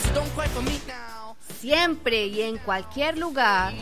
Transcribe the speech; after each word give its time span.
So 0.00 0.14
don't 0.14 0.30
cry 0.34 0.48
for 0.48 0.62
me 0.62 0.78
now. 0.86 1.34
Siempre 1.60 2.26
y 2.26 2.42
en 2.42 2.58
cualquier 2.58 3.16
lugar. 3.16 3.72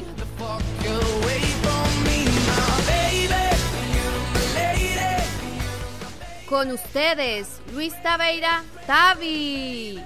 Con 6.48 6.70
ustedes, 6.70 7.60
Luis 7.72 7.92
Taveira, 8.02 8.62
Tavi. 8.86 10.00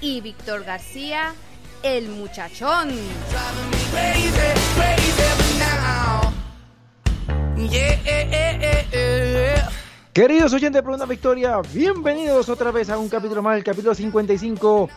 Y 0.00 0.20
Víctor 0.20 0.64
García, 0.64 1.34
el 1.82 2.08
muchachón. 2.08 2.90
Queridos 10.12 10.52
oyentes 10.52 10.82
por 10.82 10.94
una 10.94 11.06
victoria, 11.06 11.60
bienvenidos 11.72 12.48
otra 12.48 12.70
vez 12.70 12.90
a 12.90 12.98
un 12.98 13.08
capítulo 13.08 13.42
más, 13.42 13.56
el 13.56 13.64
capítulo 13.64 13.94
55, 13.94 14.88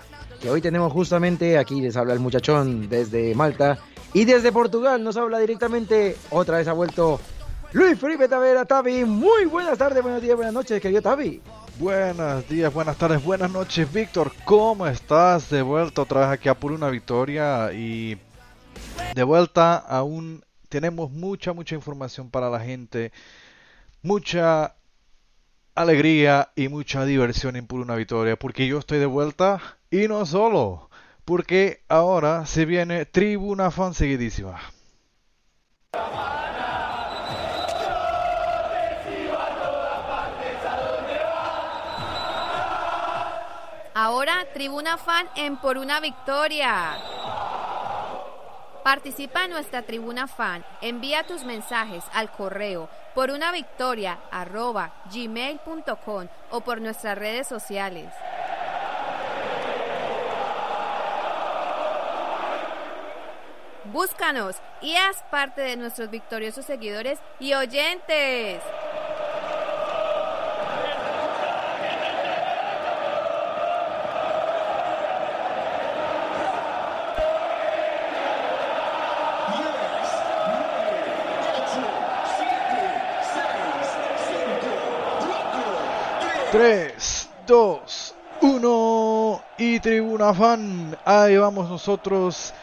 que 0.42 0.50
hoy 0.50 0.62
tenemos 0.62 0.92
justamente, 0.92 1.58
aquí 1.58 1.80
les 1.82 1.96
habla 1.96 2.14
el 2.14 2.20
muchachón 2.20 2.90
desde 2.90 3.34
Malta, 3.36 3.80
y 4.14 4.26
desde 4.26 4.52
Portugal 4.52 5.04
nos 5.04 5.18
habla 5.18 5.40
directamente, 5.40 6.18
otra 6.30 6.58
vez 6.58 6.68
ha 6.68 6.74
vuelto 6.74 7.20
Luis 7.74 8.00
Felipe 8.00 8.28
Tavera, 8.28 8.66
Tavi, 8.66 9.06
muy 9.06 9.46
buenas 9.46 9.78
tardes, 9.78 10.04
buenos 10.04 10.22
días, 10.22 10.36
buenas 10.36 10.54
noches, 10.54 10.82
querido 10.82 11.02
Tavi. 11.02 11.42
Buenos 11.80 12.48
días, 12.50 12.74
buenas 12.74 12.98
tardes, 12.98 13.24
buenas 13.24 13.50
noches, 13.50 13.92
Víctor. 13.92 14.32
¿Cómo 14.44 14.86
estás? 14.88 15.50
De 15.50 15.62
vuelta 15.62 16.02
otra 16.02 16.22
vez 16.22 16.30
aquí 16.30 16.50
a 16.50 16.54
por 16.54 16.72
una 16.72 16.90
victoria 16.90 17.72
y 17.74 18.18
de 19.16 19.24
vuelta 19.24 19.78
aún 19.78 20.44
tenemos 20.72 21.12
mucha, 21.12 21.52
mucha 21.52 21.76
información 21.76 22.32
para 22.32 22.50
la 22.50 22.62
gente, 22.62 23.12
mucha 24.02 24.76
alegría 25.76 26.50
y 26.56 26.70
mucha 26.70 27.04
diversión 27.04 27.58
en 27.58 27.68
por 27.68 27.82
una 27.82 27.96
victoria, 27.96 28.38
porque 28.38 28.66
yo 28.68 28.80
estoy 28.80 29.00
de 29.00 29.06
vuelta 29.06 29.62
y 29.92 30.08
no 30.08 30.26
solo, 30.26 30.90
porque 31.26 31.84
ahora 31.90 32.46
se 32.46 32.64
viene 32.64 33.06
Tribuna 33.06 33.70
Fan 33.70 33.94
seguidísima. 33.94 34.62
Ahora, 43.94 44.46
Tribuna 44.54 44.98
Fan 44.98 45.28
en 45.36 45.58
Por 45.58 45.78
una 45.78 46.00
Victoria. 46.00 46.96
Participa 48.84 49.46
en 49.46 49.52
nuestra 49.52 49.84
Tribuna 49.84 50.28
Fan. 50.28 50.66
Envía 50.82 51.24
tus 51.24 51.44
mensajes 51.44 52.04
al 52.14 52.32
correo 52.32 52.90
por 53.14 53.30
una 53.30 53.52
victoria 53.52 54.18
arroba 54.32 54.92
gmail.com 55.14 56.28
o 56.50 56.62
por 56.62 56.82
nuestras 56.82 57.16
redes 57.16 57.48
sociales. 57.48 58.12
Búscanos 63.86 64.56
y 64.82 64.96
haz 64.96 65.22
parte 65.30 65.62
de 65.62 65.78
nuestros 65.78 66.10
victoriosos 66.10 66.66
seguidores 66.66 67.20
y 67.40 67.54
oyentes. 67.54 68.64
Tres, 86.52 87.30
dos, 87.48 88.14
uno 88.42 89.42
y 89.58 89.80
Tribuna 89.80 90.34
Fan. 90.34 90.98
Ahí 91.06 91.38
vamos 91.38 91.70
nosotros. 91.70 92.54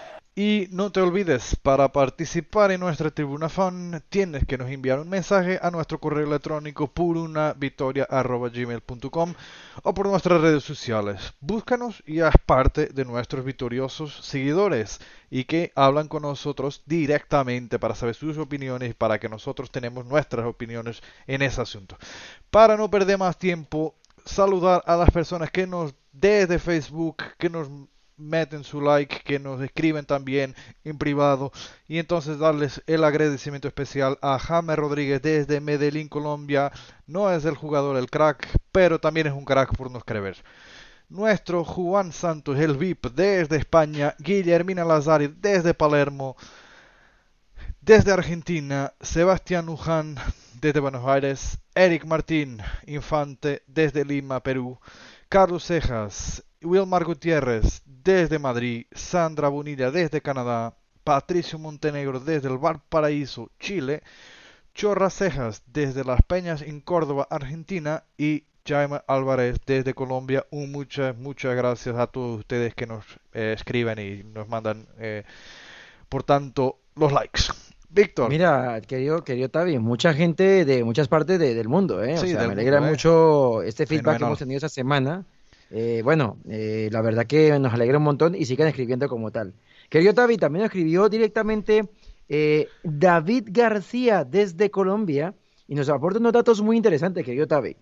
Y 0.41 0.69
no 0.71 0.93
te 0.93 1.00
olvides, 1.00 1.56
para 1.56 1.91
participar 1.91 2.71
en 2.71 2.78
nuestra 2.78 3.10
Tribuna 3.10 3.49
Fan 3.49 4.04
tienes 4.09 4.47
que 4.47 4.56
nos 4.56 4.71
enviar 4.71 5.00
un 5.00 5.09
mensaje 5.09 5.59
a 5.60 5.72
nuestro 5.72 5.99
correo 5.99 6.28
electrónico 6.28 6.87
por 6.87 7.16
una 7.16 7.54
victoria@gmail.com 7.54 9.34
o 9.82 9.94
por 9.94 10.06
nuestras 10.06 10.41
redes 10.41 10.62
sociales. 10.62 11.34
Búscanos 11.41 12.04
y 12.06 12.21
haz 12.21 12.37
parte 12.47 12.87
de 12.87 13.04
nuestros 13.04 13.44
victoriosos 13.44 14.15
seguidores 14.25 15.00
y 15.28 15.43
que 15.43 15.72
hablan 15.75 16.06
con 16.06 16.22
nosotros 16.22 16.84
directamente 16.87 17.81
para 17.81 17.97
saber 17.97 18.15
sus 18.15 18.38
opiniones 18.38 18.93
y 18.93 18.94
para 18.94 19.19
que 19.19 19.28
nosotros 19.28 19.72
tenemos 19.72 20.06
nuestras 20.06 20.47
opiniones 20.47 21.03
en 21.26 21.43
ese 21.43 21.62
asunto. 21.62 21.99
Para 22.53 22.76
no 22.76 22.88
perder 22.88 23.19
más 23.19 23.37
tiempo, 23.41 23.97
saludar 24.25 24.84
a 24.87 24.94
las 24.94 25.10
personas 25.10 25.50
que 25.50 25.66
nos 25.66 25.97
desde 26.12 26.60
Facebook, 26.60 27.25
que 27.38 27.50
nos 27.50 27.69
meten 28.19 28.65
su 28.65 28.81
like, 28.81 29.21
que 29.25 29.39
nos 29.39 29.61
escriben 29.62 30.05
también 30.05 30.55
en 30.84 30.99
privado. 30.99 31.53
Y 31.87 31.99
entonces 31.99 32.39
darles 32.39 32.83
el 32.87 33.05
agradecimiento 33.05 33.69
especial 33.69 34.19
a 34.21 34.39
James 34.39 34.77
Rodríguez 34.77 35.23
desde 35.23 35.61
Medellín, 35.61 36.09
Colombia. 36.09 36.73
No 37.06 37.33
es 37.33 37.45
el 37.45 37.55
jugador 37.55 37.97
el 37.97 38.11
crack, 38.11 38.49
pero 38.73 38.99
también 38.99 39.29
es 39.29 39.33
un 39.33 39.45
crack 39.45 39.77
por 39.77 39.91
no 39.91 39.99
escribir. 39.99 40.37
Nuestro 41.09 41.65
Juan 41.65 42.12
Santos, 42.12 42.59
el 42.59 42.77
VIP 42.77 43.06
desde 43.12 43.56
España, 43.56 44.15
Guillermina 44.19 44.85
Lazari 44.85 45.35
desde 45.41 45.73
Palermo, 45.73 46.37
desde 47.81 48.12
Argentina, 48.12 48.93
Sebastián 49.00 49.65
Luján 49.65 50.17
desde 50.61 50.81
Buenos 50.81 51.06
Aires, 51.06 51.59
Eric 51.75 52.05
Martín 52.05 52.59
Infante 52.87 53.62
desde 53.67 54.05
Lima, 54.05 54.43
Perú, 54.43 54.79
Carlos 55.31 55.65
Cejas, 55.65 56.45
Wilmar 56.63 57.05
Gutiérrez 57.05 57.83
desde 57.85 58.39
Madrid, 58.39 58.87
Sandra 58.93 59.49
Bonilla 59.49 59.91
desde 59.91 60.21
Canadá, 60.21 60.75
Patricio 61.05 61.59
Montenegro 61.59 62.21
desde 62.21 62.49
el 62.49 62.59
Valparaíso, 62.59 63.51
Chile, 63.59 64.03
Chorra 64.75 65.11
Cejas 65.11 65.63
desde 65.67 66.05
Las 66.05 66.21
Peñas 66.23 66.63
en 66.63 66.81
Córdoba, 66.81 67.27
Argentina 67.31 68.05
y 68.17 68.45
Jaime 68.67 69.01
Álvarez 69.07 69.57
desde 69.67 69.95
Colombia. 69.95 70.47
Un 70.51 70.71
muchas, 70.73 71.17
muchas 71.17 71.57
gracias 71.57 71.97
a 71.97 72.07
todos 72.07 72.41
ustedes 72.41 72.75
que 72.75 72.87
nos 72.87 73.05
eh, 73.33 73.55
escriben 73.57 73.99
y 73.99 74.23
nos 74.25 74.49
mandan, 74.49 74.87
eh, 74.99 75.25
por 76.09 76.23
tanto, 76.23 76.79
los 76.97 77.13
likes. 77.13 77.43
Víctor. 77.91 78.29
Mira, 78.29 78.82
querido, 78.82 79.25
querido 79.25 79.49
Tavi, 79.49 79.79
mucha 79.79 80.12
gente 80.12 80.67
de 80.67 80.85
muchas 80.85 81.09
partes 81.09 81.38
de- 81.38 81.55
del 81.55 81.69
mundo, 81.69 82.05
¿eh? 82.05 82.15
O 82.19 82.27
sea, 82.27 82.47
me 82.47 82.53
alegra 82.53 82.77
mundo, 82.81 82.88
¿eh? 82.88 82.91
mucho 82.91 83.62
este 83.62 83.87
feedback 83.87 84.19
que 84.19 84.25
hemos 84.25 84.38
tenido 84.38 84.59
esta 84.59 84.69
semana. 84.69 85.25
Eh, 85.70 86.00
bueno, 86.03 86.38
eh, 86.49 86.88
la 86.93 87.03
verdad 87.03 87.26
que 87.26 87.59
nos 87.59 87.73
alegra 87.75 87.99
un 87.99 88.05
montón 88.05 88.35
y 88.35 88.44
sigan 88.47 88.69
escribiendo 88.69 89.09
como 89.09 89.31
tal. 89.31 89.55
Querido 89.91 90.15
Tavi, 90.15 90.37
también 90.37 90.65
escribió 90.65 91.09
directamente 91.09 91.88
eh, 92.29 92.69
David 92.82 93.49
García 93.50 94.25
desde 94.25 94.70
Colombia 94.70 95.35
y 95.67 95.75
nos 95.75 95.88
aporta 95.88 96.19
unos 96.19 96.32
datos 96.32 96.62
muy 96.62 96.76
interesantes, 96.76 97.25
querido 97.25 97.47
Tavi. 97.47 97.76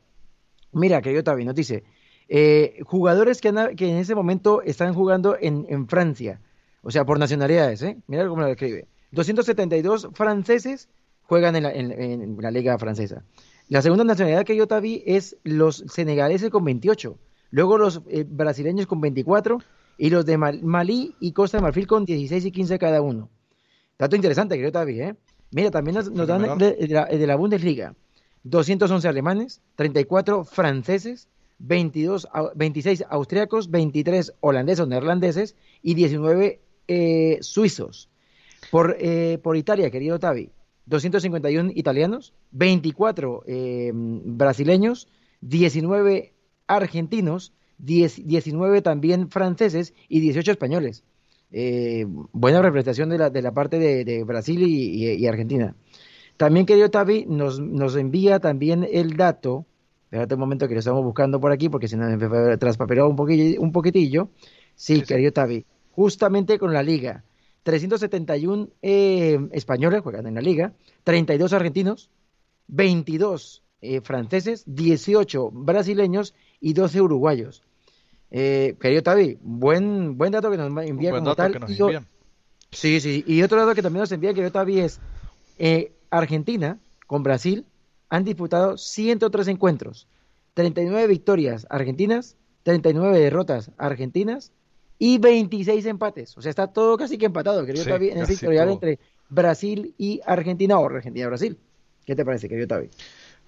Mira, 0.73 1.01
querido 1.01 1.23
Tavi, 1.23 1.45
nos 1.45 1.55
dice, 1.55 1.85
eh, 2.29 2.81
jugadores 2.85 3.41
que, 3.41 3.53
que 3.77 3.89
en 3.89 3.97
ese 3.99 4.15
momento 4.15 4.63
están 4.63 4.93
jugando 4.95 5.37
en, 5.41 5.67
en 5.69 5.89
Francia, 5.89 6.41
o 6.83 6.91
sea, 6.91 7.05
por 7.05 7.19
nacionalidades, 7.19 7.83
¿eh? 7.83 7.97
Mira 8.09 8.27
cómo 8.29 8.43
lo 8.43 8.49
escribe. 8.49 8.87
272 9.13 10.09
franceses 10.13 10.89
juegan 11.23 11.57
en 11.57 11.63
la, 11.63 11.73
en- 11.73 11.93
en 11.93 12.37
la 12.41 12.51
liga 12.51 12.77
francesa. 12.79 13.23
La 13.69 13.83
segunda 13.83 14.05
nacionalidad 14.05 14.45
que 14.45 14.57
yo 14.57 14.67
vi 14.81 15.03
es 15.07 15.37
los 15.43 15.85
senegaleses 15.89 16.51
con 16.51 16.65
28, 16.65 17.19
luego 17.57 17.79
los 17.79 18.03
eh, 18.09 18.25
brasileños 18.29 18.87
con 18.87 19.01
24 19.01 19.59
y 19.99 20.11
los 20.11 20.27
de 20.27 20.37
Mal- 20.37 20.63
Malí 20.63 21.15
y 21.21 21.33
Costa 21.33 21.57
de 21.57 21.63
Marfil 21.63 21.87
con 21.87 22.05
16 22.05 22.45
y 22.45 22.51
15 22.53 22.79
cada 22.79 23.01
uno. 23.01 23.31
Dato 23.99 24.15
interesante, 24.15 24.57
querido 24.57 24.73
Tavi, 24.73 25.01
¿eh? 25.01 25.15
Mira, 25.53 25.71
también 25.71 25.95
nos, 25.95 26.11
nos 26.11 26.27
dan 26.29 26.43
de, 26.59 26.73
de 26.75 26.89
la, 26.89 27.07
de 27.07 27.27
la 27.27 27.37
Bundesliga 27.37 27.95
211 28.43 29.09
alemanes, 29.09 29.63
34 29.77 30.45
franceses, 30.45 31.29
22, 31.59 32.29
au- 32.33 32.53
26 32.55 33.05
austriacos, 33.09 33.71
23 33.71 34.35
holandeses 34.41 34.81
o 34.81 34.87
neerlandeses 34.87 35.57
y 35.83 35.95
19 35.95 36.61
eh, 36.89 37.39
suizos. 37.41 38.11
Por, 38.71 38.97
eh, 39.01 39.39
por 39.43 39.57
Italia, 39.57 39.91
querido 39.91 40.19
Tavi, 40.19 40.51
251 40.85 41.71
italianos, 41.75 42.35
24 42.51 43.45
eh, 43.47 43.93
brasileños, 43.95 45.09
19 45.41 46.35
argentinos, 46.67 47.53
10 47.79 48.27
19 48.27 48.83
también 48.83 49.31
franceses 49.31 49.95
y 50.09 50.21
18 50.21 50.53
españoles. 50.53 51.05
Eh, 51.53 52.07
buena 52.33 52.61
representación 52.63 53.09
de 53.11 53.19
la, 53.19 53.31
de 53.31 53.43
la 53.43 53.53
parte 53.53 53.79
de, 53.79 54.05
de 54.05 54.25
Brasil 54.25 54.63
y, 54.63 55.05
y- 55.07 55.13
y 55.15 55.27
Argentina. 55.27 55.75
También, 56.37 56.67
querido 56.67 56.91
Tavi, 56.91 57.25
nos, 57.29 57.61
nos 57.61 57.97
envía 57.97 58.41
también 58.41 58.87
el 58.91 59.17
dato, 59.17 59.67
espérate 60.05 60.35
un 60.35 60.41
momento 60.41 60.69
que 60.69 60.75
lo 60.75 60.81
estamos 60.81 61.03
buscando 61.05 61.41
por 61.41 61.53
aquí 61.53 61.69
porque 61.69 61.89
se 61.89 61.97
nos 61.97 62.19
traspapeló 62.59 63.09
un, 63.09 63.17
poquillo, 63.17 63.61
un 63.61 63.73
poquitillo. 63.73 64.31
Sí, 64.75 65.01
Sí, 65.01 65.05
sí. 65.07 65.07
querido 65.07 65.33
Tavi, 65.33 65.65
justamente 65.93 66.59
con 66.59 66.73
la 66.75 66.83
liga. 66.83 67.25
371 67.63 68.69
eh, 68.83 69.39
españoles 69.53 70.03
juegan 70.03 70.27
en 70.27 70.35
la 70.35 70.41
liga, 70.41 70.75
32 71.05 71.53
argentinos, 71.53 72.11
22 72.69 73.63
eh, 73.81 74.01
franceses, 74.01 74.65
18 74.67 75.51
brasileños 75.51 76.35
y 76.61 76.73
12 76.73 77.01
uruguayos. 77.01 77.63
Eh, 78.31 78.75
querido 78.81 79.03
Tavi, 79.03 79.39
buen, 79.43 80.17
buen 80.19 80.33
dato 80.33 80.51
que 80.51 80.57
nos 80.57 80.67
envía 80.85 81.11
como 81.11 81.35
tal. 81.35 81.53
que 81.53 81.61
nos 81.61 81.71
Y 81.71 81.81
o- 81.83 81.87
envían. 81.87 82.07
Sí, 82.73 83.01
sí, 83.01 83.25
y 83.27 83.43
otro 83.43 83.59
dato 83.61 83.75
que 83.75 83.83
también 83.83 84.01
nos 84.01 84.13
envía 84.13 84.35
querido 84.35 84.51
Tavi 84.51 84.81
es 84.81 84.99
eh, 85.59 85.93
Argentina 86.11 86.79
con 87.07 87.23
Brasil 87.23 87.65
han 88.09 88.25
disputado 88.25 88.77
103 88.77 89.49
encuentros, 89.49 90.07
39 90.55 91.07
victorias 91.07 91.67
argentinas, 91.71 92.37
39 92.65 93.19
derrotas 93.19 93.71
argentinas 93.79 94.53
y 94.99 95.19
26 95.19 95.87
empates. 95.87 96.37
O 96.37 96.43
sea, 96.43 96.51
está 96.51 96.67
todo 96.69 96.97
casi 96.97 97.19
que 97.19 97.27
empatado, 97.27 97.65
querido 97.65 97.85
Sí, 97.85 97.91
Tavi, 97.91 98.11
en 98.11 98.19
ese 98.19 98.33
historial 98.35 98.67
todo. 98.67 98.75
entre 98.75 98.99
Brasil 99.29 99.95
y 99.99 100.21
Argentina 100.27 100.79
o 100.79 100.87
Argentina-Brasil. 100.87 101.57
¿Qué 102.05 102.15
te 102.17 102.25
parece, 102.25 102.49
querido 102.49 102.67
Tavi? 102.67 102.89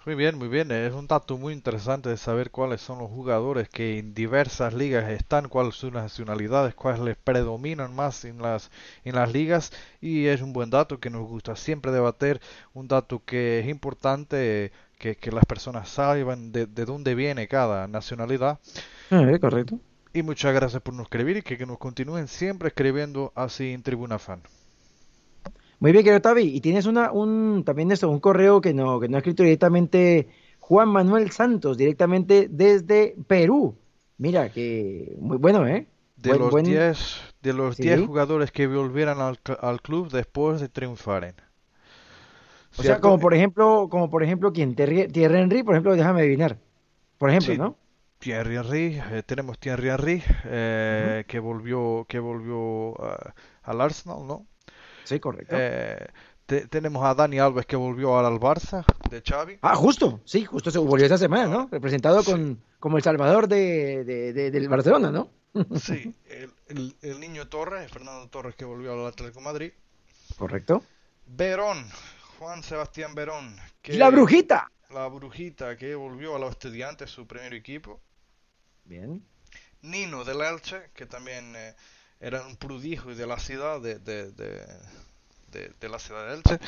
Muy 0.06 0.14
bien, 0.14 0.38
muy 0.38 0.48
bien. 0.48 0.70
Es 0.72 0.94
un 0.94 1.06
dato 1.06 1.36
muy 1.36 1.52
interesante 1.52 2.08
de 2.08 2.16
saber 2.16 2.50
cuáles 2.50 2.80
son 2.80 2.98
los 2.98 3.10
jugadores 3.10 3.68
que 3.68 3.98
en 3.98 4.14
diversas 4.14 4.72
ligas 4.72 5.10
están, 5.10 5.48
cuáles 5.48 5.74
son 5.74 5.94
las 5.94 6.04
nacionalidades, 6.04 6.74
cuáles 6.74 7.00
les 7.00 7.16
predominan 7.16 7.94
más 7.94 8.24
en 8.24 8.40
las, 8.40 8.70
en 9.04 9.16
las 9.16 9.32
ligas. 9.32 9.70
Y 10.00 10.26
es 10.26 10.40
un 10.40 10.52
buen 10.54 10.70
dato 10.70 10.98
que 10.98 11.10
nos 11.10 11.28
gusta 11.28 11.56
siempre 11.56 11.92
debater, 11.92 12.40
un 12.72 12.88
dato 12.88 13.22
que 13.24 13.60
es 13.60 13.68
importante 13.68 14.72
que, 14.98 15.16
que 15.16 15.30
las 15.30 15.44
personas 15.44 15.88
saben 15.90 16.52
de, 16.52 16.66
de 16.66 16.84
dónde 16.86 17.14
viene 17.14 17.46
cada 17.48 17.86
nacionalidad. 17.86 18.60
Eh, 19.10 19.38
correcto. 19.40 19.78
Y 20.12 20.22
muchas 20.22 20.54
gracias 20.54 20.82
por 20.82 20.92
nos 20.94 21.04
escribir 21.06 21.38
y 21.38 21.42
que, 21.42 21.56
que 21.58 21.64
nos 21.66 21.78
continúen 21.78 22.28
siempre 22.28 22.68
escribiendo 22.68 23.32
así 23.34 23.72
en 23.72 23.82
Tribuna 23.82 24.18
Fan. 24.18 24.42
Muy 25.80 25.92
bien, 25.92 26.04
querido 26.04 26.20
Tavi. 26.20 26.42
Y 26.56 26.60
tienes 26.60 26.86
una, 26.86 27.12
un, 27.12 27.62
también 27.64 27.90
esto, 27.92 28.08
un 28.10 28.20
correo 28.20 28.60
que 28.60 28.74
no, 28.74 28.98
que 29.00 29.08
no 29.08 29.16
ha 29.16 29.20
escrito 29.20 29.42
directamente 29.42 30.28
Juan 30.58 30.88
Manuel 30.88 31.30
Santos, 31.30 31.76
directamente 31.78 32.48
desde 32.50 33.14
Perú. 33.26 33.76
Mira, 34.18 34.50
que 34.50 35.14
muy 35.20 35.38
bueno, 35.38 35.66
¿eh? 35.66 35.86
De 36.16 36.30
Buen- 36.30 36.40
los 36.40 36.50
buen- 36.50 36.64
10 36.64 37.20
de 37.42 37.52
los 37.52 37.76
Sí. 37.76 37.82
10 37.84 38.00
jugadores 38.04 38.50
que 38.50 38.66
volvieran 38.66 39.20
al, 39.20 39.38
al 39.60 39.80
club 39.80 40.10
después 40.10 40.60
de 40.60 40.68
triunfaren. 40.68 41.34
O 42.76 42.82
sea, 42.82 43.00
como 43.00 43.18
por 43.18 43.34
ejemplo, 43.34 43.88
como 43.90 44.08
por 44.10 44.22
ejemplo, 44.22 44.52
¿quién? 44.52 44.74
Thierry, 44.74 45.08
Henry, 45.14 45.62
por 45.62 45.74
ejemplo, 45.74 45.96
déjame 45.96 46.20
adivinar. 46.20 46.58
Por 47.18 47.30
ejemplo, 47.30 47.52
Sí. 47.54 47.58
¿no? 47.58 47.76
Thierry 48.18 48.56
Henry, 48.56 49.00
eh, 49.12 49.22
tenemos 49.24 49.58
Thierry 49.58 49.88
Henry 49.90 50.22
eh, 50.44 51.24
que 51.28 51.38
volvió 51.38 52.04
que 52.08 52.18
volvió 52.18 53.00
ah, 53.00 53.32
al 53.62 53.80
Arsenal, 53.80 54.26
¿no? 54.26 54.46
Sí, 55.08 55.20
correcto. 55.20 55.54
Eh, 55.58 56.06
te- 56.44 56.66
tenemos 56.68 57.04
a 57.04 57.14
Dani 57.14 57.38
Alves 57.38 57.64
que 57.66 57.76
volvió 57.76 58.14
ahora 58.14 58.28
al 58.28 58.38
Barça 58.38 58.84
de 59.10 59.22
Xavi. 59.26 59.58
Ah, 59.62 59.74
justo, 59.74 60.20
sí, 60.24 60.44
justo 60.44 60.70
se 60.70 60.78
volvió 60.78 61.06
esta 61.06 61.16
semana, 61.18 61.46
¿no? 61.46 61.68
Representado 61.70 62.22
con, 62.24 62.62
como 62.78 62.96
el 62.98 63.02
salvador 63.02 63.48
de, 63.48 64.04
de- 64.04 64.32
de- 64.32 64.50
del 64.50 64.68
Barcelona, 64.68 65.10
¿no? 65.10 65.30
Sí, 65.80 66.14
el, 66.26 66.52
el- 66.68 66.96
el 67.00 67.20
niño 67.20 67.48
Torres, 67.48 67.90
Fernando 67.90 68.28
Torres 68.28 68.54
que 68.54 68.64
volvió 68.66 68.92
al 68.92 69.06
Atlético 69.06 69.40
de 69.40 69.44
Madrid. 69.44 69.72
Correcto. 70.36 70.82
Verón, 71.26 71.86
Juan 72.38 72.62
Sebastián 72.62 73.14
Verón, 73.14 73.56
que 73.82 73.94
La 73.94 74.10
brujita. 74.10 74.70
la 74.90 75.06
brujita 75.08 75.76
que 75.76 75.94
volvió 75.94 76.36
a 76.36 76.38
los 76.38 76.50
estudiantes, 76.50 77.10
su 77.10 77.26
primer 77.26 77.54
equipo. 77.54 78.00
Bien. 78.84 79.22
Nino 79.82 80.24
del 80.24 80.40
Elche, 80.42 80.90
que 80.94 81.06
también 81.06 81.54
eh, 81.56 81.74
era 82.20 82.42
un 82.46 82.56
prodigio 82.56 83.14
de 83.14 83.26
la 83.26 83.38
ciudad 83.38 83.80
de, 83.80 83.98
de, 83.98 84.30
de, 84.32 84.66
de- 85.80 85.88
la 85.88 85.98
ciudad 85.98 86.26
de 86.28 86.34
Elche 86.34 86.58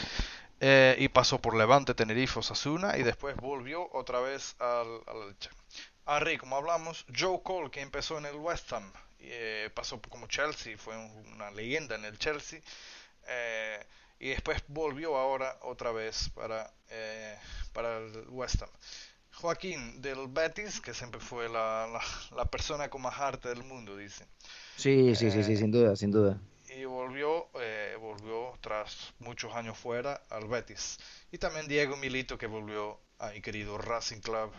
eh, 0.60 0.96
y 0.98 1.08
pasó 1.08 1.40
por 1.40 1.56
Levante, 1.56 1.94
Tenerife, 1.94 2.38
Osasuna 2.38 2.96
y 2.98 3.02
después 3.02 3.36
volvió 3.36 3.88
otra 3.92 4.20
vez 4.20 4.56
al, 4.58 5.00
al 5.06 5.28
Elche. 5.28 5.50
Henry, 6.06 6.38
como 6.38 6.56
hablamos, 6.56 7.04
Joe 7.16 7.40
Cole, 7.42 7.70
que 7.70 7.80
empezó 7.80 8.18
en 8.18 8.26
el 8.26 8.36
West 8.36 8.72
Ham, 8.72 8.92
eh, 9.20 9.70
pasó 9.74 10.00
como 10.02 10.26
Chelsea, 10.26 10.76
fue 10.78 10.96
un- 10.96 11.26
una 11.34 11.50
leyenda 11.50 11.94
en 11.94 12.04
el 12.04 12.18
Chelsea 12.18 12.60
eh, 13.28 13.84
y 14.18 14.28
después 14.30 14.62
volvió 14.68 15.16
ahora 15.16 15.56
otra 15.62 15.92
vez 15.92 16.30
para, 16.34 16.70
eh, 16.88 17.38
para 17.72 17.98
el 17.98 18.26
West 18.28 18.62
Ham. 18.62 18.70
Joaquín 19.34 20.02
del 20.02 20.26
Betis, 20.28 20.80
que 20.80 20.92
siempre 20.94 21.20
fue 21.20 21.48
la, 21.48 21.88
la 22.36 22.44
persona 22.46 22.90
con 22.90 23.02
más 23.02 23.18
arte 23.20 23.48
del 23.48 23.62
mundo, 23.64 23.96
dice. 23.96 24.26
Sí, 24.80 25.14
sí, 25.14 25.30
sí, 25.30 25.44
sí, 25.44 25.52
Eh, 25.52 25.56
sin 25.58 25.70
duda, 25.70 25.94
sin 25.94 26.10
duda. 26.10 26.40
Y 26.74 26.86
volvió, 26.86 27.48
eh, 27.60 27.96
volvió 28.00 28.54
tras 28.62 29.12
muchos 29.18 29.54
años 29.54 29.76
fuera 29.76 30.22
al 30.30 30.48
Betis. 30.48 30.98
Y 31.30 31.36
también 31.36 31.68
Diego 31.68 31.98
Milito, 31.98 32.38
que 32.38 32.46
volvió 32.46 32.98
a 33.18 33.30
mi 33.30 33.42
querido 33.42 33.76
Racing 33.76 34.20
Club 34.20 34.50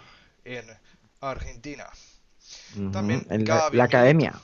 en 0.46 0.66
Argentina. 1.22 1.90
También 2.92 3.26
en 3.32 3.46
la, 3.46 3.84
academia. 3.84 4.40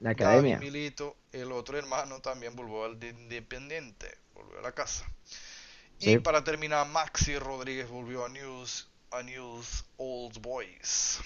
La 0.00 0.14
Gaby 0.14 0.22
academia. 0.24 0.58
Milito, 0.58 1.16
el 1.30 1.52
otro 1.52 1.78
hermano, 1.78 2.20
también 2.20 2.56
volvió 2.56 2.84
al 2.84 2.98
de 2.98 3.10
Independiente, 3.10 4.18
volvió 4.34 4.58
a 4.58 4.62
la 4.62 4.72
casa. 4.72 5.06
Sí. 5.98 6.10
Y 6.10 6.18
para 6.18 6.42
terminar, 6.42 6.88
Maxi 6.88 7.38
Rodríguez 7.38 7.88
volvió 7.88 8.24
a 8.24 8.28
News, 8.28 8.88
a 9.12 9.22
News 9.22 9.84
Old 9.96 10.40
Boys. 10.40 11.20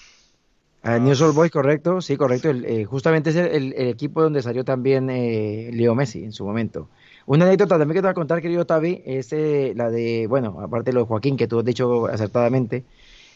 Ah, 0.81 0.97
News 0.97 1.21
Old 1.21 1.35
Boys, 1.35 1.51
correcto, 1.51 1.99
sí, 2.01 2.15
correcto. 2.15 2.49
El, 2.49 2.63
eh, 2.65 2.85
justamente 2.85 3.31
es 3.31 3.35
el 3.35 3.73
equipo 3.73 4.21
donde 4.21 4.41
salió 4.41 4.63
también 4.63 5.09
eh, 5.09 5.71
Leo 5.73 5.93
Messi 5.93 6.23
en 6.23 6.31
su 6.31 6.45
momento. 6.45 6.87
Una 7.25 7.45
anécdota 7.45 7.77
también 7.77 7.95
que 7.95 8.01
te 8.01 8.07
voy 8.07 8.11
a 8.11 8.13
contar, 8.13 8.41
querido 8.41 8.65
Tavi, 8.65 9.03
es 9.05 9.31
eh, 9.33 9.73
la 9.75 9.89
de, 9.91 10.25
bueno, 10.27 10.61
aparte 10.61 10.91
de 10.91 10.95
lo 10.95 11.01
de 11.01 11.07
Joaquín, 11.07 11.37
que 11.37 11.47
tú 11.47 11.59
has 11.59 11.65
dicho 11.65 12.07
acertadamente, 12.07 12.85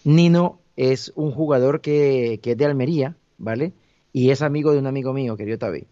Nino 0.05 0.59
es 0.77 1.11
un 1.15 1.31
jugador 1.31 1.81
que, 1.81 2.39
que 2.41 2.51
es 2.53 2.57
de 2.57 2.65
Almería, 2.65 3.15
¿vale? 3.37 3.73
Y 4.13 4.31
es 4.31 4.41
amigo 4.41 4.71
de 4.71 4.79
un 4.79 4.87
amigo 4.87 5.13
mío, 5.13 5.35
querido 5.37 5.57
Tavi. 5.57 5.85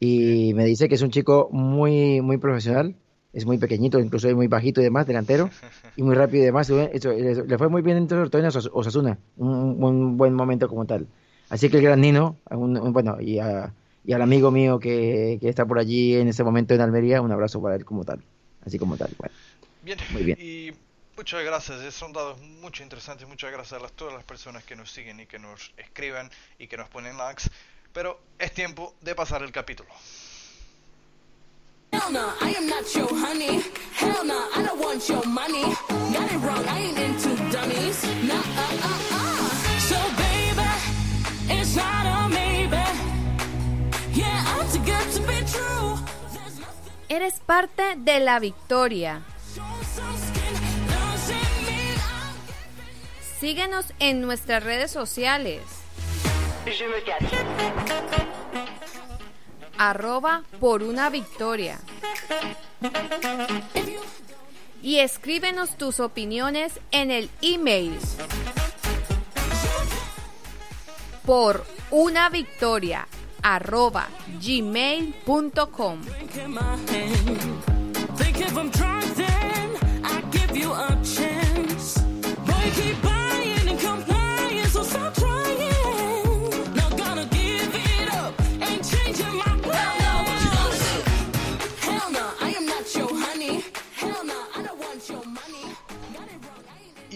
Y 0.00 0.52
me 0.54 0.64
dice 0.64 0.88
que 0.88 0.96
es 0.96 1.02
un 1.02 1.10
chico 1.10 1.48
muy, 1.52 2.20
muy 2.20 2.36
profesional, 2.38 2.96
es 3.36 3.44
muy 3.44 3.58
pequeñito, 3.58 4.00
incluso 4.00 4.28
es 4.28 4.34
muy 4.34 4.46
bajito 4.48 4.80
y 4.80 4.84
demás, 4.84 5.06
delantero, 5.06 5.50
y 5.94 6.02
muy 6.02 6.14
rápido 6.14 6.42
y 6.42 6.46
demás. 6.46 6.70
Le 6.70 7.58
fue 7.58 7.68
muy 7.68 7.82
bien 7.82 7.98
entonces, 7.98 8.32
Osas- 8.32 8.70
Osasuna, 8.72 9.18
un, 9.36 9.82
un 9.84 10.16
buen 10.16 10.32
momento 10.32 10.68
como 10.68 10.86
tal. 10.86 11.06
Así 11.50 11.68
que 11.68 11.76
el 11.76 11.82
gran 11.82 12.00
Nino, 12.00 12.38
un- 12.50 12.78
un- 12.78 12.92
bueno, 12.94 13.20
y, 13.20 13.38
a- 13.38 13.72
y 14.04 14.12
al 14.14 14.22
amigo 14.22 14.50
mío 14.50 14.78
que, 14.78 15.36
que 15.40 15.48
está 15.50 15.66
por 15.66 15.78
allí 15.78 16.14
en 16.16 16.28
ese 16.28 16.42
momento 16.44 16.72
en 16.74 16.80
Almería, 16.80 17.20
un 17.20 17.30
abrazo 17.30 17.60
para 17.60 17.76
él 17.76 17.84
como 17.84 18.04
tal, 18.04 18.24
así 18.64 18.78
como 18.78 18.96
tal. 18.96 19.10
Bueno, 19.18 19.34
Bien, 19.82 19.98
Muy 20.12 20.24
bien. 20.24 20.38
y 20.40 20.72
muchas 21.16 21.44
gracias, 21.44 21.94
son 21.94 22.12
datos 22.14 22.40
muy 22.40 22.72
interesantes, 22.82 23.28
muchas 23.28 23.52
gracias 23.52 23.78
a 23.78 23.82
las- 23.82 23.92
todas 23.92 24.14
las 24.14 24.24
personas 24.24 24.64
que 24.64 24.74
nos 24.76 24.90
siguen 24.90 25.20
y 25.20 25.26
que 25.26 25.38
nos 25.38 25.72
escriben 25.76 26.30
y 26.58 26.66
que 26.68 26.76
nos 26.78 26.88
ponen 26.88 27.16
likes, 27.18 27.44
pero 27.92 28.18
es 28.38 28.50
tiempo 28.52 28.94
de 29.02 29.14
pasar 29.14 29.42
el 29.42 29.52
capítulo. 29.52 29.90
Hell 32.06 32.12
no, 32.12 32.32
I 32.40 32.50
am 32.50 32.68
not 32.68 32.94
your 32.94 33.08
honey. 33.12 33.64
Hell 33.92 34.24
no, 34.24 34.48
I 34.54 34.62
don't 34.62 34.78
want 34.78 35.08
your 35.08 35.26
money. 35.26 35.64
Got 36.14 36.30
it 36.30 36.38
wrong, 36.38 36.64
I 36.68 36.78
ain't 36.78 36.98
into 37.00 37.30
dummies. 37.50 38.04
No, 38.22 38.36
uh, 38.36 38.78
uh, 38.86 38.98
uh. 39.10 39.48
So 39.90 39.98
baby, 40.14 40.70
it's 41.58 41.74
not 41.74 42.06
a 42.06 42.28
maybe. 42.28 42.84
Yeah, 44.14 44.54
I'm 44.54 44.70
too 44.70 44.78
good 44.86 45.10
to 45.14 45.20
be 45.26 45.38
true. 45.50 45.98
There's 46.32 46.60
nothing 46.60 46.92
Eres 47.08 47.40
parte 47.44 47.96
de 47.96 48.20
la 48.20 48.38
victoria. 48.38 49.22
Síguenos 53.40 53.86
en 53.98 54.20
nuestras 54.20 54.62
redes 54.62 54.92
sociales. 54.92 55.60
Arroba 59.78 60.42
por 60.60 60.82
una 60.82 61.10
victoria. 61.10 61.78
Y 64.82 64.98
escríbenos 64.98 65.76
tus 65.76 66.00
opiniones 66.00 66.80
en 66.90 67.10
el 67.10 67.30
email 67.42 67.98
por 71.24 71.64
una 71.90 72.30
victoria 72.30 73.08
arroba 73.42 74.08
gmail.com. 74.40 76.00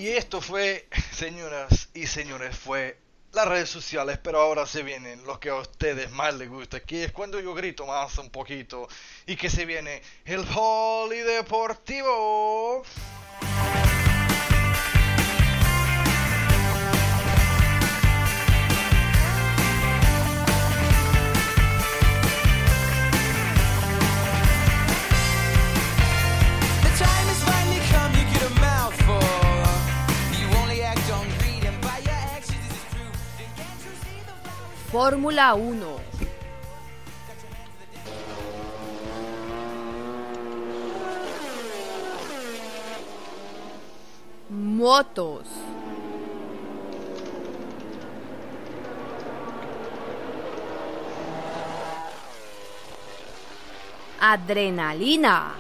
Y 0.01 0.09
esto 0.09 0.41
fue, 0.41 0.89
señoras 1.13 1.91
y 1.93 2.07
señores, 2.07 2.57
fue 2.57 2.97
las 3.33 3.47
redes 3.47 3.69
sociales, 3.69 4.19
pero 4.23 4.41
ahora 4.41 4.65
se 4.65 4.83
vienen 4.83 5.23
los 5.25 5.39
que 5.39 5.51
a 5.51 5.57
ustedes 5.57 6.11
más 6.11 6.35
les 6.37 6.49
gusta, 6.49 6.81
que 6.81 7.05
es 7.05 7.13
cuando 7.13 7.39
yo 7.39 7.53
grito 7.53 7.85
más 7.85 8.17
un 8.17 8.31
poquito 8.31 8.89
y 9.27 9.37
que 9.37 9.51
se 9.51 9.67
viene 9.67 10.01
el 10.25 10.43
polideportivo. 10.45 12.83
The 13.43 13.90
Fórmula 34.91 35.55
1. 35.55 35.87
Motos. 44.49 45.47
Adrenalina. 54.21 55.55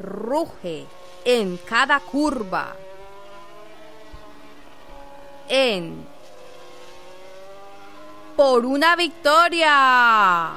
Ruge 0.00 0.86
en 1.26 1.58
cada 1.58 2.00
curva. 2.00 2.87
En 5.48 5.94
por 8.36 8.64
una 8.64 8.94
victoria. 8.94 10.52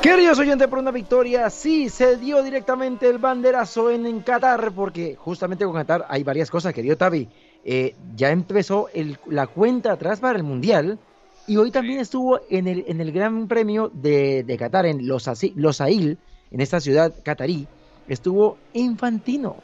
Queridos 0.00 0.38
oyentes, 0.38 0.68
por 0.68 0.78
una 0.78 0.90
victoria, 0.90 1.48
sí, 1.50 1.88
se 1.88 2.16
dio 2.16 2.42
directamente 2.42 3.08
el 3.08 3.18
banderazo 3.18 3.90
en, 3.90 4.06
en 4.06 4.20
Qatar, 4.20 4.72
porque 4.72 5.16
justamente 5.16 5.64
con 5.64 5.74
Qatar 5.74 6.06
hay 6.08 6.22
varias 6.24 6.50
cosas, 6.50 6.72
querido 6.72 6.96
Tavi. 6.96 7.28
Eh, 7.64 7.94
ya 8.16 8.30
empezó 8.30 8.88
el- 8.94 9.18
la 9.26 9.46
cuenta 9.46 9.92
atrás 9.92 10.20
para 10.20 10.36
el 10.38 10.44
Mundial 10.44 10.98
y 11.46 11.56
hoy 11.56 11.70
también 11.70 12.00
estuvo 12.00 12.40
en 12.50 12.66
el, 12.68 12.84
en 12.86 13.00
el 13.00 13.12
Gran 13.12 13.46
Premio 13.48 13.90
de, 13.92 14.42
de 14.44 14.56
Qatar, 14.56 14.86
en 14.86 15.06
Los, 15.06 15.26
Asi- 15.28 15.52
Los 15.56 15.80
Ail, 15.80 16.18
en 16.50 16.60
esta 16.60 16.80
ciudad 16.80 17.12
catarí, 17.24 17.66
estuvo 18.08 18.58
Infantino, 18.72 19.56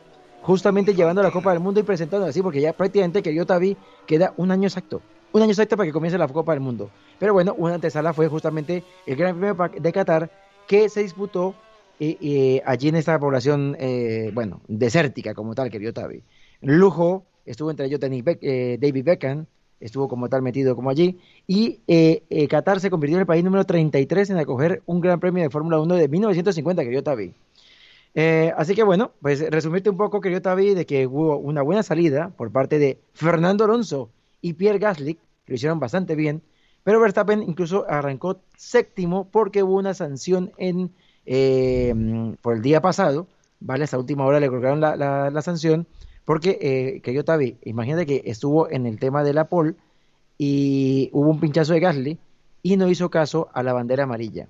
justamente 0.48 0.94
llevando 0.94 1.22
la 1.22 1.30
Copa 1.30 1.50
del 1.50 1.60
Mundo 1.60 1.78
y 1.78 1.82
presentando 1.82 2.24
así, 2.24 2.40
porque 2.40 2.62
ya 2.62 2.72
prácticamente, 2.72 3.22
querido 3.22 3.44
Tavi, 3.44 3.76
queda 4.06 4.32
un 4.38 4.50
año 4.50 4.66
exacto. 4.66 5.02
Un 5.30 5.42
año 5.42 5.50
exacto 5.50 5.76
para 5.76 5.86
que 5.86 5.92
comience 5.92 6.16
la 6.16 6.26
Copa 6.26 6.52
del 6.52 6.60
Mundo. 6.62 6.88
Pero 7.18 7.34
bueno, 7.34 7.54
una 7.58 7.74
antesala 7.74 8.14
fue 8.14 8.28
justamente 8.28 8.82
el 9.04 9.16
Gran 9.16 9.38
Premio 9.38 9.70
de 9.78 9.92
Qatar 9.92 10.30
que 10.66 10.88
se 10.88 11.02
disputó 11.02 11.54
eh, 12.00 12.16
eh, 12.22 12.62
allí 12.64 12.88
en 12.88 12.96
esta 12.96 13.18
población, 13.18 13.76
eh, 13.78 14.30
bueno, 14.32 14.62
desértica 14.68 15.34
como 15.34 15.54
tal, 15.54 15.68
querido 15.68 15.92
Tavi. 15.92 16.22
Lujo, 16.62 17.26
estuvo 17.44 17.70
entre 17.70 17.84
ellos 17.84 18.00
eh, 18.02 18.78
David 18.80 19.04
Beckham, 19.04 19.44
estuvo 19.80 20.08
como 20.08 20.30
tal 20.30 20.40
metido 20.40 20.74
como 20.74 20.88
allí, 20.88 21.18
y 21.46 21.80
Qatar 22.48 22.80
se 22.80 22.88
convirtió 22.88 23.18
en 23.18 23.20
el 23.20 23.26
país 23.26 23.44
número 23.44 23.64
33 23.64 24.30
en 24.30 24.38
acoger 24.38 24.82
un 24.86 25.02
Gran 25.02 25.20
Premio 25.20 25.42
de 25.42 25.50
Fórmula 25.50 25.78
1 25.78 25.94
de 25.94 26.08
1950, 26.08 26.84
querido 26.84 27.02
Tavi. 27.02 27.34
Eh, 28.14 28.52
así 28.56 28.74
que 28.74 28.82
bueno, 28.82 29.12
pues 29.20 29.40
resumirte 29.50 29.90
un 29.90 29.96
poco, 29.96 30.20
querido 30.20 30.42
Tavi, 30.42 30.74
de 30.74 30.86
que 30.86 31.06
hubo 31.06 31.36
una 31.36 31.62
buena 31.62 31.82
salida 31.82 32.30
por 32.36 32.50
parte 32.50 32.78
de 32.78 32.98
Fernando 33.14 33.64
Alonso 33.64 34.10
y 34.40 34.54
Pierre 34.54 34.78
Gasly, 34.78 35.18
lo 35.46 35.54
hicieron 35.54 35.78
bastante 35.80 36.14
bien, 36.16 36.42
pero 36.84 37.00
Verstappen 37.00 37.42
incluso 37.42 37.86
arrancó 37.88 38.40
séptimo 38.56 39.28
porque 39.30 39.62
hubo 39.62 39.76
una 39.76 39.94
sanción 39.94 40.52
en 40.58 40.90
eh, 41.26 41.94
por 42.40 42.54
el 42.56 42.62
día 42.62 42.80
pasado, 42.80 43.26
¿vale? 43.60 43.84
Hasta 43.84 43.98
última 43.98 44.24
hora 44.24 44.40
le 44.40 44.48
colocaron 44.48 44.80
la, 44.80 44.96
la- 44.96 45.30
la 45.30 45.42
sanción 45.42 45.86
porque, 46.24 46.58
eh, 46.60 47.00
querido 47.02 47.24
Tavi, 47.24 47.58
imagínate 47.64 48.06
que 48.06 48.22
estuvo 48.26 48.70
en 48.70 48.86
el 48.86 48.98
tema 48.98 49.22
de 49.24 49.34
la 49.34 49.48
pole 49.48 49.74
y 50.38 51.10
hubo 51.12 51.30
un 51.30 51.40
pinchazo 51.40 51.72
de 51.74 51.80
Gasly 51.80 52.18
y 52.62 52.76
no 52.76 52.88
hizo 52.88 53.10
caso 53.10 53.48
a 53.54 53.62
la 53.62 53.72
bandera 53.74 54.04
amarilla 54.04 54.48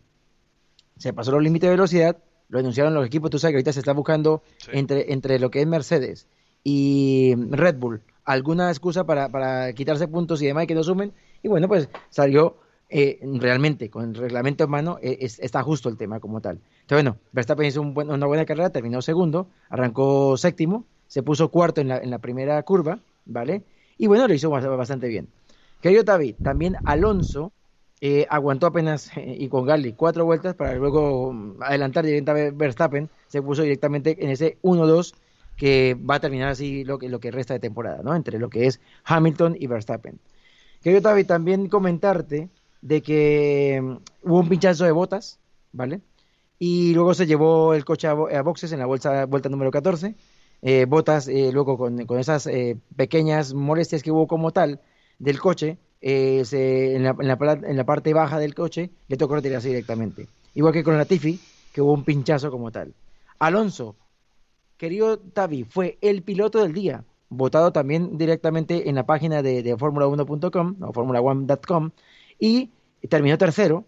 se 0.96 1.12
pasó 1.12 1.32
los 1.32 1.42
límites 1.42 1.68
de 1.68 1.76
velocidad, 1.76 2.16
lo 2.48 2.58
denunciaron 2.58 2.94
los 2.94 3.06
equipos, 3.06 3.30
tú 3.30 3.38
sabes 3.38 3.52
que 3.52 3.56
ahorita 3.56 3.72
se 3.72 3.80
está 3.80 3.92
buscando 3.92 4.42
entre, 4.72 5.12
entre 5.12 5.38
lo 5.38 5.50
que 5.50 5.60
es 5.60 5.66
Mercedes 5.66 6.26
y 6.64 7.34
Red 7.50 7.76
Bull 7.76 8.02
alguna 8.24 8.68
excusa 8.70 9.04
para, 9.04 9.28
para 9.30 9.72
quitarse 9.72 10.06
puntos 10.06 10.42
y 10.42 10.46
demás 10.46 10.64
y 10.64 10.66
que 10.66 10.74
no 10.74 10.82
sumen, 10.84 11.12
y 11.42 11.48
bueno, 11.48 11.66
pues 11.66 11.88
salió 12.10 12.58
eh, 12.90 13.18
realmente 13.22 13.88
con 13.90 14.04
el 14.10 14.14
reglamento 14.14 14.64
en 14.64 14.70
mano, 14.70 14.98
eh, 15.02 15.18
es- 15.22 15.38
está 15.38 15.62
justo 15.62 15.88
el 15.88 15.96
tema 15.96 16.20
como 16.20 16.40
tal. 16.42 16.56
Entonces, 16.82 17.04
bueno, 17.04 17.16
Verstappen 17.32 17.66
hizo 17.66 17.80
un 17.80 17.94
buen- 17.94 18.10
una 18.10 18.26
buena 18.26 18.44
carrera, 18.44 18.68
terminó 18.70 19.00
segundo, 19.02 19.48
arrancó 19.70 20.36
séptimo, 20.36 20.84
se 21.06 21.22
puso 21.22 21.50
cuarto 21.50 21.80
en 21.80 21.88
la, 21.88 21.98
en 21.98 22.10
la 22.10 22.18
primera 22.18 22.62
curva, 22.64 22.98
¿vale? 23.24 23.62
Y 23.96 24.06
bueno, 24.08 24.26
lo 24.28 24.34
hizo 24.34 24.50
bast- 24.50 24.74
bastante 24.76 25.08
bien. 25.08 25.28
Querido 25.80 26.02
David, 26.02 26.36
también 26.42 26.76
Alonso 26.84 27.52
eh, 28.00 28.26
aguantó 28.30 28.66
apenas 28.66 29.10
eh, 29.16 29.36
y 29.38 29.48
con 29.48 29.66
Gasly 29.66 29.92
cuatro 29.94 30.24
vueltas 30.24 30.54
para 30.54 30.74
luego 30.74 31.32
mm, 31.32 31.62
adelantar 31.62 32.04
directamente 32.06 32.48
a 32.54 32.58
Verstappen, 32.58 33.10
se 33.28 33.42
puso 33.42 33.62
directamente 33.62 34.22
en 34.24 34.30
ese 34.30 34.58
1-2 34.62 35.14
que 35.56 35.94
va 35.94 36.16
a 36.16 36.20
terminar 36.20 36.50
así 36.50 36.84
lo 36.84 36.98
que, 36.98 37.08
lo 37.08 37.18
que 37.20 37.30
resta 37.32 37.54
de 37.54 37.60
temporada, 37.60 38.00
¿no? 38.02 38.14
Entre 38.14 38.38
lo 38.38 38.48
que 38.50 38.66
es 38.66 38.80
Hamilton 39.04 39.56
y 39.58 39.66
Verstappen. 39.66 40.20
Querido 40.82 41.00
David, 41.02 41.26
también 41.26 41.68
comentarte 41.68 42.48
de 42.82 43.02
que 43.02 43.80
mm, 43.82 43.96
hubo 44.30 44.40
un 44.40 44.48
pinchazo 44.48 44.84
de 44.84 44.92
botas, 44.92 45.38
¿vale? 45.72 46.00
Y 46.58 46.94
luego 46.94 47.14
se 47.14 47.26
llevó 47.26 47.74
el 47.74 47.84
coche 47.84 48.08
a, 48.08 48.14
bo- 48.14 48.28
a 48.28 48.42
boxes 48.42 48.72
en 48.72 48.78
la 48.80 48.86
bolsa, 48.86 49.26
vuelta 49.26 49.48
número 49.48 49.70
14. 49.70 50.16
Eh, 50.62 50.86
botas, 50.86 51.28
luego 51.28 51.78
con, 51.78 52.04
con 52.06 52.18
esas 52.18 52.48
pequeñas 52.96 53.54
molestias 53.54 54.02
que 54.02 54.10
hubo 54.10 54.26
como 54.26 54.50
tal 54.52 54.80
del 55.20 55.38
coche, 55.40 55.78
eh, 56.00 56.42
en, 56.96 57.02
la, 57.02 57.84
parte 57.84 58.14
baja 58.14 58.38
del 58.38 58.54
coche 58.54 58.90
le 59.08 59.16
tocó 59.16 59.34
retirarse 59.34 59.68
directamente. 59.68 60.28
Igual 60.54 60.72
que 60.72 60.84
con 60.84 60.96
la 60.96 61.04
Tiffy, 61.04 61.40
que 61.72 61.82
hubo 61.82 61.92
un 61.92 62.04
pinchazo 62.04 62.50
como 62.50 62.70
tal. 62.70 62.94
Alonso, 63.38 63.96
querido 64.76 65.18
Tavi, 65.18 65.64
fue 65.64 65.98
el 66.00 66.22
piloto 66.22 66.62
del 66.62 66.72
día, 66.72 67.04
votado 67.28 67.72
también 67.72 68.18
directamente 68.18 68.88
en 68.88 68.94
la 68.94 69.06
página 69.06 69.42
de, 69.42 69.62
de 69.62 69.76
Formula1.com 69.76 70.76
o 70.82 70.92
Formula1.com 70.92 71.90
y 72.38 72.70
terminó 73.08 73.38
tercero, 73.38 73.84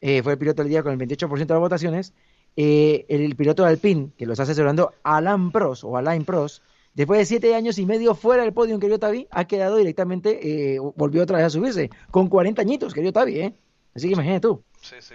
eh, 0.00 0.22
fue 0.22 0.32
el 0.32 0.38
piloto 0.38 0.62
del 0.62 0.70
día 0.70 0.82
con 0.82 0.92
el 0.92 0.98
28% 0.98 1.46
de 1.46 1.54
las 1.54 1.60
votaciones. 1.60 2.14
Eh, 2.56 3.06
el, 3.08 3.36
piloto 3.36 3.62
de 3.62 3.70
Alpine, 3.70 4.10
que 4.16 4.26
lo 4.26 4.32
está 4.32 4.42
asesorando 4.42 4.92
Alan 5.02 5.52
Prost 5.52 5.84
o 5.84 5.96
Alain 5.96 6.24
Prost, 6.24 6.62
después 7.00 7.18
de 7.18 7.26
siete 7.26 7.54
años 7.54 7.78
y 7.78 7.86
medio 7.86 8.14
fuera 8.14 8.42
del 8.44 8.52
podio, 8.52 8.78
querido 8.78 8.98
Tavi, 8.98 9.26
ha 9.30 9.44
quedado 9.46 9.76
directamente, 9.76 10.74
eh, 10.74 10.78
volvió 10.96 11.22
otra 11.22 11.38
vez 11.38 11.46
a 11.46 11.50
subirse, 11.50 11.90
con 12.10 12.28
40 12.28 12.62
añitos, 12.62 12.94
querido 12.94 13.12
Tavi, 13.12 13.40
¿eh? 13.40 13.54
Así 13.94 14.06
que 14.08 14.14
imagínate 14.14 14.40
tú. 14.40 14.62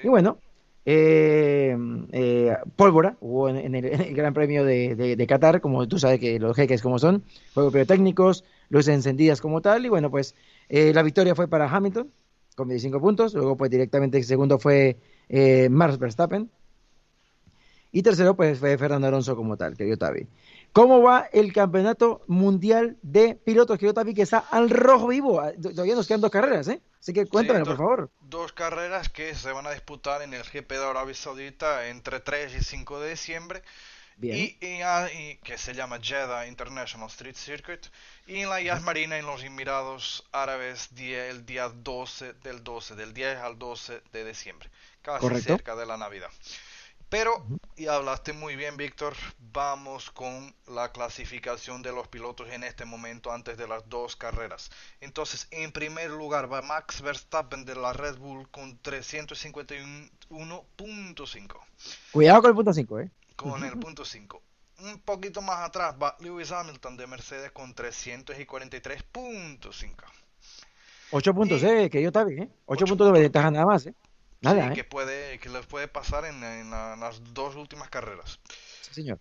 Y 0.04 0.10
bueno, 0.10 0.38
eh, 0.86 1.75
eh, 2.12 2.56
pólvora 2.75 3.18
hubo 3.22 3.50
en, 3.50 3.58
en 3.58 3.75
el, 3.75 3.86
en 3.86 4.01
el 4.01 4.13
Gran 4.15 4.34
Premio 4.34 4.63
de, 4.65 4.96
de- 4.96 5.15
de 5.15 5.27
Qatar, 5.27 5.62
como 5.62 5.88
tú 5.88 5.98
sabes 6.00 6.20
que 6.20 6.39
los 6.39 6.56
jeques 6.56 6.82
como 6.82 7.00
son, 7.00 7.24
juegos 7.54 7.74
pirotécnicos, 7.74 8.44
luces 8.70 8.94
encendidas 8.94 9.42
como 9.42 9.62
tal, 9.62 9.86
y 9.86 9.89
bueno, 9.89 10.12
pues 10.12 10.36
eh, 10.70 10.94
la 10.94 11.04
victoria 11.04 11.36
fue 11.36 11.48
para 11.48 11.70
Hamilton 11.70 12.12
con 12.56 12.68
25 12.68 13.00
puntos, 13.01 13.34
luego 13.34 13.58
pues 13.58 13.70
directamente 13.72 14.18
el 14.18 14.24
segundo 14.24 14.60
fue 14.60 14.98
Max 15.70 15.98
Verstappen, 16.00 16.50
Y 17.92 18.01
tercero, 18.04 18.36
pues 18.36 18.60
fue 18.60 18.77
Fernando 18.77 19.08
Alonso 19.08 19.36
como 19.36 19.56
tal, 19.58 19.75
querido 19.77 19.98
Tavi. 19.98 20.27
¿Cómo 20.75 21.01
va 21.01 21.29
el 21.32 21.53
campeonato 21.53 22.22
mundial 22.27 22.98
de 23.01 23.36
pilotos, 23.36 23.77
querido 23.77 23.94
Tavi, 23.94 24.13
que 24.13 24.24
está 24.24 24.39
al 24.39 24.70
rojo 24.70 25.08
vivo? 25.08 25.39
Ah, 25.39 25.53
Todavía 25.53 25.96
nos 25.96 26.05
quedan 26.05 26.20
dos 26.20 26.29
carreras, 26.32 26.67
¿eh? 26.67 26.82
Así 27.00 27.13
que 27.13 27.25
cuéntamelo, 27.27 27.63
Sí, 27.63 27.70
por 27.70 27.77
favor. 27.77 28.12
Dos 28.20 28.51
carreras 28.51 29.08
que 29.08 29.34
se 29.36 29.53
van 29.53 29.65
a 29.67 29.72
disputar 29.72 30.22
en 30.22 30.34
el 30.34 30.44
GP 30.44 30.70
de 30.74 30.84
Arabia 30.86 31.13
Saudita 31.15 31.88
entre 31.88 32.20
3 32.20 32.55
y 32.55 32.62
5 32.62 33.00
de 33.00 33.12
diciembre. 33.12 33.63
Bien. 34.17 34.36
Y, 34.36 34.65
y, 34.65 34.82
ah, 34.82 35.08
y- 35.17 35.38
que 35.38 35.58
se 35.58 35.74
llama 35.74 36.00
Jeddah 36.01 36.46
International 36.46 37.08
Street 37.08 37.36
Circuit. 37.38 37.86
Y 38.27 38.41
en 38.41 38.50
la 38.50 38.60
Yas 38.60 38.82
Marina 38.82 39.17
en 39.17 39.25
los 39.27 39.44
Emirados 39.46 40.25
Árabes 40.34 40.89
el 40.98 41.46
día 41.46 41.70
12 41.70 42.34
del 42.44 42.65
12, 42.65 42.96
del 42.96 43.13
10 43.13 43.38
al 43.38 43.58
12 43.58 44.01
de 44.12 44.25
diciembre. 44.25 44.70
Casi 45.01 45.22
Correcto. 45.22 45.53
cerca 45.55 45.77
de 45.77 45.86
la 45.86 45.96
Navidad. 45.96 46.29
Pero, 47.10 47.46
y 47.76 47.88
hablaste 47.88 48.34
muy 48.34 48.56
bien, 48.56 48.78
Víctor, 48.78 49.16
vamos 49.54 50.12
con 50.12 50.54
la 50.68 50.92
clasificación 50.92 51.82
de 51.82 51.92
los 51.92 52.08
pilotos 52.08 52.50
en 52.50 52.64
este 52.64 52.86
momento 52.86 53.32
antes 53.32 53.58
de 53.58 53.68
las 53.68 53.88
dos 53.90 54.16
carreras. 54.16 54.72
Entonces, 55.02 55.48
en 55.52 55.72
primer 55.72 56.10
lugar 56.10 56.52
va 56.52 56.62
Max 56.62 57.02
Verstappen 57.02 57.64
de 57.64 57.76
la 57.76 57.94
Red 57.94 58.18
Bull 58.18 58.50
con 58.50 58.82
351.5 58.82 61.60
Cuidado 62.12 62.42
con 62.42 62.50
el 62.50 62.56
punto 62.56 62.74
5, 62.74 63.00
¿eh? 63.00 63.12
con 63.36 63.64
el 63.64 63.78
punto 63.78 64.04
5. 64.04 64.42
Un 64.80 65.00
poquito 65.00 65.42
más 65.42 65.60
atrás 65.60 65.96
va 66.02 66.18
Lewis 66.20 66.52
Hamilton 66.52 66.98
de 66.98 67.08
Mercedes 67.08 67.52
con 67.52 67.74
343.5. 67.76 69.94
Ocho 71.12 71.34
puntos, 71.34 71.64
¿eh? 71.64 71.90
Querido 71.90 72.12
Tavi, 72.12 72.42
¿eh? 72.42 72.50
Ocho 72.66 72.86
puntos 72.86 73.14
de 73.14 73.22
ventaja 73.22 73.50
nada 73.52 73.66
más, 73.66 73.86
¿eh? 73.86 73.94
Nada, 74.42 74.70
Sí, 74.70 74.72
¿eh? 74.72 74.74
que 74.74 74.84
puede 74.86 75.39
que 75.39 75.50
les 75.50 75.65
puede 75.65 75.88
pasar 75.89 76.24
en, 76.25 76.44
en 76.44 76.70
la- 76.72 76.94
en 76.94 77.00
las 77.01 77.22
dos 77.34 77.56
últimas 77.56 77.89
carreras. 77.89 78.39
Sí, 78.80 78.94
señor. 78.94 79.20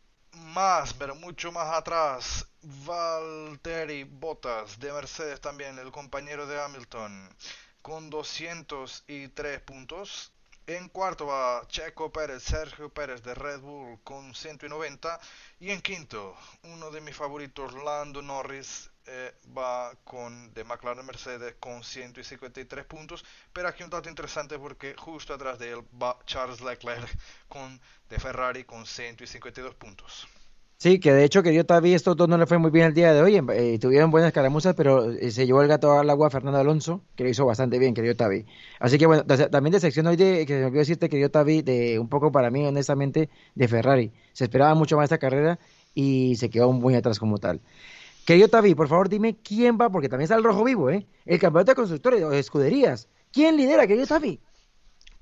Más, 0.54 0.92
pero 0.94 1.14
mucho 1.14 1.50
más 1.50 1.72
atrás, 1.74 2.46
Valtteri 2.62 4.04
Bottas 4.04 4.78
de 4.78 4.92
Mercedes 4.92 5.40
también, 5.40 5.78
el 5.78 5.90
compañero 5.92 6.46
de 6.46 6.60
Hamilton, 6.60 7.34
con 7.80 8.10
203 8.10 9.60
puntos. 9.60 10.32
En 10.66 10.88
cuarto 10.88 11.26
va 11.26 11.62
Checo 11.68 12.12
Pérez, 12.12 12.42
Sergio 12.42 12.92
Pérez 12.92 13.22
de 13.22 13.34
Red 13.34 13.60
Bull 13.60 14.00
con 14.02 14.34
190. 14.34 15.18
Y 15.60 15.70
en 15.70 15.80
quinto, 15.80 16.36
uno 16.64 16.90
de 16.90 17.00
mis 17.00 17.16
favoritos, 17.16 17.72
Lando 17.74 18.20
Norris, 18.22 18.90
eh, 19.06 19.34
va 19.56 19.92
con 20.04 20.52
de 20.54 20.64
McLaren 20.64 21.04
Mercedes 21.04 21.54
con 21.60 21.82
153 21.82 22.84
puntos. 22.84 23.24
Pero 23.52 23.68
aquí 23.68 23.82
un 23.82 23.90
dato 23.90 24.08
interesante 24.08 24.58
porque 24.58 24.94
justo 24.96 25.34
atrás 25.34 25.58
de 25.58 25.72
él 25.72 25.82
va 26.00 26.18
Charles 26.26 26.60
Leclerc 26.60 27.08
con, 27.48 27.80
de 28.08 28.18
Ferrari 28.18 28.64
con 28.64 28.86
152 28.86 29.74
puntos. 29.74 30.28
Sí, 30.76 31.00
que 31.00 31.12
de 31.14 31.24
hecho, 31.24 31.42
querido 31.42 31.64
Tavi, 31.64 31.94
estos 31.94 32.14
dos 32.16 32.28
no 32.28 32.36
le 32.36 32.46
fue 32.46 32.58
muy 32.58 32.70
bien 32.70 32.86
el 32.86 32.94
día 32.94 33.14
de 33.14 33.22
hoy. 33.22 33.36
eh, 33.36 33.78
tuvieron 33.78 34.10
buenas 34.10 34.32
caramuzas, 34.32 34.74
pero 34.74 35.10
eh, 35.10 35.30
se 35.30 35.46
llevó 35.46 35.62
el 35.62 35.68
gato 35.68 35.92
al 35.92 36.10
agua 36.10 36.28
Fernando 36.28 36.58
Alonso, 36.58 37.02
que 37.16 37.24
lo 37.24 37.30
hizo 37.30 37.46
bastante 37.46 37.78
bien, 37.78 37.94
querido 37.94 38.14
Tavi. 38.16 38.44
Así 38.80 38.98
que 38.98 39.06
bueno, 39.06 39.24
también 39.24 39.72
de 39.72 39.80
sección 39.80 40.06
hoy, 40.06 40.16
de, 40.16 40.44
que 40.44 40.52
se 40.52 40.60
me 40.60 40.66
olvidó 40.66 40.80
decirte, 40.80 41.08
querido 41.08 41.30
Tavi, 41.30 41.62
de 41.62 41.98
un 41.98 42.08
poco 42.08 42.30
para 42.32 42.50
mí, 42.50 42.66
honestamente, 42.66 43.30
de 43.54 43.68
Ferrari. 43.68 44.12
Se 44.34 44.44
esperaba 44.44 44.74
mucho 44.74 44.96
más 44.96 45.04
esta 45.04 45.18
carrera 45.18 45.58
y 45.94 46.36
se 46.36 46.50
quedó 46.50 46.70
muy 46.72 46.94
atrás 46.96 47.18
como 47.18 47.38
tal. 47.38 47.62
Querido 48.24 48.48
Tavi, 48.48 48.74
por 48.74 48.88
favor, 48.88 49.08
dime 49.08 49.36
quién 49.42 49.78
va, 49.78 49.90
porque 49.90 50.08
también 50.08 50.24
está 50.24 50.34
el 50.36 50.44
rojo 50.44 50.64
vivo, 50.64 50.90
¿eh? 50.90 51.06
El 51.26 51.38
campeonato 51.38 51.72
de 51.72 51.76
constructores 51.76 52.22
o 52.22 52.30
de 52.30 52.38
escuderías. 52.38 53.08
¿Quién 53.32 53.56
lidera, 53.56 53.86
querido 53.86 54.06
Tavi? 54.06 54.40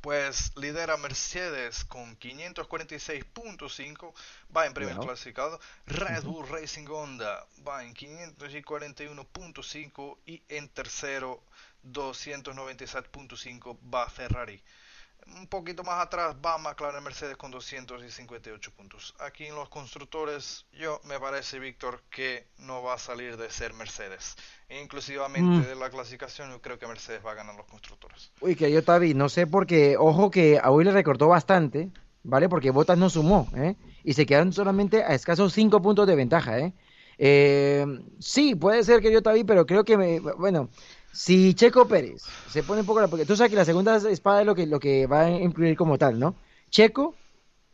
Pues 0.00 0.52
lidera 0.56 0.97
Mercedes 0.97 1.85
con 1.85 2.16
546.5, 2.18 4.12
va 4.56 4.66
en 4.66 4.75
primer 4.75 4.94
Bueno. 4.97 5.09
clasificado. 5.09 5.61
Red 5.87 6.25
Bull 6.25 6.49
Racing 6.49 6.87
Honda 6.88 7.47
va 7.66 7.85
en 7.85 7.94
541.5 7.94 10.18
y 10.26 10.42
en 10.49 10.68
tercero 10.68 11.42
297.5 11.85 13.78
va 13.92 14.09
Ferrari. 14.11 14.61
Un 15.26 15.47
poquito 15.47 15.83
más 15.85 16.00
atrás 16.05 16.35
va 16.45 16.59
McLaren 16.59 17.02
Mercedes 17.02 17.37
con 17.37 17.50
258 17.50 18.71
puntos. 18.73 19.15
Aquí 19.21 19.47
en 19.47 19.54
los 19.54 19.69
constructores, 19.69 20.67
yo 20.73 21.00
me 21.04 21.19
parece, 21.21 21.58
Víctor, 21.58 22.02
que 22.11 22.49
no 22.58 22.82
va 22.82 22.95
a 22.95 22.99
salir 22.99 23.37
de 23.37 23.50
ser 23.50 23.73
Mercedes. 23.75 24.37
Inclusivamente 24.69 25.61
Mm. 25.61 25.63
de 25.69 25.75
la 25.76 25.91
clasificación, 25.91 26.50
yo 26.50 26.61
creo 26.61 26.78
que 26.78 26.87
Mercedes 26.87 27.25
va 27.25 27.32
a 27.32 27.35
ganar 27.35 27.54
los 27.54 27.67
constructores. 27.67 28.32
Uy, 28.41 28.56
querido 28.56 28.82
Tavi, 28.82 29.15
no 29.15 29.28
sé 29.28 29.47
porque, 29.47 29.97
ojo 29.97 30.30
que 30.30 30.58
a 30.63 30.71
hoy 30.71 30.85
le 30.85 30.91
recortó 30.91 31.28
bastante, 31.28 31.91
¿vale? 32.25 32.49
Porque 32.49 32.71
Botas 32.71 32.99
no 32.99 33.08
sumó, 33.08 33.49
¿eh? 33.56 33.76
Y 34.04 34.15
se 34.15 34.26
quedaron 34.26 34.52
solamente 34.52 35.04
a 35.04 35.15
escasos 35.15 35.52
cinco 35.52 35.80
puntos 35.80 36.06
de 36.06 36.17
ventaja, 36.17 36.58
¿eh? 36.58 36.73
Eh, 37.19 37.87
sí, 38.19 38.54
puede 38.56 38.82
ser, 38.82 39.00
querido 39.00 39.23
Tavi, 39.23 39.45
pero 39.45 39.65
creo 39.67 39.85
que, 39.85 39.97
me- 39.97 40.19
bueno, 40.19 40.71
si 41.12 41.54
Checo 41.54 41.86
Pérez 41.88 42.34
se 42.46 42.62
pone 42.64 42.80
un 42.80 42.86
poco 42.86 43.00
la... 43.00 43.08
Porque 43.08 43.26
tú 43.26 43.36
sabes 43.36 43.50
que 43.50 43.56
la 43.56 43.64
segunda 43.64 43.96
espada 43.96 44.40
es 44.40 44.46
lo 44.46 44.54
que, 44.54 44.66
lo 44.66 44.80
que 44.80 45.06
va 45.06 45.22
a 45.22 45.30
incluir 45.30 45.76
como 45.76 45.98
tal, 45.98 46.18
¿no? 46.18 46.36
Checo 46.70 47.16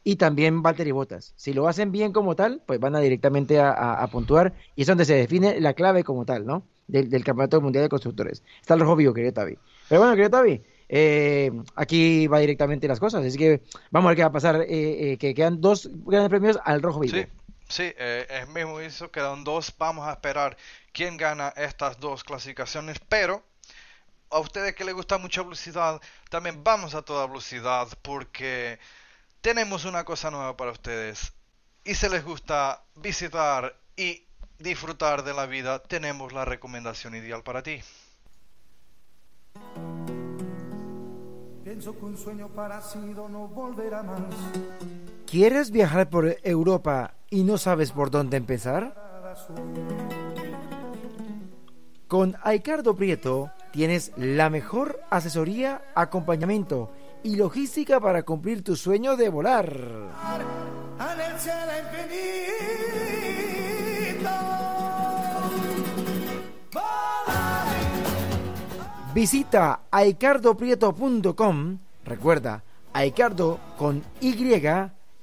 y 0.05 0.17
también 0.17 0.63
Valtteri 0.63 0.91
Bottas. 0.93 1.35
Si 1.37 1.53
lo 1.53 1.69
hacen 1.69 1.93
bien 1.93 2.13
como 2.13 2.35
tal, 2.37 2.63
pues 2.67 2.81
van 2.81 2.97
a 2.97 3.01
directamente 3.01 3.61
a, 3.61 3.71
a- 3.71 4.03
a 4.03 4.11
puntuar 4.11 4.55
y 4.75 4.83
es 4.83 4.87
donde 4.89 5.05
se 5.05 5.15
define 5.15 5.61
la 5.61 5.75
clave 5.75 6.05
como 6.05 6.25
tal, 6.25 6.47
¿no? 6.47 6.63
Del, 6.87 7.11
del 7.11 7.25
Campeonato 7.25 7.61
Mundial 7.61 7.85
de 7.85 7.89
Constructores. 7.91 8.43
Está 8.61 8.75
el 8.75 8.81
rojo 8.81 8.97
vivo, 8.97 9.13
querido 9.13 9.33
Tavi. 9.35 9.59
Pero 9.89 10.01
bueno, 10.01 10.15
querido 10.15 10.31
Tavi, 10.31 10.63
eh, 10.89 11.53
aquí 11.75 12.27
va 12.29 12.39
directamente 12.39 12.89
las 12.89 12.99
cosas, 12.99 13.25
así 13.25 13.37
que 13.37 13.63
vamos 13.91 14.09
a 14.09 14.11
ver 14.11 14.17
qué 14.17 14.23
va 14.23 14.29
a 14.29 14.33
pasar, 14.33 14.63
eh, 14.63 15.13
eh, 15.13 15.19
que 15.19 15.35
quedan 15.35 15.61
dos 15.61 15.91
grandes 16.07 16.31
premios 16.31 16.59
al 16.65 16.81
rojo 16.81 17.01
vivo. 17.01 17.15
Sí, 17.19 17.27
sí, 17.69 17.93
eh, 17.97 18.27
es 18.29 18.49
mismo 18.49 18.81
eso, 18.81 19.11
quedan 19.11 19.45
dos. 19.45 19.73
Vamos 19.79 20.07
a 20.09 20.13
esperar 20.13 20.57
quién 20.93 21.17
gana 21.17 21.53
estas 21.57 22.01
dos 22.01 22.25
clasificaciones, 22.25 22.99
pero 23.09 23.43
a 24.31 24.39
ustedes 24.41 24.75
que 24.75 24.85
les 24.85 24.95
gusta 24.95 25.19
mucha 25.19 25.43
velocidad, 25.43 26.01
también 26.31 26.63
vamos 26.63 26.95
a 26.95 27.03
toda 27.03 27.27
velocidad 27.27 27.89
porque 28.03 28.79
tenemos 29.41 29.85
una 29.85 30.05
cosa 30.05 30.31
nueva 30.31 30.57
para 30.57 30.73
ustedes. 30.73 31.33
Y 31.85 31.95
si 31.95 32.09
les 32.09 32.25
gusta 32.25 32.83
visitar 32.97 33.75
y 33.97 34.25
disfrutar 34.59 35.23
de 35.23 35.35
la 35.35 35.47
vida, 35.47 35.83
tenemos 35.83 36.33
la 36.33 36.45
recomendación 36.45 37.15
ideal 37.15 37.43
para 37.43 37.63
ti. 37.63 37.81
Pienso 41.65 41.99
que 41.99 42.05
un 42.05 42.19
sueño 42.19 42.49
parecido 42.49 43.29
no 43.29 43.47
volverá 43.47 44.03
más. 44.03 44.35
¿Quieres 45.31 45.71
viajar 45.71 46.09
por 46.09 46.39
Europa 46.43 47.13
y 47.29 47.45
no 47.45 47.59
sabes 47.59 47.93
por 47.93 48.11
dónde 48.11 48.39
empezar? 48.39 48.95
Con 52.07 52.37
Aicardo 52.43 52.97
Prieto 52.97 53.51
tienes 53.71 54.13
la 54.17 54.49
mejor 54.49 55.03
asesoría, 55.11 55.83
acompañamiento 55.95 56.91
y 57.23 57.37
logística 57.37 58.01
para 58.01 58.23
cumplir 58.23 58.65
tu 58.65 58.75
sueño 58.75 59.17
de 59.17 59.29
volar. 59.29 59.77
Visita 69.13 69.81
aicardoprieto.com. 69.91 71.79
Recuerda, 72.07 72.65
Aicardo 72.95 73.61
con 73.77 74.03
Y 74.23 74.33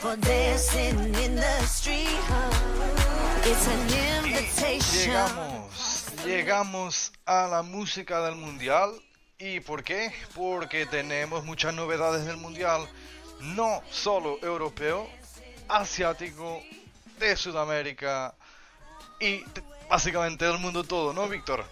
for 0.00 0.16
dancing 0.16 0.96
in 1.22 1.36
the 1.36 1.66
street. 1.66 2.08
It's 3.44 3.66
an 3.68 4.24
invitation. 4.24 5.12
Llegamos, 5.12 6.06
llegamos 6.24 7.12
a 7.26 7.46
la 7.48 7.62
música 7.62 8.24
del 8.24 8.36
mundial. 8.36 8.92
¿Y 9.38 9.60
por 9.60 9.84
qué? 9.84 10.10
Porque 10.34 10.86
tenemos 10.86 11.44
muchas 11.44 11.74
novedades 11.74 12.24
del 12.24 12.38
mundial, 12.38 12.80
no 13.54 13.82
solo 13.90 14.38
europeo, 14.42 15.06
asiático, 15.68 16.60
de 17.18 17.36
Sudamérica 17.36 18.34
y 19.20 19.42
básicamente 19.90 20.46
del 20.46 20.58
mundo 20.58 20.82
todo, 20.84 21.12
¿no, 21.12 21.28
Víctor? 21.28 21.64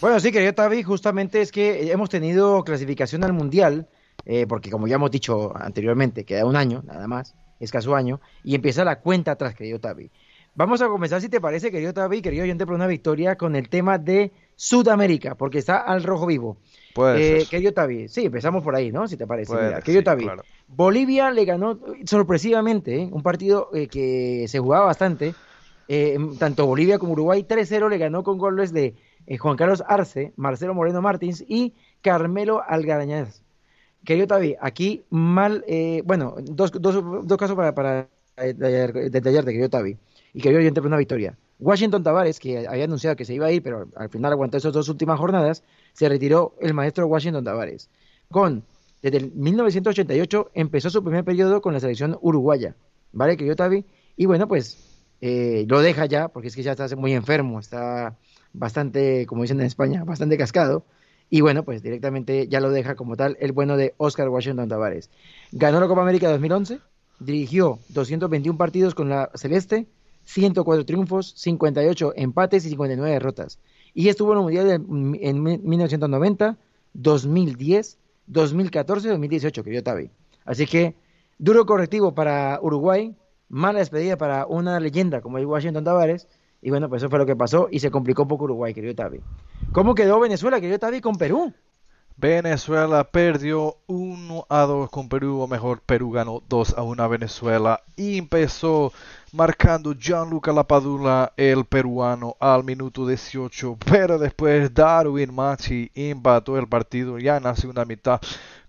Bueno, 0.00 0.18
sí, 0.18 0.32
querido 0.32 0.52
Tavi, 0.54 0.82
justamente 0.82 1.40
es 1.40 1.52
que 1.52 1.90
hemos 1.92 2.10
tenido 2.10 2.64
clasificación 2.64 3.22
al 3.22 3.32
Mundial, 3.32 3.88
eh, 4.24 4.46
porque 4.48 4.70
como 4.70 4.88
ya 4.88 4.96
hemos 4.96 5.10
dicho 5.10 5.56
anteriormente, 5.56 6.24
queda 6.24 6.44
un 6.44 6.56
año, 6.56 6.82
nada 6.84 7.06
más, 7.06 7.34
escaso 7.60 7.94
año, 7.96 8.20
y 8.44 8.54
empieza 8.54 8.84
la 8.84 9.00
cuenta 9.00 9.32
atrás, 9.32 9.54
querido 9.54 9.78
Tavi. 9.80 10.10
Vamos 10.54 10.80
a 10.80 10.88
comenzar, 10.88 11.20
si 11.20 11.28
te 11.28 11.40
parece, 11.40 11.70
querido 11.70 11.92
Tavi, 11.92 12.22
querido 12.22 12.44
oyente, 12.44 12.64
por 12.64 12.74
una 12.74 12.86
victoria 12.86 13.36
con 13.36 13.56
el 13.56 13.68
tema 13.68 13.98
de 13.98 14.32
Sudamérica, 14.54 15.34
porque 15.34 15.58
está 15.58 15.76
al 15.78 16.02
rojo 16.02 16.24
vivo. 16.26 16.56
Puede 16.94 17.36
Eh, 17.36 17.40
ser. 17.40 17.48
querido 17.48 17.72
Tavi, 17.74 18.08
sí, 18.08 18.24
empezamos 18.24 18.62
por 18.62 18.74
ahí, 18.74 18.90
¿no? 18.90 19.06
Si 19.06 19.18
te 19.18 19.26
parece. 19.26 19.52
Mira, 19.54 19.82
querido 19.82 20.00
sí, 20.00 20.04
Tavi, 20.04 20.24
claro. 20.24 20.42
Bolivia 20.66 21.30
le 21.30 21.44
ganó 21.44 21.78
sorpresivamente 22.06 23.02
¿eh? 23.02 23.08
un 23.12 23.22
partido 23.22 23.68
eh, 23.74 23.86
que 23.88 24.46
se 24.48 24.58
jugaba 24.58 24.86
bastante. 24.86 25.34
eh, 25.88 26.18
tanto 26.38 26.66
Bolivia 26.66 26.98
como 26.98 27.12
Uruguay 27.12 27.44
3-0 27.48 27.88
le 27.88 27.98
ganó 27.98 28.22
con 28.24 28.38
goles 28.38 28.72
de 28.72 28.96
Juan 29.38 29.56
Carlos 29.56 29.84
Arce, 29.86 30.32
Marcelo 30.36 30.74
Moreno 30.74 31.00
Martins 31.02 31.44
y 31.46 31.74
Carmelo 32.00 32.62
Algarañaz. 32.66 33.42
Querido 34.06 34.26
Tavi, 34.26 34.56
aquí 34.60 35.04
mal, 35.10 35.64
eh, 35.66 36.02
bueno, 36.04 36.36
dos, 36.42 36.70
dos, 36.72 36.94
dos 37.26 37.38
casos 37.38 37.56
para, 37.56 37.74
para 37.74 38.08
detallar- 38.36 38.92
detallarte, 39.10 39.50
querido 39.50 39.68
Tavi, 39.68 39.98
y 40.32 40.40
querido 40.40 40.60
oyente 40.60 40.80
una 40.80 40.96
victoria. 40.96 41.36
Washington 41.58 42.02
Tavares, 42.02 42.38
que 42.38 42.66
había 42.68 42.84
anunciado 42.84 43.16
que 43.16 43.24
se 43.24 43.34
iba 43.34 43.46
a 43.46 43.52
ir, 43.52 43.62
pero 43.62 43.88
al 43.96 44.08
final 44.10 44.32
aguantó 44.32 44.58
esas 44.58 44.72
dos 44.72 44.88
últimas 44.88 45.18
jornadas, 45.18 45.62
se 45.92 46.08
retiró 46.08 46.54
el 46.60 46.72
maestro 46.74 47.06
Washington 47.06 47.44
Tavares. 47.44 47.88
Con, 48.30 48.62
desde 49.02 49.18
el 49.18 49.32
1988 49.32 50.50
empezó 50.54 50.90
su 50.90 51.02
primer 51.02 51.24
periodo 51.24 51.60
con 51.60 51.72
la 51.74 51.80
selección 51.80 52.18
uruguaya, 52.20 52.76
¿vale, 53.12 53.36
querido 53.36 53.56
Tavi? 53.56 53.84
Y 54.16 54.26
bueno, 54.26 54.46
pues 54.46 54.78
eh, 55.20 55.64
lo 55.68 55.80
deja 55.80 56.06
ya, 56.06 56.28
porque 56.28 56.48
es 56.48 56.54
que 56.56 56.62
ya 56.62 56.72
está 56.72 56.94
muy 56.96 57.12
enfermo, 57.14 57.58
está 57.58 58.16
bastante, 58.52 59.26
como 59.26 59.42
dicen 59.42 59.60
en 59.60 59.66
España, 59.66 60.04
bastante 60.04 60.36
cascado. 60.38 60.84
Y 61.28 61.40
bueno, 61.40 61.64
pues 61.64 61.82
directamente 61.82 62.46
ya 62.48 62.60
lo 62.60 62.70
deja 62.70 62.94
como 62.94 63.16
tal 63.16 63.36
el 63.40 63.52
bueno 63.52 63.76
de 63.76 63.94
Oscar 63.96 64.28
Washington 64.28 64.68
Tavares. 64.68 65.10
Ganó 65.52 65.80
la 65.80 65.88
Copa 65.88 66.02
América 66.02 66.28
2011, 66.30 66.78
dirigió 67.18 67.78
221 67.88 68.56
partidos 68.56 68.94
con 68.94 69.08
la 69.08 69.30
Celeste, 69.34 69.86
104 70.24 70.84
triunfos, 70.86 71.34
58 71.36 72.12
empates 72.16 72.64
y 72.66 72.70
59 72.70 73.10
derrotas. 73.10 73.58
Y 73.94 74.08
estuvo 74.08 74.32
en 74.32 74.38
el 74.38 74.42
Mundial 74.44 74.66
de- 74.68 75.28
en 75.28 75.42
1990, 75.42 76.56
2010, 76.94 77.98
2014 78.26 79.06
y 79.08 79.10
2018, 79.10 79.64
querido 79.64 79.82
Tavi. 79.82 80.10
Así 80.44 80.66
que 80.66 80.94
duro 81.38 81.66
correctivo 81.66 82.14
para 82.14 82.58
Uruguay, 82.62 83.14
mala 83.48 83.78
despedida 83.80 84.16
para 84.16 84.46
una 84.46 84.78
leyenda 84.80 85.20
como 85.20 85.38
el 85.38 85.46
Washington 85.46 85.84
Tavares. 85.84 86.28
Y 86.62 86.70
bueno, 86.70 86.88
pues 86.88 87.02
eso 87.02 87.10
fue 87.10 87.18
lo 87.18 87.26
que 87.26 87.36
pasó 87.36 87.68
y 87.70 87.80
se 87.80 87.90
complicó 87.90 88.26
poco 88.26 88.44
Uruguay, 88.44 88.74
querido 88.74 88.94
Tavi. 88.94 89.20
¿Cómo 89.72 89.94
quedó 89.94 90.18
Venezuela, 90.20 90.60
querido 90.60 90.78
Tavi, 90.78 91.00
con 91.00 91.16
Perú? 91.16 91.52
Venezuela 92.18 93.04
perdió 93.04 93.76
1 93.88 94.46
a 94.48 94.62
2 94.62 94.90
con 94.90 95.10
Perú, 95.10 95.38
o 95.42 95.46
mejor, 95.46 95.82
Perú 95.82 96.12
ganó 96.12 96.42
2 96.48 96.78
a 96.78 96.82
1 96.82 97.02
a 97.02 97.08
Venezuela 97.08 97.82
y 97.94 98.16
empezó 98.16 98.90
marcando 99.34 99.92
Gianluca 99.92 100.50
Lapadula, 100.50 101.34
el 101.36 101.66
peruano, 101.66 102.34
al 102.40 102.64
minuto 102.64 103.06
18, 103.06 103.76
pero 103.84 104.18
después 104.18 104.72
Darwin 104.72 105.34
Machi 105.34 105.90
empató 105.94 106.58
el 106.58 106.66
partido 106.66 107.18
ya 107.18 107.36
en 107.36 107.42
la 107.42 107.54
segunda 107.54 107.84
mitad 107.84 108.18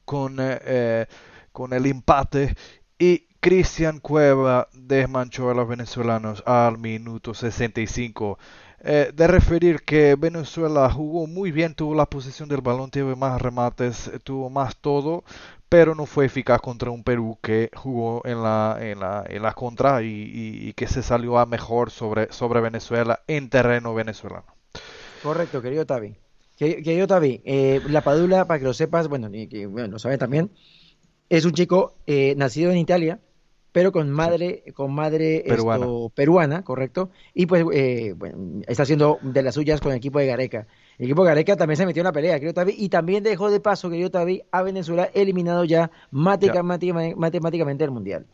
con, 0.03 0.41
eh, 0.41 0.59
eh, 0.65 1.05
con 1.53 1.71
el 1.71 1.85
empate 1.85 2.53
y 2.99 3.27
Cristian 3.47 4.01
Cueva 4.01 4.67
desmanchó 4.73 5.49
a 5.49 5.53
los 5.53 5.69
venezolanos 5.69 6.43
al 6.45 6.77
minuto 6.77 7.33
65. 7.33 8.37
Eh, 8.81 9.13
de 9.15 9.25
referir 9.25 9.83
que 9.83 10.15
Venezuela 10.15 10.89
jugó 10.91 11.27
muy 11.27 11.53
bien, 11.53 11.73
tuvo 11.73 11.95
la 11.95 12.07
posición 12.07 12.49
del 12.49 12.59
balón, 12.59 12.91
tuvo 12.91 13.15
más 13.15 13.41
remates, 13.41 14.09
eh, 14.09 14.19
tuvo 14.21 14.49
más 14.49 14.75
todo, 14.75 15.23
pero 15.69 15.95
no 15.95 16.05
fue 16.05 16.25
eficaz 16.25 16.59
contra 16.59 16.91
un 16.91 17.05
Perú 17.05 17.39
que 17.41 17.71
jugó 17.73 18.21
en 18.25 18.43
la, 18.43 18.77
en 18.81 19.41
contra 19.55 20.03
y, 20.03 20.73
que 20.73 20.87
se 20.87 21.01
salió 21.01 21.39
a 21.39 21.45
mejor 21.45 21.89
sobre, 21.89 22.27
Venezuela 22.59 23.21
en 23.27 23.49
terreno 23.49 23.93
venezolano. 23.93 24.57
Correcto, 25.23 25.61
querido 25.61 25.85
Tavi. 25.85 26.17
Que- 26.57 26.83
Querido 26.83 27.07
Tavi, 27.07 27.41
eh, 27.45 27.81
la 27.87 28.01
Padula, 28.01 28.43
para 28.43 28.59
que 28.59 28.65
lo 28.65 28.73
sepas, 28.73 29.07
bueno, 29.07 29.29
y 29.31 29.47
que 29.47 29.67
bueno, 29.67 29.87
lo 29.87 29.99
sabe 29.99 30.17
también, 30.17 30.51
es 31.29 31.45
un 31.45 31.53
chico 31.53 31.93
eh, 32.07 32.35
nacido 32.35 32.71
en 32.71 32.77
Italia, 32.77 33.21
pero 33.77 33.91
con 33.91 34.09
madre, 34.09 34.63
con 34.73 34.91
madre 34.91 35.37
esto, 35.45 35.49
Peruana. 35.55 35.85
peruana, 36.15 36.63
correcto, 36.63 37.11
y 37.35 37.45
pues 37.45 37.63
eh, 37.73 38.15
bueno, 38.17 38.61
está 38.65 38.81
haciendo 38.83 39.19
de 39.21 39.43
las 39.43 39.53
suyas 39.53 39.79
con 39.81 39.91
el 39.91 39.99
equipo 39.99 40.17
de 40.17 40.25
Gareca. 40.25 40.65
El 40.97 41.05
equipo 41.05 41.21
de 41.23 41.27
Gareca 41.29 41.55
también 41.55 41.77
se 41.77 41.85
metió 41.85 42.01
en 42.01 42.05
la 42.05 42.11
pelea, 42.11 42.33
querido 42.39 42.55
Tavi, 42.55 42.73
y 42.75 42.89
también 42.89 43.23
dejó 43.23 43.51
de 43.51 43.59
paso, 43.59 43.87
querido 43.91 44.09
Tavi, 44.09 44.41
a 44.51 44.63
Venezuela 44.63 45.11
eliminado 45.13 45.63
ya 45.63 45.91
mática- 46.09 46.63
mática- 46.63 47.13
matemáticamente 47.15 47.83
del 47.83 47.91
Mundial. 47.91 48.25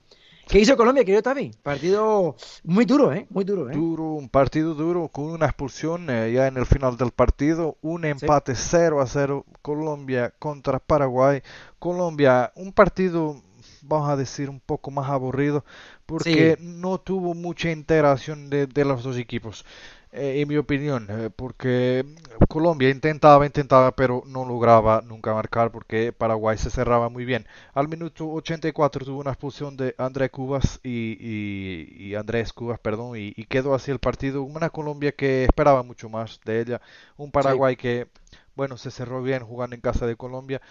¿Qué 0.47 0.60
hizo 0.60 0.77
Colombia, 0.77 1.03
querido 1.03 1.21
Tavi? 1.21 1.51
Partido 1.62 2.36
muy 2.63 2.86
duro, 2.86 3.12
¿eh? 3.12 3.27
Muy 3.29 3.43
duro, 3.43 3.69
¿eh? 3.69 3.73
Duro, 3.73 4.03
un 4.13 4.29
partido 4.29 4.73
duro 4.75 5.10
con 5.10 5.25
una 5.25 5.45
expulsión 5.47 6.10
eh, 6.10 6.32
ya 6.34 6.47
en 6.47 6.56
el 6.56 6.65
final 6.65 6.95
del 6.95 7.12
partido, 7.12 7.75
un 7.82 8.06
empate 8.06 8.53
0 8.56 9.01
a 9.01 9.08
0 9.08 9.45
Colombia 9.62 10.34
contra 10.39 10.79
Paraguay. 10.79 11.41
Colombia, 11.79 12.51
un 12.56 12.71
partido, 12.73 13.41
vamos 13.83 14.09
a 14.09 14.15
decir, 14.17 14.49
un 14.49 14.59
poco 14.59 14.91
más 14.91 15.09
aburrido 15.09 15.65
porque 16.05 16.57
no 16.59 16.99
tuvo 16.99 17.33
mucha 17.33 17.71
interacción 17.71 18.49
de, 18.49 18.67
de 18.67 18.85
los 18.85 19.03
dos 19.03 19.17
equipos. 19.17 19.65
eh, 20.11 20.41
en 20.41 20.47
mi 20.47 20.57
opinión, 20.57 21.07
eh, 21.09 21.29
porque 21.35 22.05
Colombia 22.49 22.89
intentaba, 22.89 23.45
intentaba, 23.45 23.95
pero 23.95 24.23
no 24.27 24.45
lograba 24.45 25.01
nunca 25.01 25.33
marcar 25.33 25.71
porque 25.71 26.13
Paraguay 26.13 26.57
se 26.57 26.69
cerraba 26.69 27.09
muy 27.09 27.25
bien. 27.25 27.47
Al 27.73 27.87
minuto 27.87 28.29
84 28.31 29.05
tuvo 29.05 29.19
una 29.21 29.31
expulsión 29.31 29.75
de 29.77 29.95
André 29.97 30.29
Cubas 30.29 30.79
y, 30.83 31.17
y- 31.19 32.07
y 32.09 32.15
Andrés 32.15 32.53
Cubas, 32.53 32.79
perdón, 32.79 33.17
y, 33.17 33.33
y 33.35 33.45
quedó 33.45 33.73
así 33.75 33.91
el 33.91 33.99
partido. 33.99 34.43
Una 34.43 34.69
Colombia 34.69 35.11
que 35.13 35.45
esperaba 35.45 35.83
mucho 35.83 36.09
más 36.09 36.39
de 36.45 36.61
ella, 36.61 36.81
un 37.17 37.31
Paraguay 37.31 37.75
que, 37.75 38.07
bueno, 38.55 38.77
se 38.77 38.91
cerró 38.91 39.21
bien 39.23 39.43
jugando 39.43 39.75
en 39.75 39.81
casa 39.81 40.05
de 40.05 40.15
Colombia, 40.15 40.61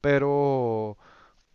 pero 0.00 0.96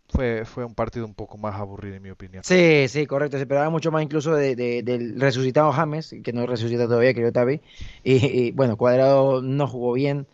fue, 0.09 0.45
fue 0.45 0.63
un 0.65 0.73
partido 0.73 1.05
un 1.05 1.13
poco 1.13 1.37
más 1.37 1.55
aburrido 1.55 1.95
en 1.95 2.03
mi 2.03 2.09
opinión. 2.09 2.43
Sí, 2.43 2.85
sí, 2.87 3.05
correcto. 3.05 3.37
Se 3.37 3.43
esperaba 3.43 3.69
mucho 3.69 3.91
más 3.91 4.03
incluso 4.03 4.33
de, 4.35 4.55
de- 4.55 4.83
del 4.83 5.19
resucitado 5.19 5.71
James, 5.71 6.15
que 6.23 6.33
no 6.33 6.45
resucita 6.45 6.85
todavía, 6.85 7.13
querido 7.13 7.31
Tavi. 7.31 7.61
Y, 8.03 8.13
y, 8.25 8.51
bueno, 8.51 8.77
Cuadrado 8.77 9.41
no 9.41 9.67
jugó 9.67 9.93
bien. 9.93 10.27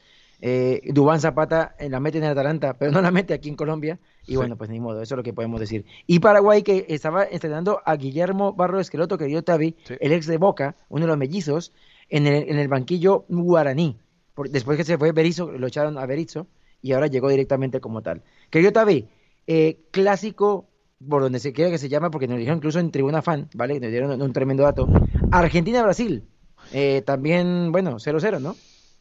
Eh, 0.45 0.81
Dubán 0.93 1.21
Zapata 1.21 1.73
eh, 1.79 1.89
la 1.89 1.99
mete 2.01 2.17
en 2.17 2.25
el 2.25 2.31
Atalanta, 2.31 2.73
pero 2.77 2.91
no 2.91 3.01
la 3.01 3.11
mete 3.11 3.33
aquí 3.33 3.47
en 3.49 3.55
Colombia. 3.55 3.97
Y 4.25 4.31
Sí. 4.31 4.35
bueno, 4.35 4.57
pues 4.57 4.69
ni 4.69 4.79
modo, 4.79 5.01
eso 5.01 5.15
es 5.15 5.17
lo 5.17 5.23
que 5.23 5.33
podemos 5.33 5.59
decir. 5.59 5.85
Y 6.05 6.19
Paraguay, 6.19 6.63
que 6.63 6.85
estaba 6.89 7.23
estrenando 7.23 7.81
a 7.85 7.95
Guillermo 7.95 8.53
Barro 8.53 8.79
Esqueloto, 8.79 9.17
querido 9.17 9.41
Tavi, 9.43 9.75
Sí. 9.85 9.95
el 9.99 10.11
ex 10.11 10.27
de 10.27 10.37
Boca, 10.37 10.75
uno 10.89 11.01
de 11.05 11.07
los 11.07 11.17
mellizos, 11.17 11.73
en 12.09 12.27
el, 12.27 12.49
en 12.49 12.57
el 12.57 12.67
banquillo 12.67 13.25
guaraní. 13.29 13.97
Por- 14.33 14.49
después 14.49 14.77
que 14.77 14.83
se 14.83 14.97
fue 14.97 15.11
Berizzo, 15.13 15.51
lo 15.51 15.67
echaron 15.67 15.97
a 15.97 16.05
Berizzo 16.05 16.47
y 16.81 16.91
ahora 16.91 17.07
llegó 17.07 17.29
directamente 17.29 17.79
como 17.79 18.01
tal. 18.01 18.21
Querido 18.49 18.71
Tavi, 18.73 19.07
eh, 19.47 19.79
clásico, 19.91 20.69
por 21.07 21.21
donde 21.21 21.39
se 21.39 21.53
quiera 21.53 21.69
que 21.71 21.77
se 21.77 21.89
llama, 21.89 22.09
porque 22.09 22.27
nos 22.27 22.37
dijeron 22.37 22.57
incluso 22.57 22.79
en 22.79 22.91
Tribuna 22.91 23.21
Fan, 23.21 23.49
¿vale? 23.53 23.79
Nos 23.79 23.91
dieron 23.91 24.21
un 24.21 24.33
tremendo 24.33 24.63
dato. 24.63 24.87
Argentina-Brasil, 25.31 26.23
eh, 26.71 27.01
también, 27.05 27.71
bueno, 27.71 27.99
0-0, 27.99 28.39
¿no? 28.39 28.55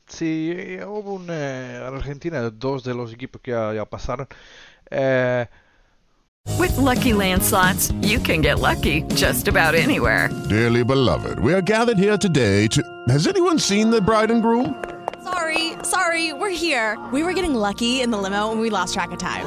Sí, 0.09 0.52
eh, 0.55 0.85
hubo 0.85 1.14
un 1.14 1.26
eh, 1.31 1.81
Argentina, 1.85 2.50
dos 2.50 2.85
de 2.85 2.94
los 2.94 3.12
equipos 3.12 3.40
que 3.40 3.52
ya, 3.52 3.72
ya 3.72 3.85
pasaron. 3.85 4.26
Eh, 4.90 5.46
With 6.59 6.76
Lucky 6.76 7.12
Land 7.12 7.42
slots, 7.42 7.92
you 8.02 8.18
can 8.18 8.42
get 8.42 8.59
lucky 8.59 9.02
just 9.14 9.46
about 9.46 9.74
anywhere. 9.74 10.28
Dearly 10.48 10.83
beloved, 10.85 11.38
we 11.38 11.55
are 11.55 11.62
gathered 11.62 11.98
here 11.98 12.18
today 12.18 12.66
to. 12.68 12.83
Has 13.09 13.28
anyone 13.28 13.59
seen 13.61 13.90
the 13.90 14.00
bride 14.00 14.31
and 14.31 14.42
groom? 14.42 14.74
Sorry, 15.22 15.74
sorry, 15.85 16.33
we're 16.33 16.50
here. 16.50 16.98
We 17.12 17.22
were 17.22 17.33
getting 17.33 17.55
lucky 17.55 18.00
in 18.02 18.11
the 18.11 18.18
limo 18.18 18.50
and 18.50 18.61
we 18.61 18.70
lost 18.70 18.92
track 18.92 19.12
of 19.12 19.18
time. 19.18 19.46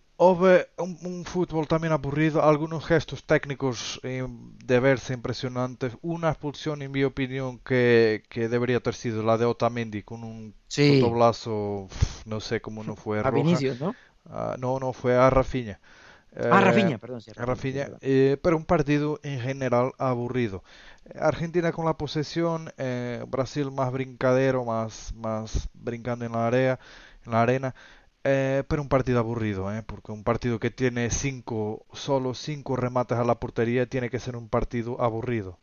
Houve 0.23 0.69
un, 0.77 0.97
un 1.03 1.25
fútbol 1.25 1.67
también 1.67 1.93
aburrido, 1.93 2.43
algunos 2.43 2.85
gestos 2.85 3.25
técnicos 3.25 3.99
eh, 4.03 4.25
de 4.65 4.79
verse 4.79 5.13
impresionantes, 5.13 5.97
una 6.01 6.29
expulsión 6.29 6.81
en 6.83 6.91
mi 6.91 7.03
opinión 7.03 7.57
que, 7.59 8.23
que 8.29 8.47
debería 8.47 8.77
haber 8.77 8.93
sido 8.93 9.23
la 9.23 9.37
de 9.39 9.45
Otamendi 9.45 10.03
con 10.03 10.23
un 10.23 10.53
Sí. 10.67 10.87
doblazo, 10.99 11.87
no 12.25 12.39
sé 12.39 12.61
cómo 12.61 12.83
no 12.83 12.95
fue 12.95 13.23
A 13.23 13.31
roja. 13.33 13.63
Vinicius, 13.71 13.79
¿no? 13.79 13.97
Ah, 14.25 14.55
no, 14.59 14.79
no, 14.79 14.93
fue 14.93 15.15
a 15.17 15.29
Rafinha. 15.29 15.79
Ah, 16.49 16.59
Eh, 16.59 16.59
Rafinha, 16.61 16.99
perdón, 16.99 17.21
sí, 17.21 17.31
a 17.31 17.33
Rafinha, 17.33 17.65
Rafinha, 17.73 17.91
eh, 18.01 18.37
pero 18.43 18.57
un 18.57 18.65
partido 18.65 19.19
en 19.23 19.39
general 19.39 19.93
aburrido. 19.97 20.63
Argentina 21.19 21.71
con 21.71 21.85
la 21.85 21.97
posesión, 21.97 22.71
eh, 22.77 23.23
Brasil 23.27 23.71
más 23.71 23.91
brincadero, 23.91 24.65
más, 24.65 25.13
más 25.15 25.69
brincando 25.73 26.25
en 26.25 26.33
la 26.33 26.47
área, 26.47 26.79
en 27.25 27.31
la 27.31 27.41
arena, 27.41 27.75
eh, 28.23 28.63
pero 28.67 28.81
un 28.81 28.89
partido 28.89 29.19
aburrido, 29.19 29.73
eh, 29.75 29.83
porque 29.83 30.11
un 30.11 30.23
partido 30.23 30.59
que 30.59 30.71
tiene 30.71 31.09
cinco, 31.09 31.85
solo 31.93 32.33
cinco 32.33 32.75
remates 32.75 33.17
a 33.17 33.23
la 33.23 33.39
portería 33.39 33.87
tiene 33.87 34.09
que 34.09 34.19
ser 34.19 34.35
un 34.35 34.49
partido 34.49 35.01
aburrido. 35.01 35.59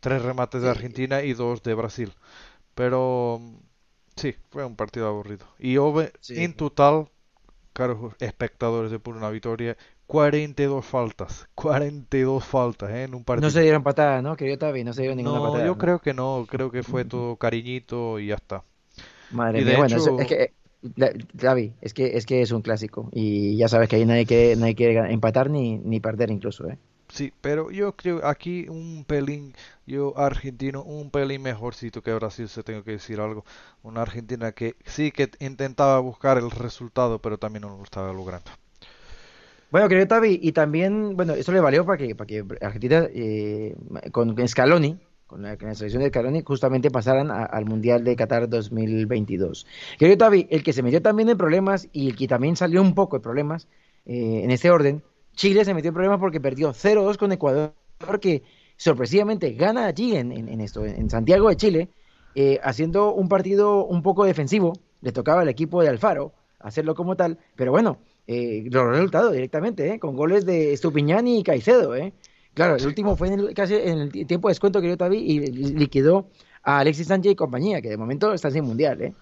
Tres 0.00 0.22
remates 0.22 0.62
de 0.62 0.70
Argentina 0.70 1.22
y 1.22 1.32
dos 1.34 1.62
de 1.62 1.74
Brasil. 1.74 2.12
Pero 2.74 3.40
sí, 4.16 4.36
fue 4.50 4.64
un 4.64 4.76
partido 4.76 5.08
aburrido. 5.08 5.46
Y 5.58 5.76
Sí. 6.20 6.34
en 6.44 6.54
total, 6.54 7.08
caros 7.72 8.14
espectadores 8.20 8.90
de 8.90 8.98
por 8.98 9.16
una 9.16 9.30
victoria, 9.30 9.76
42 10.06 10.84
faltas. 10.84 11.48
42 11.54 12.44
faltas 12.44 12.90
eh, 12.90 13.04
en 13.04 13.14
un 13.14 13.24
partido. 13.24 13.48
No 13.48 13.50
se 13.50 13.62
dieron 13.62 13.82
patadas, 13.82 14.22
¿no? 14.22 14.36
Querido 14.36 14.58
Tavi, 14.58 14.84
no 14.84 14.92
se 14.92 15.02
dieron 15.02 15.16
ninguna 15.18 15.38
No, 15.38 15.46
patada. 15.46 15.64
yo 15.66 15.72
¿no? 15.74 15.78
creo 15.78 15.98
que 16.00 16.14
no, 16.14 16.46
creo 16.48 16.70
que 16.70 16.82
fue 16.82 17.04
todo 17.04 17.36
cariñito 17.36 18.18
y 18.18 18.28
ya 18.28 18.34
está. 18.36 18.64
Madre 19.30 19.60
Y 19.60 19.64
mía, 19.64 19.76
de 19.76 19.78
bueno, 19.78 19.96
hecho- 19.96 19.98
eso- 19.98 20.18
es 20.18 20.26
que, 20.28 20.54
David, 20.82 21.72
es 21.80 21.94
que, 21.94 22.16
es 22.16 22.26
que 22.26 22.42
es 22.42 22.50
un 22.50 22.62
clásico 22.62 23.08
y 23.12 23.56
ya 23.56 23.68
sabes 23.68 23.88
que 23.88 23.96
ahí 23.96 24.04
nadie 24.04 24.26
quiere, 24.26 24.56
nadie 24.56 24.74
quiere 24.74 25.12
empatar 25.12 25.48
ni, 25.48 25.78
ni 25.78 26.00
perder 26.00 26.30
incluso, 26.30 26.68
¿eh? 26.68 26.78
Sí, 27.12 27.30
pero 27.42 27.70
yo 27.70 27.94
creo 27.94 28.26
aquí 28.26 28.66
un 28.70 29.04
pelín, 29.06 29.52
yo 29.86 30.16
argentino, 30.16 30.82
un 30.82 31.10
pelín 31.10 31.42
mejorcito 31.42 32.02
que 32.02 32.14
Brasil, 32.14 32.48
se 32.48 32.62
tengo 32.62 32.82
que 32.84 32.92
decir 32.92 33.20
algo. 33.20 33.44
Una 33.82 34.00
Argentina 34.00 34.52
que 34.52 34.76
sí 34.86 35.12
que 35.12 35.30
intentaba 35.38 35.98
buscar 35.98 36.38
el 36.38 36.50
resultado, 36.50 37.18
pero 37.18 37.36
también 37.36 37.62
no 37.62 37.76
lo 37.76 37.84
estaba 37.84 38.14
logrando. 38.14 38.50
Bueno, 39.70 39.88
querido 39.88 40.08
Tavi, 40.08 40.40
y 40.42 40.52
también, 40.52 41.14
bueno, 41.14 41.34
eso 41.34 41.52
le 41.52 41.60
valió 41.60 41.84
para 41.84 41.98
que, 41.98 42.14
para 42.14 42.26
que 42.26 42.46
Argentina 42.62 43.06
eh, 43.12 43.76
con 44.10 44.36
Scaloni, 44.48 44.98
con 45.32 45.40
la, 45.40 45.56
con 45.56 45.68
la 45.68 45.74
selección 45.74 46.02
de 46.02 46.10
Scaloni, 46.10 46.42
justamente 46.44 46.90
pasaran 46.90 47.30
al 47.30 47.64
Mundial 47.64 48.04
de 48.04 48.14
Qatar 48.16 48.50
2022. 48.50 49.66
Querido 49.98 50.18
Tavi, 50.18 50.46
el 50.50 50.62
que 50.62 50.74
se 50.74 50.82
metió 50.82 51.00
también 51.00 51.30
en 51.30 51.38
problemas 51.38 51.88
y 51.90 52.08
el 52.10 52.16
que 52.16 52.28
también 52.28 52.54
salió 52.54 52.82
un 52.82 52.94
poco 52.94 53.16
de 53.16 53.22
problemas 53.22 53.66
eh, 54.04 54.42
en 54.44 54.50
este 54.50 54.70
orden, 54.70 55.02
Chile 55.34 55.64
se 55.64 55.72
metió 55.72 55.88
en 55.88 55.94
problemas 55.94 56.20
porque 56.20 56.38
perdió 56.38 56.74
0-2 56.74 57.16
con 57.16 57.32
Ecuador, 57.32 57.72
que 58.20 58.42
sorpresivamente 58.76 59.52
gana 59.54 59.86
allí 59.86 60.16
en, 60.16 60.32
en- 60.32 60.60
esto, 60.60 60.84
en 60.84 61.08
Santiago 61.08 61.48
de 61.48 61.56
Chile, 61.56 61.88
eh, 62.34 62.60
haciendo 62.62 63.14
un 63.14 63.28
partido 63.30 63.86
un 63.86 64.02
poco 64.02 64.26
defensivo, 64.26 64.74
le 65.00 65.12
tocaba 65.12 65.40
al 65.40 65.48
equipo 65.48 65.80
de 65.82 65.88
Alfaro 65.88 66.34
hacerlo 66.58 66.94
como 66.94 67.16
tal, 67.16 67.38
pero 67.56 67.72
bueno, 67.72 67.96
eh, 68.26 68.64
logró 68.70 68.90
el 68.90 68.96
resultado 68.96 69.30
directamente, 69.30 69.94
¿eh? 69.94 69.98
con 69.98 70.14
goles 70.14 70.44
de 70.44 70.74
Estupiñán 70.74 71.26
y 71.26 71.42
Caicedo. 71.42 71.96
¿eh? 71.96 72.12
Claro, 72.54 72.76
el 72.76 72.86
último 72.86 73.16
fue 73.16 73.28
en 73.28 73.40
el- 73.40 73.54
casi 73.54 73.74
en 73.74 73.98
el 73.98 74.12
ti- 74.12 74.24
tiempo 74.24 74.48
de 74.48 74.52
descuento 74.52 74.80
que 74.80 74.88
yo 74.88 74.96
Tavi 74.96 75.16
y 75.18 75.38
liquidó 75.72 76.26
a 76.62 76.78
Alexis 76.80 77.06
Sánchez 77.08 77.32
y 77.32 77.36
compañía, 77.36 77.80
que 77.80 77.88
de 77.88 77.96
momento 77.96 78.32
están 78.32 78.52
sin 78.52 78.64
mundial. 78.64 79.00
¿eh? 79.02 79.14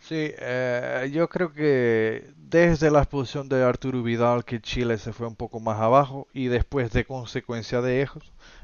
Sí, 0.00 0.30
eh, 0.38 1.10
yo 1.12 1.28
creo 1.28 1.52
que 1.52 2.30
desde 2.36 2.90
la 2.90 3.00
expulsión 3.00 3.48
de 3.48 3.62
Arturo 3.64 4.02
Vidal 4.02 4.44
que 4.44 4.60
Chile 4.60 4.96
se 4.96 5.12
fue 5.12 5.26
un 5.26 5.34
poco 5.34 5.58
más 5.58 5.80
abajo 5.80 6.28
y 6.32 6.46
después 6.46 6.92
de 6.92 7.04
consecuencia 7.04 7.80
de 7.82 8.02
eso, 8.02 8.20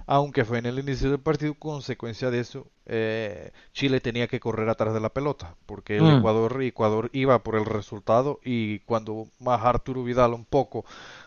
aunque 0.06 0.44
fue 0.44 0.58
en 0.58 0.66
el 0.66 0.78
inicio 0.78 1.10
del 1.10 1.18
partido, 1.18 1.54
consecuencia 1.54 2.30
de 2.30 2.38
eso, 2.38 2.66
eh, 2.86 3.50
Chile 3.72 4.00
tenía 4.00 4.28
que 4.28 4.38
correr 4.38 4.68
atrás 4.68 4.94
de 4.94 5.00
la 5.00 5.08
pelota 5.08 5.56
porque 5.66 5.96
el 5.96 6.04
Mm. 6.04 6.18
Ecuador, 6.18 6.62
Ecuador 6.62 7.10
iba 7.12 7.38
por 7.42 7.56
el 7.56 7.64
resultado 7.64 8.38
y 8.44 8.78
cuando 8.80 9.26
más 9.40 9.60
Arturo 9.64 10.04
Vidal 10.04 10.34
un 10.34 10.44
poco, 10.44 10.84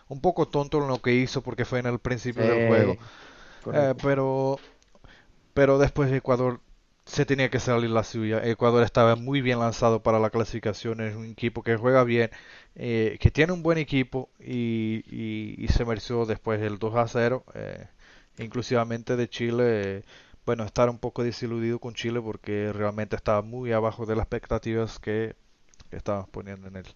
un 0.08 0.20
poco 0.20 0.48
tonto 0.48 0.78
en 0.78 0.88
lo 0.88 1.00
que 1.02 1.14
hizo 1.14 1.42
porque 1.42 1.64
fue 1.64 1.80
en 1.80 1.86
el 1.86 1.98
principio 2.00 2.46
del 2.46 2.58
juego, 2.58 2.98
eh, 3.72 3.94
pero 4.02 4.62
pero 5.54 5.78
después 5.78 6.12
Ecuador 6.12 6.60
se 7.06 7.24
tenía 7.26 7.50
que 7.50 7.58
salir 7.60 7.90
la 7.90 8.04
suya. 8.04 8.44
Ecuador 8.44 8.82
estaba 8.84 9.16
muy 9.16 9.40
bien 9.40 9.58
lanzado 9.60 10.02
para 10.02 10.18
la 10.20 10.30
clasificación, 10.30 11.00
es 11.00 11.16
un 11.16 11.26
equipo 11.26 11.62
que 11.62 11.76
juega 11.76 12.04
bien, 12.04 12.30
eh, 12.74 13.16
que 13.20 13.30
tiene 13.30 13.52
un 13.52 13.62
buen 13.62 13.78
equipo 13.78 14.30
y, 14.38 15.02
y- 15.06 15.54
y 15.58 15.68
se 15.68 15.84
mereció 15.84 16.26
después 16.26 16.60
el 16.62 16.78
2 16.78 16.94
a 16.96 17.08
0, 17.08 17.44
eh, 17.54 17.86
inclusivamente 18.38 19.16
de 19.16 19.28
Chile. 19.28 19.64
eh, 19.98 20.02
bueno, 20.46 20.64
estar 20.64 20.88
un 20.88 20.98
poco 20.98 21.22
desiludido 21.24 21.78
con 21.78 21.92
Chile 21.94 22.20
porque 22.22 22.72
realmente 22.72 23.16
estaba 23.16 23.42
muy 23.42 23.72
abajo 23.72 24.06
de 24.06 24.16
las 24.16 24.22
expectativas 24.24 24.98
que, 24.98 25.36
que 25.90 25.96
estábamos 25.96 26.28
poniendo 26.30 26.68
en 26.68 26.76
él. 26.76 26.86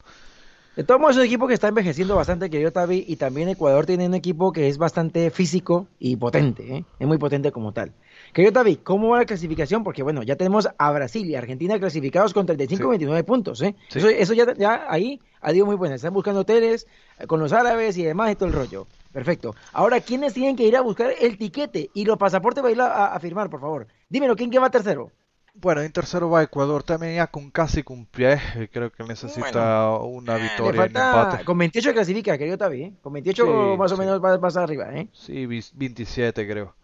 De 0.76 0.84
todos 0.84 0.98
modos, 0.98 1.16
es 1.16 1.20
un 1.20 1.26
equipo 1.26 1.46
que 1.46 1.52
está 1.52 1.68
envejeciendo 1.68 2.16
bastante, 2.16 2.48
querido 2.48 2.70
Tavi, 2.72 3.04
y 3.06 3.16
también 3.16 3.48
Ecuador 3.50 3.84
tiene 3.84 4.06
un 4.06 4.14
equipo 4.14 4.52
que 4.52 4.68
es 4.68 4.78
bastante 4.78 5.30
físico 5.30 5.86
y 5.98 6.16
potente, 6.16 6.76
¿eh? 6.76 6.84
es 6.98 7.06
muy 7.06 7.18
potente 7.18 7.52
como 7.52 7.72
tal. 7.72 7.92
Querido 8.32 8.54
Tavi, 8.54 8.76
¿cómo 8.76 9.10
va 9.10 9.18
la 9.18 9.24
clasificación? 9.26 9.84
Porque 9.84 10.02
bueno, 10.02 10.22
ya 10.22 10.36
tenemos 10.36 10.70
a 10.78 10.90
Brasil 10.92 11.28
y 11.28 11.34
Argentina 11.34 11.78
clasificados 11.78 12.32
con 12.32 12.46
35 12.46 12.86
y 12.86 12.88
29 12.88 13.22
puntos, 13.24 13.60
¿eh? 13.60 13.74
Sí. 13.88 13.98
Eso, 13.98 14.08
eso 14.08 14.32
ya, 14.32 14.54
ya 14.54 14.86
ahí 14.88 15.20
ha 15.42 15.52
ido 15.52 15.66
muy 15.66 15.76
bueno. 15.76 15.94
Están 15.94 16.14
buscando 16.14 16.40
hoteles 16.40 16.86
eh, 17.18 17.26
con 17.26 17.38
los 17.38 17.52
árabes 17.52 17.98
y 17.98 18.04
demás 18.04 18.32
y 18.32 18.36
todo 18.36 18.48
el 18.48 18.54
rollo. 18.54 18.86
Perfecto. 19.12 19.54
Ahora, 19.74 20.00
¿quiénes 20.00 20.32
tienen 20.32 20.56
que 20.56 20.66
ir 20.66 20.74
a 20.74 20.80
buscar 20.80 21.12
el 21.20 21.36
tiquete 21.36 21.90
y 21.92 22.06
los 22.06 22.16
pasaportes 22.16 22.62
para 22.62 22.72
ir 22.72 22.80
a, 22.80 22.86
a- 22.86 23.14
a 23.14 23.20
firmar, 23.20 23.50
por 23.50 23.60
favor? 23.60 23.88
Dímelo, 24.08 24.36
¿quién 24.36 24.50
que 24.50 24.58
va 24.58 24.70
tercero? 24.70 25.10
Bueno, 25.54 25.80
en 25.80 25.92
tercero 25.92 26.28
va 26.28 26.42
Ecuador, 26.42 26.82
también 26.82 27.16
ya 27.16 27.26
con 27.26 27.50
casi 27.50 27.82
con 27.82 28.04
pie, 28.06 28.34
eh, 28.56 28.68
creo 28.70 28.90
que 28.92 29.02
necesita 29.04 29.96
una 29.98 30.36
Le 30.36 30.38
victoria 30.38 30.84
en 30.84 30.96
empate. 30.96 31.40
con 31.44 31.58
28 31.58 31.92
clasifica, 31.92 32.38
querido 32.38 32.56
Tavi, 32.58 32.82
¿eh? 32.84 32.94
Con 33.02 33.12
28 33.12 33.44
Sí, 33.44 33.78
más 33.78 33.92
o 33.92 33.96
sí. 33.96 33.98
menos 33.98 34.22
va, 34.24 34.36
vas 34.38 34.56
arriba, 34.56 34.92
¿eh? 34.98 35.08
Sí, 35.12 35.46
vis- 35.46 35.72
27 35.74 36.46
creo. 36.48 36.74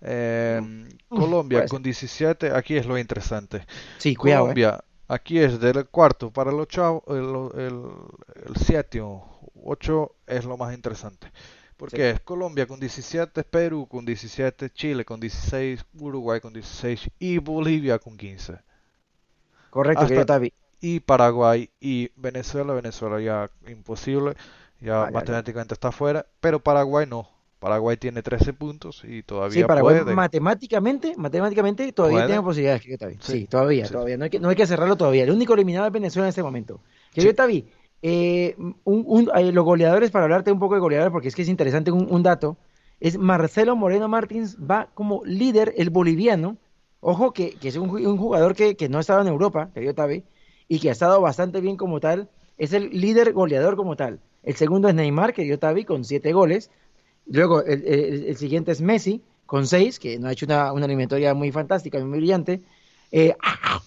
Eh, 0.00 0.60
Uf, 1.10 1.26
Colombia 1.26 1.62
puede 1.62 1.68
con 1.68 1.82
17, 1.82 2.52
aquí 2.52 2.76
es 2.76 2.86
lo 2.86 2.98
interesante. 2.98 3.66
Sí, 3.96 4.14
cuidado, 4.16 4.50
¿eh? 4.52 4.58
Colombia, 4.58 4.84
aquí 5.08 5.38
es 5.40 5.60
del 5.60 5.86
cuarto 5.88 6.32
para 6.32 6.50
el 6.50 6.60
octavo, 6.60 7.04
el, 7.08 7.60
el, 7.62 7.82
el 8.48 8.56
séptimo, 8.56 9.40
8 9.64 10.16
es 10.26 10.44
lo 10.44 10.56
más 10.56 10.74
interesante. 10.74 11.32
Porque 11.78 12.10
es 12.10 12.20
Colombia 12.20 12.66
con 12.66 12.78
17, 12.80 13.44
Perú 13.44 13.86
con 13.88 14.04
17, 14.04 14.68
Chile 14.70 15.04
con 15.04 15.18
16, 15.20 15.84
Uruguay 15.98 16.40
con 16.40 16.52
16 16.52 17.08
y 17.20 17.38
Bolivia 17.38 17.98
con 17.98 18.16
15. 18.18 18.58
Correcto, 19.70 20.02
Hasta- 20.04 20.26
Tavi. 20.26 20.52
y 20.80 21.00
Paraguay 21.00 21.70
y 21.80 22.10
Venezuela, 22.16 22.72
Venezuela 22.72 23.20
ya 23.20 23.50
imposible, 23.70 24.34
ya 24.80 25.02
Ah, 25.02 25.04
ya, 25.04 25.06
ya. 25.06 25.10
matemáticamente 25.12 25.74
está 25.74 25.92
fuera, 25.92 26.26
pero 26.40 26.60
Paraguay 26.60 27.06
no. 27.08 27.28
Paraguay 27.58 27.96
tiene 27.96 28.22
13 28.22 28.52
puntos 28.52 29.02
y 29.04 29.08
Sí, 29.18 29.22
todavía 29.24 29.66
Paraguay 29.66 30.00
puede. 30.00 30.14
matemáticamente, 30.14 31.14
matemáticamente 31.16 31.92
todavía 31.92 32.26
tiene 32.26 32.40
posibilidades, 32.42 32.82
querido 32.82 32.98
Tavi. 32.98 33.14
Sí, 33.20 33.32
Sí, 33.32 33.46
todavía, 33.46 33.86
sí. 33.86 33.92
todavía. 33.92 34.16
No 34.16 34.24
hay, 34.24 34.30
que, 34.30 34.38
no 34.38 34.48
hay 34.48 34.54
que 34.56 34.66
cerrarlo 34.66 34.96
todavía. 34.96 35.24
El 35.24 35.32
único 35.32 35.54
eliminado 35.54 35.86
es 35.86 35.92
Venezuela 35.92 36.26
en 36.26 36.30
este 36.30 36.42
momento. 36.44 36.80
Sí. 37.16 37.32
Tavi, 37.34 37.68
eh, 38.02 38.56
eh, 38.56 39.52
los 39.52 39.64
goleadores, 39.64 40.10
para 40.10 40.24
hablarte 40.24 40.52
un 40.52 40.58
poco 40.58 40.74
de 40.74 40.80
goleadores, 40.80 41.12
porque 41.12 41.28
es 41.28 41.34
que 41.34 41.42
es 41.42 41.48
interesante 41.48 41.90
un, 41.90 42.22
dato, 42.22 42.56
es 43.00 43.18
Marcelo 43.18 43.76
Moreno 43.76 44.08
Martins 44.08 44.56
va 44.58 44.88
como 44.94 45.24
líder 45.24 45.74
el 45.76 45.90
boliviano. 45.90 46.56
Ojo 47.00 47.32
que, 47.32 47.52
que 47.52 47.68
es 47.68 47.76
un, 47.76 47.88
ju- 47.88 48.06
un 48.06 48.16
jugador 48.18 48.54
que, 48.54 48.76
que 48.76 48.88
no 48.88 48.98
ha 48.98 49.00
estado 49.00 49.20
en 49.22 49.28
Europa, 49.28 49.70
querido 49.72 49.94
Tavi, 49.94 50.24
y 50.66 50.80
que 50.80 50.88
ha 50.88 50.92
estado 50.92 51.20
bastante 51.20 51.60
bien 51.60 51.76
como 51.76 52.00
tal. 52.00 52.28
Es 52.56 52.72
el 52.72 52.90
líder 52.90 53.32
goleador 53.32 53.76
como 53.76 53.94
tal. 53.94 54.18
El 54.42 54.56
segundo 54.56 54.88
es 54.88 54.94
Neymar, 54.94 55.32
querido 55.32 55.58
Tavi, 55.58 55.84
con 55.84 56.04
siete 56.04 56.32
goles. 56.32 56.70
Luego, 57.26 57.62
el, 57.62 58.36
siguiente 58.36 58.72
es 58.72 58.80
Messi, 58.80 59.22
con 59.46 59.66
seis, 59.66 59.98
que 59.98 60.18
no 60.18 60.28
ha 60.28 60.32
hecho 60.32 60.46
una, 60.46 60.72
una 60.72 60.86
muy 61.34 61.52
fantástica, 61.52 61.98
muy 62.04 62.18
brillante. 62.18 62.62
Eh, 63.12 63.34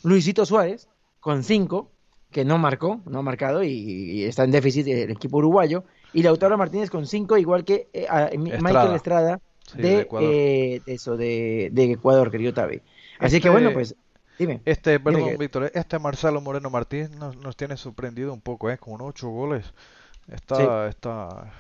Luisito 0.04 0.45
Suárez, 0.45 0.88
con 1.19 1.43
cinco, 1.43 1.90
que 2.32 2.46
no 2.46 2.58
marcó, 2.58 3.02
no 3.06 3.20
ha 3.20 3.22
marcado 3.22 3.63
y, 3.63 3.70
y 3.72 4.24
está 4.24 4.44
en 4.44 4.52
déficit 4.52 4.88
el 4.88 5.12
equipo 5.12 5.38
uruguayo. 5.38 5.84
Y 6.13 6.24
Lautaro 6.24 6.58
Martínez 6.58 6.89
con 6.89 7.06
cinco, 7.06 7.38
igual 7.38 7.63
que 7.63 7.88
eh, 7.94 8.06
a- 8.10 8.30
Michael 8.38 8.96
Estrada. 8.96 9.39
Sí, 9.65 9.78
de, 9.78 9.88
de 9.89 10.00
Ecuador. 10.02 10.30
eh, 10.34 10.82
de 10.86 10.94
eso, 10.94 11.15
de, 11.17 11.70
de 11.72 11.91
Ecuador, 11.91 12.32
querido 12.32 12.54
Tavi. 12.54 12.82
Así 13.20 13.34
que 13.39 13.48
Este- 13.48 13.50
bueno, 13.50 13.72
pues, 13.74 13.96
dime. 14.39 14.62
Este, 14.65 14.98
Dime 14.98 15.04
perdón, 15.04 15.30
que- 15.30 15.38
Víctor, 15.38 15.72
este 15.74 16.00
Marcelo 16.00 16.41
Moreno 16.41 16.70
Martínez 16.70 17.12
nos, 17.12 17.38
nos 17.38 17.56
tiene 17.56 17.78
sorprendido 17.78 18.34
un 18.34 18.41
poco, 18.41 18.70
¿eh? 18.70 18.78
Con 18.78 19.00
8 19.02 19.30
goles. 19.30 19.74
Está, 20.30 20.88
está, 20.88 21.52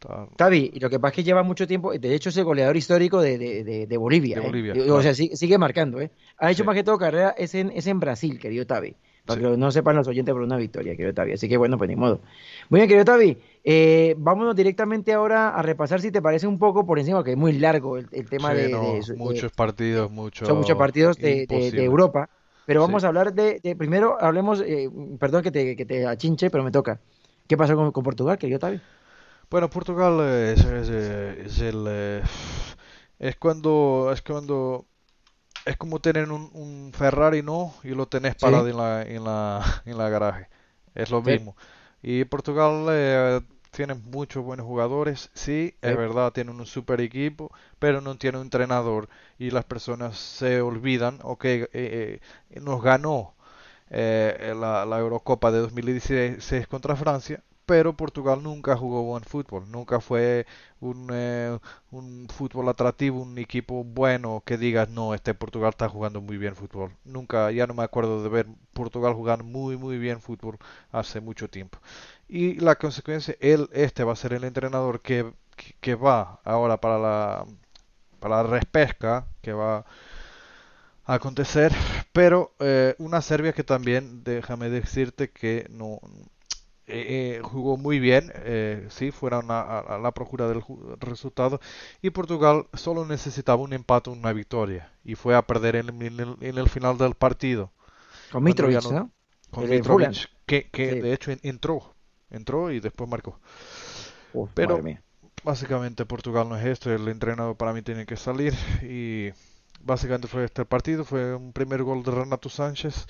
está- 0.00 0.28
Tavi, 0.36 0.70
y 0.74 0.80
lo 0.80 0.90
que 0.90 0.98
pasa 0.98 1.10
es 1.12 1.16
que 1.16 1.24
lleva 1.24 1.42
mucho 1.42 1.66
tiempo, 1.66 1.92
de 1.92 2.14
hecho 2.14 2.28
es 2.30 2.36
el 2.36 2.44
goleador 2.44 2.76
histórico 2.76 3.20
de, 3.20 3.38
de- 3.38 3.86
de- 3.86 3.96
Bolivia. 3.96 4.38
¿eh? 4.38 4.90
O 4.90 5.00
sea, 5.02 5.14
sí- 5.14 5.30
sigue 5.34 5.56
marcando, 5.58 6.00
¿eh? 6.00 6.10
Ha 6.38 6.50
hecho 6.50 6.62
Sí. 6.62 6.66
más 6.66 6.74
que 6.74 6.84
todo 6.84 6.98
carrera, 6.98 7.34
es 7.38 7.54
en, 7.54 7.70
es 7.70 7.86
en 7.86 8.00
Brasil, 8.00 8.38
querido 8.38 8.66
Tavi. 8.66 8.96
Para 9.26 9.40
que 9.40 9.56
no 9.56 9.70
sepan 9.70 9.96
los 9.96 10.06
oyentes 10.06 10.32
por 10.34 10.42
una 10.42 10.56
victoria, 10.58 10.92
querido 10.96 11.14
Tavi. 11.14 11.32
Así 11.32 11.48
que 11.48 11.56
bueno, 11.56 11.78
pues 11.78 11.88
ni 11.88 11.96
modo. 11.96 12.20
Muy 12.68 12.80
bien, 12.80 12.88
querido 12.88 13.04
Tavi. 13.06 13.38
Eh, 13.64 14.14
vámonos 14.18 14.54
directamente 14.54 15.14
ahora 15.14 15.48
a 15.50 15.62
repasar, 15.62 16.00
si 16.02 16.10
te 16.10 16.20
parece 16.20 16.46
un 16.46 16.58
poco 16.58 16.84
por 16.86 16.98
encima, 16.98 17.24
que 17.24 17.30
es 17.32 17.36
muy 17.36 17.52
largo 17.54 17.96
el, 17.96 18.06
el 18.12 18.28
tema 18.28 18.50
Sí, 18.50 18.56
de, 18.56 18.68
no, 18.68 18.80
de- 18.82 19.00
de- 19.00 19.16
muchos 19.16 19.52
partidos, 19.52 20.10
muchos 20.10 20.46
son 20.46 20.58
muchos 20.58 20.76
partidos 20.76 21.16
de, 21.18 21.46
de- 21.46 21.70
de. 21.70 21.84
Europa. 21.84 22.28
Pero 22.66 22.80
vamos 22.82 23.02
Sí. 23.02 23.06
a 23.06 23.08
hablar 23.08 23.32
de, 23.34 23.60
de- 23.60 23.76
primero 23.76 24.16
hablemos, 24.20 24.60
eh, 24.60 24.90
perdón 25.18 25.42
que 25.42 25.50
te, 25.50 25.76
que 25.76 25.84
te 25.86 26.06
achinche, 26.06 26.50
pero 26.50 26.62
me 26.64 26.70
toca. 26.70 27.00
¿Qué 27.46 27.56
pasó 27.56 27.76
con, 27.76 27.92
con 27.92 28.02
Portugal, 28.04 28.38
querido 28.38 28.58
Tavi? 28.58 28.80
Bueno, 29.50 29.70
Portugal 29.70 30.20
es, 30.20 30.64
es, 30.64 30.88
es 30.88 31.60
el 31.60 31.84
eh, 31.88 32.22
es 33.18 33.36
cuando 33.36 34.10
es 34.12 34.22
cuando 34.22 34.86
es 35.64 35.76
como 35.76 36.00
tener 36.00 36.30
un, 36.30 36.50
un 36.54 36.92
Ferrari 36.94 37.42
no 37.42 37.74
y 37.84 37.90
lo 37.90 38.06
tenés 38.06 38.34
Sí. 38.36 38.50
parado 38.50 38.68
en 38.68 38.76
la 38.76 39.02
en 39.02 39.24
la 39.24 39.64
en 39.86 39.98
la 39.98 40.08
garaje. 40.08 40.48
Es 40.94 41.10
lo 41.10 41.22
Sí. 41.24 41.38
mismo. 41.38 41.56
Y 42.02 42.24
Portugal 42.24 42.86
eh, 42.90 43.40
tiene 43.70 43.94
muchos 43.94 44.44
buenos 44.44 44.66
jugadores, 44.66 45.30
sí, 45.34 45.76
es 45.82 45.92
Sí. 45.92 45.96
verdad, 45.96 46.32
tiene 46.32 46.50
un 46.52 46.64
super 46.66 47.00
equipo, 47.00 47.50
pero 47.78 48.00
no 48.00 48.16
tiene 48.18 48.38
un 48.38 48.44
entrenador 48.44 49.08
y 49.38 49.50
las 49.50 49.64
personas 49.64 50.16
se 50.18 50.60
olvidan, 50.60 51.18
ok, 51.22 51.44
eh, 51.46 51.68
eh, 51.72 52.20
nos 52.60 52.82
ganó 52.82 53.34
eh, 53.90 54.54
la, 54.58 54.84
la 54.86 54.98
Eurocopa 54.98 55.50
de 55.52 55.58
2016 55.60 56.66
contra 56.68 56.96
Francia, 56.96 57.42
pero 57.66 57.96
Portugal 57.96 58.42
nunca 58.42 58.76
jugó 58.76 59.02
buen 59.02 59.24
fútbol, 59.24 59.70
nunca 59.70 60.00
fue 60.00 60.46
un, 60.80 61.08
eh, 61.12 61.58
un 61.90 62.28
fútbol 62.28 62.68
atractivo, 62.68 63.22
un 63.22 63.38
equipo 63.38 63.84
bueno 63.84 64.42
que 64.44 64.58
digas, 64.58 64.88
no, 64.90 65.14
este 65.14 65.34
Portugal 65.34 65.70
está 65.70 65.88
jugando 65.88 66.20
muy 66.20 66.36
bien 66.36 66.56
fútbol. 66.56 66.92
Nunca, 67.04 67.50
ya 67.52 67.66
no 67.66 67.74
me 67.74 67.82
acuerdo 67.82 68.22
de 68.22 68.28
ver 68.28 68.46
Portugal 68.72 69.14
jugar 69.14 69.42
muy, 69.44 69.76
muy 69.76 69.98
bien 69.98 70.20
fútbol 70.20 70.58
hace 70.92 71.20
mucho 71.20 71.48
tiempo. 71.48 71.78
Y 72.28 72.54
la 72.60 72.76
consecuencia, 72.76 73.36
él, 73.40 73.68
este 73.72 74.04
va 74.04 74.12
a 74.12 74.16
ser 74.16 74.32
el 74.34 74.44
entrenador 74.44 75.00
que, 75.00 75.32
que, 75.80 75.94
va 75.94 76.40
ahora 76.44 76.80
para 76.80 76.98
la, 76.98 77.46
para 78.20 78.42
la 78.42 78.42
repesca, 78.44 79.26
que 79.42 79.52
va 79.52 79.84
a 81.06 81.14
acontecer, 81.14 81.72
pero 82.12 82.54
eh, 82.60 82.94
una 82.98 83.20
Serbia 83.22 83.52
que 83.52 83.64
también, 83.64 84.24
déjame 84.24 84.70
decirte 84.70 85.30
que 85.30 85.66
no 85.70 86.00
eh, 86.86 87.38
eh, 87.38 87.42
jugó 87.42 87.76
muy 87.76 87.98
bien, 87.98 88.32
eh, 88.36 88.86
sí, 88.90 89.10
fueron 89.10 89.50
a, 89.50 89.60
a- 89.80 89.98
la 89.98 90.12
procura 90.12 90.48
del 90.48 90.62
resultado, 91.00 91.60
y 92.02 92.10
Portugal 92.10 92.66
solo 92.74 93.06
necesitaba 93.06 93.62
un 93.62 93.72
empate, 93.72 94.10
una 94.10 94.32
victoria, 94.32 94.92
y 95.04 95.14
fue 95.16 95.34
a 95.36 95.42
perder 95.46 95.76
en, 95.76 95.88
el- 96.02 96.20
en 96.20 96.36
en 96.40 96.58
el 96.58 96.68
final 96.68 96.98
del 96.98 97.14
partido. 97.14 97.72
Con 98.28 98.42
Mitrovic, 98.44 98.72
ya 98.72 98.80
¿no? 98.82 99.10
Con 99.50 99.68
Mitrovic, 99.68 100.28
que, 100.46 100.70
que 100.70 100.94
Sí. 100.94 100.96
de 100.96 101.12
hecho 101.14 101.30
en- 101.32 101.40
entró, 101.42 101.94
entró 102.30 102.70
y 102.72 102.80
después 102.80 103.08
marcó. 103.10 103.40
Uf, 104.32 104.50
Pero 104.54 104.84
básicamente 105.44 106.06
Portugal 106.06 106.48
no 106.48 106.56
es 106.56 106.64
esto, 106.66 106.92
el 106.92 107.08
entrenador 107.08 107.56
para 107.56 107.72
mí 107.72 107.82
tiene 107.82 108.06
que 108.06 108.16
salir 108.16 108.54
y 108.82 109.30
básicamente 109.82 110.28
fue 110.28 110.44
este 110.44 110.64
partido, 110.64 111.04
fue 111.04 111.34
un 111.34 111.52
primer 111.52 111.82
gol 111.82 112.02
de 112.02 112.10
Renato 112.12 112.48
Sánchez, 112.48 113.06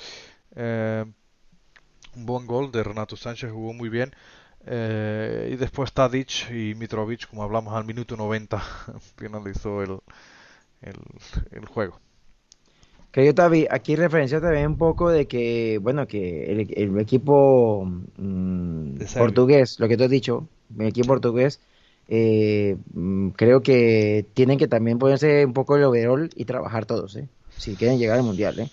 eh, 0.56 1.04
un 2.16 2.26
buen 2.26 2.46
gol 2.46 2.70
de 2.72 2.82
Renato 2.82 3.16
Sánchez, 3.16 3.50
jugó 3.52 3.72
muy 3.72 3.88
bien. 3.88 4.12
eh, 4.66 5.50
y 5.52 5.56
después 5.56 5.92
Tadic 5.92 6.50
y 6.50 6.74
Mitrovic, 6.74 7.28
como 7.28 7.42
hablamos 7.42 7.74
al 7.74 7.84
minuto 7.84 8.16
90, 8.16 8.62
finalizó 9.16 9.82
el, 9.82 9.98
el, 10.82 10.96
el 11.52 11.66
juego. 11.66 12.00
Querido 13.12 13.34
Tavi, 13.34 13.66
aquí 13.70 13.94
referencia 13.96 14.40
también 14.40 14.66
un 14.66 14.76
poco 14.78 15.08
de 15.10 15.28
que, 15.28 15.78
bueno, 15.80 16.06
que 16.08 16.50
el, 16.52 16.66
el 16.76 16.98
equipo 16.98 17.84
mm, 18.16 19.02
Serbia. 19.06 19.14
portugués, 19.14 19.78
lo 19.78 19.86
que 19.88 19.96
tú 19.96 20.04
has 20.04 20.10
dicho, 20.10 20.48
el 20.76 20.86
equipo 20.88 21.08
portugués, 21.08 21.60
eh, 22.08 22.76
mm, 22.92 23.28
creo 23.30 23.62
que 23.62 24.26
tienen 24.34 24.58
que 24.58 24.66
también 24.68 24.98
ponerse 24.98 25.44
un 25.46 25.52
poco 25.52 25.76
el 25.76 25.84
overall 25.84 26.28
y 26.34 26.44
trabajar 26.44 26.86
todos, 26.86 27.14
¿eh? 27.16 27.28
Si 27.56 27.74
quieren 27.76 27.98
llegar 27.98 28.18
al 28.18 28.24
mundial, 28.24 28.58
¿eh? 28.58 28.68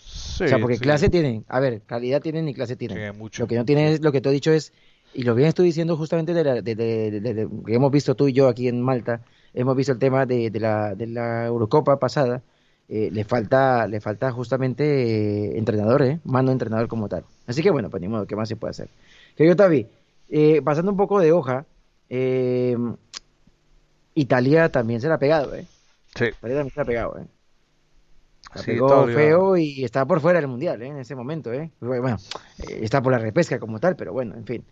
o 0.45 0.47
sea, 0.47 0.59
porque 0.59 0.75
sí. 0.75 0.81
clase 0.81 1.09
tienen, 1.09 1.45
a 1.47 1.59
ver, 1.59 1.81
calidad 1.81 2.21
tienen 2.21 2.47
y 2.49 2.53
clase 2.53 2.75
tienen. 2.75 3.15
Mucho. 3.17 3.43
Lo 3.43 3.47
que 3.47 3.55
no 3.55 3.65
tienen 3.65 3.85
es, 3.87 4.01
lo 4.01 4.11
que 4.11 4.21
tú 4.21 4.29
has 4.29 4.33
dicho 4.33 4.51
es, 4.51 4.73
y 5.13 5.23
lo 5.23 5.35
bien 5.35 5.49
estoy 5.49 5.65
diciendo 5.67 5.95
justamente 5.97 6.33
de, 6.33 6.43
la, 6.43 6.61
de, 6.61 6.75
de- 6.75 7.11
de- 7.21 7.33
de- 7.33 7.47
que 7.65 7.73
hemos 7.75 7.91
visto 7.91 8.15
tú 8.15 8.27
y 8.27 8.33
yo 8.33 8.47
aquí 8.47 8.67
en 8.67 8.81
Malta, 8.81 9.21
hemos 9.53 9.75
visto 9.75 9.91
el 9.91 9.99
tema 9.99 10.25
de, 10.25 10.49
de 10.49 10.59
la, 10.59 10.95
de 10.95 11.07
la 11.07 11.45
Eurocopa 11.45 11.99
pasada, 11.99 12.41
eh, 12.89 13.09
le 13.11 13.23
falta 13.23 13.87
le 13.87 14.01
falta 14.01 14.31
justamente 14.31 14.83
eh, 15.53 15.57
entrenador, 15.57 16.01
¿eh? 16.03 16.19
mano 16.25 16.51
entrenador 16.51 16.87
como 16.87 17.07
tal. 17.07 17.23
Así 17.47 17.61
que 17.61 17.69
bueno, 17.71 17.89
pues 17.89 18.01
ni 18.01 18.07
modo, 18.07 18.25
¿qué 18.25 18.35
más 18.35 18.49
se 18.49 18.55
puede 18.55 18.71
hacer? 18.71 18.89
Querido 19.35 19.55
Tavi, 19.55 19.87
eh, 20.29 20.61
pasando 20.63 20.91
un 20.91 20.97
poco 20.97 21.19
de 21.19 21.31
hoja, 21.31 21.65
eh, 22.09 22.75
Italia 24.15 24.69
también 24.69 24.99
se 25.01 25.07
la 25.07 25.15
ha 25.15 25.19
pegado, 25.19 25.55
¿eh? 25.55 25.65
Sí. 26.15 26.25
Italia 26.25 26.57
también 26.57 26.69
se 26.71 26.75
la 26.79 26.83
ha 26.83 26.85
pegado, 26.85 27.17
¿eh? 27.19 27.25
La 28.53 28.61
Sí, 28.61 28.71
pegó 28.71 28.87
Italia- 28.87 29.15
feo 29.15 29.57
y 29.57 29.83
está 29.83 30.05
por 30.05 30.19
fuera 30.19 30.39
del 30.39 30.49
mundial, 30.49 30.81
¿eh? 30.81 30.87
En 30.87 30.97
ese 30.97 31.15
momento, 31.15 31.53
¿eh? 31.53 31.71
Bueno, 31.79 32.17
eh, 32.67 32.79
está 32.81 33.01
por 33.01 33.11
la 33.13 33.17
repesca 33.19 33.59
como 33.59 33.79
tal, 33.79 33.95
pero 33.95 34.11
bueno, 34.13 34.35
en 34.35 34.45
fin. 34.45 34.63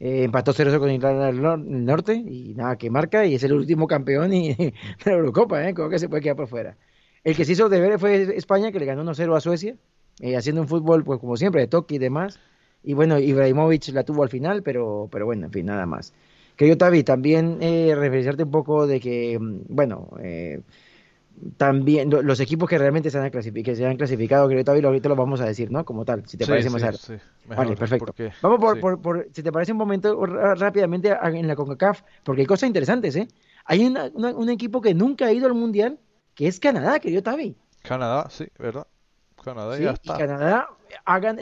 Eh, 0.00 0.24
empató 0.24 0.52
0-0 0.52 0.80
con 0.80 0.90
Irlanda 0.90 1.26
del 1.26 1.40
Nor- 1.42 1.62
del 1.62 1.84
Norte 1.84 2.14
y 2.14 2.54
nada 2.54 2.76
que 2.76 2.88
marca 2.90 3.26
y 3.26 3.34
es 3.34 3.42
el 3.44 3.52
último 3.52 3.86
campeón 3.86 4.32
y, 4.32 4.54
de 4.54 4.72
la 5.04 5.12
Eurocopa, 5.12 5.68
¿eh? 5.68 5.74
Como 5.74 5.88
que 5.90 5.98
se 5.98 6.08
puede 6.08 6.22
quedar 6.22 6.36
por 6.36 6.48
fuera. 6.48 6.76
El 7.22 7.36
que 7.36 7.44
se 7.44 7.52
hizo 7.52 7.68
deber 7.68 7.98
fue 7.98 8.34
España, 8.36 8.72
que 8.72 8.80
le 8.80 8.86
ganó 8.86 9.02
1-0 9.02 9.36
a 9.36 9.40
Suecia, 9.40 9.76
eh, 10.20 10.36
haciendo 10.36 10.62
un 10.62 10.68
fútbol, 10.68 11.04
pues 11.04 11.20
como 11.20 11.36
siempre, 11.36 11.60
de 11.60 11.66
toque 11.68 11.96
y 11.96 11.98
demás. 11.98 12.40
Y 12.82 12.94
bueno, 12.94 13.18
Ibrahimovic 13.18 13.88
la 13.92 14.04
tuvo 14.04 14.22
al 14.22 14.30
final, 14.30 14.62
pero, 14.62 15.08
pero 15.12 15.26
bueno, 15.26 15.46
en 15.46 15.52
fin, 15.52 15.66
nada 15.66 15.84
más. 15.84 16.14
Querido 16.56 16.78
Tavi, 16.78 17.04
también 17.04 17.58
eh, 17.60 17.94
referenciarte 17.94 18.42
un 18.44 18.50
poco 18.50 18.86
de 18.86 19.00
que, 19.00 19.38
mm, 19.38 19.60
bueno, 19.68 20.08
eh, 20.22 20.62
también 21.56 22.10
lo- 22.10 22.22
los 22.22 22.38
equipos 22.40 22.68
que 22.68 22.76
realmente 22.78 23.10
se 23.10 23.18
han, 23.18 23.30
que 23.30 23.74
se 23.76 23.86
han 23.86 23.96
clasificado, 23.96 24.48
Tavi, 24.64 24.80
lo- 24.80 24.88
ahorita 24.88 25.08
lo 25.08 25.16
vamos 25.16 25.40
a 25.40 25.46
decir, 25.46 25.70
¿no? 25.70 25.84
Como 25.84 26.04
tal, 26.04 26.26
si 26.26 26.36
te 26.36 26.44
Sí, 26.44 26.50
parece 26.50 26.68
sí, 26.68 26.72
más 26.74 27.00
sí, 27.00 27.12
mejor, 27.48 27.64
Vale, 27.64 27.76
perfecto. 27.76 28.06
porque- 28.06 28.32
Vamos 28.42 28.58
por, 28.60 28.74
sí. 28.74 28.80
por, 28.80 29.00
por- 29.00 29.28
si 29.32 29.42
te 29.42 29.50
parece 29.52 29.72
un 29.72 29.78
momento 29.78 30.24
rápidamente 30.26 31.16
en 31.22 31.46
la 31.46 31.56
CONCACAF, 31.56 32.02
porque 32.24 32.42
hay 32.42 32.46
cosas 32.46 32.66
interesantes, 32.66 33.16
¿eh? 33.16 33.26
Hay 33.64 33.86
una- 33.86 34.10
una- 34.14 34.34
un 34.34 34.48
equipo 34.50 34.80
que 34.80 34.92
nunca 34.94 35.26
ha 35.26 35.32
ido 35.32 35.46
al 35.46 35.54
Mundial, 35.54 35.98
que 36.34 36.46
es 36.46 36.60
Canadá, 36.60 36.98
querido 37.00 37.22
Tavi. 37.22 37.56
Canadá, 37.82 38.28
sí, 38.30 38.46
¿verdad? 38.58 38.86
Canadá 39.42 39.78
ya 39.78 39.90
y 39.90 39.94
está. 39.94 40.18
Canadá 40.18 40.68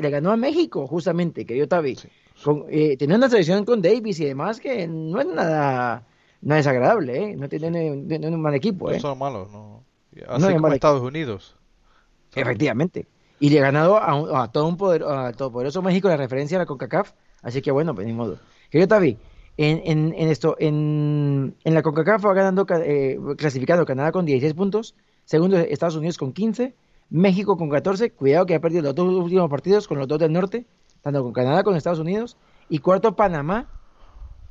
le 0.00 0.10
ganó 0.10 0.30
a 0.30 0.36
México, 0.36 0.86
justamente, 0.86 1.44
querido 1.44 1.66
Tavi. 1.66 1.98
Con, 2.44 2.66
eh, 2.70 2.96
tenía 2.96 3.16
una 3.16 3.28
selección 3.28 3.64
con 3.64 3.82
Davis 3.82 4.20
y 4.20 4.26
demás 4.26 4.60
que 4.60 4.86
no 4.86 5.20
es 5.20 5.26
nada, 5.26 6.06
nada 6.40 6.56
desagradable, 6.58 7.22
¿eh? 7.32 7.36
No 7.36 7.48
tiene, 7.48 7.90
no 7.96 8.28
un 8.28 8.40
mal 8.42 8.54
equipo, 8.54 8.88
No 8.88 8.94
¿eh? 8.94 9.00
son 9.00 9.18
malos, 9.18 9.50
no. 9.50 9.82
No, 10.12 10.22
Así 10.32 10.42
es 10.46 10.48
como 10.48 10.58
mal 10.60 10.72
Estados 10.72 11.02
Unidos. 11.02 11.54
Efectivamente. 12.34 13.06
Y 13.40 13.50
le 13.50 13.58
ha 13.60 13.62
ganado 13.62 13.96
a, 13.98 14.14
un- 14.14 14.34
a 14.36 14.50
todo 14.50 14.66
un 14.66 14.76
poder, 14.76 15.04
a 15.04 15.32
todopoderoso 15.32 15.80
México 15.82 16.08
la 16.08 16.16
referencia 16.16 16.56
a 16.58 16.60
la 16.60 16.66
CONCACAF. 16.66 17.12
Así 17.42 17.62
que 17.62 17.70
bueno, 17.70 17.94
pues 17.94 18.06
ni 18.06 18.12
modo. 18.12 18.38
Querido 18.70 18.88
Tavi, 18.88 19.16
en, 19.56 19.80
en, 19.84 20.14
en 20.16 20.28
esto, 20.28 20.56
en, 20.58 21.54
en 21.64 21.74
la 21.74 21.82
CONCACAF 21.82 22.24
va 22.26 22.34
ganando, 22.34 22.66
eh, 22.82 23.18
clasificado 23.36 23.86
Canadá 23.86 24.10
con 24.12 24.24
16 24.26 24.54
puntos, 24.54 24.94
segundo 25.24 25.56
Estados 25.56 25.94
Unidos 25.96 26.18
con 26.18 26.32
15, 26.32 26.74
México 27.10 27.56
con 27.56 27.70
14, 27.70 28.10
cuidado 28.12 28.44
que 28.46 28.54
ha 28.56 28.60
perdido 28.60 28.82
los 28.82 28.94
dos 28.94 29.14
últimos 29.14 29.48
partidos 29.48 29.86
con 29.86 29.98
los 29.98 30.08
dos 30.08 30.18
del 30.18 30.32
norte, 30.32 30.66
tanto 31.02 31.22
con 31.22 31.32
Canadá 31.32 31.62
como 31.62 31.72
con 31.72 31.76
Estados 31.76 32.00
Unidos, 32.00 32.36
y 32.68 32.78
cuarto 32.80 33.14
Panamá, 33.14 33.68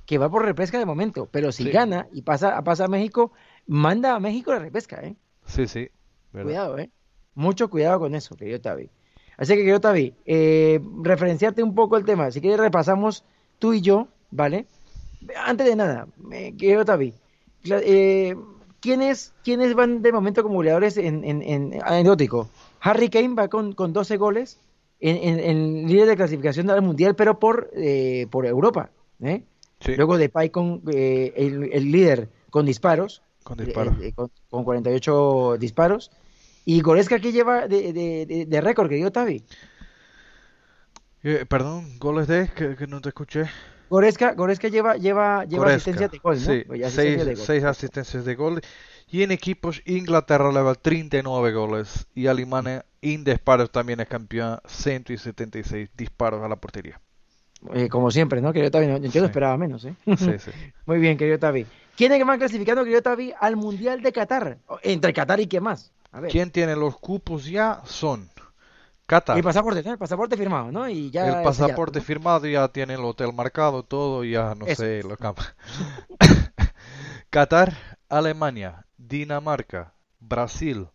que 0.08 0.18
va 0.18 0.30
por 0.32 0.44
repesca 0.44 0.80
de 0.80 0.86
momento, 0.86 1.28
pero 1.30 1.52
si 1.52 1.66
Sí. 1.66 1.70
gana 1.72 2.08
y 2.14 2.22
pasa, 2.24 2.64
pasa 2.64 2.86
a 2.86 2.88
México, 2.88 3.34
manda 3.68 4.16
a 4.16 4.20
México 4.20 4.54
la 4.54 4.60
repesca, 4.60 5.02
¿eh? 5.04 5.16
Sí, 5.46 5.68
sí. 5.68 5.90
¿verdad? 6.32 6.46
Cuidado, 6.48 6.80
¿eh? 6.80 6.90
Mucho 7.36 7.70
cuidado 7.70 8.00
con 8.00 8.16
eso, 8.16 8.36
querido 8.36 8.60
Tavi. 8.62 8.90
Así 9.38 9.52
que, 9.54 9.60
querido 9.60 9.82
Tavi, 9.82 10.16
eh, 10.26 10.80
referenciarte 11.04 11.62
un 11.62 11.76
poco 11.76 11.98
el 11.98 12.06
tema. 12.06 12.32
Si 12.32 12.40
quieres, 12.42 12.60
repasamos 12.60 13.26
tú 13.60 13.74
y 13.74 13.82
yo, 13.82 14.08
¿vale? 14.32 14.66
Antes 15.46 15.68
de 15.68 15.76
nada, 15.76 16.08
eh, 16.32 16.56
querido 16.58 16.86
Tavi, 16.86 17.14
eh, 17.70 18.34
¿quiénes, 18.80 19.34
¿quiénes 19.44 19.74
van 19.76 20.02
de 20.02 20.12
momento 20.14 20.42
como 20.42 20.56
goleadores 20.56 20.96
en, 20.98 21.26
en, 21.26 21.42
en 21.42 21.82
anecdótico? 21.84 22.50
Harry 22.80 23.10
Kane 23.10 23.36
va 23.36 23.50
con, 23.50 23.74
con 23.74 23.92
12 23.92 24.16
goles 24.18 24.58
en, 25.02 25.18
en, 25.18 25.40
en 25.40 25.88
líder 25.88 26.08
de 26.08 26.16
clasificación 26.16 26.70
al 26.70 26.82
Mundial, 26.82 27.14
pero 27.16 27.40
por, 27.40 27.70
eh, 27.76 28.26
por 28.32 28.46
Europa, 28.46 28.90
¿eh? 29.22 29.44
Sí. 29.80 29.96
Luego 29.96 30.18
Depay 30.18 30.50
con 30.50 30.82
eh, 30.92 31.34
el, 31.36 31.72
el 31.72 31.92
líder 31.92 32.30
con 32.50 32.66
disparos, 32.66 33.22
Con 33.44 33.60
eh, 33.60 33.66
disparos. 33.66 33.96
eh, 34.02 34.14
con, 34.14 34.32
con 34.50 34.64
48 34.64 35.58
disparos. 35.60 36.12
Y 36.66 36.82
Goretzka 36.82 37.20
que 37.20 37.32
lleva 37.32 37.68
de, 37.68 37.94
de, 37.94 38.26
de, 38.26 38.46
de 38.46 38.62
récord, 38.62 38.90
querido 38.90 39.12
Tavi. 39.12 39.44
Eh, 41.24 41.46
perdón, 41.48 41.98
goles 42.00 42.28
de 42.28 42.50
que, 42.56 42.76
que 42.76 42.88
no 42.88 43.02
te 43.02 43.10
escuché. 43.10 43.46
Goretzka, 43.90 44.34
Goretzka 44.34 44.68
lleva, 44.68 44.98
lleva, 44.98 45.46
lleva 45.46 45.68
Goretzka, 45.68 45.70
asistencia 45.70 46.08
de 46.10 46.18
gol, 46.20 46.44
¿no? 46.44 46.54
Sí, 46.54 46.66
ya 46.76 46.90
seis, 46.92 47.18
asistencia 47.18 47.26
de 47.26 47.36
gol. 47.36 47.46
seis 47.46 47.64
asistencias 47.64 48.26
de 48.26 48.36
gol. 48.36 48.62
Y 49.10 49.24
en 49.24 49.32
equipos, 49.32 49.82
Inglaterra 49.86 50.52
lleva 50.52 50.76
39 50.76 51.54
goles 51.54 52.08
y 52.14 52.28
Alemania 52.28 52.86
en 53.02 53.24
disparos 53.24 53.72
también 53.72 54.02
es 54.02 54.08
campeón, 54.08 54.60
176 54.66 55.90
disparos 55.96 56.44
a 56.44 56.50
la 56.50 56.58
portería. 56.58 57.00
Eh, 57.74 57.90
como 57.90 58.12
siempre, 58.12 58.42
¿no? 58.42 58.54
Querido 58.54 58.72
Tavi, 58.72 58.88
no- 58.88 58.98
yo 58.98 59.22
no 59.22 59.28
esperaba 59.28 59.58
menos, 59.58 59.84
¿eh? 59.86 59.96
Sí, 60.18 60.38
sí. 60.40 60.52
Muy 60.86 61.00
bien, 61.00 61.18
querido 61.18 61.40
Tavi. 61.40 61.66
¿Quiénes 61.96 62.24
van 62.26 62.38
clasificando, 62.38 62.84
querido 62.84 63.02
Tavi, 63.02 63.34
al 63.40 63.56
Mundial 63.56 64.02
de 64.02 64.12
Qatar? 64.12 64.58
Entre 64.84 65.14
Qatar 65.14 65.40
y 65.40 65.48
qué 65.48 65.60
más. 65.60 65.92
A 66.12 66.22
ver. 66.22 66.32
¿Quién 66.32 66.52
tiene 66.52 66.76
los 66.76 66.98
cupos 66.98 67.46
ya? 67.46 67.82
Son 67.86 68.30
Qatar. 69.08 69.38
El 69.38 69.44
pasaporte. 69.44 69.80
El 69.90 69.98
pasaporte 69.98 70.38
firmado, 70.38 70.72
¿no? 70.72 70.88
Y 70.88 71.10
ya 71.10 71.22
el 71.22 71.28
sellado, 71.28 71.44
pasaporte 71.44 72.00
¿no? 72.00 72.06
firmado, 72.06 72.48
ya 72.48 72.68
tiene 72.68 72.94
el 72.94 73.04
hotel 73.04 73.34
marcado, 73.34 73.84
todo, 73.84 74.24
ya 74.24 74.54
no 74.56 74.66
Eso. 74.68 74.84
sé 74.84 75.02
lo 75.04 75.18
que... 75.18 75.28
Qatar, 77.30 77.74
Alemania, 78.10 78.86
Dinamarca, 78.98 79.94
Brasil, 80.20 80.88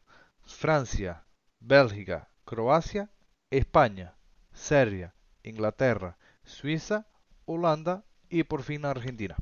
Francia, 0.43 1.25
Bélgica, 1.61 2.29
Croacia, 2.45 3.11
España, 3.51 4.15
Serbia, 4.53 5.15
Inglaterra, 5.43 6.17
Suiza, 6.53 7.07
Holanda 7.45 8.05
y 8.31 8.45
por 8.45 8.63
fin 8.63 8.85
Argentina. 8.85 9.37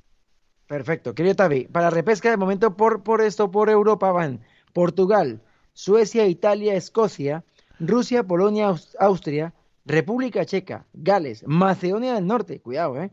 Perfecto, 0.66 1.14
querido 1.14 1.34
Tavi. 1.34 1.66
Para 1.66 1.90
repesca, 1.90 2.30
de 2.30 2.36
momento, 2.36 2.76
por, 2.76 3.02
por 3.02 3.20
esto, 3.22 3.50
por 3.50 3.68
Europa 3.70 4.12
van 4.12 4.40
Portugal, 4.72 5.40
Suecia, 5.72 6.26
Italia, 6.26 6.74
Escocia, 6.74 7.44
Rusia, 7.80 8.22
Polonia, 8.22 8.68
Aus- 8.68 8.96
Austria, 8.98 9.52
República 9.84 10.44
Checa, 10.44 10.86
Gales, 10.92 11.42
Macedonia 11.46 12.14
del 12.14 12.26
Norte, 12.26 12.60
cuidado, 12.60 13.00
¿eh? 13.02 13.10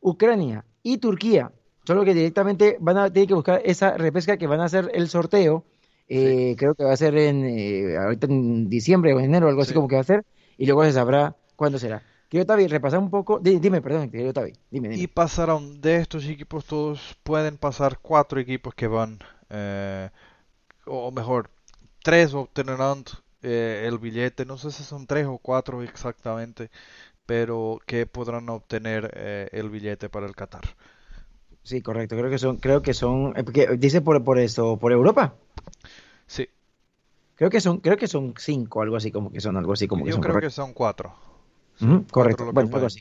Ucrania 0.00 0.64
y 0.82 0.98
Turquía. 0.98 1.52
Solo 1.84 2.04
que 2.04 2.14
directamente 2.14 2.76
van 2.80 2.98
a 2.98 3.12
tener 3.12 3.26
que 3.28 3.34
buscar 3.34 3.60
esa 3.64 3.96
repesca 3.96 4.36
que 4.36 4.46
van 4.46 4.60
a 4.60 4.64
hacer 4.66 4.90
el 4.94 5.08
sorteo. 5.08 5.64
eh, 6.08 6.54
Creo 6.58 6.74
que 6.74 6.84
va 6.84 6.92
a 6.92 6.96
ser 6.96 7.16
en 7.16 7.44
eh, 7.44 7.96
ahorita 7.96 8.26
en 8.26 8.68
diciembre 8.68 9.12
o 9.14 9.18
en 9.18 9.26
enero, 9.26 9.48
algo 9.48 9.62
así 9.62 9.74
como 9.74 9.88
que 9.88 9.96
va 9.96 10.02
a 10.02 10.04
ser, 10.04 10.24
y 10.58 10.66
luego 10.66 10.84
se 10.84 10.92
sabrá 10.92 11.36
cuándo 11.56 11.78
será. 11.78 12.02
Querido 12.30 12.46
Tavi, 12.46 12.66
repasar 12.68 13.00
un 13.00 13.10
poco. 13.10 13.38
di- 13.40 13.58
Dime, 13.58 13.82
perdón, 13.82 14.10
querido 14.10 14.32
Tavi. 14.32 14.52
Dime, 14.70 14.88
dime. 14.88 15.02
Y 15.02 15.06
pasarán 15.08 15.80
de 15.80 15.96
estos 15.96 16.24
equipos 16.26 16.64
todos, 16.64 17.16
pueden 17.22 17.56
pasar 17.58 17.98
cuatro 18.00 18.38
equipos 18.40 18.74
que 18.74 18.86
van, 18.86 19.18
eh, 19.50 20.08
o 20.86 21.10
mejor, 21.10 21.50
tres 22.02 22.34
obtendrán 22.34 23.04
eh, 23.42 23.84
el 23.88 23.98
billete, 23.98 24.44
no 24.46 24.56
sé 24.58 24.70
si 24.70 24.84
son 24.84 25.06
tres 25.06 25.26
o 25.26 25.38
cuatro 25.38 25.82
exactamente, 25.82 26.70
pero 27.26 27.80
que 27.86 28.06
podrán 28.06 28.48
obtener 28.48 29.10
eh, 29.14 29.48
el 29.52 29.70
billete 29.70 30.08
para 30.08 30.26
el 30.26 30.36
Qatar. 30.36 30.64
Sí, 31.62 31.82
correcto. 31.82 32.16
Creo 32.16 32.30
que 32.30 32.38
son, 32.38 32.56
creo 32.56 32.82
que 32.82 32.94
son, 32.94 33.34
eh, 33.36 33.44
porque 33.44 33.66
dice 33.78 34.00
por, 34.00 34.22
por 34.24 34.38
esto, 34.38 34.76
por 34.78 34.92
Europa. 34.92 35.34
Sí. 36.26 36.48
Creo 37.36 37.50
que 37.50 37.60
son, 37.60 37.78
creo 37.80 37.96
que 37.96 38.06
son 38.08 38.34
cinco, 38.38 38.82
algo 38.82 38.96
así 38.96 39.10
como 39.10 39.32
que 39.32 39.40
son, 39.40 39.56
algo 39.56 39.72
así 39.72 39.88
como 39.88 40.04
que 40.04 40.10
Yo 40.10 40.16
son. 40.16 40.22
creo 40.22 40.40
que 40.40 40.50
son 40.50 40.72
cuatro. 40.74 41.14
Correcto. 42.10 42.52
Bueno, 42.52 42.70
algo 42.74 42.86
así 42.86 43.00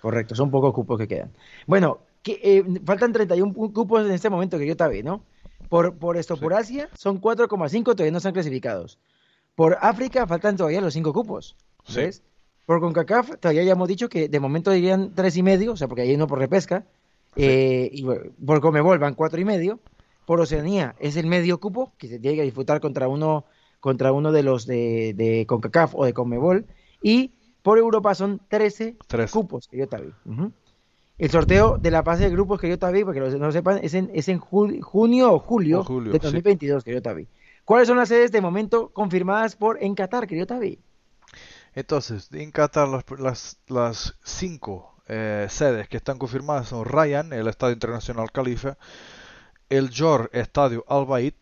correcto. 0.00 0.34
Son 0.34 0.50
pocos 0.50 0.72
cupos 0.72 0.98
que 0.98 1.08
quedan. 1.08 1.32
Bueno, 1.66 1.98
que, 2.22 2.40
eh, 2.42 2.64
faltan 2.84 3.12
31 3.12 3.52
pu- 3.54 3.72
cupos 3.72 4.04
en 4.06 4.12
este 4.12 4.30
momento 4.30 4.58
que 4.58 4.66
yo 4.66 4.76
tabe, 4.76 5.02
¿no? 5.02 5.22
Por, 5.68 5.96
por 5.96 6.16
esto, 6.16 6.36
por 6.36 6.54
Asia, 6.54 6.88
son 6.96 7.20
4,5 7.20 7.82
todavía 7.84 8.12
no 8.12 8.18
están 8.18 8.32
clasificados. 8.32 8.98
Por 9.54 9.78
África 9.80 10.26
faltan 10.26 10.56
todavía 10.56 10.80
los 10.80 10.92
cinco 10.94 11.12
cupos. 11.12 11.56
Sí. 11.86 12.00
¿Ves? 12.00 12.22
Por 12.66 12.80
CONCACAF 12.80 13.36
todavía 13.40 13.62
ya 13.62 13.72
hemos 13.72 13.88
dicho 13.88 14.08
que 14.08 14.28
de 14.28 14.40
momento 14.40 14.74
irían 14.74 15.12
tres 15.14 15.36
y 15.36 15.42
medio, 15.42 15.72
o 15.72 15.76
sea, 15.76 15.86
porque 15.88 16.02
hay 16.02 16.14
uno 16.14 16.26
por 16.26 16.38
repesca. 16.38 16.84
Eh, 17.36 17.90
y 17.92 18.04
por 18.44 18.60
Comebol 18.60 18.98
van 18.98 19.14
cuatro 19.14 19.40
y 19.40 19.44
medio. 19.44 19.78
Por 20.24 20.40
Oceanía 20.40 20.94
es 20.98 21.16
el 21.16 21.26
medio 21.26 21.58
cupo 21.58 21.92
que 21.98 22.08
se 22.08 22.18
tiene 22.18 22.36
que 22.36 22.42
disputar 22.42 22.80
contra 22.80 23.06
uno 23.08 23.44
contra 23.78 24.10
uno 24.12 24.32
de 24.32 24.42
los 24.42 24.66
de, 24.66 25.14
de 25.14 25.46
CONCACAF 25.46 25.94
o 25.94 26.04
de 26.04 26.12
Comebol. 26.12 26.66
Y 27.02 27.32
por 27.66 27.78
Europa 27.78 28.14
son 28.14 28.40
13 28.48 28.96
Tres. 29.08 29.32
cupos 29.32 29.66
que 29.66 29.76
yo 29.76 29.88
te 29.88 30.00
vi. 30.00 30.12
El 31.18 31.30
sorteo 31.30 31.78
de 31.78 31.90
la 31.90 32.04
fase 32.04 32.22
de 32.22 32.30
grupos 32.30 32.60
que 32.60 32.68
yo 32.68 32.78
te 32.78 32.92
vi, 32.92 33.02
porque 33.02 33.18
los- 33.18 33.34
no 33.34 33.46
lo 33.46 33.50
sepan, 33.52 33.80
es 33.82 33.94
en, 33.94 34.08
es 34.14 34.28
en 34.28 34.38
junio 34.38 35.32
o 35.32 35.38
julio, 35.40 35.80
O 35.80 35.84
julio, 35.84 36.12
de 36.12 36.18
sí. 36.20 36.22
2022 36.22 36.84
que 36.84 36.92
yo 36.92 37.02
te 37.02 37.12
vi. 37.12 37.26
¿Cuáles 37.64 37.88
son 37.88 37.96
las 37.96 38.08
sedes 38.08 38.30
de 38.30 38.40
momento 38.40 38.90
confirmadas 38.90 39.56
por 39.56 39.82
en 39.82 39.96
Qatar 39.96 40.28
que 40.28 40.38
yo 40.38 40.46
te 40.46 40.56
vi? 40.60 40.78
Entonces, 41.74 42.28
en 42.32 42.52
Qatar 42.52 42.86
las, 42.88 43.04
las, 43.18 43.58
las 43.66 44.14
cinco 44.22 44.94
eh, 45.08 45.46
sedes 45.50 45.88
que 45.88 45.96
están 45.96 46.18
confirmadas 46.18 46.68
son 46.68 46.84
Ryan, 46.84 47.32
el 47.32 47.48
Estadio 47.48 47.72
Internacional 47.74 48.30
Khalifa, 48.30 48.76
el 49.68 49.90
Jor, 49.92 50.30
Estadio 50.32 50.84
Al 50.86 51.04
Bayt, 51.06 51.34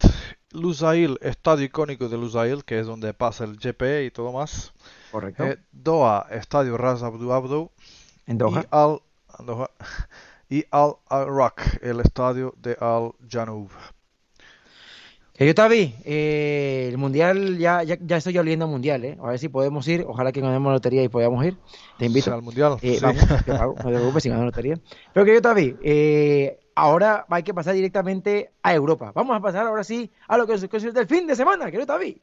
Lusail, 0.55 1.19
Estadio 1.21 1.65
Icónico 1.65 2.09
de 2.09 2.17
Lusail, 2.17 2.65
que 2.65 2.79
es 2.79 2.87
donde 2.87 3.13
pasa 3.13 3.45
el 3.45 3.57
GP 3.57 4.07
y 4.07 4.11
todo 4.11 4.33
más. 4.33 4.73
Correcto. 5.11 5.45
Eh, 5.45 5.59
Doha, 5.73 6.27
Estadio 6.31 6.77
Ras 6.77 7.03
Abdu 7.03 7.33
Abdu. 7.33 7.71
En 8.27 8.39
Doha. 8.39 8.63
Y 8.63 8.67
Al, 8.71 9.01
Doha, 9.45 9.71
y 10.49 10.65
Al 10.71 10.95
Arak, 11.09 11.81
el 11.83 12.01
Estadio 12.01 12.55
de 12.57 12.77
Al 12.81 13.13
Janub. 13.29 13.71
Que 15.37 15.47
yo 15.49 15.55
te 15.55 15.69
vi, 15.69 15.93
eh, 16.05 16.87
el 16.91 16.97
mundial, 16.97 17.59
ya, 17.59 17.83
ya, 17.83 17.99
ya 18.01 18.19
estoy 18.19 18.39
oliendo 18.39 18.69
mundial, 18.69 19.05
¿eh? 19.05 19.19
A 19.21 19.31
ver 19.31 19.39
si 19.41 19.49
podemos 19.49 19.87
ir, 19.89 20.05
ojalá 20.07 20.31
que 20.31 20.41
ganemos 20.41 20.73
lotería 20.73 21.03
y 21.03 21.09
podamos 21.09 21.45
ir. 21.45 21.57
Te 21.99 22.07
invito. 22.07 22.33
Al 22.33 22.43
Mundial. 22.43 22.77
Eh, 22.83 22.99
sí. 22.99 23.01
Vamos, 23.03 23.25
pago, 23.45 23.75
no 23.77 23.83
te 23.83 23.97
preocupes 23.97 24.23
si 24.23 24.29
ganamos 24.29 24.47
lotería. 24.47 24.79
Pero 25.13 25.27
que 25.27 25.35
yo 25.35 25.43
te 25.43 25.55
vi, 25.55 25.77
eh, 25.83 26.61
ahora 26.75 27.27
hay 27.29 27.43
que 27.43 27.55
pasar 27.55 27.75
directamente 27.75 28.53
a 28.63 28.75
Europa. 28.75 29.13
Vamos 29.15 29.37
a 29.37 29.41
pasar 29.41 29.67
ahora 29.67 29.85
sí 29.85 30.11
a 30.29 30.37
lo 30.37 30.47
que 30.47 30.55
es 30.55 30.95
del 30.95 31.07
fin 31.07 31.27
de 31.27 31.37
semana, 31.37 31.71
que 31.71 31.79
yo 31.79 31.87
te 31.87 31.99
vi. 31.99 32.23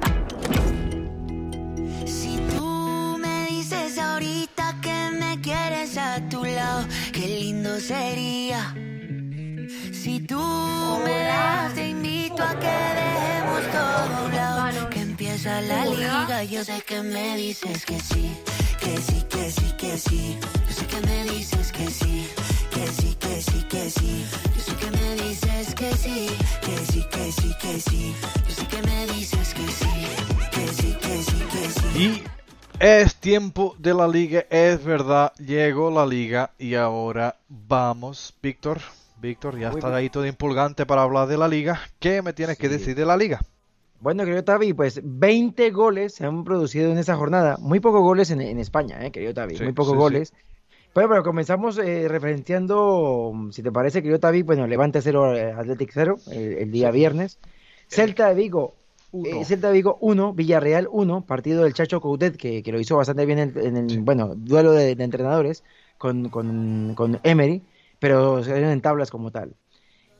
qué 7.11 7.27
lindo 7.27 7.79
sería. 7.79 8.73
Si 9.91 10.19
tú 10.21 10.41
me 11.05 11.17
das, 11.25 11.73
te 11.73 11.89
invito 11.89 12.41
a 12.43 12.53
que 12.59 12.75
dejemos 13.01 13.61
todo 13.71 14.17
a 14.17 14.23
un 14.25 14.35
lado, 14.35 14.89
que 14.89 15.01
empieza 15.01 15.61
la 15.61 15.85
liga. 15.85 16.43
Yo 16.43 16.63
sé 16.63 16.81
que 16.85 17.01
me 17.01 17.37
dices 17.37 17.85
que 17.85 17.99
sí, 17.99 18.31
que 18.79 18.97
sí, 18.97 19.23
que 19.29 19.51
sí, 19.51 19.73
que 19.77 19.97
sí. 19.97 20.37
Yo 20.67 20.73
sé 20.73 20.85
que 20.87 21.01
me 21.07 21.23
dices 21.25 21.71
que 21.71 21.87
sí, 21.89 22.27
que 22.71 22.87
sí, 22.87 23.15
que 23.19 23.41
sí, 23.41 23.65
que 23.69 23.89
sí. 23.89 24.25
Yo 24.55 24.61
sé 24.63 24.75
que 24.75 24.91
me 24.91 25.15
dices 25.23 25.75
que 25.75 25.95
sí, 25.95 26.27
que 26.61 26.77
sí, 26.91 27.05
que 27.11 27.31
sí, 27.31 27.55
que 27.61 27.79
sí. 27.81 28.15
Yo 28.47 28.55
sé 28.55 28.67
que 28.67 28.81
me 28.81 29.05
dices 29.13 29.53
que 29.53 29.67
sí, 29.79 29.93
que 30.51 30.67
sí, 30.73 30.97
que 31.01 31.23
sí, 31.23 31.39
que 31.51 31.69
sí. 31.81 32.40
Es 32.83 33.15
tiempo 33.17 33.75
de 33.77 33.93
la 33.93 34.07
liga, 34.07 34.45
es 34.49 34.83
verdad, 34.83 35.33
llegó 35.37 35.91
la 35.91 36.03
liga 36.03 36.49
y 36.57 36.73
ahora 36.73 37.35
vamos, 37.47 38.33
Víctor. 38.41 38.79
Víctor, 39.21 39.59
ya 39.59 39.69
Muy 39.69 39.77
estás 39.77 39.91
bien. 39.91 39.99
ahí 39.99 40.09
todo 40.09 40.25
impulgante 40.25 40.87
para 40.87 41.03
hablar 41.03 41.27
de 41.27 41.37
la 41.37 41.47
liga. 41.47 41.79
¿Qué 41.99 42.23
me 42.23 42.33
tienes 42.33 42.57
que 42.57 42.69
decir 42.69 42.95
de 42.95 43.05
la 43.05 43.17
liga? 43.17 43.39
Bueno, 43.99 44.23
querido 44.23 44.43
Tavi, 44.43 44.73
pues 44.73 44.99
20 45.03 45.69
goles 45.69 46.15
se 46.15 46.25
han 46.25 46.43
producido 46.43 46.91
en 46.91 46.97
esa 46.97 47.15
jornada. 47.17 47.57
Muy 47.59 47.79
pocos 47.79 48.01
goles 48.01 48.31
en, 48.31 48.41
en 48.41 48.57
España, 48.57 49.05
eh, 49.05 49.11
querido 49.11 49.35
Tavi. 49.35 49.57
Sí, 49.57 49.63
muy 49.63 49.73
pocos 49.73 49.93
sí, 49.93 49.97
goles. 49.99 50.33
Pero, 50.91 51.07
pero 51.07 51.21
comenzamos 51.21 51.77
eh, 51.77 52.07
referenciando, 52.07 53.31
si 53.51 53.61
te 53.61 53.71
parece, 53.71 54.01
querido 54.01 54.19
Tavi, 54.19 54.41
bueno, 54.41 54.65
Levante 54.65 55.03
0, 55.03 55.35
eh, 55.35 55.51
Athletic 55.51 55.91
0, 55.93 56.17
el, 56.31 56.53
el 56.53 56.71
día 56.71 56.89
viernes. 56.89 57.37
Celta 57.87 58.29
de 58.29 58.33
Vigo, 58.33 58.73
eh, 59.13 59.45
Celta 59.45 59.67
de 59.67 59.73
Vigo 59.73 59.97
1, 60.01 60.33
Villarreal 60.33 60.87
1, 60.91 61.25
partido 61.25 61.63
del 61.63 61.73
Chacho 61.73 61.99
Coudet, 62.01 62.37
que, 62.37 62.63
que 62.63 62.71
lo 62.71 62.79
hizo 62.79 62.95
bastante 62.97 63.25
bien 63.25 63.39
en, 63.39 63.53
en 63.57 63.77
el, 63.77 63.99
bueno, 64.01 64.33
duelo 64.35 64.71
de, 64.71 64.95
de 64.95 65.03
entrenadores 65.03 65.63
con, 65.97 66.29
con, 66.29 66.93
con 66.95 67.19
Emery, 67.23 67.61
pero 67.99 68.43
se 68.43 68.53
dieron 68.53 68.71
en 68.71 68.81
tablas 68.81 69.11
como 69.11 69.31
tal. 69.31 69.53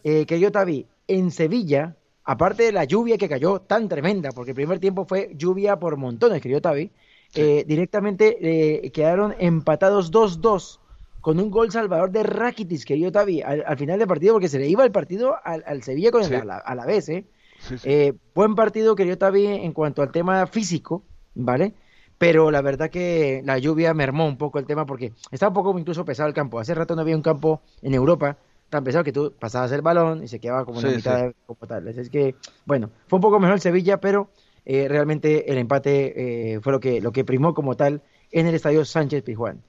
Eh, 0.04 0.26
querido 0.26 0.52
Tavi, 0.52 0.86
en 1.08 1.32
Sevilla, 1.32 1.96
aparte 2.24 2.64
de 2.64 2.72
la 2.72 2.84
lluvia 2.86 3.18
que 3.18 3.30
cayó 3.30 3.62
tan 3.62 3.88
tremenda, 3.88 4.32
porque 4.32 4.52
el 4.52 4.56
primer 4.56 4.80
tiempo 4.80 5.06
fue 5.06 5.32
lluvia 5.36 5.78
por 5.80 5.98
montones, 5.98 6.42
querido 6.42 6.62
Tavi, 6.62 6.92
eh, 7.34 7.64
directamente 7.66 8.38
eh, 8.86 8.92
quedaron 8.92 9.34
empatados 9.40 10.12
2-2 10.12 10.80
con 11.22 11.40
un 11.40 11.50
gol 11.52 11.72
salvador 11.72 12.12
de 12.12 12.24
Rakitic, 12.24 12.84
querido 12.84 13.12
Tavi, 13.12 13.42
al, 13.42 13.64
al 13.66 13.78
final 13.78 14.00
del 14.00 14.08
partido, 14.08 14.34
porque 14.34 14.50
se 14.50 14.60
le 14.60 14.68
iba 14.68 14.84
el 14.84 14.92
partido 14.92 15.36
al, 15.44 15.64
al 15.66 15.82
Sevilla 15.84 16.12
con 16.12 16.24
el 16.24 16.28
Sí. 16.30 16.36
a 16.36 16.44
la, 16.44 16.58
a 16.58 16.76
la 16.76 16.86
vez, 16.86 17.08
¿eh? 17.10 17.26
Sí, 17.68 17.78
sí. 17.78 17.90
Eh, 17.90 18.14
buen 18.36 18.56
partido, 18.56 18.96
querido 18.96 19.18
Tavi, 19.18 19.46
en 19.46 19.74
cuanto 19.74 20.02
al 20.02 20.12
tema 20.12 20.46
físico, 20.48 21.04
¿vale? 21.36 21.74
Pero 22.18 22.52
la 22.52 22.62
verdad 22.62 22.90
que 22.90 23.42
la 23.46 23.58
lluvia 23.58 23.94
mermó 23.94 24.28
un 24.28 24.38
poco 24.38 24.60
el 24.60 24.66
tema 24.66 24.86
porque 24.86 25.14
estaba 25.32 25.50
un 25.50 25.54
poco 25.56 25.78
incluso 25.80 26.06
pesado 26.06 26.28
el 26.30 26.36
campo. 26.36 26.60
Hace 26.60 26.76
rato 26.76 26.96
no 26.96 27.02
había 27.02 27.16
un 27.16 27.22
campo 27.24 27.62
en 27.82 27.94
Europa 27.94 28.38
tan 28.70 28.84
pesado 28.84 29.04
que 29.04 29.12
tú 29.12 29.34
pasabas 29.40 29.72
el 29.72 29.82
balón 29.82 30.24
y 30.24 30.28
se 30.28 30.40
quedaba 30.40 30.64
como 30.66 30.80
en 30.80 30.86
la 30.86 30.92
mitad 30.98 31.22
de- 31.28 31.36
como 31.46 31.68
tal. 31.68 31.88
Es 31.88 32.10
que, 32.10 32.36
bueno, 32.66 32.90
fue 33.08 33.18
un 33.18 33.22
poco 33.22 33.40
mejor 33.40 33.56
el 33.56 33.62
Sevilla, 33.62 34.00
pero 34.00 34.30
eh, 34.66 34.88
realmente 34.88 35.52
el 35.52 35.58
empate 35.58 36.54
eh, 36.54 36.60
fue 36.62 36.72
lo 36.72 36.80
que, 36.80 37.02
lo 37.02 37.12
que 37.12 37.26
primó 37.26 37.54
como 37.54 37.76
tal 37.76 38.02
en 38.32 38.46
el 38.48 38.54
estadio 38.56 38.86
Sánchez 38.86 39.24
Pizjuán. 39.24 39.62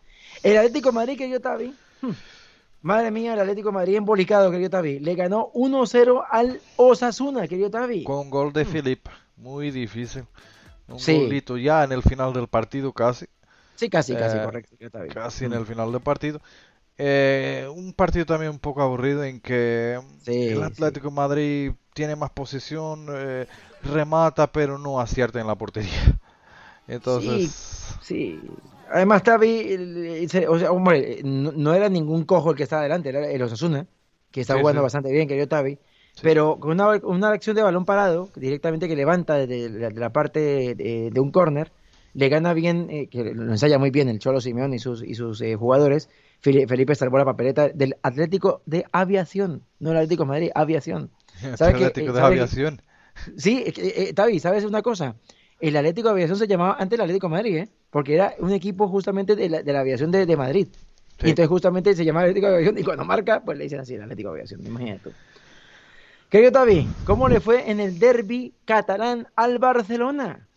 El 0.42 0.56
Atlético 0.58 0.90
de 0.90 0.94
Madrid, 0.94 1.16
querido 1.18 1.40
Tavi, 1.40 1.74
hmm, 2.02 2.10
madre 2.82 3.10
mía, 3.10 3.34
el 3.34 3.40
Atlético 3.40 3.68
de 3.70 3.74
Madrid 3.74 3.96
embolicado, 3.96 4.50
querido 4.50 4.70
Tavi, 4.70 4.98
le 4.98 5.14
ganó 5.14 5.50
1-0 5.54 6.22
al 6.30 6.60
Osasuna, 6.76 7.48
querido 7.48 7.70
Tavi. 7.70 8.04
Con 8.04 8.28
gol 8.30 8.52
de 8.52 8.64
Filip, 8.64 9.06
muy 9.36 9.70
difícil. 9.70 10.24
Un. 10.88 10.98
Sí. 10.98 11.14
golito 11.14 11.56
ya 11.56 11.84
en 11.84 11.92
el 11.92 12.02
final 12.02 12.32
del 12.32 12.48
partido 12.48 12.92
casi. 12.92 13.26
Sí, 13.76 13.88
casi, 13.88 14.14
casi, 14.14 14.36
Eh, 14.36 14.42
correcto. 14.44 14.76
Casi 15.12 15.44
en 15.46 15.52
Mm. 15.52 15.54
el 15.54 15.66
final 15.66 15.92
del 15.92 16.00
partido. 16.02 16.40
Eh, 16.98 17.66
un 17.74 17.94
partido 17.94 18.26
también 18.26 18.50
un 18.52 18.58
poco 18.58 18.82
aburrido 18.82 19.24
en 19.24 19.40
que 19.40 19.98
Sí, 20.22 20.48
el 20.48 20.62
Atlético 20.62 21.08
de 21.08 21.14
Madrid 21.14 21.72
tiene 21.94 22.14
más 22.16 22.30
posición, 22.30 23.06
eh, 23.10 23.46
remata, 23.82 24.52
pero 24.52 24.76
no 24.78 25.00
acierta 25.00 25.40
en 25.40 25.46
la 25.46 25.54
portería. 25.54 25.90
Entonces, 26.86 27.96
Sí, 28.02 28.40
además 28.92 29.22
Tavi, 29.22 29.72
el- 29.72 30.06
el- 30.34 30.48
o 30.48 30.58
sea, 30.58 30.70
hombre, 30.72 31.20
no, 31.24 31.52
no 31.52 31.74
era 31.74 31.88
ningún 31.88 32.24
cojo 32.24 32.50
el 32.50 32.56
que 32.56 32.62
estaba 32.64 32.82
delante, 32.82 33.08
era 33.08 33.30
el 33.30 33.42
Osasuna, 33.42 33.86
que 34.30 34.40
está 34.42 34.54
Sí, 34.54 34.60
jugando 34.60 34.80
sí. 34.80 34.84
bastante 34.84 35.10
bien, 35.12 35.26
querido 35.28 35.48
Tavi, 35.48 35.78
pero 36.22 36.58
con 36.60 36.72
una, 36.72 36.88
una 37.04 37.28
acción 37.30 37.56
de 37.56 37.62
balón 37.62 37.84
parado, 37.84 38.28
directamente 38.36 38.86
que 38.88 38.96
levanta 38.96 39.36
desde 39.36 39.68
la, 39.70 39.88
de 39.90 40.00
la 40.00 40.10
parte 40.12 40.74
de, 40.74 41.10
de 41.10 41.20
un 41.20 41.30
córner, 41.30 41.72
le 42.14 42.28
gana 42.28 42.52
bien, 42.52 42.88
eh, 42.90 43.06
que 43.08 43.24
lo 43.24 43.50
ensaya 43.50 43.78
muy 43.78 43.90
bien 43.90 44.08
el 44.10 44.18
Cholo 44.18 44.40
Simeón 44.40 44.74
y 44.74 44.78
sus, 44.78 45.02
y 45.02 45.14
sus 45.14 45.40
eh, 45.40 45.54
jugadores, 45.56 46.10
Felipe 46.40 46.94
salvó 46.94 47.16
la 47.18 47.24
papeleta 47.24 47.68
del 47.70 47.96
Atlético 48.02 48.60
de 48.66 48.84
Aviación, 48.92 49.62
no 49.80 49.92
el 49.92 49.96
Atlético 49.96 50.24
de 50.24 50.28
Madrid, 50.28 50.50
Aviación. 50.54 51.10
¿Sabe 51.56 51.72
que- 51.74 51.84
Atlético 51.86 52.10
eh, 52.10 52.12
de 52.14 52.20
que- 52.20 52.26
Aviación. 52.26 52.82
Sí, 53.36 53.62
eh, 53.66 53.72
eh, 53.76 54.12
Tavi, 54.14 54.40
¿sabes 54.40 54.64
una 54.64 54.82
cosa? 54.82 55.16
El 55.60 55.76
Atlético 55.76 56.08
de 56.08 56.12
Aviación 56.14 56.38
se 56.38 56.46
llamaba 56.46 56.76
antes 56.78 56.98
el 56.98 57.02
Atlético 57.02 57.28
de 57.28 57.30
Madrid, 57.32 57.56
¿eh? 57.58 57.68
Porque 57.92 58.14
era 58.14 58.34
un 58.40 58.50
equipo 58.52 58.88
justamente 58.88 59.36
de 59.36 59.48
la, 59.48 59.62
de 59.62 59.72
la 59.72 59.78
aviación 59.80 60.10
de, 60.10 60.26
de 60.26 60.36
Madrid. 60.36 60.66
Sí. 61.20 61.26
Y 61.26 61.30
entonces 61.30 61.48
justamente 61.48 61.94
se 61.94 62.04
llamaba 62.04 62.24
Atlético 62.24 62.48
de 62.48 62.54
Aviación 62.54 62.78
y 62.78 62.82
cuando 62.82 63.04
marca, 63.04 63.42
pues 63.44 63.56
le 63.56 63.64
dicen 63.64 63.78
así, 63.78 63.94
el 63.94 64.02
Atlético 64.02 64.30
de 64.30 64.40
Aviación, 64.40 64.66
imagínate 64.66 65.10
tú. 65.10 65.12
Querido 66.30 66.50
Tavi, 66.52 66.88
¿cómo 67.04 67.28
le 67.28 67.40
fue 67.40 67.70
en 67.70 67.78
el 67.78 67.98
derby 67.98 68.54
catalán 68.64 69.28
al 69.36 69.58
Barcelona? 69.58 70.48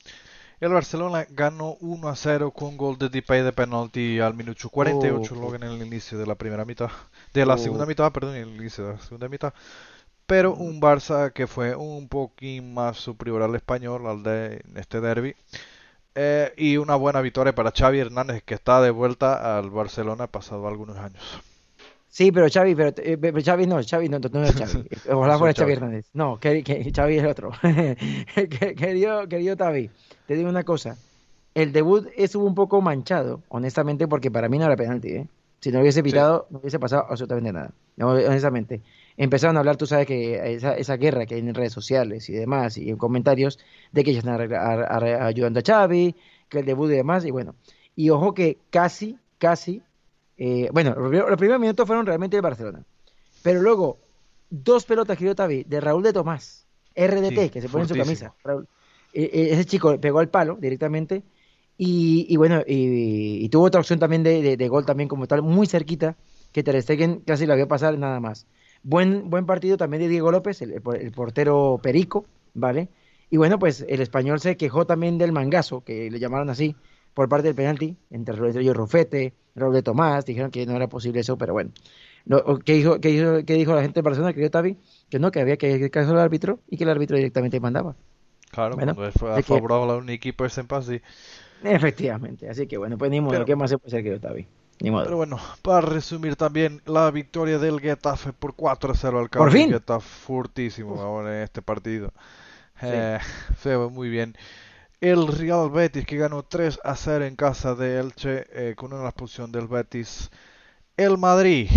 El 0.61 0.71
Barcelona 0.71 1.27
ganó 1.29 1.75
1 1.81 2.07
a 2.07 2.15
0 2.15 2.51
con 2.51 2.77
gol 2.77 2.97
de 2.97 3.09
Depay 3.09 3.43
de 3.43 3.51
penalti 3.51 4.21
al 4.21 4.33
minuto 4.36 4.69
48, 4.69 5.33
Oh. 5.33 5.38
luego 5.38 5.55
en 5.55 5.63
el 5.63 5.86
inicio 5.86 6.17
de 6.17 6.25
la 6.25 6.36
primera 6.36 6.63
mitad, 6.63 6.89
de 7.33 7.45
la 7.45 7.55
Oh. 7.55 7.57
segunda 7.57 7.86
mitad, 7.86 8.09
perdón, 8.13 8.36
en 8.38 8.43
el 8.43 8.55
inicio 8.55 8.88
de 8.88 8.93
la 8.93 8.99
segunda 8.99 9.27
mitad. 9.27 9.53
Pero 10.25 10.53
un 10.55 10.79
Barça 10.81 11.33
que 11.33 11.45
fue 11.45 11.75
un 11.75 12.07
poquín 12.07 12.73
más 12.73 12.95
superior 12.97 13.43
al 13.43 13.53
español, 13.55 14.07
al 14.07 14.23
de 14.23 14.63
este 14.75 15.01
derby. 15.01 15.36
Eh, 16.16 16.53
y 16.55 16.78
una 16.78 16.95
buena 16.95 17.20
victoria 17.22 17.53
para 17.53 17.72
Xavi 17.72 17.99
Hernández 17.99 18.41
que 18.43 18.53
está 18.53 18.82
de 18.82 18.89
vuelta 18.89 19.57
al 19.57 19.70
Barcelona 19.70 20.28
pasado 20.28 20.68
algunos 20.68 20.97
años. 20.97 21.22
Sí, 22.07 22.32
pero 22.32 22.47
Xavi, 22.49 22.74
pero, 22.76 22.93
eh, 22.95 23.18
pero 23.18 23.38
Xavi 23.43 23.68
no, 23.68 23.82
Xavi 23.84 24.07
no, 24.07 24.20
no 24.20 24.43
es 24.45 24.55
Xavi. 24.55 24.88
Ojalá 25.11 25.38
fuera 25.38 25.53
Xavi. 25.53 25.53
Xavi 25.53 25.74
Hernández. 25.74 26.05
No, 26.13 26.39
que, 26.39 26.63
que 26.63 26.89
Xavi 26.95 27.18
es 27.18 27.24
el 27.24 27.30
otro. 27.30 27.51
Que- 27.61 28.76
querido, 28.76 29.28
querido 29.28 29.57
Tavi, 29.57 29.89
te 30.26 30.36
digo 30.36 30.49
una 30.49 30.63
cosa. 30.63 30.97
El 31.53 31.72
debut 31.74 32.07
estuvo 32.16 32.45
un 32.45 32.55
poco 32.55 32.82
manchado, 32.82 33.41
honestamente, 33.49 34.07
porque 34.07 34.32
para 34.32 34.47
mí 34.49 34.57
no 34.57 34.66
era 34.66 34.76
penalti, 34.78 35.09
¿eh? 35.09 35.28
Si 35.59 35.72
no 35.72 35.80
hubiese 35.82 36.03
pitado, 36.03 36.47
no 36.49 36.59
hubiese 36.59 36.80
pasado 36.80 37.05
absolutamente 37.09 37.51
nada. 37.51 37.72
No, 37.97 38.09
honestamente. 38.09 38.82
Empezaron 39.18 39.55
a 39.55 39.59
hablar, 39.59 39.78
tú 39.78 39.86
sabes 39.86 40.05
que 40.07 40.53
esa, 40.55 40.76
esa 40.76 40.97
guerra 40.97 41.26
que 41.26 41.36
hay 41.36 41.41
en 41.41 41.53
redes 41.53 41.72
sociales 41.74 42.30
y 42.30 42.34
demás, 42.34 42.78
y 42.78 42.89
en 42.89 42.97
comentarios, 42.97 43.59
de 43.91 44.03
que 44.03 44.11
ellos 44.11 44.26
están 44.26 44.53
ar- 44.53 45.03
ayudando 45.24 45.59
a 45.59 45.63
Xavi, 45.66 46.16
que 46.49 46.59
el 46.59 46.66
debut 46.66 46.91
y 46.91 46.95
demás, 46.95 47.26
y 47.26 47.32
bueno. 47.32 47.55
Y 47.95 48.09
ojo 48.09 48.34
que 48.34 48.57
casi, 48.70 49.18
casi, 49.38 49.82
eh, 50.38 50.70
bueno, 50.74 50.89
los 50.95 51.07
primeros, 51.09 51.30
los 51.30 51.38
primeros 51.38 51.61
minutos 51.61 51.88
fueron 51.88 52.05
realmente 52.05 52.36
el 52.36 52.41
Barcelona. 52.41 52.84
Pero 53.41 53.61
luego, 53.61 53.99
dos 54.49 54.86
pelotas, 54.86 55.18
querido 55.18 55.36
Tavi, 55.36 55.63
de 55.63 55.80
Raúl 55.80 56.03
de 56.03 56.11
Tomás, 56.13 56.66
RDT, 56.93 57.43
Sí, 57.43 57.49
que 57.49 57.61
se 57.61 57.70
pone 57.70 57.84
en 57.84 57.88
su 57.89 57.95
camisa. 57.95 58.34
Raúl. 58.43 58.68
Eh, 59.13 59.30
eh, 59.32 59.47
ese 59.51 59.66
chico 59.66 59.97
pegó 60.01 60.20
al 60.20 60.30
palo 60.30 60.57
directamente. 60.59 61.24
Y, 61.78 62.26
y 62.30 62.38
bueno, 62.38 62.61
y, 62.66 63.43
y 63.45 63.49
tuvo 63.49 63.66
otra 63.66 63.82
opción 63.82 63.99
también 63.99 64.24
de, 64.24 64.41
de- 64.41 64.57
de 64.57 64.68
gol 64.70 64.86
también 64.86 65.09
como 65.09 65.28
tal, 65.28 65.41
muy 65.41 65.68
cerquita, 65.68 66.16
que 66.53 66.63
Ter 66.63 66.82
Stegen 66.82 67.20
casi 67.22 67.45
la 67.45 67.55
vio 67.55 67.68
pasar 67.68 67.97
nada 67.97 68.20
más. 68.22 68.47
Buen, 68.88 69.31
buen 69.31 69.47
partido 69.47 69.77
también 69.77 70.03
de 70.03 70.09
Diego 70.09 70.29
López, 70.31 70.61
el, 70.61 70.73
el 70.73 70.81
por- 70.81 70.97
el 70.97 71.11
portero 71.11 71.79
Perico, 71.81 72.25
¿vale? 72.53 72.88
Y 73.31 73.38
bueno, 73.38 73.57
pues 73.57 73.83
el 73.89 73.99
español 73.99 74.39
se 74.39 74.57
quejó 74.57 74.86
también 74.86 75.17
del 75.17 75.31
mangazo, 75.31 75.81
que 75.83 76.11
le 76.11 76.19
llamaron 76.19 76.51
así, 76.51 76.75
por 77.15 77.27
parte 77.27 77.47
del 77.47 77.55
penalti, 77.55 77.97
entre 78.11 78.36
ellos 78.59 78.75
Rufete, 78.77 79.33
Raúl 79.55 79.73
de 79.73 79.81
Tomás, 79.81 80.23
dijeron 80.25 80.51
que 80.51 80.67
no 80.67 80.75
era 80.75 80.88
posible 80.88 81.21
eso, 81.21 81.36
pero 81.36 81.53
bueno. 81.53 81.71
¿qué, 82.63 82.73
dijo, 82.73 82.99
qué, 82.99 83.07
dijo, 83.09 83.45
qué 83.45 83.53
dijo 83.55 83.73
la 83.73 83.81
gente 83.81 83.99
de 84.01 84.03
Barcelona, 84.03 84.33
querido 84.33 84.51
Tavi? 84.51 84.77
Que 85.09 85.17
no, 85.17 85.31
que 85.31 85.39
había 85.39 85.57
que 85.57 85.89
caso 85.89 86.11
al 86.11 86.19
árbitro 86.19 86.59
y 86.67 86.77
que 86.77 86.83
el 86.83 86.89
árbitro 86.91 87.17
directamente 87.17 87.59
mandaba. 87.59 87.95
Claro, 88.51 88.75
Bueno, 88.75 88.93
cuando 88.93 89.09
es 89.09 89.36
de 89.38 89.43
que- 89.43 89.53
favorable 89.53 89.93
a 89.93 89.95
un 89.97 90.09
equipo 90.09 90.45
es 90.45 90.55
en 90.59 90.67
paz, 90.67 90.86
sí. 90.86 91.01
Efectivamente, 91.63 92.47
así 92.49 92.67
que 92.67 92.77
bueno, 92.77 92.97
pues 92.97 93.09
ni 93.09 93.19
modo, 93.21 93.31
Pero- 93.31 93.45
¿qué 93.45 93.55
más 93.55 93.69
se 93.71 93.77
puede 93.77 93.88
hacer, 93.88 94.03
querido 94.03 94.19
Tavi? 94.21 94.45
Ni 94.82 94.91
modo. 94.91 95.05
Pero 95.05 95.17
bueno, 95.17 95.39
para 95.61 95.82
resumir 95.82 96.36
también 96.36 96.82
la 96.86 97.09
victoria 97.11 97.57
del 97.59 97.80
Getafe 97.80 98.34
por 98.34 98.55
4 98.55 98.91
a 98.91 98.95
0 98.95 99.19
al 99.19 99.30
Por 99.30 99.51
fin. 99.51 99.69
Getafe 99.69 100.07
fortísimo 100.07 100.99
ahora 101.01 101.38
en 101.38 101.43
este 101.43 101.61
partido. 101.61 102.11
Eh, 102.82 103.19
se 103.61 103.76
ve 103.76 103.88
muy 103.89 104.09
bien. 104.09 104.36
El 105.01 105.28
Real 105.28 105.69
Betis 105.69 106.05
que 106.05 106.17
ganó 106.17 106.43
3 106.43 106.80
a 106.84 106.95
0 106.95 107.26
en 107.26 107.36
casa 107.36 107.76
de 107.76 107.99
Elche 107.99 108.45
eh, 108.51 108.76
con 108.76 108.91
una 108.93 109.05
expulsión 109.05 109.51
del 109.51 109.67
Betis. 109.67 110.30
El 110.97 111.17
Madrid 111.17 111.69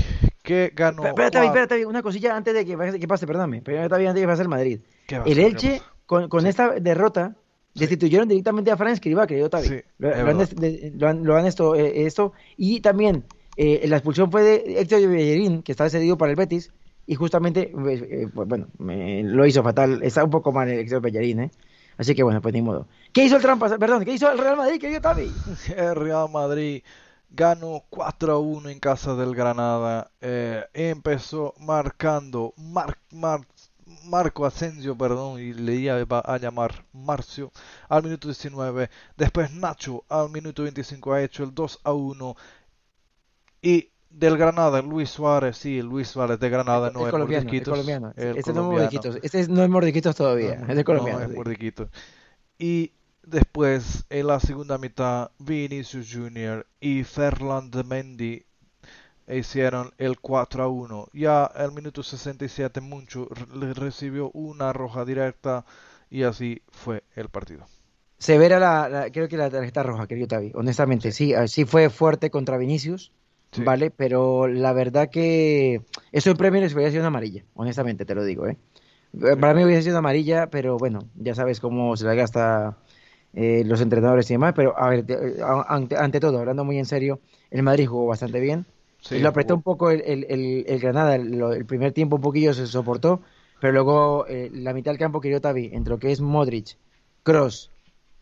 que 0.43 0.73
ganó. 0.75 1.05
Espera, 1.05 1.31
Tavi, 1.67 1.85
una 1.85 2.03
cosilla 2.03 2.37
antes 2.37 2.55
de 2.55 2.65
que, 2.65 2.77
pase- 2.77 2.99
que 2.99 3.09
pase, 3.09 3.27
perdóname. 3.27 3.63
Pero 3.63 3.83
antes 3.83 4.15
de 4.15 4.21
que 4.21 4.27
pase 4.27 4.43
el 4.43 4.49
Madrid. 4.49 4.81
¿Qué 5.07 5.19
va 5.19 5.25
a 5.25 5.29
El? 5.29 5.39
Elche, 5.39 5.83
con, 6.07 6.29
con 6.29 6.47
esta 6.47 6.71
derrota, 6.81 7.35
destituyeron 7.79 8.29
directamente 8.29 8.71
a 8.71 8.77
Fran 8.77 8.93
Escribá, 8.93 9.27
querido 9.27 9.49
Tavi. 9.51 9.69
Sí, 9.69 9.81
lo, 9.99 10.09
lo 10.11 10.31
han, 10.31 10.39
lo 10.99 11.09
han- 11.09 11.25
lo 11.25 11.37
han 11.37 11.47
esto, 11.47 11.75
eh, 11.75 12.07
esto. 12.07 12.33
Y 12.57 12.81
también 12.81 13.25
eh, 13.57 13.87
la 13.89 13.97
expulsión 13.97 14.31
fue 14.31 14.43
de 14.43 14.81
Héctor 14.81 15.07
Bellerín, 15.09 15.63
que 15.63 15.73
estaba 15.73 15.91
cedido 15.91 16.17
para 16.19 16.31
el 16.31 16.37
Betis. 16.37 16.73
Y 17.07 17.15
justamente, 17.15 17.71
pues, 17.73 18.03
eh, 18.03 18.29
pues, 18.35 18.47
bueno, 18.47 18.69
me- 18.79 19.23
lo 19.23 19.47
hizo 19.47 19.63
fatal. 19.63 20.03
Está 20.03 20.23
un 20.25 20.31
poco 20.31 20.53
mal 20.53 20.69
el 20.69 20.79
Héctor 20.81 21.01
Bellerín, 21.01 21.41
¿eh? 21.41 21.51
Así 21.97 22.15
que 22.15 22.23
bueno, 22.23 22.41
pues 22.41 22.55
ni 22.55 22.63
modo. 22.63 22.87
¿Qué 23.13 23.25
hizo 23.25 23.37
el 23.37 23.43
Trampas? 23.43 23.73
Perdón, 23.79 24.05
¿qué 24.05 24.13
hizo 24.13 24.31
el 24.31 24.39
Real 24.39 24.57
Madrid, 24.57 24.79
querido 24.81 25.01
Tavi? 25.01 25.29
El 25.77 25.97
Real 25.97 26.29
Madrid 26.31 26.83
ganó 27.31 27.83
4 27.91 28.35
a 28.35 28.39
1 28.39 28.69
en 28.69 28.79
casa 28.79 29.17
del 29.17 29.35
Granada. 29.35 30.11
Eh, 30.21 30.63
empezó 30.75 31.55
marcando 31.59 32.55
Mar- 32.57 32.99
Mar- 33.13 33.41
Marco 34.05 34.45
Asensio, 34.47 34.97
perdón, 34.97 35.41
y 35.41 35.53
le 35.55 35.75
iba 35.77 36.21
a 36.21 36.39
llamar 36.39 36.85
Marcio 36.93 37.51
al 37.89 38.03
minuto 38.03 38.29
19. 38.29 38.91
Después 39.17 39.53
Nacho 39.53 40.05
al 40.09 40.31
minuto 40.31 40.63
25 40.63 41.13
ha 41.13 41.23
hecho 41.23 41.45
el 41.45 41.55
2 41.55 41.81
a 41.85 41.93
1. 41.93 42.37
Y 43.63 43.91
del 44.11 44.37
Granada, 44.39 44.81
Luis 44.83 45.11
Suárez, 45.11 45.57
sí, 45.57 45.83
Luis 45.83 46.09
Suárez 46.09 46.39
de 46.41 46.49
Granada, 46.49 46.91
no 46.91 47.01
el 47.01 47.07
es 47.07 47.11
colombiano, 47.13 47.41
el 47.41 47.45
Mordiquitos. 47.47 47.73
colombiano. 47.73 48.13
el 48.17 48.37
Este 48.39 48.53
no 48.53 48.61
es. 48.61 48.67
Mordiquitos. 48.81 49.19
Este 49.23 49.41
es- 49.41 49.49
no 49.49 49.63
es 49.63 49.69
Mordiquitos 49.69 50.17
todavía. 50.17 50.57
No, 50.57 50.67
es 50.69 50.77
de 50.77 50.85
colombiano. 50.85 51.19
no, 51.21 51.25
es 51.51 51.59
sí. 51.59 51.91
Y 52.59 52.93
después, 53.23 54.05
en 54.11 54.27
la 54.27 54.41
segunda 54.41 54.79
mitad, 54.79 55.31
Vinicius 55.39 56.13
Junior 56.13 56.67
y 56.81 57.05
Ferland 57.05 57.85
Mendy 57.85 58.45
hicieron 59.37 59.93
el 59.99 60.19
4 60.21 60.63
a 60.65 60.69
1. 60.69 61.09
Ya 61.13 61.45
al 61.45 61.73
minuto 61.73 62.03
67, 62.03 62.81
Muncho 62.81 63.29
recibió 63.75 64.31
una 64.33 64.73
roja 64.73 65.05
directa 65.05 65.65
y 66.11 66.23
así 66.23 66.63
fue 66.71 67.03
el 67.17 67.29
partido. 67.29 67.65
Severa 68.19 68.59
la, 68.59 68.89
la- 68.89 69.11
creo 69.11 69.29
que 69.29 69.37
la 69.37 69.51
tarjeta 69.51 69.83
roja, 69.83 70.07
querido 70.07 70.27
Tavi. 70.29 70.51
Honestamente, 70.55 71.13
sí, 71.13 71.35
sí 71.47 71.65
fue 71.65 71.91
fuerte 71.91 72.31
contra 72.31 72.57
Vinicius, 72.59 73.13
Sí. 73.53 73.63
¿vale? 73.65 73.91
Pero 73.91 74.47
la 74.47 74.73
verdad 74.75 75.09
que 75.09 75.81
eso 76.13 76.31
en 76.31 76.37
Premier 76.37 76.65
hubiera 76.75 76.91
sido 76.91 77.01
una 77.03 77.09
amarilla, 77.09 77.45
honestamente 77.55 78.05
te 78.05 78.15
lo 78.15 78.23
digo, 78.25 78.47
¿eh? 78.47 78.59
Para 79.41 79.55
mí 79.55 79.65
hubiese 79.65 79.83
sido 79.83 79.95
una 79.95 80.01
amarilla, 80.01 80.49
pero 80.51 80.77
bueno, 80.77 81.01
ya 81.17 81.35
sabes 81.35 81.61
cómo 81.61 81.97
se 81.97 82.05
la 82.05 82.15
gasta 82.15 82.77
eh, 83.33 83.63
los 83.65 83.81
entrenadores 83.81 84.31
y 84.31 84.35
demás. 84.35 84.53
Pero 84.55 84.79
a 84.79 84.91
ver, 84.91 85.05
ante 85.97 86.21
todo, 86.21 86.39
hablando 86.39 86.65
muy 86.65 86.79
en 86.79 86.85
serio, 86.87 87.21
el 87.51 87.63
Madrid 87.63 87.87
jugó 87.87 88.07
bastante 88.07 88.39
bien. 88.41 88.67
Sí, 89.01 89.19
lo 89.21 89.29
apretó 89.29 89.55
un 89.55 89.63
poco 89.63 89.91
el, 89.91 90.03
el- 90.05 90.27
el- 90.29 90.65
el 90.69 90.79
Granada, 90.81 91.15
el, 91.17 91.67
primer 91.67 91.93
tiempo 91.93 92.17
un 92.17 92.23
poquillo 92.23 92.53
se 92.55 92.67
soportó, 92.67 93.23
pero 93.61 93.73
luego 93.73 94.27
eh, 94.29 94.51
la 94.53 94.75
mitad 94.75 94.91
del 94.91 94.99
campo, 94.99 95.21
querido 95.21 95.41
Tavi, 95.41 95.71
entre 95.73 95.93
lo 95.93 95.99
que 95.99 96.11
es 96.13 96.21
Modric, 96.21 96.77
Cross 97.23 97.71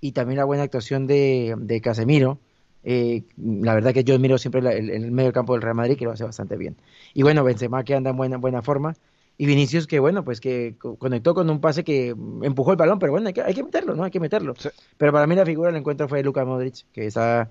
y 0.01 0.13
también 0.13 0.39
la 0.39 0.45
buena 0.45 0.63
actuación 0.65 1.07
de, 1.07 1.55
de 1.59 1.81
Casemiro. 1.81 2.39
eh, 2.85 3.25
la 3.37 3.75
verdad 3.75 3.93
que 3.93 4.05
yo 4.05 4.15
admiro 4.15 4.39
siempre 4.39 4.63
la- 4.63 4.73
el, 4.73 4.91
el 4.91 5.11
medio 5.11 5.33
campo 5.33 5.55
del 5.55 5.63
Real 5.63 5.75
Madrid, 5.75 5.97
que 5.99 6.05
lo 6.05 6.13
hace 6.13 6.25
bastante 6.25 6.57
bien. 6.57 6.77
Y 7.15 7.23
bueno, 7.23 7.43
Benzema 7.45 7.83
que 7.85 7.95
anda 7.95 8.11
en 8.11 8.17
buena, 8.17 8.37
buena 8.37 8.63
forma. 8.63 8.95
Y 9.39 9.45
Vinicius 9.47 9.87
que, 9.87 9.99
bueno, 9.99 10.25
pues 10.25 10.41
que 10.41 10.77
co- 10.79 10.97
conectó 10.97 11.35
con 11.35 11.51
un 11.51 11.61
pase 11.61 11.85
que 11.85 12.09
empujó 12.43 12.71
el 12.71 12.77
balón, 12.79 12.99
pero 12.99 13.13
bueno, 13.13 13.27
hay 13.29 13.35
que, 13.35 13.43
hay 13.43 13.55
que 13.55 13.63
meterlo, 13.65 13.95
¿no? 13.95 14.05
Hay 14.05 14.11
que 14.11 14.21
meterlo. 14.21 14.55
Pero 14.97 15.13
para 15.13 15.27
mí 15.27 15.35
la 15.35 15.45
figura 15.45 15.69
del 15.69 15.77
encuentro 15.79 16.09
fue 16.09 16.23
Luka 16.23 16.45
Modric, 16.45 16.87
que 16.93 17.07
está... 17.07 17.51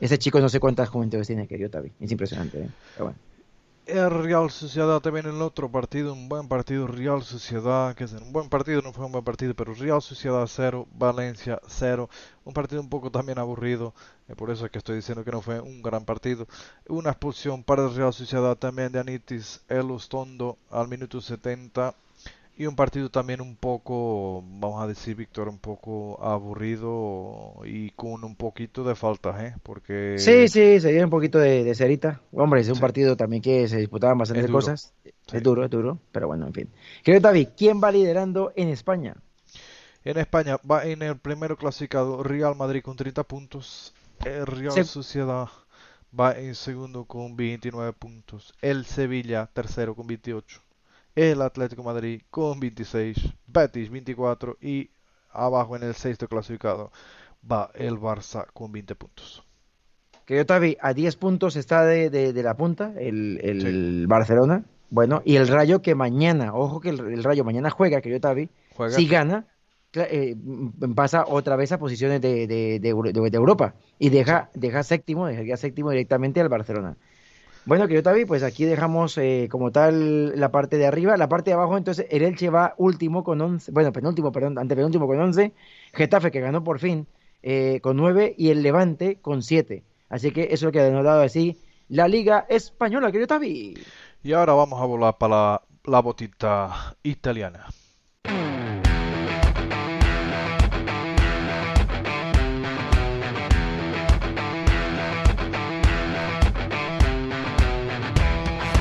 Ese 0.00 0.18
chico 0.18 0.40
no 0.40 0.48
sé 0.48 0.60
cuántas 0.60 0.88
juventudes 0.88 1.26
tiene, 1.26 1.46
querido 1.46 1.70
Tavi. 1.70 1.92
Es 2.00 2.10
impresionante, 2.10 2.62
¿eh? 2.62 2.70
Pero 2.94 3.06
bueno. 3.06 3.18
El 3.86 4.08
Real 4.10 4.50
Sociedad 4.50 4.98
también 5.00 5.26
en 5.26 5.34
el 5.34 5.42
otro 5.42 5.70
partido, 5.70 6.14
un 6.14 6.26
buen 6.26 6.48
partido, 6.48 6.86
Real 6.86 7.22
Sociedad, 7.22 7.94
que 7.94 8.04
es 8.04 8.14
un 8.14 8.32
buen 8.32 8.48
partido, 8.48 8.80
no 8.80 8.94
fue 8.94 9.04
un 9.04 9.12
buen 9.12 9.24
partido, 9.24 9.52
pero 9.52 9.74
Real 9.74 10.00
Sociedad 10.00 10.46
0, 10.46 10.88
Valencia 10.94 11.60
0, 11.66 12.08
un 12.46 12.54
partido 12.54 12.80
un 12.80 12.88
poco 12.88 13.10
también 13.10 13.38
aburrido, 13.38 13.92
eh, 14.26 14.34
por 14.34 14.50
eso 14.50 14.64
es 14.64 14.70
que 14.70 14.78
estoy 14.78 14.96
diciendo 14.96 15.22
que 15.22 15.32
no 15.32 15.42
fue 15.42 15.60
un 15.60 15.82
gran 15.82 16.06
partido. 16.06 16.46
Una 16.88 17.10
expulsión 17.10 17.62
para 17.62 17.84
el 17.84 17.94
Real 17.94 18.14
Sociedad 18.14 18.56
también 18.56 18.90
de 18.90 19.00
Anitis 19.00 19.60
Elostondo 19.68 20.56
al 20.70 20.88
minuto 20.88 21.20
70, 21.20 21.94
y 22.56 22.66
un 22.66 22.76
partido 22.76 23.10
también 23.10 23.40
un 23.40 23.56
poco, 23.56 24.42
vamos 24.46 24.82
a 24.82 24.86
decir, 24.86 25.16
Víctor, 25.16 25.48
un 25.48 25.58
poco 25.58 26.18
aburrido 26.22 27.54
y 27.64 27.90
con 27.90 28.24
un 28.24 28.36
poquito 28.36 28.84
de 28.84 28.94
faltas, 28.94 29.40
¿eh? 29.42 29.54
Porque... 29.62 30.16
Sí, 30.18 30.48
sí, 30.48 30.80
se 30.80 30.92
dio 30.92 31.04
un 31.04 31.10
poquito 31.10 31.38
de, 31.38 31.64
de 31.64 31.74
cerita. 31.74 32.20
Hombre, 32.32 32.60
es 32.60 32.68
un 32.68 32.78
partido 32.78 33.16
también 33.16 33.42
que 33.42 33.66
se 33.68 33.78
disputaban 33.78 34.18
bastantes 34.18 34.44
cosas. 34.50 34.94
Es 35.32 35.42
duro, 35.42 35.64
es 35.64 35.70
duro, 35.70 35.98
pero 36.12 36.26
bueno, 36.28 36.46
en 36.46 36.52
fin. 36.54 36.70
Querido 37.02 37.20
David, 37.22 37.48
¿quién 37.56 37.80
va 37.82 37.90
liderando 37.90 38.52
en 38.56 38.68
España? 38.68 39.16
En 40.04 40.18
España 40.18 40.58
va 40.70 40.84
en 40.84 41.02
el 41.02 41.16
primero 41.18 41.56
clasificado 41.56 42.22
Real 42.22 42.54
Madrid 42.56 42.82
con 42.82 42.96
30 42.96 43.22
puntos. 43.24 43.94
El 44.24 44.46
Real 44.46 44.72
Se- 44.72 44.84
Sociedad 44.84 45.48
va 46.18 46.38
en 46.38 46.54
segundo 46.54 47.04
con 47.06 47.36
29 47.36 47.92
puntos. 47.94 48.52
El 48.60 48.84
Sevilla 48.84 49.48
tercero 49.52 49.94
con 49.94 50.06
28. 50.06 50.60
El 51.14 51.42
Atlético 51.42 51.82
de 51.82 51.86
Madrid 51.86 52.22
con 52.30 52.58
26. 52.60 53.16
Betis 53.46 53.90
24 53.90 54.56
y 54.60 54.90
abajo 55.30 55.76
en 55.76 55.84
el 55.84 55.94
sexto 55.94 56.28
clasificado 56.28 56.90
va 57.50 57.70
el 57.74 57.96
Barça 57.98 58.46
con 58.52 58.72
20 58.72 58.94
puntos. 58.94 59.44
Querido 60.24 60.46
Tavi, 60.46 60.76
a 60.80 60.94
10 60.94 61.16
puntos 61.16 61.56
está 61.56 61.84
de, 61.84 62.08
de- 62.10 62.32
de 62.32 62.42
la 62.42 62.56
punta 62.56 62.94
el, 62.98 63.38
el 63.42 64.06
Barcelona. 64.06 64.64
Bueno, 64.90 65.22
y 65.24 65.36
el 65.36 65.48
Rayo 65.48 65.82
que 65.82 65.94
mañana, 65.94 66.54
ojo 66.54 66.80
que 66.80 66.90
el, 66.90 67.00
el 67.00 67.24
Rayo 67.24 67.44
mañana 67.44 67.68
juega, 67.70 68.00
querido 68.00 68.20
Tavi, 68.20 68.48
Juega. 68.76 68.94
si 68.94 69.06
gana, 69.06 69.46
eh, 69.94 70.34
pasa 70.94 71.24
otra 71.28 71.56
vez 71.56 71.72
a 71.72 71.78
posiciones 71.78 72.20
de, 72.20 72.46
de- 72.46 72.78
de 72.80 72.88
Euro- 72.88 73.12
de- 73.12 73.30
de 73.30 73.36
Europa 73.36 73.74
y 73.98 74.08
deja, 74.10 74.50
deja 74.54 74.82
séptimo, 74.82 75.26
dejaría 75.26 75.56
séptimo 75.56 75.90
directamente 75.90 76.40
al 76.40 76.48
Barcelona. 76.48 76.96
Bueno, 77.66 77.84
querido 77.86 78.02
Tavi, 78.02 78.26
pues 78.26 78.42
aquí 78.42 78.66
dejamos 78.66 79.16
eh, 79.16 79.48
como 79.50 79.72
tal 79.72 80.38
la 80.38 80.50
parte 80.50 80.76
de 80.76 80.86
arriba. 80.86 81.16
La 81.16 81.28
parte 81.28 81.50
de 81.50 81.54
abajo, 81.54 81.78
entonces, 81.78 82.06
el 82.10 82.22
Elche 82.22 82.50
va 82.50 82.74
último 82.76 83.24
con 83.24 83.40
11, 83.40 83.72
bueno, 83.72 83.90
penúltimo, 83.92 84.32
perdón, 84.32 84.58
antepenúltimo 84.58 85.06
con 85.06 85.18
11. 85.18 85.52
Getafe, 85.94 86.30
que 86.30 86.40
ganó 86.40 86.62
por 86.62 86.78
fin, 86.78 87.06
eh, 87.42 87.80
con 87.82 87.96
9. 87.96 88.34
Y 88.36 88.50
el 88.50 88.62
Levante 88.62 89.18
con 89.22 89.42
7. 89.42 89.82
Así 90.10 90.30
que 90.30 90.42
eso 90.44 90.52
es 90.52 90.62
lo 90.62 90.72
que 90.72 90.80
ha 90.80 90.84
denotado 90.84 91.22
así 91.22 91.58
la 91.88 92.08
Liga 92.08 92.46
Española, 92.48 93.10
querido 93.10 93.26
Tavi. 93.26 93.74
Y 94.22 94.32
ahora 94.32 94.54
vamos 94.54 94.80
a 94.80 94.84
volar 94.84 95.16
para 95.18 95.34
la, 95.34 95.62
la 95.84 96.00
botita 96.00 96.96
italiana. 97.02 97.66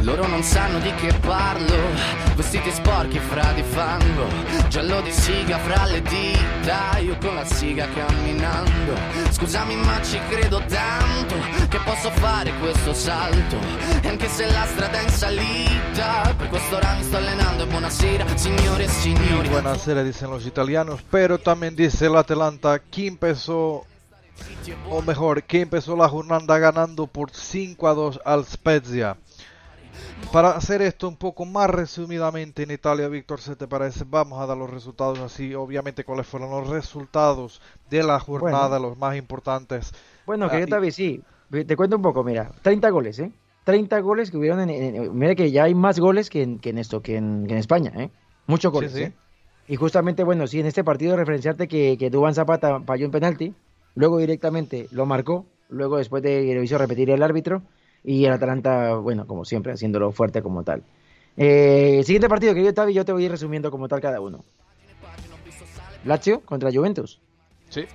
Loro 0.03 0.27
non 0.27 0.43
sanno 0.43 0.79
di 0.79 0.93
che 0.95 1.13
parlo, 1.21 1.77
vestiti 2.35 2.69
sporchi 2.71 3.19
fra 3.19 3.53
di 3.53 3.63
fango, 3.63 4.27
giallo 4.67 4.99
di 4.99 5.11
siga 5.13 5.57
fra 5.59 5.85
le 5.85 6.01
dita, 6.01 6.97
io 6.97 7.17
con 7.19 7.33
la 7.35 7.45
siga 7.45 7.87
camminando. 7.87 8.95
Scusami 9.31 9.77
ma 9.77 10.01
ci 10.01 10.19
credo 10.27 10.61
tanto 10.67 11.35
che 11.69 11.79
posso 11.85 12.11
fare 12.11 12.51
questo 12.59 12.93
salto, 12.93 13.57
e 14.01 14.09
anche 14.09 14.27
se 14.27 14.51
la 14.51 14.65
strada 14.65 14.99
è 14.99 15.03
in 15.03 15.09
salita, 15.09 16.33
per 16.37 16.49
questo 16.49 16.75
ora 16.75 16.95
mi 16.95 17.03
sto 17.03 17.15
allenando 17.15 17.65
buonasera 17.65 18.25
signore 18.35 18.83
e 18.83 18.87
signori. 18.89 19.47
Buenasera 19.47 20.03
dicen 20.03 20.29
los 20.29 20.45
italianos, 20.45 21.01
pero 21.09 21.39
también 21.39 21.75
dice 21.75 22.07
el 22.07 22.17
Atalanta 22.17 22.77
que 22.79 23.07
empezó, 23.07 23.85
o 24.89 25.01
mejor, 25.01 25.43
que 25.43 25.61
empezó 25.61 25.95
la 25.95 26.09
jornada 26.09 26.59
ganando 26.59 27.07
por 27.07 27.31
5 27.31 27.87
a 27.87 27.93
2 27.93 28.19
al 28.25 28.45
Spezia. 28.45 29.15
Para 30.31 30.51
hacer 30.51 30.81
esto 30.81 31.07
un 31.07 31.15
poco 31.17 31.45
más 31.45 31.69
resumidamente 31.69 32.63
en 32.63 32.71
Italia, 32.71 33.07
Víctor, 33.07 33.39
¿se 33.39 33.55
te 33.55 33.67
parece? 33.67 34.03
Vamos 34.07 34.39
a 34.41 34.45
dar 34.47 34.57
los 34.57 34.69
resultados 34.69 35.19
así, 35.19 35.53
obviamente 35.53 36.03
cuáles 36.03 36.25
fueron 36.27 36.49
los 36.51 36.67
resultados 36.69 37.61
de 37.89 38.03
la 38.03 38.19
jornada, 38.19 38.79
los 38.79 38.97
más 38.97 39.15
importantes. 39.15 39.91
Bueno, 40.25 40.45
Ah, 40.45 40.49
querido 40.49 40.67
y- 40.67 40.71
Tavi, 40.71 40.91
sí. 40.91 41.21
Te 41.51 41.75
cuento 41.75 41.95
un 41.97 42.01
poco, 42.01 42.23
mira. 42.23 42.51
30 42.63 42.89
goles, 42.89 43.19
¿eh? 43.19 43.31
30 43.63 43.99
goles 43.99 44.31
que 44.31 44.37
hubieron 44.37 44.59
en... 44.69 45.15
mira 45.17 45.35
que 45.35 45.51
ya 45.51 45.65
hay 45.65 45.75
más 45.75 45.99
goles 45.99 46.29
que 46.29 46.41
en, 46.41 46.57
que 46.59 46.71
en 46.71 46.79
esto, 46.79 47.01
que 47.01 47.15
en, 47.17 47.45
que 47.45 47.53
en 47.53 47.59
España, 47.59 47.91
¿eh? 47.95 48.09
Muchos 48.47 48.71
Sí, 48.71 48.75
goles, 48.75 48.91
sí. 48.91 49.03
¿eh? 49.03 49.13
Y 49.67 49.75
justamente, 49.75 50.23
bueno, 50.23 50.47
sí, 50.47 50.59
en 50.59 50.65
este 50.65 50.83
partido 50.83 51.15
referenciarte 51.15 51.67
que, 51.67 51.95
que 51.97 52.09
Dubán 52.09 52.33
Zapata 52.33 52.81
falló 52.81 53.05
un 53.05 53.11
penalti, 53.11 53.53
luego 53.95 54.17
directamente 54.17 54.87
lo 54.91 55.05
marcó, 55.05 55.45
luego 55.69 55.97
después 55.97 56.21
de 56.23 56.53
lo 56.55 56.63
hizo 56.63 56.77
repetir 56.77 57.09
el 57.11 57.23
árbitro, 57.23 57.61
y 58.03 58.25
el 58.25 58.33
Atalanta, 58.33 58.95
bueno, 58.95 59.25
como 59.27 59.45
siempre, 59.45 59.73
haciéndolo 59.73 60.11
fuerte 60.11 60.41
como 60.41 60.63
tal. 60.63 60.83
Eh, 61.37 62.01
siguiente 62.05 62.29
partido, 62.29 62.53
querido 62.53 62.73
Tavi, 62.73 62.93
yo 62.93 63.05
te 63.05 63.11
voy 63.11 63.23
a 63.23 63.25
ir 63.25 63.31
resumiendo 63.31 63.71
como 63.71 63.87
tal 63.87 64.01
cada 64.01 64.19
uno. 64.21 64.43
Lazio 66.05 66.41
contra 66.41 66.71
Juventus. 66.71 67.19
Sí. 67.69 67.85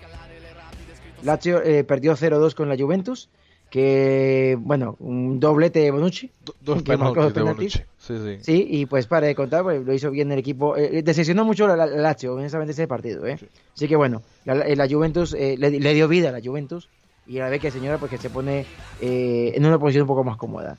Lazio 1.23 1.63
eh, 1.63 1.85
perdió 1.85 2.15
0-2 2.17 2.55
con 2.55 2.69
la 2.69 2.77
Juventus, 2.77 3.29
que, 3.71 4.57
bueno, 4.61 4.97
un 5.01 5.39
doblete 5.41 5.81
de 5.81 5.91
Bonucci. 5.91 6.31
Dos 6.63 6.83
que 6.83 6.97
marcó 6.97 7.23
dos 7.23 7.33
penaltis 7.33 7.75
de. 7.75 7.81
Bonucci. 7.81 8.25
Sí, 8.25 8.39
sí. 8.39 8.45
Sí, 8.45 8.67
y 8.71 8.87
pues 8.87 9.07
para 9.07 9.27
de 9.27 9.35
contar, 9.35 9.63
pues, 9.63 9.85
lo 9.85 9.93
hizo 9.93 10.11
bien 10.11 10.33
el 10.33 10.39
equipo. 10.39 10.77
Eh, 10.77 11.03
decepcionó 11.03 11.45
mucho 11.45 11.67
la, 11.67 11.77
la- 11.77 11.87
la 11.87 11.97
Lazio, 11.99 12.35
honestamente, 12.35 12.73
ese 12.73 12.89
partido. 12.89 13.27
¿eh? 13.27 13.39
Así 13.75 13.87
que 13.87 13.97
bueno, 13.97 14.23
la 14.47 14.89
Juventus 14.89 15.35
eh, 15.35 15.57
le, 15.59 15.71
le 15.71 15.95
dio 15.95 16.09
vida 16.09 16.31
a 16.31 16.33
la 16.33 16.41
Juventus. 16.43 16.89
Y 17.29 17.39
a 17.39 17.45
la 17.45 17.51
vez 17.51 17.61
que 17.61 17.71
señora, 17.71 17.99
pues 17.99 18.11
que 18.11 18.17
se 18.17 18.31
pone 18.31 18.65
eh, 19.01 19.53
en 19.55 19.67
una 19.67 19.79
posición 19.79 20.03
un 20.03 20.09
poco 20.09 20.25
más 20.25 20.39
cómoda. 20.39 20.79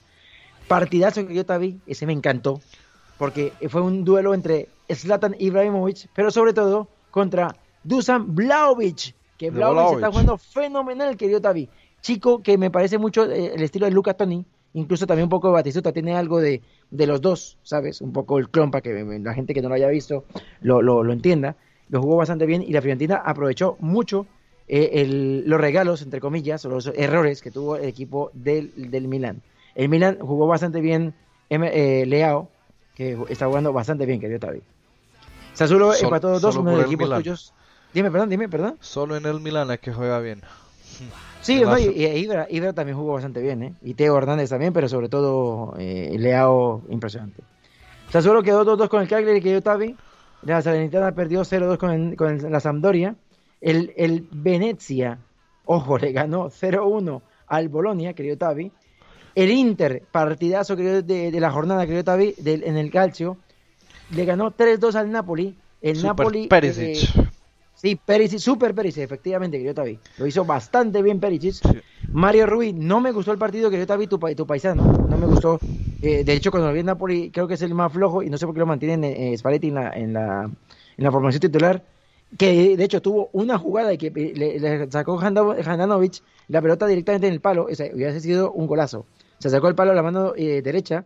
Partidazo 0.67 1.25
que 1.27 1.35
yo 1.35 1.45
te 1.45 1.57
vi, 1.59 1.79
ese 1.85 2.07
me 2.07 2.13
encantó. 2.13 2.59
Porque 3.19 3.53
fue 3.69 3.81
un 3.81 4.03
duelo 4.03 4.33
entre 4.33 4.67
Zlatan 4.91 5.35
Ibrahimovic, 5.37 6.09
pero 6.15 6.31
sobre 6.31 6.53
todo 6.53 6.87
contra 7.11 7.55
Dusan 7.83 8.33
Vlahovic. 8.33 9.13
Que 9.37 9.51
De 9.51 9.57
Vlahovic 9.57 9.97
está 9.97 10.09
jugando 10.09 10.37
fenomenal, 10.37 11.17
querido 11.17 11.39
Tavi. 11.39 11.69
Chico 12.01 12.41
que 12.41 12.57
me 12.57 12.71
parece 12.71 12.97
mucho 12.97 13.29
eh, 13.29 13.53
el 13.53 13.61
estilo 13.61 13.85
de 13.85 13.91
Luca 13.91 14.13
Toni, 14.15 14.45
incluso 14.73 15.05
también 15.05 15.25
un 15.25 15.29
poco 15.29 15.49
de 15.49 15.53
Batistuta, 15.53 15.91
tiene 15.91 16.15
algo 16.15 16.39
de, 16.39 16.61
de 16.89 17.07
los 17.07 17.21
dos, 17.21 17.57
¿sabes? 17.61 18.01
Un 18.01 18.13
poco 18.13 18.39
el 18.39 18.49
clon 18.49 18.71
para 18.71 18.81
que 18.81 19.03
la 19.21 19.33
gente 19.33 19.53
que 19.53 19.61
no 19.61 19.69
lo 19.69 19.75
haya 19.75 19.89
visto 19.89 20.23
lo, 20.61 20.81
lo, 20.81 21.03
lo 21.03 21.13
entienda. 21.13 21.57
Lo 21.89 22.01
jugó 22.01 22.15
bastante 22.17 22.45
bien 22.45 22.61
y 22.61 22.71
la 22.71 22.81
Fiorentina 22.81 23.17
aprovechó 23.17 23.75
mucho 23.79 24.27
eh, 24.69 25.01
el- 25.01 25.43
los 25.47 25.59
regalos, 25.59 26.01
entre 26.01 26.21
comillas, 26.21 26.63
o 26.65 26.69
los 26.69 26.87
errores 26.95 27.41
que 27.41 27.51
tuvo 27.51 27.75
el 27.75 27.85
equipo 27.85 28.31
del, 28.33 28.71
del 28.91 29.07
Milan. 29.07 29.41
El 29.75 29.89
Milan 29.89 30.17
jugó 30.21 30.47
bastante 30.47 30.79
bien 30.79 31.13
eh, 31.49 32.05
Leao, 32.07 32.49
que 32.95 33.17
está 33.29 33.47
jugando 33.47 33.73
bastante 33.73 34.05
bien, 34.05 34.19
querido 34.19 34.39
Tavi. 34.39 34.61
Sassuolo 35.53 35.93
Sol- 35.93 36.05
empató 36.05 36.39
2 36.39 36.41
solo 36.41 36.61
uno 36.61 36.77
de 36.77 36.83
equipos 36.85 37.07
Milan. 37.07 37.23
tuyos. 37.23 37.53
Dime, 37.93 38.11
perdón, 38.11 38.29
dime, 38.29 38.47
perdón. 38.47 38.77
Solo 38.79 39.17
en 39.17 39.25
el 39.25 39.39
Milan 39.39 39.71
es 39.71 39.79
que 39.79 39.91
juega 39.91 40.19
bien. 40.19 40.41
Sí, 41.41 41.61
no, 41.61 41.77
y, 41.79 41.83
y 41.85 42.05
Ibra, 42.05 42.47
Ibra 42.49 42.73
también 42.73 42.97
jugó 42.97 43.13
bastante 43.13 43.41
bien, 43.41 43.63
¿eh? 43.63 43.73
Y 43.81 43.93
Teo 43.93 44.17
Hernández 44.17 44.49
también, 44.49 44.73
pero 44.73 44.89
sobre 44.89 45.07
todo 45.09 45.73
eh, 45.79 46.15
Leao, 46.19 46.83
impresionante. 46.89 47.41
Sassuolo 48.11 48.43
quedó 48.43 48.65
2-2 48.65 48.89
con 48.89 49.01
el 49.01 49.07
Cagliari, 49.07 49.41
que 49.41 49.51
yo 49.51 49.61
Tavi. 49.61 49.95
La 50.43 50.61
Salernitana 50.61 51.13
perdió 51.13 51.41
0-2 51.41 51.77
con, 51.77 52.15
con 52.15 52.51
la 52.51 52.59
Sampdoria. 52.59 53.15
El, 53.61 53.93
el 53.97 54.27
Venezia, 54.31 55.19
ojo, 55.65 55.97
le 55.97 56.11
ganó 56.11 56.49
0-1 56.49 57.21
al 57.47 57.69
Bolonia, 57.69 58.13
querido 58.13 58.37
Tavi. 58.37 58.71
El 59.35 59.51
Inter, 59.51 60.03
partidazo 60.11 60.75
querido, 60.75 61.01
de, 61.01 61.31
de 61.31 61.39
la 61.39 61.51
jornada, 61.51 61.85
querido 61.85 62.03
Tavi, 62.03 62.35
del- 62.39 62.63
en 62.63 62.77
el 62.77 62.91
Calcio, 62.91 63.37
le 64.15 64.25
ganó 64.25 64.51
3-2 64.51 64.95
al 64.95 65.11
Napoli. 65.11 65.55
El 65.81 65.95
Super 65.95 66.07
Napoli. 66.09 66.47
Perisic. 66.47 66.83
eh, 66.83 67.23
Sí, 67.75 67.95
Perisic, 67.95 68.39
super 68.39 68.75
Perisic, 68.75 69.03
efectivamente, 69.03 69.57
querido 69.57 69.73
Tavi. 69.73 69.97
Lo 70.17 70.27
hizo 70.27 70.43
bastante 70.43 71.01
bien 71.01 71.19
Perisic. 71.19 71.55
Mario 72.11 72.45
Rui, 72.45 72.73
no 72.73 72.99
me 72.99 73.11
gustó 73.11 73.31
el 73.31 73.37
partido, 73.37 73.69
querido 73.69 73.87
Tavi, 73.87 74.07
tu, 74.07 74.17
tu 74.19 74.45
paisano. 74.47 74.83
No 74.83 75.17
me 75.17 75.25
gustó. 75.27 75.59
Eh, 76.01 76.23
de 76.25 76.33
hecho, 76.33 76.51
cuando 76.51 76.67
lo 76.67 76.73
vi 76.73 76.79
en 76.81 76.87
Napoli, 76.87 77.29
creo 77.31 77.47
que 77.47 77.53
es 77.53 77.61
el 77.61 77.73
más 77.73 77.93
flojo 77.93 78.21
y 78.23 78.29
no 78.29 78.37
sé 78.37 78.45
por 78.45 78.53
qué 78.55 78.59
lo 78.59 78.65
mantienen 78.65 79.03
eh, 79.05 79.37
Spalletti 79.37 79.67
en 79.69 79.75
la, 79.75 79.91
en, 79.91 80.13
la, 80.13 80.43
en 80.97 81.03
la 81.03 81.11
formación 81.11 81.39
titular. 81.39 81.83
Que 82.37 82.77
de 82.77 82.83
hecho 82.83 83.01
tuvo 83.01 83.29
una 83.33 83.57
jugada 83.57 83.95
que 83.97 84.07
eh, 84.07 84.33
le, 84.35 84.91
sacó 84.91 85.19
Handano- 85.19 85.55
Handanovic 85.65 86.21
la 86.47 86.61
pelota 86.61 86.85
directamente 86.87 87.27
en 87.27 87.33
el 87.33 87.41
palo. 87.41 87.67
O 87.69 87.75
sea, 87.75 87.89
hubiese 87.93 88.21
sido 88.21 88.51
un 88.51 88.67
golazo. 88.67 89.05
Se 89.39 89.49
sacó 89.49 89.67
el 89.67 89.75
palo 89.75 89.91
a 89.91 89.95
la 89.95 90.03
mano 90.03 90.33
eh, 90.35 90.61
derecha. 90.61 91.05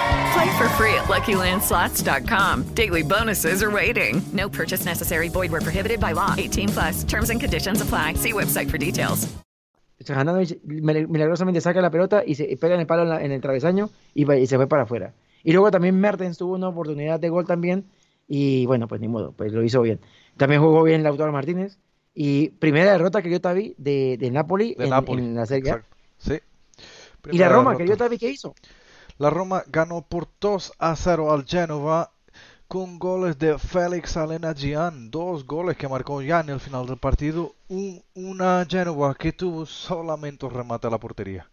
Play 0.33 0.49
for 0.57 0.69
free 0.77 0.93
at 0.93 1.05
LuckyLandSlots.com. 1.09 2.63
Daily 2.73 3.03
bonuses 3.03 3.61
are 3.63 3.69
waiting. 3.71 4.21
No 4.33 4.47
purchase 4.49 4.85
necessary. 4.85 5.29
Void 5.29 5.51
where 5.51 5.61
prohibited 5.61 5.99
by 5.99 6.13
law. 6.13 6.35
18 6.37 6.69
plus. 6.69 7.03
Terms 7.03 7.29
and 7.29 7.39
conditions 7.41 7.81
apply. 7.81 8.13
See 8.15 8.31
website 8.33 8.69
for 8.69 8.77
details. 8.77 9.27
Handanovic 10.07 10.59
milagrosamente 10.63 11.61
saca 11.61 11.79
la 11.81 11.91
pelota 11.91 12.23
y 12.25 12.33
se 12.35 12.57
pega 12.57 12.73
en 12.73 12.79
el 12.81 12.87
palo 12.87 13.03
en, 13.03 13.09
la- 13.09 13.21
en 13.23 13.31
el 13.31 13.39
travesaño 13.39 13.89
y, 14.15 14.23
va- 14.23 14.35
y 14.37 14.47
se 14.47 14.55
fue 14.57 14.67
para 14.67 14.83
afuera. 14.83 15.13
Y 15.43 15.51
luego 15.51 15.69
también 15.69 15.99
Mertens 15.99 16.37
tuvo 16.39 16.55
una 16.55 16.69
oportunidad 16.69 17.19
de 17.19 17.29
gol 17.29 17.45
también 17.45 17.85
y 18.27 18.65
bueno, 18.65 18.87
pues 18.87 18.99
ni 18.99 19.07
modo, 19.07 19.31
pues 19.33 19.51
lo 19.53 19.63
hizo 19.63 19.79
bien. 19.81 19.99
También 20.37 20.59
jugó 20.61 20.81
bien 20.83 21.03
Lautaro 21.03 21.31
Martínez 21.31 21.77
y 22.15 22.49
primera 22.49 22.91
derrota 22.93 23.21
que 23.21 23.29
yo 23.29 23.39
Tavi 23.41 23.75
de, 23.77 24.17
de 24.19 24.31
Napoli, 24.31 24.73
De 24.73 24.85
en, 24.85 24.89
Napoli, 24.89 25.21
en 25.23 25.35
la 25.35 25.45
Serie 25.45 25.71
A. 25.71 25.83
Sí. 26.17 26.39
Y 27.31 27.37
la 27.37 27.49
Roma, 27.49 27.71
derrota. 27.71 27.83
que 27.83 27.89
yo 27.91 27.97
Tavi, 27.97 28.17
¿qué 28.17 28.29
hizo? 28.31 28.55
La 29.23 29.29
Roma 29.29 29.63
ganó 29.67 30.01
por 30.01 30.27
2 30.41 30.73
a 30.77 30.95
0 30.97 31.31
al 31.31 31.45
Genova 31.45 32.11
con 32.67 32.99
goles 32.99 33.37
de 33.37 33.57
Félix 33.59 34.17
Alena 34.17 34.53
Gian, 34.53 35.11
dos 35.11 35.45
goles 35.45 35.77
que 35.77 35.87
marcó 35.87 36.21
ya 36.21 36.39
en 36.41 36.49
el 36.49 36.59
final 36.59 36.85
del 36.87 36.97
partido, 36.97 37.55
un- 37.69 38.03
una 38.15 38.65
Genova 38.69 39.15
que 39.15 39.33
tuvo 39.33 39.65
solamente 39.65 40.45
un 40.45 40.53
remate 40.53 40.87
a 40.87 40.89
la 40.89 40.99
portería. 40.99 41.49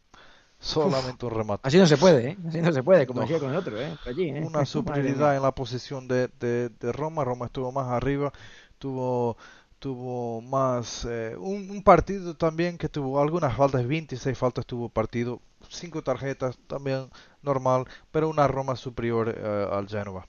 Solamente 0.60 1.26
un 1.26 1.32
remate. 1.32 1.68
Así 1.68 1.78
no 1.78 1.86
se 1.86 1.98
puede, 1.98 2.30
¿eh? 2.30 2.38
Así 2.48 2.60
no 2.60 2.72
se 2.72 2.82
puede, 2.82 3.06
como 3.06 3.20
No. 3.20 3.26
decía 3.26 3.38
con 3.40 3.50
el 3.50 3.56
otro, 3.56 3.80
¿eh? 3.80 3.96
Allí, 4.06 4.30
¿eh? 4.30 4.40
Una 4.42 4.64
superioridad 4.66 5.36
en 5.36 5.42
la 5.42 5.54
posición 5.54 6.08
de, 6.08 6.28
de- 6.40 6.70
de 6.70 6.92
Roma. 6.92 7.24
Roma 7.24 7.46
estuvo 7.46 7.72
más 7.72 7.88
arriba, 7.88 8.32
tuvo, 8.78 9.36
tuvo 9.78 10.40
más. 10.42 11.06
eh, 11.08 11.36
un, 11.38 11.70
un 11.70 11.82
partido 11.82 12.34
también 12.36 12.78
que 12.78 12.88
tuvo 12.88 13.20
algunas 13.20 13.56
faltas, 13.56 13.86
26 13.86 14.36
faltas 14.38 14.66
tuvo 14.66 14.88
partido, 14.88 15.40
5 15.68 16.02
tarjetas, 16.02 16.58
también 16.66 17.08
normal, 17.42 17.84
pero 18.10 18.28
una 18.28 18.48
Roma 18.48 18.76
superior 18.76 19.34
eh, 19.36 19.68
al 19.70 19.88
Genova. 19.88 20.26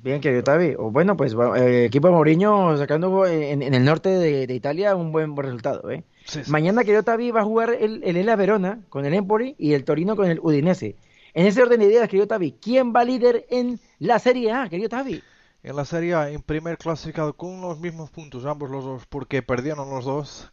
Bien, 0.00 0.20
querido 0.20 0.44
Tavi. 0.44 0.74
Bueno, 0.76 1.16
pues 1.16 1.34
eh, 1.56 1.86
equipo 1.86 2.06
de 2.06 2.12
Mourinho 2.14 2.76
sacando 2.76 3.26
eh, 3.26 3.50
en, 3.50 3.62
en 3.62 3.74
el 3.74 3.84
norte 3.84 4.08
de, 4.10 4.46
de 4.46 4.54
Italia 4.54 4.94
un 4.94 5.10
buen, 5.10 5.34
buen 5.34 5.46
resultado, 5.46 5.90
¿eh? 5.90 6.04
Sí, 6.24 6.44
sí. 6.44 6.50
Mañana, 6.50 6.84
querido 6.84 7.02
Tavi, 7.02 7.32
va 7.32 7.40
a 7.40 7.44
jugar 7.44 7.70
el, 7.80 8.04
el 8.04 8.16
Ela 8.16 8.36
Verona 8.36 8.80
con 8.90 9.06
el 9.06 9.14
Empoli 9.14 9.56
y 9.58 9.72
el 9.72 9.84
Torino 9.84 10.14
con 10.14 10.30
el 10.30 10.38
Udinese. 10.40 10.94
En 11.34 11.46
ese 11.46 11.62
orden 11.62 11.80
de 11.80 11.86
ideas, 11.86 12.08
querido 12.08 12.28
Tavi, 12.28 12.52
¿quién 12.60 12.92
va 12.94 13.04
líder 13.04 13.46
en 13.50 13.80
la 13.98 14.18
Serie 14.20 14.52
A, 14.52 14.68
querido 14.68 14.88
Tavi? 14.88 15.22
En 15.64 15.74
la 15.74 15.84
Serie 15.84 16.14
A, 16.14 16.30
en 16.30 16.42
primer 16.42 16.78
clasificado 16.78 17.32
con 17.32 17.60
los 17.60 17.80
mismos 17.80 18.10
puntos, 18.10 18.44
ambos 18.44 18.70
los 18.70 18.84
dos, 18.84 19.06
porque 19.06 19.42
perdieron 19.42 19.90
los 19.90 20.04
dos. 20.04 20.52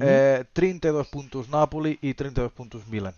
Eh, 0.00 0.44
32 0.52 1.08
puntos 1.08 1.48
Napoli 1.48 1.98
y 2.00 2.14
32 2.14 2.52
puntos 2.52 2.86
Milan. 2.88 3.14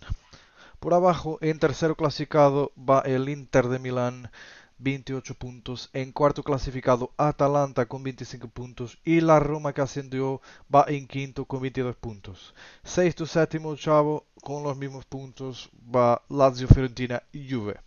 Por 0.79 0.93
abajo, 0.93 1.37
en 1.41 1.57
tercero 1.59 1.95
clasificado 1.95 2.71
va 2.77 2.99
el 3.01 3.29
Inter 3.29 3.67
de 3.69 3.79
Milán, 3.79 4.29
28 4.77 5.33
puntos. 5.35 5.89
En 5.93 6.11
cuarto 6.11 6.43
clasificado, 6.43 7.11
Atalanta 7.17 7.85
con 7.85 8.03
25 8.03 8.49
puntos. 8.49 8.99
Y 9.03 9.21
la 9.21 9.39
Roma 9.39 9.73
que 9.73 9.81
ascendió 9.81 10.41
va 10.73 10.85
en 10.87 11.07
quinto 11.07 11.45
con 11.45 11.61
22 11.61 11.95
puntos. 11.95 12.53
Sexto, 12.83 13.25
séptimo, 13.25 13.69
octavo 13.69 14.25
con 14.43 14.63
los 14.63 14.77
mismos 14.77 15.05
puntos 15.05 15.69
va 15.93 16.21
Lazio, 16.29 16.67
Fiorentina 16.67 17.23
y 17.31 17.49
Juve. 17.49 17.79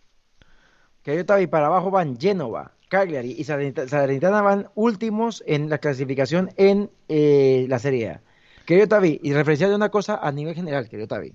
Querido 1.03 1.25
Tavi, 1.25 1.47
para 1.47 1.67
abajo 1.67 1.91
van 1.91 2.19
Génova, 2.19 2.73
Cagliari 2.89 3.31
y 3.37 3.43
Salernita- 3.43 3.87
Salernitana 3.87 4.41
van 4.41 4.69
últimos 4.75 5.43
en 5.47 5.69
la 5.69 5.77
clasificación 5.77 6.51
en 6.57 6.89
eh, 7.07 7.65
la 7.69 7.79
Serie 7.79 8.09
A. 8.09 8.21
Querido 8.69 8.87
Tavi, 8.87 9.19
y 9.23 9.33
referenciando 9.33 9.75
una 9.75 9.89
cosa 9.89 10.19
a 10.21 10.31
nivel 10.31 10.53
general, 10.53 10.87
querido 10.87 11.07
Tavi, 11.07 11.33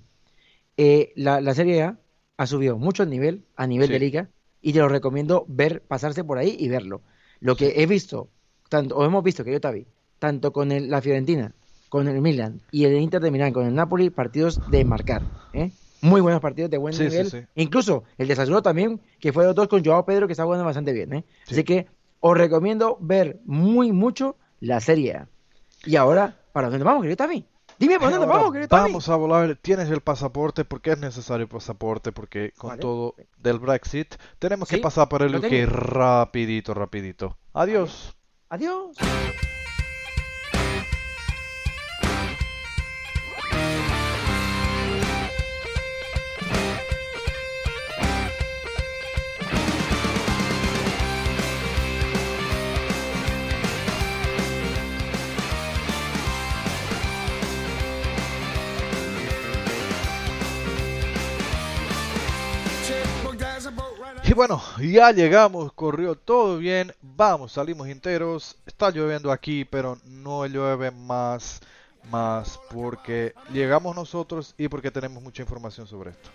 eh, 0.77 1.11
la, 1.17 1.41
la 1.41 1.53
Serie 1.53 1.83
A 1.83 1.99
ha 2.37 2.47
subido 2.47 2.77
mucho 2.77 3.03
el 3.03 3.09
nivel 3.09 3.43
a 3.57 3.67
nivel 3.67 3.89
de 3.89 3.99
liga 3.99 4.29
y 4.61 4.71
te 4.71 4.79
lo 4.79 4.87
recomiendo 4.87 5.43
ver, 5.49 5.81
pasarse 5.81 6.23
por 6.23 6.37
ahí 6.37 6.55
y 6.57 6.69
verlo. 6.69 7.01
Lo 7.41 7.57
que 7.57 7.73
he 7.75 7.87
visto, 7.87 8.29
tanto, 8.69 8.95
o 8.95 9.03
hemos 9.03 9.21
visto, 9.21 9.43
querido 9.43 9.59
Tavi, 9.59 9.85
tanto 10.17 10.53
con 10.53 10.71
el- 10.71 10.89
la 10.89 11.01
Fiorentina, 11.01 11.53
con 11.89 12.07
el 12.07 12.21
Milan 12.21 12.61
y 12.71 12.85
el 12.85 12.95
Inter 12.95 13.21
de 13.21 13.31
Milán, 13.31 13.51
con 13.51 13.65
el 13.65 13.75
Napoli, 13.75 14.09
partidos 14.11 14.61
de 14.65 14.85
marcar. 14.85 15.27
¿eh? 15.51 15.73
Muy 15.99 16.21
buenos 16.21 16.39
partidos 16.39 16.71
de 16.71 16.77
buen 16.77 16.93
Sí, 16.93 17.03
nivel. 17.03 17.29
sí. 17.29 17.39
Incluso 17.55 18.05
el 18.17 18.29
de 18.29 18.35
Sassuolo 18.37 18.61
también, 18.61 19.01
que 19.19 19.33
fue 19.33 19.43
los 19.43 19.55
dos 19.55 19.67
con 19.67 19.83
Joao 19.83 20.05
Pedro, 20.05 20.27
que 20.27 20.31
está 20.31 20.45
jugando 20.45 20.63
bastante 20.63 20.93
bien. 20.93 21.11
¿eh? 21.11 21.25
Así 21.51 21.65
que 21.65 21.87
os 22.21 22.37
recomiendo 22.37 22.97
ver 23.01 23.41
muy 23.43 23.91
mucho 23.91 24.37
la 24.61 24.79
Serie 24.79 25.15
A. 25.15 25.29
Y 25.85 25.97
ahora, 25.97 26.44
¿para 26.55 26.69
dónde 26.69 26.85
vamos, 26.85 27.01
querido 27.01 27.17
Tavi? 27.17 27.45
Dime, 27.77 27.99
¿para 27.99 28.11
dónde 28.11 28.25
Ahora 28.27 28.37
vamos, 28.37 28.53
querido 28.53 28.69
Tavi? 28.69 28.83
vamos 28.83 29.09
a 29.09 29.15
volar. 29.17 29.57
Tienes 29.61 29.89
el 29.89 29.99
pasaporte 29.99 30.63
porque 30.63 30.93
es 30.93 30.99
necesario 30.99 31.43
el 31.43 31.49
pasaporte 31.49 32.13
porque 32.13 32.53
con 32.57 32.69
Vale. 32.69 32.81
todo 32.81 33.15
del 33.37 33.59
Brexit 33.59 34.15
tenemos 34.39 34.69
que 34.69 34.77
pasar 34.77 35.09
por 35.09 35.21
el 35.21 35.35
UK 35.35 35.67
rapidito, 35.67 36.73
rapidito. 36.73 37.37
Adiós. 37.51 38.15
Adiós. 38.47 38.95
Bueno, 64.35 64.61
ya 64.81 65.11
llegamos, 65.11 65.71
corrió 65.73 66.15
todo 66.15 66.57
bien, 66.57 66.93
vamos, 67.01 67.53
salimos 67.53 67.87
enteros. 67.87 68.57
Está 68.65 68.91
lloviendo 68.91 69.31
aquí, 69.31 69.65
pero 69.65 69.97
no 70.05 70.45
llueve 70.45 70.91
más, 70.91 71.61
más 72.11 72.59
porque 72.69 73.33
llegamos 73.51 73.95
nosotros 73.95 74.53
y 74.57 74.67
porque 74.67 74.91
tenemos 74.91 75.23
mucha 75.23 75.41
información 75.41 75.87
sobre 75.87 76.11
esto. 76.11 76.29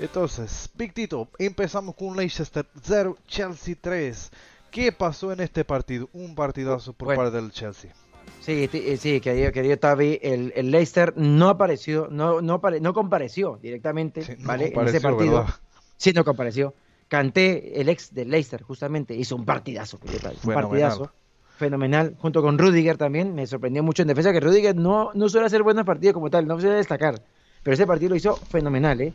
Entonces, 0.00 0.68
Big 0.74 0.92
Tito, 0.92 1.28
empezamos 1.38 1.94
con 1.94 2.16
Leicester 2.16 2.66
0, 2.82 3.16
Chelsea 3.26 3.76
3. 3.80 4.30
¿Qué 4.70 4.92
pasó 4.92 5.32
en 5.32 5.40
este 5.40 5.64
partido? 5.64 6.08
Un 6.12 6.34
partidazo 6.34 6.92
por 6.92 7.06
Bueno. 7.06 7.22
parte 7.22 7.36
del 7.36 7.50
Chelsea. 7.50 7.92
Sí, 8.40 8.68
eh, 8.72 8.96
sí, 8.98 9.20
querido, 9.20 9.52
querido 9.52 9.78
Tavi, 9.78 10.18
el, 10.20 10.52
el 10.56 10.70
Leicester 10.70 11.14
no 11.16 11.48
apareció, 11.48 12.08
no, 12.10 12.42
no, 12.42 12.60
no 12.80 12.92
compareció 12.92 13.58
directamente, 13.62 14.36
no 14.38 14.48
¿vale? 14.48 14.66
en 14.66 14.72
compareció, 14.72 14.98
ese 14.98 15.00
partido. 15.08 15.38
¿verdad? 15.38 15.54
Sí, 15.96 16.12
no 16.12 16.24
compareció. 16.24 16.74
Canté, 17.08 17.80
el 17.80 17.88
ex 17.88 18.12
del 18.12 18.30
Leicester, 18.30 18.62
justamente, 18.62 19.14
hizo 19.14 19.36
un 19.36 19.44
partidazo, 19.44 19.98
un 20.02 20.52
partidazo. 20.52 21.12
Fenomenal, 21.56 22.14
junto 22.18 22.42
con 22.42 22.58
Rudiger 22.58 22.98
también, 22.98 23.34
me 23.34 23.46
sorprendió 23.46 23.82
mucho 23.82 24.02
en 24.02 24.08
defensa 24.08 24.30
que 24.32 24.40
Rudiger 24.40 24.76
no, 24.76 25.10
no 25.14 25.28
suele 25.28 25.46
hacer 25.46 25.62
buenos 25.62 25.86
partidos 25.86 26.12
como 26.12 26.28
tal, 26.28 26.46
no 26.46 26.60
suele 26.60 26.76
destacar, 26.76 27.22
pero 27.62 27.72
ese 27.72 27.86
partido 27.86 28.10
lo 28.10 28.16
hizo 28.16 28.46
fenomenal, 28.50 29.00
¿eh? 29.00 29.14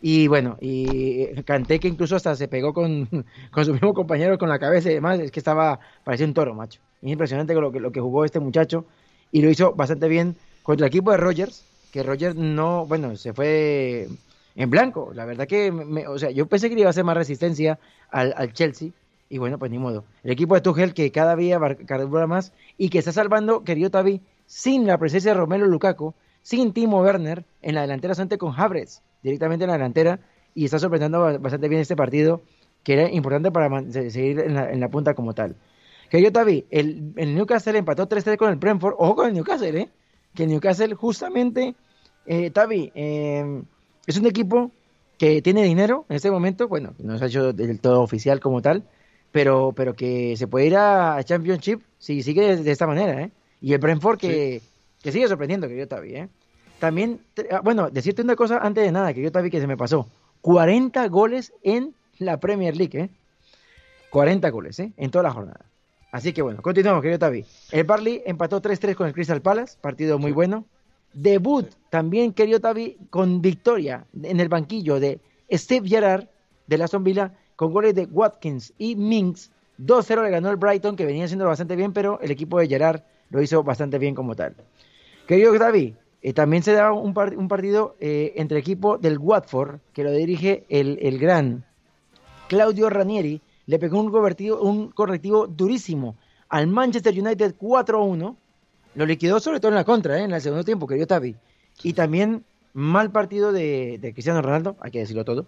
Y 0.00 0.26
bueno, 0.26 0.56
y 0.60 1.26
Canté 1.44 1.78
que 1.78 1.88
incluso 1.88 2.16
hasta 2.16 2.34
se 2.34 2.48
pegó 2.48 2.72
con, 2.72 3.08
con 3.52 3.64
su 3.64 3.72
mismo 3.72 3.94
compañero 3.94 4.38
con 4.38 4.48
la 4.48 4.58
cabeza 4.58 4.90
y 4.90 4.94
demás, 4.94 5.20
es 5.20 5.30
que 5.30 5.40
estaba, 5.40 5.80
parecía 6.02 6.26
un 6.26 6.34
toro, 6.34 6.54
macho. 6.54 6.80
Es 7.02 7.10
impresionante 7.12 7.54
lo 7.54 7.70
que, 7.70 7.80
lo 7.80 7.92
que 7.92 8.00
jugó 8.00 8.24
este 8.24 8.40
muchacho 8.40 8.86
y 9.30 9.42
lo 9.42 9.50
hizo 9.50 9.74
bastante 9.74 10.08
bien 10.08 10.38
contra 10.62 10.86
el 10.86 10.88
equipo 10.88 11.10
de 11.10 11.18
Rogers, 11.18 11.66
que 11.90 12.02
Rogers 12.02 12.34
no, 12.36 12.86
bueno, 12.86 13.16
se 13.16 13.32
fue 13.32 14.08
en 14.56 14.70
blanco. 14.70 15.12
La 15.14 15.24
verdad 15.24 15.46
que, 15.46 15.70
me- 15.72 16.06
o 16.06 16.18
sea, 16.18 16.30
yo 16.30 16.46
pensé 16.46 16.68
que 16.68 16.78
iba 16.78 16.86
a 16.88 16.90
hacer 16.90 17.04
más 17.04 17.16
resistencia 17.16 17.78
al, 18.10 18.34
al 18.36 18.52
Chelsea 18.52 18.90
y 19.28 19.38
bueno, 19.38 19.58
pues 19.58 19.70
ni 19.70 19.78
modo. 19.78 20.04
El 20.22 20.30
equipo 20.32 20.54
de 20.54 20.60
Tuchel 20.60 20.92
que 20.94 21.10
cada 21.10 21.36
día 21.36 21.58
carbura 21.86 22.26
más 22.26 22.52
y 22.76 22.90
que 22.90 22.98
está 22.98 23.12
salvando, 23.12 23.64
querido 23.64 23.90
Tavi, 23.90 24.20
sin 24.46 24.86
la 24.86 24.98
presencia 24.98 25.32
de 25.32 25.38
Romelu 25.38 25.66
Lukaku, 25.66 26.14
sin 26.42 26.72
Timo 26.72 27.00
Werner 27.00 27.44
en 27.62 27.74
la 27.74 27.82
delantera 27.82 28.14
solamente 28.14 28.36
con 28.38 28.52
Havertz 28.54 29.00
directamente 29.22 29.64
en 29.64 29.68
la 29.70 29.76
delantera 29.78 30.18
y 30.54 30.64
está 30.66 30.78
sorprendiendo 30.78 31.20
ba- 31.20 31.38
bastante 31.38 31.68
bien 31.68 31.80
este 31.80 31.96
partido 31.96 32.42
que 32.82 32.94
era 32.94 33.10
importante 33.10 33.50
para 33.52 33.80
seguir 34.10 34.40
en 34.40 34.80
la, 34.80 34.88
punta 34.88 35.14
como 35.14 35.34
tal. 35.34 35.54
Que 36.10 36.20
yo, 36.20 36.30
Tavi, 36.32 36.66
el, 36.70 37.12
el 37.16 37.34
Newcastle 37.34 37.78
empató 37.78 38.06
3-3 38.08 38.36
con 38.36 38.50
el 38.50 38.56
Brentford. 38.56 38.96
Ojo 38.98 39.14
con 39.16 39.28
el 39.28 39.34
Newcastle, 39.34 39.80
¿eh? 39.80 39.88
Que 40.34 40.42
el 40.42 40.50
Newcastle 40.50 40.94
justamente, 40.94 41.74
eh, 42.26 42.50
Tavi, 42.50 42.90
eh, 42.94 43.62
es 44.06 44.16
un 44.16 44.26
equipo 44.26 44.70
que 45.18 45.42
tiene 45.42 45.62
dinero 45.62 46.04
en 46.08 46.16
este 46.16 46.30
momento. 46.30 46.68
Bueno, 46.68 46.94
no 46.98 47.18
se 47.18 47.24
ha 47.24 47.26
hecho 47.28 47.52
del 47.52 47.80
todo 47.80 48.02
oficial 48.02 48.40
como 48.40 48.62
tal, 48.62 48.84
pero, 49.30 49.72
pero 49.74 49.94
que 49.94 50.36
se 50.36 50.46
puede 50.46 50.66
ir 50.66 50.76
a 50.76 51.22
Championship 51.24 51.80
si 51.98 52.22
sigue 52.22 52.56
de, 52.56 52.70
esta 52.70 52.86
manera, 52.86 53.22
¿eh? 53.22 53.30
Y 53.60 53.72
el 53.72 53.78
Brentford 53.78 54.18
que, 54.18 54.60
que 55.02 55.12
sigue 55.12 55.28
sorprendiendo, 55.28 55.68
que 55.68 55.76
yo, 55.76 55.86
Tavi, 55.86 56.14
¿eh? 56.14 56.28
También, 56.80 57.20
ah, 57.50 57.60
bueno, 57.62 57.90
decirte 57.90 58.22
una 58.22 58.34
cosa 58.34 58.58
antes 58.58 58.84
de 58.84 58.90
nada, 58.90 59.14
que 59.14 59.22
yo 59.22 59.30
Tavi 59.30 59.50
que 59.50 59.60
se 59.60 59.68
me 59.68 59.76
pasó. 59.76 60.08
40 60.40 61.06
goles 61.08 61.52
en 61.62 61.94
la 62.18 62.40
Premier 62.40 62.76
League, 62.76 62.98
¿eh? 62.98 63.10
40 64.10 64.50
goles, 64.50 64.80
¿eh? 64.80 64.92
En 64.96 65.10
toda 65.10 65.22
la 65.22 65.30
jornada. 65.30 65.64
Así 66.10 66.32
que 66.32 66.42
bueno, 66.42 66.60
continuamos, 66.60 67.00
querido 67.00 67.20
Tavi. 67.20 67.46
El 67.70 67.84
Barley 67.84 68.22
empató 68.26 68.60
3-3 68.60 68.94
con 68.96 69.06
el 69.06 69.14
Crystal 69.14 69.40
Palace, 69.40 69.78
partido 69.80 70.18
muy 70.18 70.32
bueno. 70.32 70.66
Debut 71.14 71.68
también, 71.90 72.32
querido 72.32 72.60
Tavi, 72.60 72.96
con 73.10 73.42
victoria 73.42 74.06
en 74.22 74.40
el 74.40 74.48
banquillo 74.48 74.98
de 74.98 75.20
Steve 75.50 75.88
Gerrard 75.88 76.26
de 76.66 76.78
la 76.78 76.86
Villa 77.00 77.34
con 77.56 77.72
goles 77.72 77.94
de 77.94 78.06
Watkins 78.06 78.72
y 78.78 78.96
Minks. 78.96 79.50
2-0 79.78 80.22
le 80.22 80.30
ganó 80.30 80.50
el 80.50 80.56
Brighton, 80.56 80.96
que 80.96 81.06
venía 81.06 81.24
haciendo 81.24 81.46
bastante 81.46 81.76
bien, 81.76 81.92
pero 81.92 82.20
el 82.20 82.30
equipo 82.30 82.58
de 82.58 82.68
Gerrard 82.68 83.02
lo 83.30 83.42
hizo 83.42 83.62
bastante 83.62 83.98
bien 83.98 84.14
como 84.14 84.34
tal. 84.34 84.54
Querido 85.26 85.58
David, 85.58 85.94
eh, 86.22 86.32
también 86.32 86.62
se 86.62 86.72
daba 86.72 86.92
un, 86.92 87.14
par- 87.14 87.36
un 87.36 87.48
partido 87.48 87.96
eh, 88.00 88.32
entre 88.36 88.58
el 88.58 88.62
equipo 88.62 88.98
del 88.98 89.18
Watford, 89.18 89.80
que 89.92 90.04
lo 90.04 90.12
dirige 90.12 90.64
el, 90.68 90.98
el 91.02 91.18
gran 91.18 91.64
Claudio 92.48 92.90
Ranieri, 92.90 93.40
le 93.66 93.78
pegó 93.78 94.00
un, 94.00 94.12
un 94.60 94.88
correctivo 94.90 95.46
durísimo 95.46 96.16
al 96.48 96.66
Manchester 96.66 97.18
United 97.18 97.54
4-1. 97.58 98.36
Lo 98.94 99.06
liquidó 99.06 99.40
sobre 99.40 99.60
todo 99.60 99.70
en 99.70 99.76
la 99.76 99.84
contra, 99.84 100.18
¿eh? 100.18 100.24
en 100.24 100.32
el 100.32 100.40
segundo 100.40 100.64
tiempo, 100.64 100.86
querido 100.86 101.06
Tavi. 101.06 101.34
Y 101.82 101.94
también 101.94 102.44
mal 102.74 103.10
partido 103.10 103.52
de, 103.52 103.98
de 104.00 104.12
Cristiano 104.12 104.42
Ronaldo, 104.42 104.76
hay 104.80 104.90
que 104.90 104.98
decirlo 105.00 105.24
todo. 105.24 105.46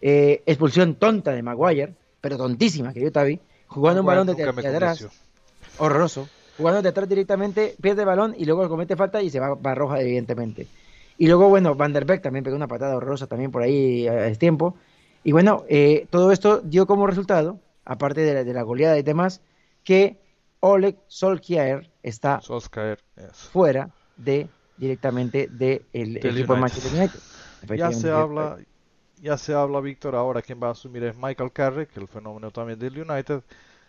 Eh, 0.00 0.42
expulsión 0.46 0.96
tonta 0.96 1.32
de 1.32 1.42
Maguire, 1.42 1.94
pero 2.20 2.36
tontísima, 2.36 2.92
querido 2.92 3.12
Tavi. 3.12 3.40
Jugando 3.66 4.00
un 4.00 4.06
balón 4.06 4.26
de, 4.26 4.34
de 4.34 4.68
atrás. 4.68 5.06
Horroroso. 5.78 6.28
Jugando 6.58 6.82
de 6.82 6.88
atrás 6.90 7.08
directamente, 7.08 7.74
pierde 7.80 8.02
el 8.02 8.06
balón 8.06 8.34
y 8.36 8.44
luego 8.44 8.68
comete 8.68 8.96
falta 8.96 9.22
y 9.22 9.30
se 9.30 9.40
va 9.40 9.56
para 9.56 9.74
roja, 9.74 10.00
evidentemente. 10.00 10.66
Y 11.16 11.26
luego, 11.26 11.48
bueno, 11.48 11.74
Van 11.74 11.92
der 11.92 12.04
Beek 12.04 12.20
también 12.20 12.44
pegó 12.44 12.56
una 12.56 12.68
patada 12.68 12.96
horrorosa 12.96 13.26
también 13.26 13.50
por 13.50 13.62
ahí 13.62 14.06
a 14.06 14.26
a 14.26 14.34
tiempo. 14.34 14.76
Y 15.24 15.32
bueno, 15.32 15.64
eh, 15.68 16.06
todo 16.10 16.32
esto 16.32 16.60
dio 16.60 16.86
como 16.86 17.06
resultado, 17.06 17.58
aparte 17.84 18.20
de 18.20 18.34
la, 18.34 18.44
de 18.44 18.52
la 18.52 18.62
goleada 18.62 18.98
y 18.98 19.02
demás, 19.02 19.40
que 19.84 20.18
Oleg 20.64 20.96
Solskjaer 21.08 21.90
está 22.02 22.40
Solskjaer, 22.40 22.98
yes. 23.16 23.48
fuera 23.52 23.90
de 24.16 24.48
directamente 24.76 25.48
del 25.48 25.84
Del 25.92 26.16
equipo 26.16 26.54
de 26.54 26.60
United. 26.60 26.60
Manchester 26.60 26.92
United. 27.00 27.76
Ya 27.76 27.92
se 27.92 28.10
habla, 28.10 28.58
ya 29.20 29.36
se 29.38 29.54
habla, 29.54 29.80
Víctor, 29.80 30.14
ahora 30.14 30.40
quien 30.42 30.60
va 30.62 30.68
a 30.68 30.72
asumir 30.72 31.02
es 31.04 31.16
Michael 31.16 31.52
Carrick, 31.52 31.96
el 31.96 32.08
fenómeno 32.08 32.50
también 32.50 32.78
del 32.78 32.98
United. 33.00 33.42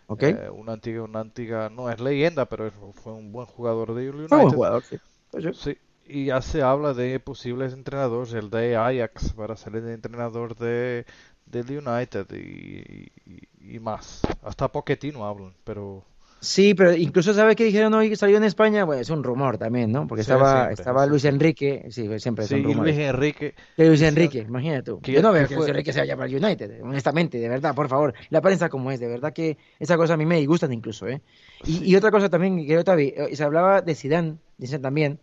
Ok. 0.06 0.22
Eh, 0.24 0.50
una 0.50 0.72
antigua, 0.74 1.04
una 1.04 1.20
antigua, 1.20 1.70
no 1.70 1.90
es 1.90 2.00
leyenda, 2.00 2.44
pero 2.46 2.70
fue 2.92 3.12
un 3.12 3.32
buen 3.32 3.46
jugador 3.46 3.94
del 3.94 4.14
United. 4.14 4.36
Buen 4.36 4.50
jugador, 4.50 4.82
sí. 4.82 4.96
Pues 5.30 5.56
Sí, 5.56 5.78
y 6.06 6.26
ya 6.26 6.42
se 6.42 6.62
habla 6.62 6.92
de 6.92 7.18
posibles 7.20 7.72
entrenadores, 7.72 8.32
el 8.34 8.50
de 8.50 8.76
Ajax 8.76 9.32
para 9.32 9.56
ser 9.56 9.76
el 9.76 9.88
entrenador 9.88 10.56
de 10.56 11.06
del 11.46 11.78
United 11.86 12.26
y, 12.32 13.10
y- 13.26 13.48
y 13.76 13.78
más. 13.80 14.20
Hasta 14.42 14.68
Pochettino 14.68 15.24
hablan, 15.26 15.54
pero 15.64 16.04
Sí, 16.44 16.74
pero 16.74 16.94
incluso 16.94 17.32
sabes 17.32 17.56
que 17.56 17.64
dijeron 17.64 17.94
hoy 17.94 18.10
que 18.10 18.16
salió 18.16 18.36
en 18.36 18.44
España, 18.44 18.84
bueno, 18.84 19.00
es 19.00 19.08
un 19.10 19.24
rumor 19.24 19.56
también, 19.56 19.90
¿no? 19.92 20.06
Porque 20.06 20.20
Sí, 20.20 20.22
estaba, 20.22 20.46
siempre, 20.50 20.74
estaba 20.74 21.06
sí. 21.06 21.10
Luis 21.10 21.24
Enrique, 21.24 21.86
sí, 21.90 22.06
siempre 22.18 22.44
sí, 22.44 22.48
son 22.48 22.60
y 22.60 22.62
rumores. 22.62 22.94
Luis 22.94 22.98
Enrique. 22.98 23.54
Que 23.76 23.86
Luis 23.86 24.02
Enrique, 24.02 24.40
imagínate 24.40 24.82
tú. 24.84 25.00
que- 25.00 25.12
Yo 25.12 25.22
no 25.22 25.32
veo 25.32 25.48
que 25.48 25.54
Luis 25.56 25.68
Enrique 25.68 25.92
se 25.92 26.00
vaya 26.00 26.16
para 26.16 26.28
el 26.28 26.44
United, 26.44 26.82
honestamente, 26.82 27.38
de 27.38 27.48
verdad, 27.48 27.74
por 27.74 27.88
favor. 27.88 28.14
La 28.30 28.40
prensa 28.42 28.68
como 28.68 28.90
es, 28.92 29.00
de 29.00 29.08
verdad 29.08 29.32
que 29.32 29.58
esa 29.78 29.96
cosa 29.96 30.14
a 30.14 30.16
mí 30.16 30.26
me 30.26 30.38
disgustan 30.38 30.72
incluso, 30.72 31.08
¿eh? 31.08 31.22
Y, 31.64 31.90
y 31.90 31.96
otra 31.96 32.10
cosa 32.10 32.28
también 32.28 32.66
que 32.66 32.84
Tavi, 32.84 33.14
eh, 33.16 33.34
se 33.36 33.44
hablaba 33.44 33.82
de 33.82 33.94
Zidane, 33.94 34.38
dicen 34.58 34.82
también, 34.82 35.20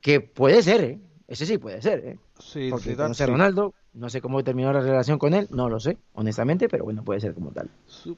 que 0.00 0.20
puede 0.20 0.62
ser, 0.62 0.84
¿eh? 0.84 1.00
Ese 1.28 1.46
sí 1.46 1.58
puede 1.58 1.80
ser, 1.82 2.00
¿eh? 2.06 2.18
Sí, 2.38 2.70
Porque 2.70 2.90
Zidane, 2.90 2.96
conoce 2.96 3.22
a 3.24 3.26
sí. 3.26 3.32
Ronaldo, 3.32 3.74
no 3.94 4.08
sé 4.10 4.20
cómo 4.20 4.42
terminó 4.44 4.72
la 4.72 4.80
relación 4.80 5.18
con 5.18 5.34
él, 5.34 5.48
no 5.50 5.68
lo 5.68 5.80
sé, 5.80 5.98
honestamente, 6.14 6.68
pero 6.68 6.84
bueno, 6.84 7.04
puede 7.04 7.20
ser 7.20 7.34
como 7.34 7.52
tal. 7.52 7.68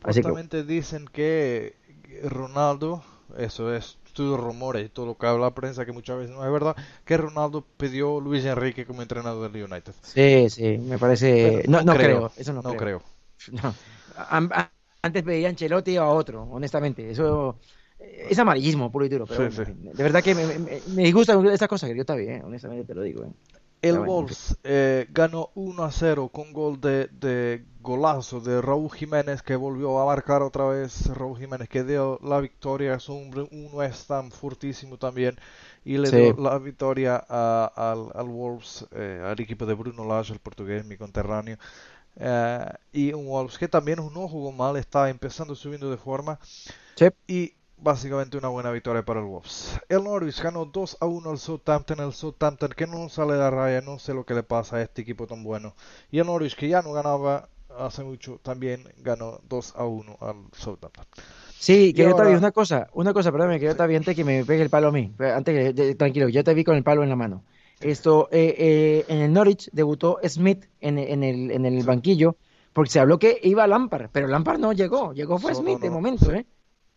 Así 0.05 0.20
que, 0.23 0.29
Supuestamente 0.29 0.64
dicen 0.64 1.07
que 1.07 1.75
Ronaldo, 2.23 3.03
eso 3.39 3.75
es 3.75 3.99
todo 4.15 4.37
rumores 4.37 4.87
y 4.87 4.89
todo 4.91 5.07
lo 5.07 5.17
que 5.19 5.27
habla 5.27 5.47
la 5.47 5.55
prensa, 5.55 5.87
que 5.87 5.93
muchas 5.93 6.19
veces 6.19 6.35
no 6.35 6.45
es 6.45 6.53
verdad, 6.53 6.77
que 7.05 7.17
Ronaldo 7.17 7.65
pidió 7.77 8.19
a 8.19 8.21
Luis 8.21 8.45
Enrique 8.45 8.87
como 8.87 9.03
entrenador 9.03 9.51
del 9.51 9.65
United. 9.65 9.95
sí, 10.01 10.49
sí, 10.51 10.79
me 10.79 10.99
parece... 10.99 11.65
No, 11.69 11.83
no 11.83 11.97
creo, 11.97 12.33
eso 12.37 12.53
no, 12.53 12.63
no 12.63 12.77
creo. 12.77 13.03
Antes 15.03 15.23
pedía 15.25 15.49
a 15.49 15.51
Ancelotti 15.51 15.99
o 15.99 16.03
a 16.03 16.11
otro, 16.11 16.43
honestamente. 16.45 17.11
Eso 17.11 17.59
es 17.99 18.39
amarillismo 18.39 18.91
puro 18.93 19.05
y 19.05 19.09
duro. 19.09 19.27
Pero 19.27 19.49
Sí, 19.49 19.65
de 19.67 20.03
verdad 20.03 20.23
que 20.23 20.35
me, 20.35 20.47
me, 20.59 20.83
me 20.87 21.03
disgustan 21.05 21.45
estas 21.47 21.69
cosas 21.69 21.91
que 21.91 21.97
yo 21.97 22.03
está 22.03 22.15
bien, 22.15 22.45
honestamente 22.45 22.85
te 22.87 22.95
lo 22.95 23.03
digo. 23.03 23.25
eh. 23.25 23.33
El 23.83 23.99
Wolves 23.99 24.57
eh, 24.62 25.07
ganó 25.11 25.51
1 25.55 25.83
a 25.85 25.91
0 25.91 26.28
con 26.28 26.53
gol 26.53 26.80
de, 26.80 27.09
de 27.09 27.64
golazo 27.80 28.41
de 28.41 28.62
Raúl 28.62 28.91
Jiménez 28.93 29.43
que 29.43 29.57
volvió 29.57 29.99
a 30.01 30.07
marcar 30.07 30.43
otra 30.43 30.66
vez. 30.68 31.07
Raúl 31.14 31.37
Jiménez 31.39 31.68
que 31.68 31.83
dio 31.83 32.18
la 32.22 32.41
victoria. 32.41 32.95
Es 32.95 33.09
un, 33.09 33.49
un 33.51 33.68
West 33.72 34.11
Ham 34.12 34.30
fortísimo 34.30 34.99
también. 34.99 35.37
Y 35.85 35.99
le 35.99 36.12
Sí. 36.12 36.16
dio 36.16 36.35
la 36.35 36.59
victoria 36.59 37.24
a- 37.28 37.72
al, 37.74 38.09
al 38.14 38.28
Wolves, 38.28 38.87
eh, 38.93 39.20
al 39.24 39.41
equipo 39.41 39.66
de 39.66 39.74
Bruno 39.74 40.05
Lage, 40.07 40.33
el 40.33 40.39
portugués, 40.39 40.85
mi 40.87 40.97
conterráneo. 40.97 41.59
Eh, 42.16 42.66
y 42.93 43.12
un 43.14 43.26
Wolves 43.26 43.59
que 43.59 43.68
también 43.68 43.99
no 43.99 44.28
jugó 44.28 44.53
mal, 44.53 44.76
está 44.76 45.11
empezando 45.11 45.55
subiendo 45.57 45.91
de 45.91 45.97
forma. 45.97 46.39
Sí. 46.95 47.07
Y 47.26 47.55
básicamente 47.83 48.37
una 48.37 48.49
buena 48.49 48.70
victoria 48.70 49.05
para 49.05 49.20
el 49.20 49.26
Wolves. 49.26 49.78
El 49.89 50.05
Norwich 50.05 50.41
ganó 50.43 50.64
2 50.64 50.99
a 51.01 51.07
1 51.07 51.30
al 51.30 51.39
Southampton. 51.39 52.01
El 52.01 52.12
Southampton 52.12 52.70
que 52.76 52.87
no 52.87 53.09
sale 53.09 53.33
de 53.35 53.39
la 53.41 53.51
raya, 53.51 53.80
no 53.80 53.99
sé 53.99 54.14
lo 54.14 54.24
que 54.24 54.35
le 54.35 54.43
pasa 54.43 54.76
a 54.76 54.83
este 54.83 55.03
equipo 55.03 55.26
tan 55.26 55.43
bueno. 55.43 55.74
Y 56.11 56.18
el 56.18 56.26
Norwich 56.26 56.57
que 56.57 56.68
ya 56.68 56.83
no 56.83 56.93
ganaba 56.93 57.49
hace 57.78 58.05
mucho, 58.05 58.39
también 58.43 58.85
ganó 58.99 59.41
2 59.49 59.74
a 59.76 59.85
1 59.85 60.16
al 60.20 60.37
Southampton. 60.53 61.05
Sí, 61.59 61.89
Y 61.89 61.93
que 61.95 62.03
yo 62.03 62.09
te 62.14 62.22
vi 62.22 62.28
ahora- 62.28 62.39
una 62.39 62.53
cosa, 62.53 62.89
una 62.93 63.12
cosa, 63.12 63.30
perdóname, 63.33 63.61
que 63.61 63.66
yo 63.66 63.76
te 63.76 63.83
antes 63.97 64.14
que 64.16 64.24
me 64.24 64.45
pegue 64.45 64.62
el 64.62 64.70
palo 64.70 64.89
a 64.89 64.93
mí. 64.93 65.12
Antes 65.18 65.55
que, 65.55 65.72
de- 65.72 65.95
tranquilo, 65.95 66.28
yo 66.28 66.43
te 66.45 66.55
vi 66.55 66.64
con 66.64 66.76
el 66.76 66.83
palo 66.83 67.03
en 67.03 67.09
la 67.09 67.16
mano. 67.16 67.45
Esto, 67.80 68.28
eh, 68.30 68.55
eh, 68.59 69.05
en 69.09 69.18
el 69.18 69.33
Norwich 69.33 69.68
debutó 69.72 70.18
Smith 70.28 70.66
en, 70.80 70.99
en 70.99 71.22
el, 71.24 71.51
en 71.51 71.66
el 71.66 71.83
banquillo 71.85 72.37
porque 72.72 72.91
se 72.91 73.01
habló 73.01 73.18
que 73.18 73.39
iba 73.43 73.66
Lampard, 73.66 74.09
pero 74.12 74.26
Lampard 74.28 74.59
no 74.59 74.72
llegó, 74.72 75.12
llegó 75.12 75.39
fue 75.39 75.55
Solo 75.55 75.66
Smith 75.68 75.80
de 75.80 75.89
no, 75.89 75.95
momento, 75.95 76.33
¿eh? 76.33 76.47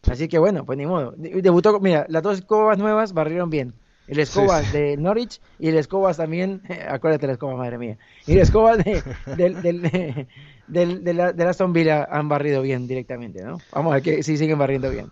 Así 0.08 0.28
que 0.28 0.38
bueno, 0.40 0.66
pues 0.66 0.78
ni 0.78 0.86
modo. 0.86 1.12
De- 1.18 1.42
Debutó, 1.42 1.80
mira, 1.80 2.06
las 2.10 2.24
dos 2.24 2.40
escobas 2.40 2.78
nuevas 2.78 3.14
barrieron 3.14 3.50
bien. 3.50 3.74
El 4.08 4.20
escobas 4.20 4.68
sí. 4.68 4.72
de 4.72 4.98
Norwich 4.98 5.42
y 5.58 5.70
el 5.70 5.78
escobas 5.80 6.18
también, 6.18 6.62
acuérdate 6.88 7.26
la 7.28 7.34
escoba, 7.34 7.56
madre 7.56 7.78
mía. 7.80 7.98
Y 8.26 8.34
el 8.34 8.40
escobas 8.40 8.78
de, 8.84 9.04
del, 9.26 9.62
del, 9.62 9.82
del, 10.68 11.04
de 11.04 11.14
la, 11.14 11.34
de 11.34 11.44
la 11.44 11.50
Aston 11.50 11.74
Villa 11.74 12.08
han 12.12 12.30
barrido 12.30 12.62
bien 12.62 12.88
directamente, 12.88 13.44
¿no? 13.44 13.64
Vamos 13.72 13.92
a 13.92 13.96
ver 13.96 14.04
que 14.04 14.24
si 14.24 14.38
siguen 14.38 14.60
barriendo 14.60 14.90
bien. 14.92 15.12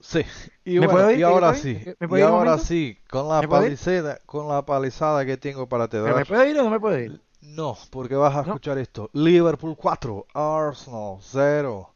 Sí, 0.00 0.22
y, 0.64 0.78
¿Me 0.78 0.86
bueno, 0.86 0.92
puedo 0.92 1.10
ir? 1.12 1.18
y 1.20 1.22
ahora 1.22 1.52
¿Me 1.52 1.54
sí, 1.54 1.78
y 2.08 2.20
ahora 2.20 2.58
sí, 2.58 2.98
con 3.08 3.28
la 3.28 3.46
palizada, 3.48 4.20
con 4.26 4.48
la 4.48 4.64
palizada 4.64 5.24
que 5.26 5.36
tengo 5.36 5.68
para 5.68 5.88
te 5.88 6.00
¿Pero 6.00 6.14
dar. 6.14 6.16
me 6.16 6.24
puedo 6.26 6.46
ir 6.46 6.58
o 6.58 6.62
no 6.64 6.70
me 6.70 6.80
puedo 6.80 6.98
ir? 6.98 7.20
No, 7.40 7.76
porque 7.90 8.14
vas 8.14 8.34
a 8.36 8.40
escuchar 8.40 8.78
esto. 8.78 9.08
Liverpool 9.14 9.76
4, 9.76 10.26
Arsenal 10.34 11.18
0. 11.20 11.94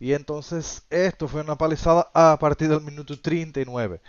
Y 0.00 0.14
entonces 0.14 0.84
esto 0.90 1.28
fue 1.28 1.42
una 1.42 1.56
palizada 1.56 2.10
a 2.14 2.38
partir 2.40 2.68
del 2.68 2.80
minuto 2.80 3.20
39. 3.20 4.00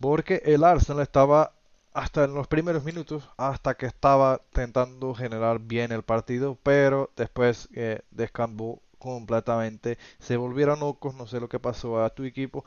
Porque 0.00 0.42
el 0.44 0.64
Arsenal 0.64 1.02
estaba 1.02 1.52
hasta 1.94 2.24
en 2.24 2.34
los 2.34 2.46
primeros 2.46 2.84
minutos, 2.84 3.26
hasta 3.38 3.74
que 3.74 3.86
estaba 3.86 4.42
intentando 4.52 5.14
generar 5.14 5.60
bien 5.60 5.92
el 5.92 6.02
partido, 6.02 6.58
pero 6.62 7.10
después 7.16 7.70
eh, 7.74 8.02
descambó 8.10 8.82
completamente. 8.98 9.98
Se 10.18 10.36
volvieron 10.36 10.80
locos, 10.80 11.14
no 11.14 11.26
sé 11.26 11.40
lo 11.40 11.48
que 11.48 11.60
pasó 11.60 12.04
a 12.04 12.10
tu 12.10 12.24
equipo. 12.24 12.64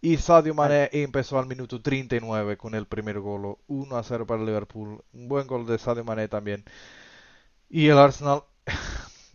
Y 0.00 0.16
Sadio 0.18 0.54
Mané 0.54 0.88
empezó 0.92 1.38
al 1.38 1.46
minuto 1.46 1.82
39 1.82 2.56
con 2.56 2.74
el 2.74 2.86
primer 2.86 3.20
gol, 3.20 3.58
1 3.66 3.96
a 3.96 4.02
0 4.02 4.26
para 4.26 4.42
Liverpool. 4.42 5.02
Un 5.12 5.28
buen 5.28 5.46
gol 5.46 5.66
de 5.66 5.78
Sadio 5.78 6.04
Mané 6.04 6.28
también. 6.28 6.64
Y 7.68 7.88
el 7.88 7.98
Arsenal, 7.98 8.44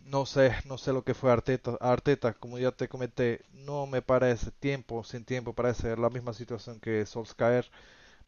no 0.06 0.24
sé, 0.24 0.54
no 0.66 0.78
sé 0.78 0.92
lo 0.92 1.02
que 1.02 1.14
fue 1.14 1.32
Arteta. 1.32 1.76
Arteta, 1.80 2.32
como 2.34 2.58
ya 2.58 2.72
te 2.72 2.88
comenté, 2.88 3.44
no 3.52 3.86
me 3.86 4.02
parece 4.02 4.50
tiempo, 4.52 5.02
sin 5.04 5.24
tiempo, 5.24 5.52
parece 5.52 5.96
la 5.96 6.10
misma 6.10 6.32
situación 6.32 6.80
que 6.80 7.04
Solskjaer. 7.06 7.70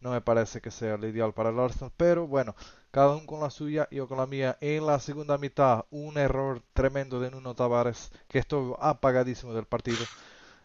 No 0.01 0.13
me 0.13 0.21
parece 0.21 0.61
que 0.61 0.71
sea 0.71 0.95
el 0.95 1.05
ideal 1.05 1.35
para 1.35 1.51
el 1.51 1.59
Arsenal, 1.59 1.93
pero 1.97 2.27
bueno, 2.29 2.55
cada 2.93 3.17
uno 3.17 3.27
con 3.27 3.41
la 3.41 3.51
suya, 3.51 3.89
yo 3.91 4.07
con 4.07 4.19
la 4.19 4.27
mía. 4.27 4.57
En 4.61 4.87
la 4.87 5.01
segunda 5.01 5.39
mitad, 5.39 5.87
un 5.91 6.19
error 6.19 6.63
tremendo 6.73 7.19
de 7.19 7.31
Nuno 7.33 7.55
Tavares, 7.55 8.13
que 8.29 8.39
estuvo 8.39 8.81
apagadísimo 8.81 9.55
del 9.55 9.67
partido. 9.67 10.05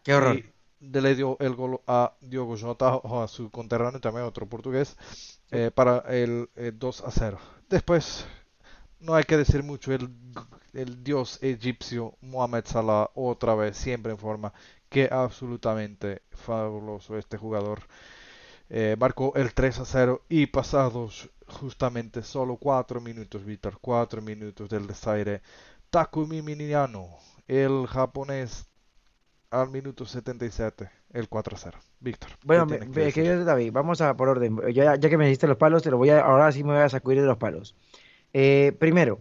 Qué 0.04 0.14
horror. 0.14 0.36
Y 0.36 1.00
le 1.00 1.14
dio 1.16 1.36
el 1.40 1.54
gol 1.54 1.80
a 1.86 2.14
Diogo 2.20 2.56
Jota, 2.56 2.96
o 2.96 3.22
a 3.22 3.28
su 3.28 3.50
conterráneo, 3.50 4.00
también 4.00 4.26
otro 4.26 4.46
portugués, 4.46 4.96
eh, 5.50 5.70
para 5.74 5.98
el 6.08 6.48
eh, 6.54 6.72
2 6.72 7.00
a 7.00 7.10
0. 7.10 7.38
Después, 7.68 8.26
no 9.00 9.14
hay 9.14 9.24
que 9.24 9.36
decir 9.36 9.64
mucho, 9.64 9.92
el, 9.92 10.10
el 10.74 11.02
dios 11.04 11.38
egipcio 11.42 12.16
Mohamed 12.20 12.64
Salah, 12.66 13.10
otra 13.14 13.54
vez, 13.54 13.76
siempre 13.76 14.12
en 14.12 14.18
forma, 14.18 14.52
que 14.88 15.08
absolutamente 15.10 16.22
fabuloso 16.30 17.16
este 17.18 17.36
jugador. 17.36 17.80
Eh, 18.70 18.96
marcó 18.98 19.32
el 19.36 19.52
3 19.52 19.80
a 19.80 19.84
0 19.84 20.22
y 20.28 20.46
pasados 20.46 21.30
justamente 21.46 22.22
solo 22.22 22.56
4 22.56 23.00
minutos, 23.00 23.44
Víctor, 23.44 23.78
4 23.80 24.22
minutos 24.22 24.68
del 24.70 24.86
desaire, 24.86 25.42
Takumi 25.90 26.42
Miniyano, 26.42 27.08
el 27.46 27.86
japonés, 27.86 28.66
al 29.50 29.70
minuto 29.70 30.04
77, 30.06 30.90
el 31.12 31.28
4 31.28 31.56
a 31.56 31.58
0. 31.58 31.78
Víctor. 32.00 32.30
¿qué 32.30 32.36
Bueno, 32.46 32.66
me- 32.66 32.78
que 32.78 33.12
querido 33.12 33.44
David, 33.44 33.70
vamos 33.72 34.00
a 34.00 34.16
por 34.16 34.28
orden. 34.28 34.58
Ya, 34.72 34.96
ya 34.96 35.08
que 35.10 35.16
me 35.18 35.28
diste 35.28 35.46
los 35.46 35.56
palos, 35.56 35.82
te 35.82 35.90
lo 35.90 35.98
voy 35.98 36.10
a, 36.10 36.20
ahora 36.20 36.50
sí 36.50 36.64
me 36.64 36.72
voy 36.72 36.82
a 36.82 36.88
sacudir 36.88 37.20
de 37.20 37.26
los 37.26 37.36
palos. 37.38 37.74
Eh, 38.32 38.74
primero, 38.78 39.20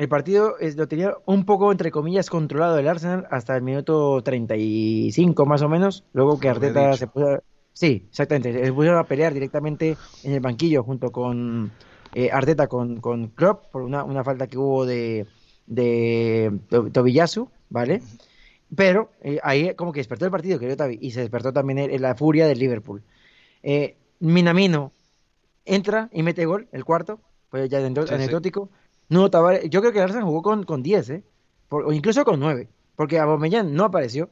el 0.00 0.08
partido 0.08 0.58
es- 0.58 0.76
lo 0.76 0.88
tenía 0.88 1.14
un 1.26 1.44
poco, 1.44 1.70
entre 1.72 1.90
comillas, 1.90 2.30
controlado 2.30 2.78
el 2.78 2.88
Arsenal 2.88 3.26
hasta 3.30 3.54
el 3.56 3.62
minuto 3.62 4.22
35 4.22 5.44
más 5.46 5.62
o 5.62 5.68
menos. 5.68 6.04
Luego 6.14 6.40
que 6.40 6.48
Arteta 6.48 6.96
se 6.96 7.06
puso... 7.06 7.42
Sí, 7.72 8.06
exactamente. 8.08 8.64
Se 8.64 8.72
pusieron 8.72 8.98
a 8.98 9.04
pelear 9.04 9.32
directamente 9.34 9.96
en 10.24 10.32
el 10.32 10.40
banquillo 10.40 10.82
junto 10.82 11.10
con 11.12 11.70
eh, 12.14 12.30
Arteta 12.32 12.66
con, 12.66 13.00
con 13.00 13.28
Klopp 13.28 13.66
por 13.70 13.82
una, 13.82 14.02
una 14.04 14.24
falta 14.24 14.46
que 14.46 14.58
hubo 14.58 14.84
de, 14.86 15.26
de 15.66 16.50
Tobiyasu, 16.92 17.48
¿vale? 17.68 18.02
Pero 18.74 19.10
eh, 19.22 19.38
ahí 19.42 19.74
como 19.74 19.92
que 19.92 20.00
despertó 20.00 20.24
el 20.24 20.30
partido, 20.30 20.58
Tavi, 20.76 20.98
y 21.00 21.10
se 21.12 21.20
despertó 21.20 21.52
también 21.52 21.78
el- 21.78 22.02
la 22.02 22.14
furia 22.14 22.46
del 22.46 22.58
Liverpool. 22.58 23.02
Eh, 23.62 23.96
Minamino 24.18 24.92
entra 25.64 26.08
y 26.12 26.22
mete 26.22 26.46
gol, 26.46 26.68
el 26.72 26.84
cuarto, 26.84 27.20
pues 27.50 27.68
ya 27.70 27.78
anecdó- 27.78 28.06
Sí, 28.06 28.14
sí. 28.14 28.20
Nuno 29.10 29.30
Tavares, 29.30 29.68
yo 29.70 29.80
creo 29.80 29.92
que 29.92 30.00
Arsenal 30.00 30.24
jugó 30.24 30.42
con, 30.42 30.64
con 30.64 30.82
10, 30.82 31.10
¿eh? 31.10 31.24
Por- 31.68 31.84
o 31.86 31.92
incluso 31.92 32.24
con 32.24 32.40
9, 32.40 32.68
porque 32.96 33.18
Aubameyang 33.18 33.74
no 33.74 33.84
apareció. 33.84 34.30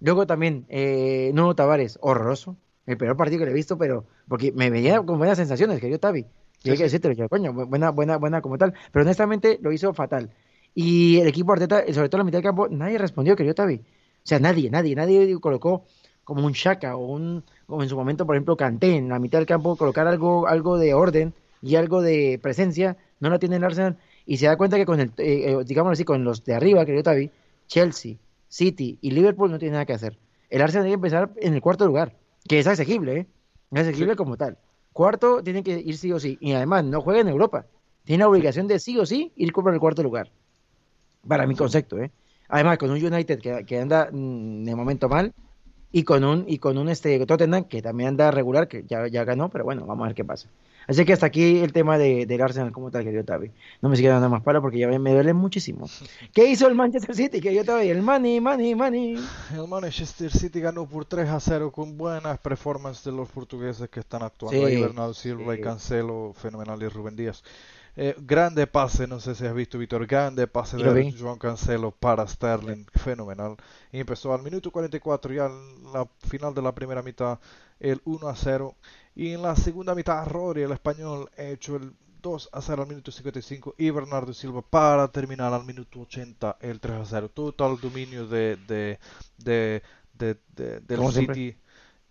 Luego 0.00 0.26
también 0.26 0.64
eh, 0.70 1.30
Nuno 1.34 1.54
Tavares, 1.54 1.98
horroroso, 2.00 2.56
el 2.86 2.96
peor 2.96 3.16
partido 3.16 3.40
que 3.40 3.44
le 3.46 3.50
he 3.52 3.54
visto, 3.54 3.76
pero 3.78 4.06
porque 4.28 4.52
me 4.52 4.70
veía 4.70 5.02
con 5.02 5.18
buenas 5.18 5.36
sensaciones, 5.38 5.80
querido 5.80 5.98
Tavi. 6.00 6.20
Y 6.20 6.26
Sí, 6.62 6.70
hay 6.70 6.76
que 6.78 6.84
decirte, 6.84 7.14
yo, 7.16 7.28
coño, 7.28 7.52
bu- 7.52 7.68
buena, 7.68 7.90
buena, 7.90 8.16
buena 8.18 8.40
como 8.42 8.58
tal. 8.58 8.74
Pero 8.92 9.02
honestamente 9.04 9.58
lo 9.62 9.72
hizo 9.72 9.92
fatal. 9.94 10.30
Y 10.74 11.18
el 11.20 11.28
equipo 11.28 11.52
Arteta, 11.52 11.80
sobre 11.92 12.08
todo 12.08 12.18
en 12.18 12.20
la 12.20 12.24
mitad 12.24 12.38
del 12.38 12.44
campo, 12.44 12.68
nadie 12.68 12.98
respondió, 12.98 13.36
querido 13.36 13.54
Tavi. 13.54 13.76
O 13.76 13.82
sea, 14.24 14.38
nadie, 14.38 14.70
nadie, 14.70 14.94
nadie 14.94 15.38
colocó 15.40 15.84
como 16.24 16.46
un 16.46 16.52
Shaka 16.52 16.96
o 16.96 17.06
un, 17.06 17.44
como 17.66 17.82
en 17.82 17.88
su 17.88 17.96
momento, 17.96 18.26
por 18.26 18.36
ejemplo, 18.36 18.56
Kanté 18.56 18.96
en 18.96 19.08
la 19.08 19.18
mitad 19.18 19.38
del 19.38 19.46
campo, 19.46 19.76
colocar 19.76 20.06
algo, 20.06 20.46
algo 20.46 20.78
de 20.78 20.94
orden 20.94 21.34
y 21.62 21.76
algo 21.76 22.02
de 22.02 22.38
presencia, 22.42 22.96
no 23.20 23.30
la 23.30 23.38
tiene 23.38 23.56
el 23.56 23.64
Arsenal. 23.64 23.98
Y 24.30 24.36
se 24.36 24.46
da 24.46 24.56
cuenta 24.56 24.76
que 24.76 24.86
con 24.86 25.00
el, 25.00 25.08
eh, 25.16 25.50
eh, 25.50 25.64
digamos 25.66 25.90
así, 25.90 26.04
con 26.04 26.22
los 26.22 26.44
de 26.44 26.54
arriba, 26.54 26.86
querido 26.86 27.02
Tavi, 27.02 27.32
Chelsea, 27.66 28.14
City 28.48 28.96
y 29.00 29.10
Liverpool 29.10 29.50
no 29.50 29.58
tiene 29.58 29.72
nada 29.72 29.86
que 29.86 29.92
hacer. 29.92 30.16
El 30.50 30.62
Arsenal 30.62 30.84
tiene 30.84 30.92
que 30.92 31.08
empezar 31.08 31.30
en 31.34 31.54
el 31.54 31.60
cuarto 31.60 31.84
lugar, 31.84 32.14
que 32.46 32.60
es 32.60 32.68
asequible, 32.68 33.16
¿eh? 33.16 33.26
Es 33.72 33.80
asequible 33.80 34.14
como 34.14 34.36
tal. 34.36 34.56
Cuarto 34.92 35.42
tiene 35.42 35.64
que 35.64 35.80
ir 35.80 35.98
sí 35.98 36.12
o 36.12 36.20
sí. 36.20 36.38
Y 36.40 36.52
además 36.52 36.84
no 36.84 37.00
juega 37.00 37.22
en 37.22 37.26
Europa. 37.26 37.66
Tiene 38.04 38.22
la 38.22 38.28
obligación 38.28 38.68
de 38.68 38.78
sí 38.78 38.96
o 38.98 39.04
sí 39.04 39.32
ir 39.34 39.52
por 39.52 39.74
el 39.74 39.80
cuarto 39.80 40.04
lugar. 40.04 40.30
Para 41.26 41.44
mi 41.48 41.56
concepto, 41.56 41.98
¿eh? 41.98 42.12
Además, 42.46 42.78
con 42.78 42.92
un 42.92 43.04
United 43.04 43.40
que, 43.40 43.64
que 43.66 43.80
anda 43.80 44.10
mm, 44.12 44.62
de 44.62 44.76
momento 44.76 45.08
mal 45.08 45.34
y 45.90 46.04
con 46.04 46.22
un 46.22 46.44
y 46.46 46.58
con 46.58 46.78
un 46.78 46.88
este 46.88 47.26
Tottenham 47.26 47.64
que 47.64 47.82
también 47.82 48.10
anda 48.10 48.30
regular, 48.30 48.68
que 48.68 48.84
ya, 48.84 49.08
ya 49.08 49.24
ganó, 49.24 49.48
pero 49.48 49.64
bueno, 49.64 49.86
vamos 49.86 50.04
a 50.04 50.06
ver 50.06 50.14
qué 50.14 50.24
pasa. 50.24 50.48
Así 50.86 51.04
que 51.04 51.12
hasta 51.12 51.26
aquí 51.26 51.60
el 51.60 51.72
tema 51.72 51.98
de, 51.98 52.26
del 52.26 52.40
Arsenal 52.40 52.72
como 52.72 52.90
tal, 52.90 53.04
querido 53.04 53.24
Tavi. 53.24 53.52
No 53.80 53.88
me 53.88 53.96
sigue 53.96 54.08
dando 54.08 54.28
más 54.28 54.42
palo 54.42 54.60
porque 54.60 54.78
ya 54.78 54.88
me, 54.88 55.12
duele 55.12 55.32
muchísimo. 55.34 55.88
¿Qué 56.34 56.50
hizo 56.50 56.66
el 56.66 56.74
Manchester 56.74 57.14
City? 57.14 57.40
Que 57.40 57.54
yo 57.54 57.64
Tavi, 57.64 57.88
el 57.88 58.02
money, 58.02 58.40
money, 58.40 58.74
money. 58.74 59.16
El 59.54 59.68
Manchester 59.68 60.30
City 60.30 60.60
ganó 60.60 60.86
por 60.86 61.04
3 61.04 61.28
a 61.28 61.40
0 61.40 61.70
con 61.72 61.96
buenas 61.96 62.38
performances 62.38 63.04
de 63.04 63.12
los 63.12 63.28
portugueses 63.28 63.88
que 63.88 64.00
están 64.00 64.22
actuando 64.22 64.58
Sí, 64.58 64.64
ahí, 64.64 64.80
Bernardo 64.80 65.14
Silva 65.14 65.54
y 65.54 65.58
sí. 65.58 65.62
Cancelo, 65.62 66.32
fenomenal 66.34 66.82
y 66.82 66.88
Rubén 66.88 67.16
Díaz. 67.16 67.42
Eh, 67.96 68.14
grande 68.18 68.66
pase, 68.66 69.06
no 69.06 69.20
sé 69.20 69.34
si 69.34 69.44
has 69.44 69.54
visto, 69.54 69.76
Víctor, 69.76 70.06
grande 70.06 70.46
pase 70.46 70.76
de 70.76 70.92
vi. 70.92 71.12
Joan 71.12 71.38
Cancelo 71.38 71.90
para 71.90 72.26
Sterling, 72.26 72.86
fenomenal. 72.94 73.56
Y 73.92 73.98
empezó 74.00 74.32
al 74.32 74.42
minuto 74.42 74.70
44, 74.70 75.34
ya 75.34 75.46
en 75.46 75.92
la 75.92 76.06
final 76.26 76.54
de 76.54 76.62
la 76.62 76.74
primera 76.74 77.02
mitad, 77.02 77.38
el 77.80 78.00
1 78.04 78.28
a 78.28 78.36
0. 78.36 78.74
Y 79.14 79.32
en 79.32 79.42
la 79.42 79.56
segunda 79.56 79.94
mitad, 79.94 80.26
Rory, 80.26 80.62
el 80.62 80.72
español, 80.72 81.28
ha 81.36 81.42
hecho 81.42 81.76
el 81.76 81.92
2 82.22 82.50
a 82.52 82.60
0 82.60 82.82
al 82.82 82.88
minuto 82.88 83.10
55 83.10 83.74
y 83.78 83.90
Bernardo 83.90 84.32
Silva 84.34 84.62
para 84.62 85.08
terminar 85.08 85.52
al 85.52 85.64
minuto 85.64 86.00
80 86.00 86.58
el 86.60 86.80
3 86.80 86.96
a 86.96 87.04
0. 87.04 87.30
Total 87.32 87.78
dominio 87.80 88.26
de, 88.26 88.56
de, 88.68 88.98
de, 89.38 89.82
de- 90.14 90.36
de- 90.54 90.80
del 90.80 91.12
siempre. 91.12 91.34
City. 91.34 91.56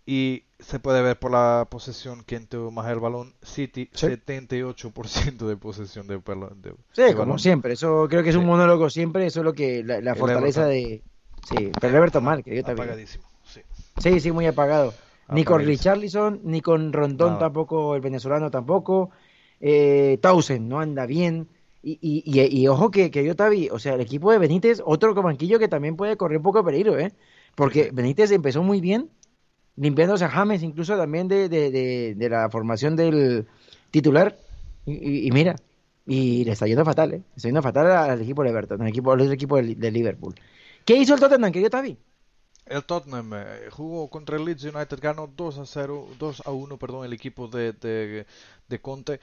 Y 0.06 0.44
se 0.58 0.80
puede 0.80 1.02
ver 1.02 1.18
por 1.18 1.30
la 1.30 1.68
posesión 1.70 2.24
quién 2.26 2.46
tuvo 2.48 2.70
más 2.72 2.90
el 2.90 2.98
balón. 2.98 3.34
City, 3.42 3.88
Sí. 3.94 4.06
78% 4.08 5.46
de 5.46 5.56
posesión 5.56 6.06
de, 6.08 6.16
de- 6.16 6.74
Sí, 6.92 7.02
como 7.12 7.18
balón. 7.18 7.38
siempre. 7.38 7.72
Eso 7.74 8.06
creo 8.10 8.22
que 8.22 8.30
es 8.30 8.36
un 8.36 8.42
Sí. 8.42 8.46
monólogo 8.48 8.90
siempre. 8.90 9.26
Eso 9.26 9.40
es 9.40 9.44
lo 9.44 9.52
que 9.52 9.84
la, 9.84 10.00
la 10.00 10.14
fortaleza 10.16 10.66
de. 10.66 11.02
Sí, 11.48 11.70
pero 11.80 12.20
mal, 12.20 12.42
que 12.42 12.56
yo 12.56 12.62
también. 12.64 12.88
Apagadísimo, 12.88 13.24
sí. 13.44 13.60
Sí, 14.02 14.20
sí, 14.20 14.32
muy 14.32 14.46
apagado. 14.46 14.92
Ni 15.32 15.44
con. 15.44 15.64
Richarlison, 15.64 16.40
ni 16.44 16.60
con 16.60 16.92
Rondón 16.92 17.38
tampoco, 17.38 17.94
el 17.94 18.00
venezolano 18.00 18.50
tampoco. 18.50 19.10
Eh, 19.60 20.18
Tausen 20.20 20.68
no 20.68 20.80
anda 20.80 21.06
bien. 21.06 21.48
Y, 21.82 21.98
y, 22.02 22.22
y, 22.26 22.60
y 22.60 22.68
ojo 22.68 22.90
que, 22.90 23.10
que 23.10 23.24
yo 23.24 23.34
Tavi, 23.34 23.70
o 23.70 23.78
sea, 23.78 23.94
el 23.94 24.02
equipo 24.02 24.30
de 24.30 24.38
Benítez, 24.38 24.82
otro 24.84 25.14
banquillo 25.14 25.58
que 25.58 25.66
también 25.66 25.96
puede 25.96 26.16
correr 26.18 26.36
un 26.36 26.42
poco 26.42 26.58
de 26.58 26.64
peligro, 26.64 26.98
¿eh? 26.98 27.12
Porque 27.54 27.90
Benítez 27.90 28.30
empezó 28.32 28.62
muy 28.62 28.82
bien, 28.82 29.08
limpiándose 29.76 30.26
a 30.26 30.28
James 30.28 30.62
incluso 30.62 30.94
también 30.98 31.26
de, 31.26 31.48
de, 31.48 31.70
de, 31.70 32.14
de 32.14 32.28
la 32.28 32.50
formación 32.50 32.96
del 32.96 33.46
titular. 33.90 34.36
Y, 34.84 35.30
mira, 35.32 35.56
y 36.06 36.44
le 36.44 36.52
está 36.52 36.66
yendo 36.66 36.84
fatal, 36.84 37.14
¿eh? 37.14 37.18
Le 37.18 37.36
está 37.36 37.48
yendo 37.48 37.62
fatal 37.62 37.90
al 37.90 38.20
equipo 38.20 38.42
de 38.42 38.50
Everton, 38.50 38.82
al 38.82 38.88
equipo, 38.88 39.12
al 39.12 39.20
otro 39.22 39.32
equipo 39.32 39.56
de, 39.56 39.74
de 39.74 39.90
Liverpool. 39.90 40.34
¿Qué 40.84 40.96
hizo 40.96 41.14
el 41.14 41.20
Tottenham, 41.20 41.50
querido 41.50 41.70
Tavi? 41.70 41.96
El 42.66 42.84
Tottenham 42.84 43.32
eh, 43.34 43.68
jugó 43.70 44.08
contra 44.08 44.36
el 44.36 44.44
Leeds 44.44 44.64
United, 44.64 44.98
ganó 45.00 45.26
2 45.26 45.58
a 45.58 45.66
0, 45.66 46.08
2 46.18 46.42
a 46.46 46.50
1, 46.50 46.78
perdón, 46.78 47.04
el 47.04 47.12
equipo 47.12 47.48
de, 47.48 47.72
de, 47.72 48.26
de 48.68 48.80
Conte. 48.80 49.20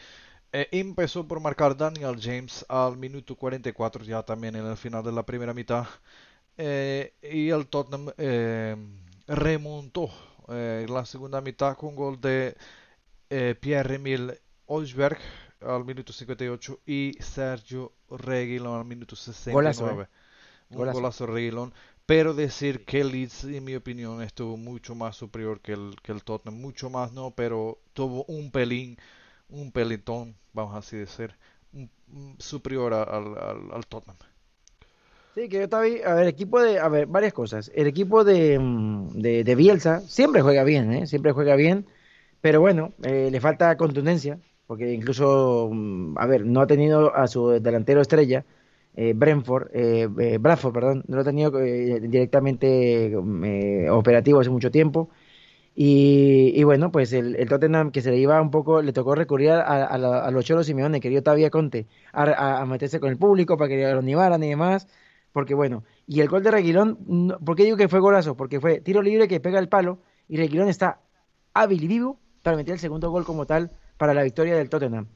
Eh, 0.54 0.68
empezó 0.72 1.28
por 1.28 1.40
marcar 1.40 1.76
Daniel 1.76 2.18
James 2.22 2.66
al 2.70 2.98
minuto 2.98 3.36
44, 3.36 4.04
ya 4.06 4.24
también 4.24 4.56
en 4.56 4.66
el 4.66 4.78
final 4.78 5.04
de 5.04 5.12
la 5.12 5.24
primera 5.24 5.54
mitad. 5.54 5.86
Eh, 6.58 7.14
y 7.22 7.50
el 7.50 7.68
Tottenham 7.68 8.12
eh, 8.18 8.76
remontó 9.28 10.10
la 10.48 11.06
segunda 11.06 11.42
mitad 11.42 11.76
con 11.76 11.94
gol 11.94 12.22
de 12.22 12.56
Pierre-Emile 13.60 14.40
Olsberg 14.66 15.18
al 15.60 15.84
minuto 15.84 16.14
58 16.14 16.80
y 16.86 17.18
Sergio 17.20 17.92
Reguilón 18.10 18.80
al 18.80 18.86
minuto 18.86 19.18
69. 19.18 19.54
Golazo. 19.54 20.08
Un 20.70 20.78
Golazo. 20.78 20.98
golazo 20.98 21.26
Reguilón. 21.28 21.74
Pero 22.08 22.34
decir 22.34 22.86
que 22.86 23.04
Leeds, 23.04 23.44
en 23.46 23.64
mi 23.64 23.76
opinión, 23.76 24.22
estuvo 24.24 24.58
mucho 24.58 24.96
más 24.96 25.16
superior 25.16 25.62
que 25.62 25.74
el, 25.74 25.96
que 26.02 26.12
el 26.12 26.24
Tottenham. 26.24 26.60
Mucho 26.60 26.90
más 26.90 27.12
no, 27.14 27.32
pero 27.32 27.80
tuvo 27.94 28.24
un 28.26 28.52
pelín, 28.52 28.98
un 29.50 29.72
pelitón, 29.72 30.36
vamos 30.54 30.76
así 30.76 30.98
decir, 30.98 31.36
un- 31.74 31.92
superior 32.40 32.94
al, 32.94 33.38
al 33.74 33.86
Tottenham. 33.88 34.18
Sí, 35.36 35.50
que 35.50 35.58
yo 35.58 35.64
estaba 35.64 35.84
ahí, 35.84 36.02
a 36.04 36.16
ver, 36.16 36.28
equipo 36.28 36.60
de, 36.62 36.80
a 36.80 36.90
ver, 36.90 37.06
varias 37.06 37.32
cosas. 37.34 37.72
El 37.76 37.86
equipo 37.88 38.24
de, 38.24 38.58
mm, 38.60 39.20
de, 39.22 39.44
de 39.44 39.56
Bielsa 39.56 40.02
siempre 40.08 40.42
juega 40.42 40.64
bien, 40.64 40.92
¿eh? 40.94 41.06
Siempre 41.08 41.32
juega 41.32 41.56
bien, 41.56 41.86
pero 42.42 42.60
bueno, 42.62 42.94
eh, 43.04 43.30
le 43.32 43.40
falta 43.42 43.78
contundencia, 43.78 44.40
porque 44.66 44.94
incluso, 44.94 45.70
mm, 45.72 46.18
a 46.18 46.26
ver, 46.28 46.46
no 46.46 46.62
ha 46.62 46.68
tenido 46.68 47.16
a 47.16 47.28
su 47.28 47.50
delantero 47.50 48.02
estrella, 48.02 48.46
eh, 48.98 49.14
eh, 49.74 50.10
eh, 50.20 50.38
Bradford, 50.40 50.74
perdón, 50.74 51.04
no 51.08 51.16
lo 51.16 51.22
ha 51.22 51.26
tenido 51.26 51.60
eh, 51.62 52.00
directamente 52.02 53.06
eh, 53.14 53.90
operativo 53.90 54.40
hace 54.40 54.50
mucho 54.50 54.72
tiempo. 54.72 55.10
Y, 55.76 56.64
bueno, 56.64 56.92
pues 56.92 57.14
el, 57.14 57.36
el 57.36 57.48
Tottenham 57.50 57.92
que 57.92 58.02
se 58.02 58.10
le 58.12 58.18
iba 58.18 58.42
un 58.42 58.50
poco, 58.52 58.82
le 58.82 58.94
tocó 58.94 59.14
recurrir 59.16 59.52
a, 59.52 59.62
a, 59.62 59.86
a 60.26 60.32
los 60.32 60.46
Cholos 60.46 60.66
Simeone, 60.66 61.00
querido 61.00 61.22
Tavia 61.24 61.50
Conte, 61.52 61.88
a, 62.14 62.62
a- 62.62 62.66
meterse 62.66 63.00
con 63.00 63.10
el 63.12 63.18
público 63.18 63.58
para 63.58 63.70
que 63.70 63.84
lo 63.92 64.00
animaran 64.00 64.44
y 64.44 64.50
demás. 64.50 64.88
Porque 65.32 65.54
bueno, 65.54 65.84
y 66.08 66.22
el 66.22 66.30
gol 66.30 66.42
de 66.44 66.52
Reguilón, 66.52 67.38
¿por 67.46 67.56
qué 67.56 67.64
digo 67.64 67.78
que 67.78 67.88
fue 67.90 68.00
golazo? 68.00 68.36
Porque 68.36 68.60
fue 68.60 68.82
tiro 68.82 69.02
libre 69.04 69.28
que 69.28 69.40
pega 69.40 69.60
el 69.60 69.70
palo 69.70 70.00
y 70.28 70.38
Reguilón 70.38 70.68
está 70.70 71.02
hábil 71.54 71.84
y 71.84 71.88
vivo 71.88 72.20
para 72.42 72.58
meter 72.58 72.74
el 72.74 72.80
segundo 72.80 73.12
gol 73.12 73.26
como 73.26 73.46
tal 73.46 73.72
para 73.98 74.14
la 74.16 74.24
victoria 74.24 74.56
del 74.56 74.70
Tottenham. 74.70 75.08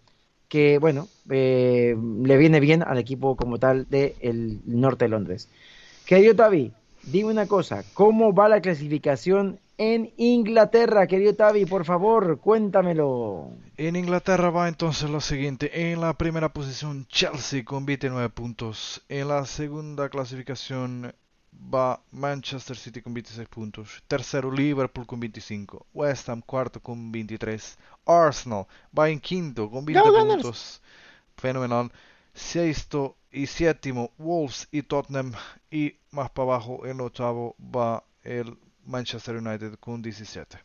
Que 0.51 0.79
bueno, 0.79 1.07
eh, 1.29 1.95
le 1.97 2.35
viene 2.35 2.59
bien 2.59 2.83
al 2.83 2.97
equipo 2.97 3.37
como 3.37 3.57
tal 3.57 3.87
del 3.89 4.59
norte 4.65 5.05
de 5.05 5.09
Londres. 5.09 5.47
Querido 6.05 6.35
Tavi, 6.35 6.73
dime 7.03 7.31
una 7.31 7.47
cosa, 7.47 7.85
¿cómo 7.93 8.33
va 8.33 8.49
la 8.49 8.59
clasificación 8.59 9.61
en 9.77 10.11
Inglaterra, 10.17 11.07
querido 11.07 11.35
Tavi? 11.35 11.65
Por 11.65 11.85
favor, 11.85 12.41
cuéntamelo. 12.41 13.51
En 13.77 13.95
Inglaterra 13.95 14.49
va 14.49 14.67
entonces 14.67 15.09
lo 15.09 15.21
siguiente. 15.21 15.89
En 15.89 16.01
la 16.01 16.17
primera 16.17 16.49
posición 16.49 17.07
Chelsea 17.07 17.63
con 17.63 17.85
29 17.85 18.27
puntos. 18.27 19.05
En 19.07 19.29
la 19.29 19.45
segunda 19.45 20.09
clasificación 20.09 21.13
va 21.53 21.99
Manchester 22.11 22.75
City 22.77 23.01
con 23.01 23.13
26 23.13 23.47
puntos. 23.47 24.03
Tercero 24.07 24.51
Liverpool 24.51 25.05
con 25.05 25.19
25. 25.19 25.85
West 25.93 26.29
Ham 26.29 26.41
cuarto 26.41 26.79
con 26.81 27.11
23. 27.11 27.77
Arsenal 28.05 28.65
va 28.97 29.09
en 29.09 29.19
quinto 29.19 29.69
con 29.69 29.85
20 29.85 30.01
¡Go 30.01 30.11
Gunners! 30.17 30.41
puntos. 30.43 30.81
Fenomenal. 31.37 31.91
Sexto 32.33 33.17
y 33.31 33.45
séptimo 33.47 34.11
Wolves 34.17 34.67
y 34.71 34.81
Tottenham. 34.83 35.33
Y 35.69 35.95
más 36.11 36.29
para 36.31 36.43
abajo 36.53 36.85
en 36.85 36.99
octavo 37.01 37.55
va 37.59 38.03
el 38.23 38.57
Manchester 38.85 39.37
United 39.37 39.75
con 39.79 40.01
17. 40.01 40.57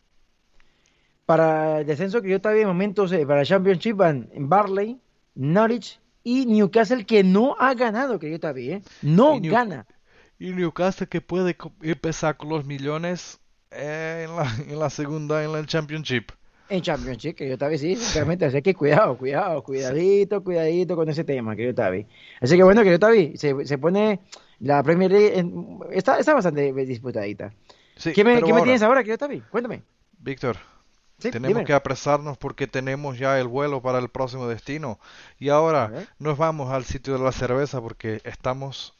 Para 1.26 1.80
el 1.80 1.86
descenso 1.86 2.22
que 2.22 2.28
yo 2.30 2.36
estaba 2.36 2.56
en 2.56 2.68
momentos, 2.68 3.10
eh, 3.12 3.26
para 3.26 3.44
Championship 3.44 3.96
van 3.96 4.30
Barley, 4.36 5.00
Norwich 5.34 5.98
y 6.22 6.46
Newcastle 6.46 7.04
que 7.04 7.24
no 7.24 7.56
ha 7.58 7.74
ganado, 7.74 8.18
que 8.18 8.28
yo 8.28 8.36
estaba 8.36 8.58
¿eh? 8.60 8.82
No 9.02 9.38
New- 9.40 9.50
gana. 9.52 9.86
Y 10.38 10.52
Newcastle 10.52 11.06
que 11.06 11.20
puede 11.20 11.56
empezar 11.82 12.36
con 12.36 12.48
los 12.50 12.64
millones 12.64 13.40
eh, 13.70 14.26
en, 14.28 14.36
la, 14.36 14.54
en 14.68 14.78
la 14.78 14.90
segunda 14.90 15.42
en 15.44 15.50
el 15.54 15.66
Championship. 15.66 16.30
En 16.68 16.82
Championship, 16.82 17.36
que 17.36 17.46
yo 17.46 17.54
estaba 17.54 17.76
sí, 17.78 17.94
sinceramente, 17.96 18.44
así 18.44 18.60
que 18.60 18.74
cuidado, 18.74 19.16
cuidado, 19.16 19.62
cuidadito, 19.62 20.42
cuidadito 20.42 20.96
con 20.96 21.08
ese 21.08 21.24
tema, 21.24 21.54
que 21.56 21.64
yo 21.64 21.70
estaba 21.70 21.94
Así 22.40 22.56
que 22.56 22.62
bueno, 22.62 22.82
que 22.82 22.88
yo 22.88 22.94
estaba 22.94 23.14
se, 23.14 23.64
se 23.66 23.78
pone 23.78 24.20
la 24.58 24.82
Premier 24.82 25.10
League, 25.12 25.38
en- 25.38 25.78
está, 25.92 26.18
está 26.18 26.34
bastante 26.34 26.72
disputadita. 26.72 27.52
Sí, 27.96 28.12
¿Qué 28.12 28.24
me, 28.24 28.42
qué 28.42 28.52
me 28.52 28.62
tienes 28.62 28.82
ahora, 28.82 29.02
que 29.02 29.08
yo 29.08 29.14
estaba 29.14 29.32
Cuéntame. 29.50 29.82
Víctor, 30.18 30.56
Sí, 31.18 31.30
tenemos 31.30 31.48
dime. 31.54 31.64
que 31.64 31.72
apresarnos 31.72 32.36
porque 32.36 32.66
tenemos 32.66 33.18
ya 33.18 33.40
el 33.40 33.48
vuelo 33.48 33.80
para 33.80 33.98
el 33.98 34.10
próximo 34.10 34.48
destino. 34.48 34.98
Y 35.38 35.48
ahora 35.48 36.06
nos 36.18 36.36
vamos 36.36 36.70
al 36.72 36.84
sitio 36.84 37.14
de 37.14 37.20
la 37.24 37.32
cerveza 37.32 37.80
porque 37.80 38.20
estamos 38.24 38.94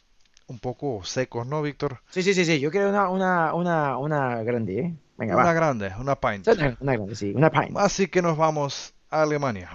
un 0.49 0.59
poco 0.59 1.03
secos, 1.05 1.47
¿no, 1.47 1.63
Víctor? 1.63 2.01
Sí, 2.11 2.23
sí, 2.23 2.35
sí, 2.35 2.45
sí, 2.45 2.61
yo 2.61 2.71
quiero 2.71 2.89
una, 2.89 3.09
una, 3.09 3.55
una, 3.55 3.99
una 3.99 4.43
grande, 4.43 4.79
¿eh? 4.81 4.95
Venga, 5.17 5.35
una 5.35 5.45
va. 5.47 5.53
grande, 5.53 5.93
una 5.99 6.15
pint. 6.17 6.47
Una, 6.49 6.77
una 6.81 6.93
grande, 6.93 7.15
sí, 7.15 7.33
una 7.35 7.51
pint. 7.51 7.77
Así 7.77 8.09
que 8.09 8.23
nos 8.23 8.37
vamos 8.37 8.95
a 9.11 9.23
Alemania. 9.23 9.71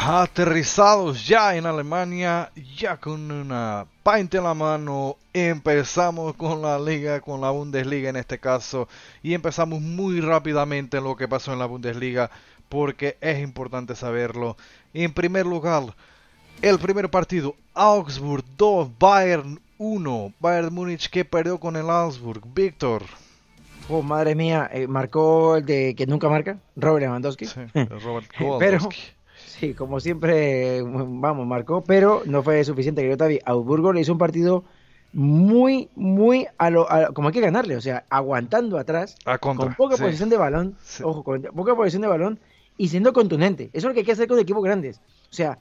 Aterrizados 0.00 1.26
ya 1.26 1.56
en 1.56 1.66
Alemania, 1.66 2.52
ya 2.76 2.96
con 2.96 3.30
una 3.32 3.84
pint 4.04 4.32
en 4.36 4.44
la 4.44 4.54
mano, 4.54 5.16
empezamos 5.32 6.34
con 6.34 6.62
la 6.62 6.78
liga, 6.78 7.20
con 7.20 7.40
la 7.40 7.50
Bundesliga 7.50 8.08
en 8.08 8.16
este 8.16 8.38
caso, 8.38 8.88
y 9.24 9.34
empezamos 9.34 9.80
muy 9.80 10.20
rápidamente 10.20 10.98
en 10.98 11.04
lo 11.04 11.16
que 11.16 11.26
pasó 11.26 11.52
en 11.52 11.58
la 11.58 11.66
Bundesliga, 11.66 12.30
porque 12.68 13.18
es 13.20 13.40
importante 13.40 13.96
saberlo. 13.96 14.56
En 14.94 15.12
primer 15.12 15.44
lugar, 15.44 15.92
el 16.62 16.78
primer 16.78 17.10
partido, 17.10 17.56
Augsburg 17.74 18.44
2, 18.56 18.90
Bayern 19.00 19.60
1, 19.78 20.32
Bayern 20.38 20.72
Múnich 20.72 21.10
que 21.10 21.24
perdió 21.24 21.58
con 21.58 21.74
el 21.74 21.90
Augsburg. 21.90 22.40
Víctor. 22.54 23.02
Oh, 23.88 24.02
madre 24.02 24.36
mía, 24.36 24.70
eh, 24.72 24.86
marcó 24.86 25.56
el 25.56 25.66
de 25.66 25.94
que 25.96 26.06
nunca 26.06 26.28
marca, 26.28 26.56
Robert 26.76 27.02
Lewandowski. 27.02 27.46
Robert 27.74 28.28
Pero, 28.38 28.58
Lewandowski. 28.60 29.17
Sí, 29.48 29.74
como 29.74 30.00
siempre, 30.00 30.82
vamos, 30.82 31.46
marcó, 31.46 31.82
pero 31.82 32.22
no 32.26 32.42
fue 32.42 32.62
suficiente. 32.64 33.02
Que 33.02 33.08
yo 33.08 33.16
Tavi, 33.16 33.40
Augsburgo 33.44 33.92
le 33.92 34.00
hizo 34.00 34.12
un 34.12 34.18
partido 34.18 34.64
muy, 35.12 35.88
muy 35.94 36.46
a 36.58 36.70
lo, 36.70 36.90
a 36.90 37.12
como 37.12 37.28
hay 37.28 37.34
que 37.34 37.40
ganarle, 37.40 37.76
o 37.76 37.80
sea, 37.80 38.04
aguantando 38.10 38.78
atrás, 38.78 39.16
A 39.24 39.38
contra, 39.38 39.66
con 39.66 39.74
poca 39.74 39.96
sí. 39.96 40.02
posición 40.02 40.28
de 40.28 40.36
balón, 40.36 40.76
ojo, 41.02 41.24
con 41.24 41.42
poca 41.42 41.74
posición 41.74 42.02
de 42.02 42.08
balón 42.08 42.38
y 42.76 42.88
siendo 42.88 43.12
contundente. 43.12 43.70
Eso 43.72 43.78
es 43.78 43.84
lo 43.84 43.92
que 43.94 44.00
hay 44.00 44.06
que 44.06 44.12
hacer 44.12 44.28
con 44.28 44.38
equipos 44.38 44.62
grandes. 44.62 45.00
O 45.30 45.34
sea, 45.34 45.58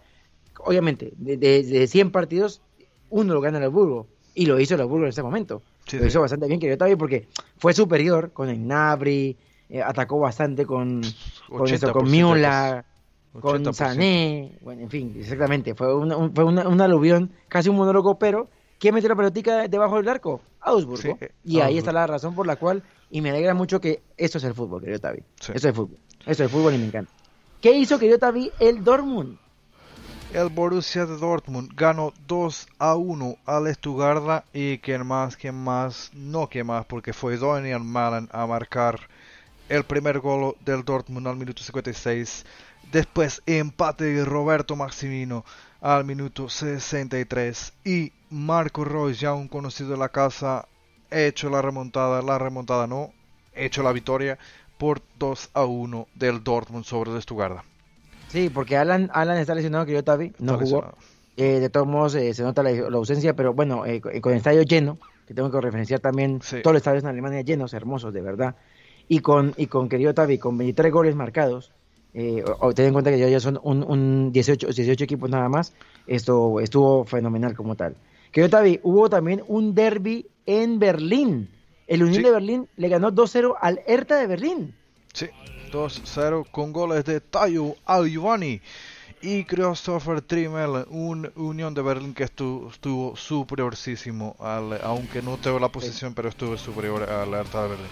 obviamente, 0.60 1.14
de, 1.18 1.38
de, 1.38 1.64
de 1.64 1.88
100 1.88 2.12
partidos, 2.12 2.62
uno 3.10 3.34
lo 3.34 3.42
gana 3.42 3.58
el 3.58 3.64
Augsburgo 3.66 4.08
y 4.36 4.46
lo 4.46 4.60
hizo 4.60 4.76
el 4.76 4.82
Augsburgo 4.82 5.06
en 5.06 5.10
ese 5.10 5.24
momento. 5.24 5.62
Sí, 5.86 5.98
lo 5.98 6.06
hizo 6.06 6.22
bastante 6.22 6.48
bien, 6.48 6.60
yo 6.60 6.78
Tavi, 6.78 6.96
porque 6.96 7.28
fue 7.58 7.74
superior 7.74 8.32
con 8.34 8.50
el 8.50 8.68
Nabri, 8.68 9.38
eh, 9.70 9.82
atacó 9.82 10.20
bastante 10.20 10.66
con, 10.66 11.02
con, 11.50 11.68
eso, 11.68 11.92
con 11.92 12.06
80% 12.06 12.10
Miula, 12.10 12.86
con 13.42 13.64
80%. 13.64 13.74
Sané, 13.74 14.58
bueno, 14.62 14.82
en 14.84 14.90
fin, 14.90 15.16
exactamente, 15.20 15.76
fue, 15.76 15.94
una- 15.96 16.18
un, 16.18 16.34
fue 16.34 16.44
una- 16.44 16.68
un 16.68 16.80
aluvión, 16.82 17.32
casi 17.48 17.70
un 17.70 17.76
monólogo, 17.78 18.18
pero 18.20 18.48
¿quién 18.80 18.94
metió 18.96 19.10
la 19.10 19.16
pelotica 19.16 19.68
debajo 19.68 19.98
del 19.98 20.08
arco? 20.10 20.42
Augsburgo. 20.62 21.18
Sí, 21.20 21.28
y 21.46 21.60
ahí 21.62 21.78
está 21.78 21.92
la 21.92 22.06
razón 22.08 22.36
por 22.36 22.46
la 22.48 22.56
cual, 22.58 22.84
y 23.10 23.22
me 23.22 23.30
alegra 23.30 23.54
mucho 23.54 23.80
que 23.80 24.02
esto 24.18 24.38
es 24.38 24.44
el 24.44 24.54
fútbol, 24.54 24.82
querido 24.82 25.00
Tavi. 25.00 25.24
Sí. 25.40 25.52
Eso 25.56 25.70
es 25.70 25.76
fútbol, 25.76 25.98
eso 26.26 26.44
es 26.44 26.52
fútbol 26.52 26.74
y 26.74 26.78
me 26.78 26.86
encanta. 26.86 27.12
¿Qué 27.62 27.72
hizo, 27.72 27.98
querido 27.98 28.18
Tavi, 28.20 28.52
el 28.60 28.84
Dortmund? 28.84 29.38
El 30.34 30.50
Borussia 30.50 31.06
de 31.06 31.16
Dortmund 31.18 31.72
ganó 31.74 32.12
2 32.28 32.68
a 32.80 32.96
1 32.96 33.38
al 33.46 33.74
Stuttgart 33.74 34.44
y 34.54 34.78
quien 34.80 35.06
más, 35.08 35.38
quien 35.38 35.56
más, 35.56 36.12
no 36.14 36.48
quien 36.50 36.68
más, 36.68 36.86
porque 36.86 37.14
fue 37.14 37.38
Daniel 37.38 37.80
Malen 37.80 38.28
a 38.34 38.46
marcar 38.46 39.00
el 39.70 39.86
primer 39.86 40.20
gol 40.20 40.56
del 40.66 40.84
Dortmund 40.84 41.28
al 41.28 41.38
minuto 41.38 41.64
56. 41.64 42.46
Después 42.92 43.42
empate 43.46 44.06
de 44.06 44.24
Roberto 44.26 44.76
Maximino 44.76 45.44
al 45.82 46.06
minuto 46.06 46.50
63 46.50 47.74
y 47.86 48.12
Marco 48.30 48.84
Reus, 48.86 49.20
ya 49.20 49.34
un 49.34 49.48
conocido 49.48 49.92
de 49.92 49.98
la 49.98 50.10
casa, 50.10 50.68
hecho 51.12 51.50
la 51.50 51.62
remontada, 51.62 52.22
la 52.22 52.38
remontada 52.40 52.88
no, 52.88 53.12
hecho 53.54 53.84
la 53.84 53.92
victoria 53.92 54.38
por 54.78 55.02
2 55.20 55.50
a 55.54 55.66
1 55.66 56.08
del 56.16 56.44
Dortmund 56.44 56.86
sobre 56.86 57.12
el 57.12 57.22
Stuttgart. 57.22 57.64
Sí, 58.30 58.50
porque 58.54 58.78
Alan, 58.78 59.10
Alan 59.14 59.38
está 59.38 59.56
lesionado, 59.56 59.86
querido 59.86 60.04
Tavi, 60.04 60.34
no 60.40 60.54
Está 60.54 60.66
jugó. 60.66 60.94
Eh, 61.38 61.60
de 61.60 61.70
todos 61.70 61.88
modos, 61.88 62.16
eh, 62.16 62.34
se 62.34 62.44
nota 62.44 62.64
la, 62.64 62.72
la 62.72 62.98
ausencia, 62.98 63.36
pero 63.36 63.54
bueno, 63.54 63.86
eh, 63.86 64.02
con 64.02 64.20
con 64.22 64.32
el 64.32 64.38
estadio 64.40 64.64
lleno, 64.64 64.98
que 65.28 65.34
tengo 65.34 65.52
que 65.52 65.62
referenciar 65.62 66.00
también, 66.00 66.42
Sí. 66.42 66.62
todos 66.62 66.74
los 66.74 66.80
estadios 66.82 67.04
en 67.04 67.10
Alemania 67.10 67.42
llenos, 67.42 67.74
hermosos, 67.74 68.14
de 68.14 68.22
verdad. 68.22 68.56
Y 69.08 69.20
con, 69.20 69.54
y 69.56 69.68
con 69.68 69.88
querido 69.88 70.14
Tavi, 70.14 70.38
con 70.40 70.58
23 70.58 70.92
goles 70.92 71.16
marcados, 71.16 71.72
eh, 72.20 72.44
o- 72.60 72.74
ten 72.74 72.88
en 72.88 72.94
cuenta 72.94 73.12
que 73.12 73.20
ya, 73.20 73.28
ya 73.30 73.40
son 73.40 73.60
un, 73.64 73.84
un 73.84 74.32
18, 74.32 74.68
18 74.68 75.04
equipos 75.04 75.30
nada 75.30 75.48
más, 75.50 75.74
esto 76.08 76.60
estuvo 76.60 77.06
fenomenal 77.06 77.54
como 77.56 77.76
tal. 77.76 77.96
Querido 78.32 78.50
Tavi, 78.50 78.80
hubo 78.84 79.08
también 79.10 79.44
un 79.48 79.76
derby 79.76 80.26
en 80.48 80.80
Berlín. 80.80 81.50
El 81.86 82.02
Unión 82.04 82.16
Sí. 82.18 82.24
de 82.24 82.32
Berlín 82.32 82.68
le 82.76 82.90
ganó 82.90 83.12
2-0 83.12 83.56
al 83.62 83.82
Hertha 83.86 84.16
de 84.18 84.28
Berlín. 84.28 84.74
Sí, 85.14 85.28
2-0 85.72 86.44
con 86.52 86.74
goles 86.74 87.06
de 87.06 87.22
Tayo 87.22 87.76
Ayuvani 87.86 88.62
y 89.22 89.44
Christopher 89.46 90.22
Trimmel, 90.22 90.86
un 90.90 91.32
Unión 91.36 91.74
de 91.74 91.82
Berlín 91.82 92.14
que 92.14 92.26
estu- 92.26 92.70
estuvo 92.72 93.16
superiorísimo, 93.16 94.36
al, 94.40 94.80
aunque 94.84 95.22
no 95.22 95.38
tuvo 95.38 95.60
la 95.60 95.70
posición, 95.70 96.14
pero 96.14 96.30
estuvo 96.30 96.58
superior 96.58 97.04
al 97.10 97.34
Hertha 97.34 97.64
de 97.64 97.70
Berlín. 97.70 97.88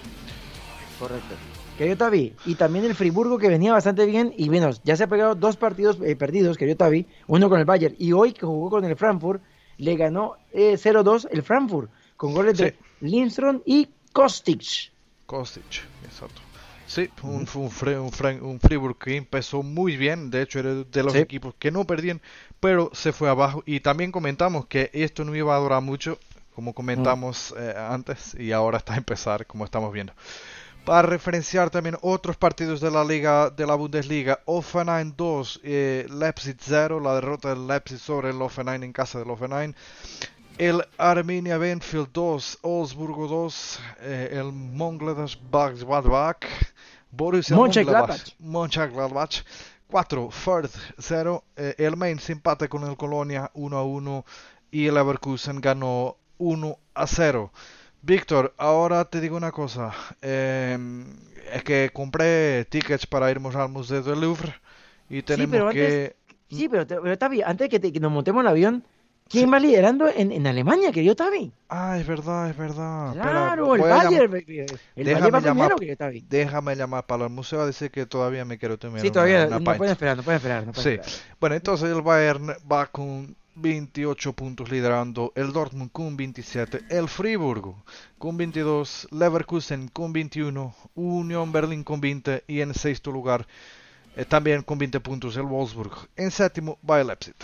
Correcto. 1.00 1.36
Querido 1.78 1.98
Tavi, 1.98 2.34
y 2.46 2.56
también 2.56 2.86
el 2.86 2.96
Friburgo 2.96 3.38
que 3.38 3.50
venía 3.50 3.74
bastante 3.74 4.06
bien, 4.06 4.34
y 4.38 4.48
bueno, 4.50 4.70
ya 4.84 4.96
se 4.96 5.04
ha 5.04 5.08
pegado 5.08 5.36
dos 5.36 5.58
partidos 5.58 5.98
eh, 6.04 6.16
perdidos, 6.16 6.58
querido 6.58 6.78
Tavi, 6.78 7.06
uno 7.28 7.50
con 7.50 7.60
el 7.60 7.66
Bayern, 7.66 7.96
y 8.00 8.14
hoy 8.14 8.34
que 8.34 8.46
jugó 8.46 8.70
con 8.70 8.86
el 8.86 8.96
Frankfurt, 8.96 9.42
le 9.78 9.96
ganó 9.98 10.38
eh, 10.54 10.76
0-2 10.78 11.28
el 11.32 11.44
Frankfurt, 11.44 11.92
con 12.16 12.34
goles 12.34 12.58
de 12.58 12.78
Lindström 13.02 13.62
y 13.66 13.90
Kostic. 14.14 14.92
Kostic, 15.26 15.84
exacto. 16.06 16.42
Sí, 16.88 17.10
un, 17.24 17.48
un, 17.56 17.72
un, 17.90 18.42
un 18.44 18.60
Friburg 18.60 18.98
que 19.00 19.18
empezó 19.18 19.64
muy 19.64 19.98
bien, 19.98 20.30
de 20.30 20.44
hecho 20.44 20.60
era 20.60 20.76
de 20.76 21.04
los 21.04 21.14
Sí. 21.14 21.20
equipos 21.20 21.56
que 21.58 21.72
no 21.72 21.84
perdían, 21.86 22.22
pero 22.60 22.92
se 22.94 23.12
fue 23.12 23.28
abajo. 23.28 23.64
Y 23.66 23.80
también 23.80 24.12
comentamos 24.12 24.68
que 24.68 24.92
esto 24.94 25.26
no 25.26 25.36
iba 25.36 25.56
a 25.56 25.60
durar 25.60 25.82
mucho, 25.82 26.20
como 26.54 26.74
comentamos 26.74 27.54
eh, 27.58 27.74
antes, 27.76 28.36
y 28.40 28.52
ahora 28.52 28.78
está 28.78 28.94
a 28.94 28.98
empezar, 28.98 29.46
como 29.48 29.66
estamos 29.66 29.92
viendo. 29.92 30.14
Para 30.86 31.07
referenciar 31.07 31.72
también 31.72 31.98
otros 32.02 32.38
partidos 32.38 32.80
de 32.80 32.91
la 32.91 33.03
liga 33.03 33.49
de 33.49 33.66
la 33.66 33.74
Bundesliga, 33.74 34.40
Offenheim 34.45 35.14
2, 35.18 35.62
eh, 35.64 36.06
Leipzig 36.12 36.57
0, 36.60 36.99
la 36.99 37.16
derrota 37.16 37.49
del 37.49 37.66
Leipzig 37.66 37.98
sobre 37.98 38.30
el 38.30 38.40
Offenheim 38.40 38.84
en 38.84 38.94
casa 38.94 39.18
del 39.18 39.32
Offenheim. 39.32 39.74
El 40.60 40.86
Arminia 40.99 41.57
Benfield 41.57 42.10
2, 42.14 42.60
Wolfsburgo 42.62 43.28
2, 43.28 43.80
eh, 44.02 44.30
el 44.34 44.53
Mönchengladbach, 44.53 46.45
Borussia 47.10 47.56
Mönchengladbach. 47.56 48.36
Mönchengladbach 48.38 49.44
4, 49.90 50.30
Firth 50.30 50.78
0, 50.99 51.44
eh, 51.56 51.74
el 51.80 51.98
Mainz 51.98 52.30
empate 52.30 52.70
con 52.70 52.84
el 52.84 52.95
Colonia 52.95 53.49
1 53.56 53.76
a 53.76 53.84
1 53.84 54.24
y 54.70 54.86
el 54.86 54.94
Leverkusen 54.94 55.60
ganó 55.62 56.18
1 56.38 56.78
a 56.94 57.07
0. 57.07 57.52
Víctor, 58.06 58.53
ahora 58.57 59.06
te 59.06 59.19
digo 59.19 59.36
una 59.36 59.52
cosa, 59.52 59.91
eh, 60.22 60.77
es 61.53 61.64
que 61.64 61.90
compré 61.91 62.65
tickets 62.65 63.07
para 63.07 63.32
irnos 63.32 63.56
al 63.56 63.69
Museo 63.69 64.03
del 64.03 64.22
Louvre 64.22 64.53
y 65.10 65.23
tenemos 65.23 65.52
pero 65.52 65.69
que... 65.72 65.86
antes- 65.86 66.15
Sí, 66.48 66.69
pero, 66.69 66.86
pero 66.86 67.18
Tavi, 67.18 67.41
antes 67.41 67.65
de 67.65 67.69
que, 67.69 67.80
te- 67.80 67.91
que 67.91 67.99
nos 67.99 68.11
montemos 68.11 68.41
en 68.41 68.45
el 68.45 68.52
avión, 68.52 68.84
¿quién 69.27 69.52
va 69.52 69.57
liderando 69.60 70.07
en, 70.07 70.32
en 70.32 70.45
Alemania, 70.45 70.91
querido 70.91 71.15
Tavi? 71.15 71.52
Ah, 71.69 71.98
es 71.99 72.06
verdad, 72.06 72.48
es 72.52 72.56
verdad. 72.56 73.14
Claro, 73.14 73.73
el 73.76 73.82
llam- 73.82 74.03
Bayern, 74.03 74.32
baby. 74.32 74.60
El 74.60 74.65
Bayern 74.68 74.80
Déjame 74.95 75.32
va 75.32 75.40
llamar, 75.40 75.53
primero, 75.56 75.76
querido 75.77 75.98
Tavi. 75.98 76.26
déjame 76.30 76.76
llamar 76.76 77.06
para 77.07 77.23
el 77.23 77.32
museo 77.32 77.61
a 77.61 77.65
decir 77.65 77.90
que 77.90 78.06
todavía 78.06 78.45
me 78.45 78.60
quiero 78.60 78.77
terminar 78.77 79.02
Sí, 79.02 79.07
una- 79.07 79.14
todavía 79.14 79.48
una 79.48 79.57
no 79.60 79.65
pint. 79.65 79.77
pueden 79.77 79.91
esperar, 79.94 80.18
no 80.18 80.22
pueden 80.23 80.38
esperar, 80.38 80.65
no 80.68 80.72
pueden 80.73 80.84
Sí, 80.84 80.99
esperar. 81.02 81.36
bueno, 81.40 81.56
entonces 81.56 81.90
el 81.90 82.02
Bayern 82.03 82.48
va 82.72 82.86
con 82.86 83.36
28 83.56 84.34
puntos 84.34 84.69
liderando, 84.69 85.32
el 85.36 85.53
Dortmund 85.53 85.91
con 85.91 86.18
27, 86.18 86.82
el 86.90 87.07
Friburgo 87.07 87.84
con 88.18 88.38
22, 88.38 89.07
Leverkusen 89.11 89.88
con 89.88 90.14
21, 90.14 90.76
Unión 90.95 91.52
Berlín 91.52 91.84
con 91.84 92.02
20 92.02 92.44
y 92.48 92.61
en 92.61 92.73
sexto 92.73 93.11
lugar 93.11 93.48
eh, 94.15 94.26
también 94.26 94.61
con 94.61 94.77
20 94.77 94.99
puntos 94.99 95.36
el 95.38 95.44
Wolfsburg. 95.44 96.07
En 96.15 96.32
séptimo 96.32 96.77
va 96.90 97.02
el 97.02 97.07
Leipzig. 97.07 97.36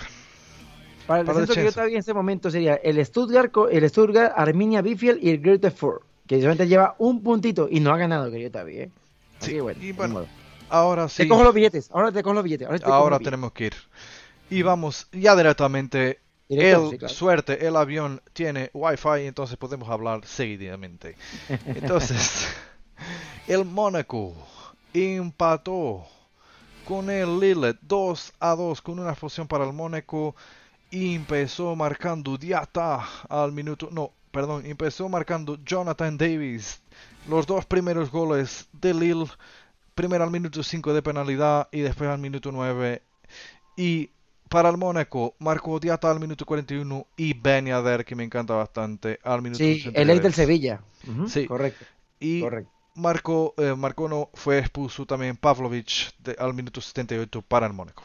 Para 1.08 1.22
el 1.22 1.26
Para 1.26 1.40
descenso 1.40 1.56
que 1.56 1.64
yo 1.64 1.70
estaba 1.70 1.88
en 1.88 1.98
este 1.98 2.14
momento 2.14 2.52
sería 2.52 2.76
el 2.76 3.04
Stuttgart, 3.06 3.52
el 3.72 3.90
Stuttgart, 3.90 4.34
Arminia 4.36 4.82
Bifield 4.82 5.24
y 5.24 5.30
el 5.30 5.40
Greuther 5.42 5.72
Fürth, 5.72 6.04
que 6.28 6.38
solamente 6.38 6.68
lleva 6.68 6.96
un 7.00 7.22
puntito 7.24 7.68
y 7.70 7.80
no 7.80 7.92
ha 7.94 7.98
ganado, 7.98 8.30
querido 8.32 8.52
Tavi, 8.52 8.78
¿eh? 8.78 8.92
Así 9.40 9.54
que 9.54 9.62
bueno, 9.62 9.82
y 9.84 9.92
bueno. 9.92 10.26
Ahora 10.70 11.10
sí. 11.10 11.24
Te 11.24 11.28
cojo 11.28 11.44
los 11.44 11.54
billetes, 11.54 11.90
ahora 11.92 12.12
te 12.12 12.24
cojo 12.24 12.36
los 12.36 12.44
billetes. 12.44 12.68
Ahora, 12.68 12.80
te 12.80 12.86
Ahora 12.86 13.10
los 13.12 13.20
billetes. 13.20 13.26
tenemos 13.26 13.52
que 13.52 13.66
ir. 13.66 13.74
Y 14.52 14.64
vamos 14.64 15.08
ya 15.14 15.34
directamente. 15.36 16.20
Directo, 16.50 16.84
el 16.84 16.92
sí, 16.92 16.98
claro. 16.98 17.14
suerte, 17.14 17.66
el 17.66 17.78
avión 17.78 18.22
tiene 18.34 18.70
wifi, 18.74 19.26
entonces 19.26 19.56
podemos 19.56 19.90
hablar 19.90 20.26
seguidamente. 20.26 21.16
Entonces, 21.66 22.50
el 23.48 23.64
Mónaco 23.64 24.34
empató 24.94 26.06
con 26.86 27.10
el 27.10 27.40
Lille 27.40 27.78
2 27.82 28.34
a 28.42 28.56
2 28.56 28.82
con 28.82 29.00
una 29.00 29.12
expulsión 29.12 29.48
para 29.48 29.64
el 29.64 29.72
Mónaco. 29.72 30.36
Empezó 30.92 31.74
marcando 31.78 32.38
Diata 32.38 33.08
al 33.30 33.54
minuto. 33.54 33.88
No, 33.90 34.12
perdón, 34.32 34.66
empezó 34.66 35.08
marcando 35.08 35.58
Jonathan 35.64 36.18
Davis. 36.18 36.82
Los 37.30 37.48
dos 37.48 37.66
primeros 37.66 38.12
goles 38.12 38.68
de 38.74 38.94
Lille. 38.94 39.32
Primero 39.96 40.26
al 40.26 40.32
minuto 40.32 40.62
5 40.62 40.94
de 40.94 41.02
penalidad 41.02 41.70
y 41.72 41.80
después 41.80 42.10
al 42.10 42.20
minuto 42.20 42.52
9. 42.52 43.02
Y 43.78 44.10
para 44.52 44.70
el 44.70 44.78
Mónaco 44.78 45.34
marcó 45.40 45.80
Diata 45.80 46.12
al 46.12 46.20
minuto 46.20 46.46
41 46.46 47.08
y 47.16 47.34
Ben 47.34 47.66
Yedder, 47.66 48.04
que 48.04 48.16
me 48.16 48.24
encanta 48.26 48.54
bastante, 48.54 49.18
al 49.24 49.42
minuto 49.42 49.58
Sí, 49.58 49.82
el 49.94 50.10
ex 50.10 50.22
del 50.22 50.34
63. 50.34 50.36
Sevilla. 50.36 50.82
Sí. 51.28 51.48
Correcto. 51.48 51.86
Y 52.20 52.42
correcto. 52.42 52.70
marcó, 52.96 53.54
eh, 53.58 53.74
marcó 53.78 54.10
no, 54.10 54.30
fue 54.34 54.60
expulso 54.60 55.06
también 55.06 55.38
Pavlovic 55.38 56.12
de- 56.20 56.36
al 56.38 56.54
minuto 56.54 56.82
78 56.82 57.42
para 57.42 57.66
el 57.66 57.74
Mónaco. 57.74 58.04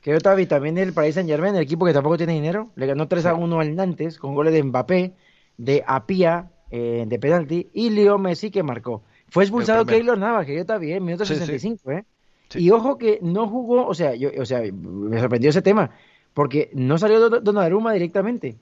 Querido 0.00 0.20
Tavi, 0.20 0.46
también 0.46 0.78
el 0.78 0.92
Paris 0.94 1.14
Saint 1.14 1.28
Germain, 1.28 1.54
el 1.54 1.62
equipo 1.62 1.84
que 1.86 1.92
tampoco 1.92 2.16
tiene 2.16 2.32
dinero, 2.32 2.70
le 2.74 2.86
ganó 2.86 3.06
3 3.06 3.26
a 3.26 3.34
1 3.34 3.60
al 3.60 3.76
Nantes 3.76 4.18
con 4.18 4.34
goles 4.34 4.52
de 4.52 4.62
Mbappé, 4.64 5.12
de 5.58 5.84
Apia, 5.86 6.50
eh, 6.70 7.04
de 7.06 7.18
penalti, 7.20 7.68
y 7.74 7.90
Leo 7.90 8.18
Messi 8.18 8.50
que 8.50 8.62
marcó. 8.62 9.04
Fue 9.28 9.44
expulsado. 9.44 9.86
Keylor 9.86 10.18
Navas, 10.18 10.44
querido 10.46 10.64
Tavi, 10.66 10.92
en 10.92 11.04
minuto 11.04 11.24
Sí, 11.24 11.34
sí. 11.34 11.40
65, 11.40 11.90
¿eh? 11.92 12.04
Sí. 12.52 12.64
Y 12.64 12.70
ojo 12.70 12.98
que 12.98 13.18
no 13.22 13.48
jugó, 13.48 13.86
o 13.86 13.94
sea, 13.94 14.14
yo, 14.14 14.30
o 14.38 14.44
sea, 14.44 14.60
me 14.72 15.20
sorprendió 15.20 15.50
ese 15.50 15.62
tema, 15.62 15.90
porque 16.34 16.70
no 16.74 16.98
salió 16.98 17.20
Don- 17.28 17.42
Donnarumma 17.44 17.92
directamente. 17.92 18.56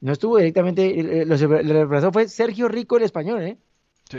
No 0.00 0.12
estuvo 0.12 0.36
directamente, 0.36 0.98
el, 1.00 1.08
el- 1.08 1.32
el 1.32 1.68
reemplazó 1.68 2.12
fue 2.12 2.28
Sergio 2.28 2.68
Rico, 2.68 2.96
el 2.96 3.04
español, 3.04 3.42
¿eh? 3.42 3.56
Sí. 4.10 4.18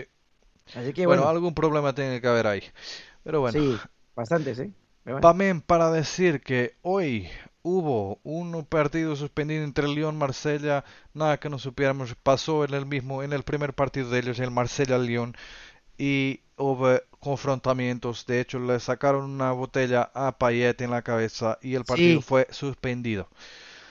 Así 0.76 0.94
que 0.94 1.06
bueno, 1.06 1.22
bueno, 1.24 1.30
algún 1.30 1.54
problema 1.54 1.94
tiene 1.94 2.20
que 2.20 2.28
haber 2.28 2.48
ahí. 2.48 2.64
Pero 3.24 3.42
bueno. 3.42 3.60
sí, 3.60 3.78
bastantes, 4.16 4.60
¿eh? 4.60 4.72
Bueno. 5.06 5.22
También 5.22 5.62
para 5.62 5.92
decir 5.92 6.42
que 6.42 6.76
hoy 6.82 7.28
hubo 7.62 8.20
un 8.24 8.66
partido 8.66 9.16
suspendido 9.16 9.64
entre 9.64 9.88
Lyon 9.88 10.16
y 10.16 10.18
Marsella, 10.18 10.84
nada 11.14 11.38
que 11.40 11.50
no 11.50 11.60
supiéramos, 11.60 12.16
pasó 12.16 12.64
en 12.66 12.74
el 12.74 12.86
mismo, 12.86 13.24
en 13.24 13.32
el 13.34 13.44
primer 13.44 13.74
partido 13.74 14.10
de 14.10 14.20
ellos, 14.20 14.40
el 14.40 14.52
Marsella-Lyon, 14.52 15.36
y 15.98 16.40
hubo 16.58 16.98
confrontamientos, 17.20 18.26
de 18.26 18.40
hecho 18.42 18.60
le 18.60 18.80
sacaron 18.80 19.26
una 19.30 19.52
botella 19.52 20.10
a 20.14 20.38
Payet 20.38 20.82
en 20.82 20.92
la 20.92 21.02
cabeza 21.02 21.58
y 21.62 21.76
el 21.76 21.84
partido 21.86 22.22
Sí. 22.22 22.26
fue 22.28 22.48
suspendido. 22.52 23.28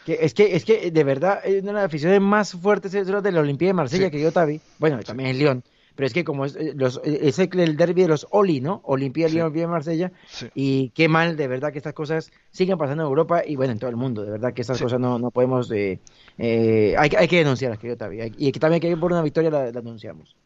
Que 0.04 0.18
es 0.20 0.34
que, 0.34 0.54
es 0.54 0.64
que 0.64 0.90
de 0.90 1.04
verdad, 1.04 1.40
es 1.44 1.62
una 1.62 1.72
de 1.72 1.76
las 1.78 1.84
aficiones 1.86 2.20
más 2.20 2.52
fuertes 2.52 2.94
es 2.94 3.08
la 3.08 3.20
de 3.20 3.32
la 3.32 3.40
Olimpia 3.40 3.68
de 3.68 3.74
Marsella 3.74 4.06
Sí. 4.06 4.10
que 4.12 4.20
yo 4.20 4.30
Tavi. 4.32 4.60
Bueno, 4.78 5.00
también 5.02 5.30
es 5.30 5.36
León. 5.36 5.64
Pero 5.96 6.06
es 6.08 6.12
que 6.12 6.24
como 6.24 6.44
es, 6.44 6.54
eh, 6.56 6.74
los, 6.76 7.00
eh, 7.04 7.20
es 7.22 7.38
el, 7.38 7.58
el 7.58 7.76
derby 7.76 8.02
de 8.02 8.08
los 8.08 8.26
Oli, 8.30 8.60
¿no? 8.60 8.82
Olimpia, 8.84 9.28
Sí. 9.28 9.34
León, 9.36 9.46
Olimpia 9.46 9.62
de 9.62 9.68
Marsella. 9.68 10.12
Sí. 10.28 10.46
Y 10.54 10.90
qué 10.90 11.08
mal, 11.08 11.36
de 11.38 11.48
verdad, 11.48 11.72
que 11.72 11.78
estas 11.78 11.94
cosas 11.94 12.30
sigan 12.50 12.76
pasando 12.76 13.02
en 13.04 13.08
Europa 13.08 13.42
y 13.46 13.56
bueno, 13.56 13.72
en 13.72 13.78
todo 13.78 13.88
el 13.90 13.96
mundo. 13.96 14.22
De 14.22 14.30
verdad 14.32 14.52
que 14.52 14.60
estas 14.60 14.76
Sí. 14.76 14.84
cosas 14.84 15.00
no, 15.00 15.18
no 15.18 15.30
podemos... 15.30 15.70
eh, 15.72 15.98
eh, 16.38 16.94
hay, 16.98 17.08
que- 17.08 17.16
hay 17.16 17.28
que 17.28 17.38
denunciarlas, 17.38 17.78
querido 17.78 17.96
Tavi. 17.96 18.20
Hay- 18.20 18.34
Y 18.36 18.52
que 18.52 18.60
también 18.60 18.80
que 18.82 18.94
por 18.96 19.10
una 19.10 19.22
victoria 19.22 19.50
la, 19.50 19.64
la 19.64 19.72
denunciamos. 19.72 20.36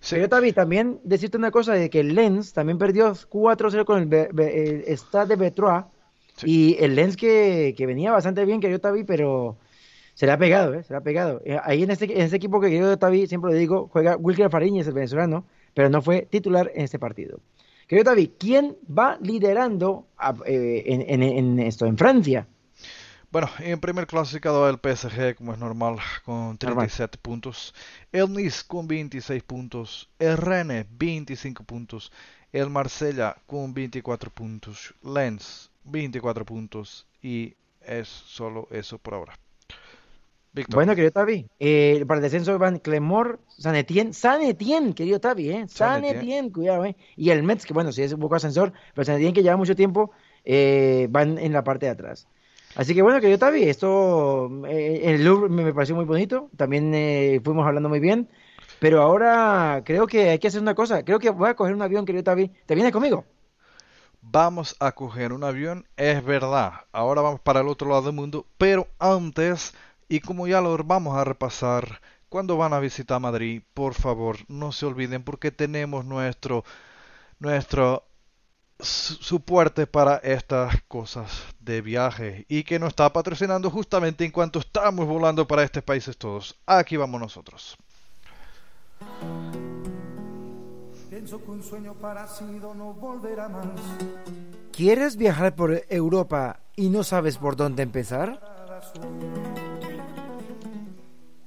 Sí. 0.00 0.10
Querido 0.14 0.28
Tavi, 0.28 0.52
también 0.52 1.00
decirte 1.04 1.36
una 1.36 1.50
cosa 1.50 1.72
de 1.74 1.90
que 1.90 2.00
el 2.00 2.14
Lens 2.14 2.52
también 2.52 2.78
perdió 2.78 3.12
4-0 3.14 3.84
con 3.84 3.98
el, 4.00 4.06
Be- 4.06 4.28
Be- 4.32 4.84
el 4.88 4.96
Stade 4.98 5.28
de 5.28 5.36
Betroa 5.36 5.88
Y 6.44 6.76
el 6.82 6.94
Lens 6.94 7.16
que, 7.16 7.74
que 7.76 7.86
venía 7.86 8.12
bastante 8.12 8.44
bien, 8.44 8.60
querido 8.60 8.78
Tavi, 8.78 9.02
pero 9.04 9.56
se 10.14 10.26
le 10.26 10.32
ha 10.32 10.38
pegado, 10.38 10.74
¿eh? 10.74 10.82
Se 10.84 10.92
le 10.92 10.98
ha 10.98 11.00
pegado. 11.02 11.40
Eh, 11.44 11.58
Ahí 11.64 11.82
en 11.82 11.90
este, 11.90 12.04
en 12.04 12.22
este 12.22 12.36
equipo 12.36 12.60
que 12.60 12.68
querido 12.68 12.96
Tavi, 12.96 13.26
siempre 13.26 13.50
lo 13.52 13.56
digo, 13.58 13.88
juega 13.92 14.16
Wilker 14.16 14.50
Fariñez, 14.50 14.86
el 14.86 14.94
venezolano, 14.94 15.44
pero 15.74 15.88
no 15.90 16.00
fue 16.00 16.22
titular 16.30 16.70
en 16.74 16.82
este 16.84 16.98
partido. 17.00 17.40
Querido 17.88 18.04
Tavi, 18.04 18.28
¿quién 18.38 18.76
va 18.88 19.18
liderando 19.20 20.06
a- 20.16 20.34
eh, 20.46 20.84
en, 20.86 21.02
en- 21.08 21.22
en 21.22 21.58
esto, 21.60 21.86
en 21.86 21.96
Francia? 21.98 22.46
Bueno, 23.30 23.50
en 23.58 23.78
primer 23.78 24.06
clasificado 24.06 24.66
el 24.70 24.76
PSG, 24.76 25.34
como 25.36 25.52
es 25.52 25.58
normal, 25.58 25.98
con 26.24 26.56
37 26.56 27.18
puntos. 27.18 27.74
El 28.10 28.32
Nice 28.32 28.62
con 28.66 28.88
26 28.88 29.42
puntos. 29.42 30.08
El 30.18 30.38
Rennes, 30.38 30.86
25 30.90 31.62
puntos. 31.64 32.10
El 32.52 32.70
Marsella 32.70 33.36
con 33.46 33.74
24 33.74 34.30
puntos. 34.30 34.94
Lens, 35.02 35.70
24 35.84 36.46
puntos. 36.46 37.06
Y 37.20 37.54
es 37.82 38.08
solo 38.08 38.66
eso 38.70 38.96
por 38.96 39.12
ahora. 39.12 39.38
Víctor. 40.54 40.76
Bueno, 40.76 40.94
querido 40.94 41.12
Tavi, 41.12 41.46
eh, 41.60 42.02
para 42.08 42.18
el 42.18 42.22
descenso 42.22 42.58
van 42.58 42.78
Clemor, 42.78 43.38
San 43.48 43.76
Etienne, 43.76 44.14
San 44.14 44.40
Etienne, 44.40 44.94
querido 44.94 45.20
Tavi, 45.20 45.50
¿eh? 45.50 45.66
San, 45.68 46.02
Etienne. 46.02 46.18
Etienne. 46.18 46.52
cuidado, 46.52 46.86
¿eh? 46.86 46.96
Y 47.14 47.28
el 47.28 47.42
Metz, 47.42 47.66
que 47.66 47.74
bueno, 47.74 47.92
si 47.92 48.02
es 48.02 48.14
un 48.14 48.20
poco 48.20 48.36
ascensor, 48.36 48.72
pero 48.94 49.04
San 49.04 49.16
Etienne 49.16 49.34
que 49.34 49.42
lleva 49.42 49.58
mucho 49.58 49.76
tiempo, 49.76 50.12
eh, 50.46 51.08
van 51.10 51.36
en 51.36 51.52
la 51.52 51.62
parte 51.62 51.84
de 51.84 51.92
atrás. 51.92 52.26
Así 52.76 52.94
que 52.94 53.02
bueno, 53.02 53.20
querido 53.20 53.38
Tavi, 53.38 53.64
esto, 53.64 54.50
eh, 54.66 55.00
el 55.04 55.24
Louvre 55.24 55.48
me, 55.48 55.72
pareció 55.72 55.96
muy 55.96 56.04
bonito, 56.04 56.50
también 56.56 56.94
eh, 56.94 57.40
fuimos 57.42 57.66
hablando 57.66 57.88
muy 57.88 57.98
bien, 57.98 58.28
pero 58.78 59.02
ahora 59.02 59.82
creo 59.84 60.06
que 60.06 60.30
hay 60.30 60.38
que 60.38 60.48
hacer 60.48 60.60
una 60.60 60.74
cosa, 60.74 61.04
creo 61.04 61.18
que 61.18 61.30
voy 61.30 61.48
a 61.48 61.54
coger 61.54 61.74
un 61.74 61.82
avión, 61.82 62.06
querido 62.06 62.24
Tavi, 62.24 62.52
¿te 62.66 62.74
vienes 62.74 62.92
conmigo? 62.92 63.24
Vamos 64.20 64.76
a 64.78 64.92
coger 64.92 65.32
un 65.32 65.42
avión, 65.42 65.86
es 65.96 66.22
verdad. 66.24 66.72
Ahora 66.92 67.22
vamos 67.22 67.40
para 67.40 67.60
el 67.60 67.68
otro 67.68 67.88
lado 67.88 68.02
del 68.02 68.12
mundo, 68.12 68.46
pero 68.58 68.86
antes, 68.98 69.74
y 70.08 70.20
como 70.20 70.46
ya 70.46 70.60
lo 70.60 70.76
vamos 70.84 71.16
a 71.16 71.24
repasar, 71.24 72.00
cuando 72.28 72.56
van 72.56 72.74
a 72.74 72.80
visitar 72.80 73.20
Madrid, 73.20 73.62
por 73.74 73.94
favor, 73.94 74.36
no 74.48 74.70
se 74.72 74.86
olviden 74.86 75.22
porque 75.22 75.50
tenemos 75.50 76.04
nuestro 76.04 76.64
nuestro 77.40 78.07
su- 78.78 79.14
soporte 79.14 79.86
para 79.86 80.16
estas 80.16 80.82
cosas 80.88 81.30
de 81.60 81.80
viaje 81.82 82.46
y 82.48 82.62
que 82.64 82.78
nos 82.78 82.90
está 82.90 83.12
patrocinando 83.12 83.70
justamente 83.70 84.24
en 84.24 84.30
cuanto 84.30 84.58
estamos 84.60 85.06
volando 85.06 85.46
para 85.46 85.62
estos 85.62 85.82
países 85.82 86.16
todos. 86.16 86.56
Aquí 86.66 86.96
vamos 86.96 87.20
nosotros. 87.20 87.76
Pienso 91.10 91.42
que 91.42 91.50
un 91.50 91.62
sueño 91.62 91.94
parecido 91.94 92.74
no 92.74 92.92
volverá 92.92 93.48
más. 93.48 93.66
¿Quieres 94.72 95.16
viajar 95.16 95.54
por 95.54 95.82
Europa 95.88 96.60
y 96.76 96.88
no 96.90 97.02
sabes 97.02 97.38
por 97.38 97.56
dónde 97.56 97.82
empezar? 97.82 98.40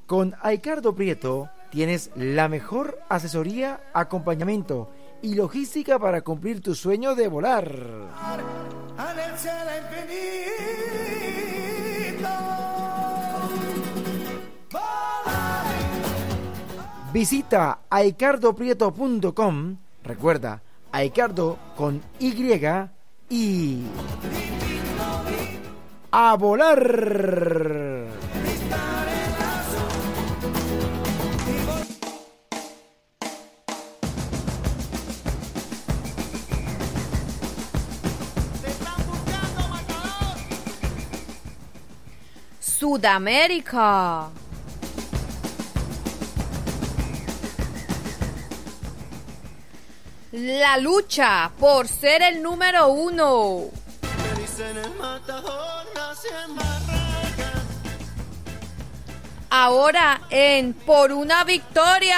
Con 0.08 0.36
Aicardo 0.42 0.94
Prieto 0.94 1.50
tienes 1.70 2.12
la 2.16 2.50
mejor 2.50 3.00
asesoría, 3.08 3.80
acompañamiento 3.94 4.90
y 5.22 5.36
logística 5.36 6.00
para 6.00 6.22
cumplir 6.22 6.62
tu 6.62 6.76
sueño 6.76 7.16
de 7.16 7.28
volar. 7.28 7.72
Visita 17.14 17.80
aicardoprieto.com. 17.90 19.78
Recuerda, 20.04 20.62
Aicardo 20.92 21.58
con 21.76 22.02
Y 22.20 22.34
y 23.30 23.84
a 26.12 26.36
volar. 26.36 26.80
Sudamérica. 42.92 44.30
La 50.34 50.78
lucha 50.78 51.50
por 51.58 51.88
ser 51.88 52.22
el 52.22 52.44
número 52.44 52.90
uno. 52.90 53.70
Ahora 59.50 60.22
en 60.30 60.74
Por 60.74 61.14
una 61.14 61.46
victoria. 61.46 62.18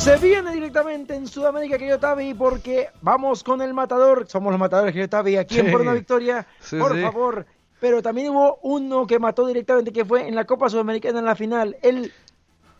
Se 0.00 0.16
viene 0.16 0.50
directamente 0.54 1.14
en 1.14 1.26
Sudamérica, 1.26 1.76
querido 1.76 1.98
Tavi, 1.98 2.32
porque 2.32 2.88
vamos 3.02 3.44
con 3.44 3.60
el 3.60 3.74
matador. 3.74 4.24
Somos 4.26 4.50
los 4.50 4.58
matadores, 4.58 4.94
querido 4.94 5.10
Tavi, 5.10 5.36
aquí 5.36 5.58
en. 5.58 5.70
Por 5.70 5.82
una 5.82 5.92
Victoria. 5.92 6.46
Sí, 6.58 6.78
por 6.78 6.94
sí. 6.94 7.02
favor. 7.02 7.44
Pero 7.80 8.00
también 8.00 8.30
hubo 8.30 8.58
uno 8.62 9.06
que 9.06 9.18
mató 9.18 9.46
directamente, 9.46 9.92
que 9.92 10.06
fue 10.06 10.26
en 10.26 10.34
la 10.34 10.46
Copa 10.46 10.70
Sudamericana 10.70 11.18
en 11.18 11.26
la 11.26 11.34
final. 11.34 11.76
El 11.82 12.12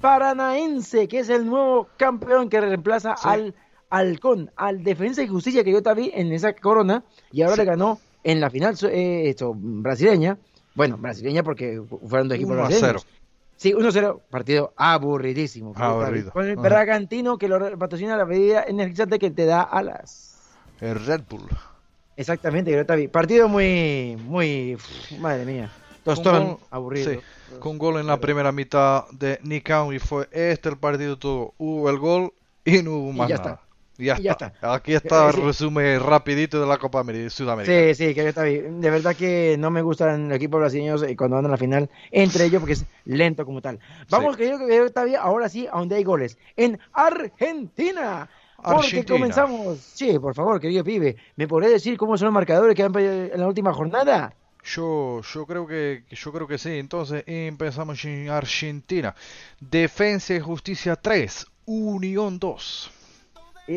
Paranaense, 0.01 1.09
que 1.09 1.19
es 1.19 1.29
el 1.29 1.45
nuevo 1.45 1.89
campeón 1.99 2.49
que 2.49 2.59
reemplaza 2.59 3.13
al 3.23 3.55
Halcón, 3.91 4.51
al 4.57 4.83
Defensa 4.83 5.23
y 5.23 5.29
Justicia 5.29 5.63
que 5.63 5.73
yo 5.73 5.83
Tavi 5.83 6.11
en 6.15 6.33
esa 6.33 6.55
corona. 6.55 7.05
Y 7.33 7.43
ahora 7.43 7.57
le 7.57 7.65
ganó 7.67 8.01
en 8.25 8.41
la 8.41 8.49
final 8.49 8.79
eh, 8.91 9.29
esto, 9.29 9.53
brasileña. 9.55 10.39
Bueno, 10.75 10.97
brasileña 10.97 11.43
porque 11.43 11.83
fueron 12.09 12.29
dos 12.29 12.37
equipos 12.37 12.55
1 12.55 12.63
a 12.63 12.69
brasileños. 12.69 13.07
0. 13.61 13.61
Sí, 13.61 13.73
1-0, 13.75 14.21
partido 14.31 14.73
aburridísimo. 14.77 15.75
Aburrido. 15.77 16.33
Con 16.33 16.47
el 16.47 16.53
Ajá. 16.59 16.63
Bragantino 16.63 17.37
que 17.37 17.47
lo 17.47 17.79
patrocina 17.79 18.17
la 18.17 18.25
bebida 18.25 18.65
energizante 18.67 19.19
que 19.19 19.31
te 19.31 19.45
da 19.45 19.61
alas. 19.63 20.39
El 20.81 21.05
Red 21.05 21.23
Bull. 21.29 21.47
Exactamente, 22.17 22.71
querido 22.71 22.87
Tavi. 22.87 23.09
Partido 23.09 23.49
muy, 23.49 24.17
muy, 24.25 24.79
madre 25.19 25.45
mía. 25.45 25.71
Tostón, 26.05 26.47
gol- 26.47 26.59
aburrido. 26.71 27.13
sí, 27.13 27.19
con 27.59 27.77
gol 27.77 28.01
en 28.01 28.07
la 28.07 28.19
primera 28.19 28.51
mitad 28.53 29.05
de 29.11 29.39
Nikau 29.43 29.93
y 29.93 29.99
fue 29.99 30.27
este 30.33 30.71
el 30.71 30.79
partido 30.79 31.19
todo. 31.19 31.53
Hubo 31.59 31.91
el 31.91 31.99
gol 31.99 32.33
y 32.65 32.83
no 32.83 32.93
hubo 32.93 33.13
más 33.13 33.29
ya 33.29 33.37
nada. 33.37 33.51
está. 33.53 33.70
Ya, 34.01 34.17
Y 34.19 34.23
ya 34.23 34.33
está. 34.33 34.53
Aquí 34.63 34.95
está 34.95 35.27
Eh, 35.27 35.29
el 35.31 35.35
sí. 35.35 35.41
resumen 35.43 36.01
rapidito 36.01 36.61
de 36.61 36.67
la 36.67 36.79
Copa 36.79 37.05
Sudamérica. 37.29 37.73
Sí, 37.73 37.95
sí, 37.95 38.15
querido 38.15 38.33
Tavi. 38.33 38.59
De 38.59 38.91
verdad 38.91 39.15
que 39.15 39.57
no 39.59 39.71
me 39.71 39.83
gustan 39.83 40.29
los 40.29 40.37
equipos 40.37 40.61
brasileños 40.61 41.03
eh, 41.03 41.15
cuando 41.17 41.37
van 41.37 41.47
a 41.47 41.49
la 41.49 41.57
final 41.57 41.89
entre 42.11 42.45
ellos 42.47 42.61
porque 42.61 42.73
es 42.75 42.85
lento 43.05 43.45
como 43.45 43.61
tal. 43.61 43.79
Vamos, 44.09 44.37
querido, 44.37 44.59
querido 44.59 44.91
Tavi, 44.91 45.15
ahora 45.15 45.49
sí 45.49 45.67
a 45.67 45.79
donde 45.79 45.97
hay 45.97 46.05
goles. 46.05 46.39
En 46.57 46.79
Argentina. 46.93 48.29
Porque 48.57 48.77
Argentina. 48.79 49.19
comenzamos. 49.19 49.79
Sí, 49.79 50.19
por 50.19 50.35
favor, 50.35 50.61
querido 50.61 50.85
pibe. 50.85 51.17
¿Me 51.37 51.49
podría 51.49 51.71
decir 51.71 51.97
cómo 51.97 52.19
son 52.19 52.27
los 52.27 52.35
marcadores 52.35 52.75
que 52.77 52.83
han 52.83 52.95
en 52.99 53.41
la 53.41 53.47
última 53.47 53.73
jornada? 53.73 54.35
Yo, 54.63 55.23
yo 55.23 55.47
creo 55.47 55.67
que 55.67 56.05
yo 56.11 56.33
creo 56.33 56.47
que 56.47 56.59
sí. 56.59 56.79
Entonces 56.79 57.25
empezamos 57.27 58.05
en 58.05 58.29
Argentina. 58.29 59.15
Defensa 59.61 60.35
y 60.35 60.41
Justicia 60.41 60.97
3, 60.97 61.47
Unión 61.65 62.39
2. 62.39 62.91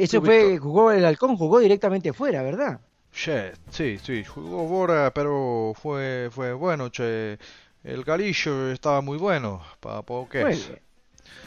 Eso 0.01 0.21
fue, 0.21 0.57
jugó 0.57 0.91
el 0.91 1.05
halcón, 1.05 1.37
jugó 1.37 1.59
directamente 1.59 2.13
fuera, 2.13 2.41
¿verdad? 2.41 2.79
Che, 3.11 3.51
sí, 3.69 3.99
sí, 3.99 4.23
jugó 4.23 4.65
Bora, 4.65 5.13
pero 5.13 5.73
fue 5.79 6.29
fue 6.31 6.53
bueno, 6.53 6.89
che. 6.89 7.37
El 7.83 8.03
Galillo 8.03 8.71
estaba 8.71 9.01
muy 9.01 9.17
bueno, 9.17 9.61
para 9.81 10.01
bien. 10.01 10.79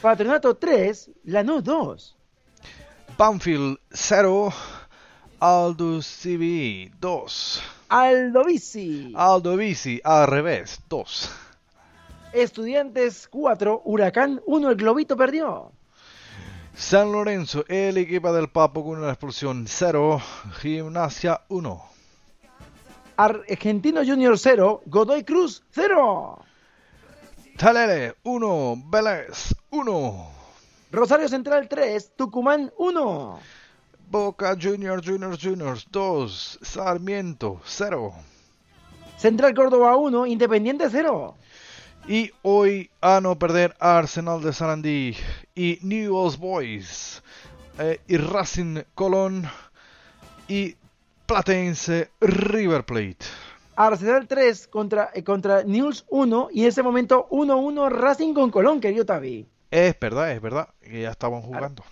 Patronato 0.01 0.55
3, 0.55 1.09
Lanús 1.25 1.63
2. 1.63 2.15
Banfield 3.17 3.79
0, 3.91 4.53
Aldo 5.39 5.99
CBI 5.99 6.91
2. 7.01 7.63
Aldo 7.89 8.45
Bici. 8.45 9.13
Aldo 9.15 9.57
Bici 9.57 9.99
al 10.03 10.27
revés 10.27 10.79
2. 10.87 11.31
Estudiantes 12.33 13.27
4, 13.29 13.81
Huracán 13.83 14.39
1, 14.45 14.69
el 14.69 14.75
Globito 14.75 15.17
perdió. 15.17 15.71
San 16.77 17.11
Lorenzo, 17.11 17.65
el 17.69 17.97
equipo 17.97 18.31
del 18.31 18.49
Papo 18.49 18.83
con 18.85 18.99
una 18.99 19.09
expulsión 19.09 19.65
0, 19.67 20.21
Gimnasia 20.61 21.41
1. 21.49 21.83
Argentino 23.17 24.01
Junior 24.05 24.37
0, 24.37 24.83
Godoy 24.85 25.23
Cruz 25.23 25.63
0. 25.71 26.39
Talere 27.57 28.15
1, 28.23 28.83
Vélez 28.91 29.55
1. 29.71 30.31
Rosario 30.91 31.27
Central 31.27 31.67
3, 31.67 32.11
Tucumán 32.15 32.71
1. 32.77 33.39
Boca 34.11 34.55
Juniors 34.55 35.03
Juniors 35.03 35.39
Juniors 35.41 35.87
2, 35.89 36.59
Sarmiento 36.61 37.59
0. 37.65 38.13
Central 39.17 39.55
Córdoba 39.55 39.95
1, 39.95 40.27
Independiente 40.27 40.87
0. 40.91 41.35
Y 42.07 42.31
hoy, 42.41 42.89
a 43.01 43.19
no 43.19 43.37
perder, 43.37 43.75
Arsenal 43.81 44.41
de 44.41 44.53
Sarandí 44.53 45.13
y 45.53 45.77
Newell's 45.81 46.37
Boys 46.37 47.21
eh, 47.79 47.99
y 48.07 48.15
Racing 48.15 48.83
Colón 48.95 49.43
y 50.47 50.77
Platense 51.25 52.09
River 52.21 52.85
Plate. 52.85 53.25
Arsenal 53.75 54.25
3 54.25 54.67
contra, 54.67 55.09
eh, 55.13 55.25
contra 55.25 55.63
News 55.63 56.05
1 56.07 56.47
y 56.53 56.61
en 56.61 56.67
ese 56.69 56.81
momento 56.81 57.27
1-1 57.29 57.91
Racing 57.91 58.33
con 58.33 58.51
Colón, 58.51 58.79
querido 58.79 59.05
Tavi. 59.05 59.45
Es 59.69 59.99
verdad, 59.99 60.31
es 60.31 60.41
verdad, 60.41 60.69
que 60.79 61.01
ya 61.01 61.11
estaban 61.11 61.41
jugando. 61.41 61.83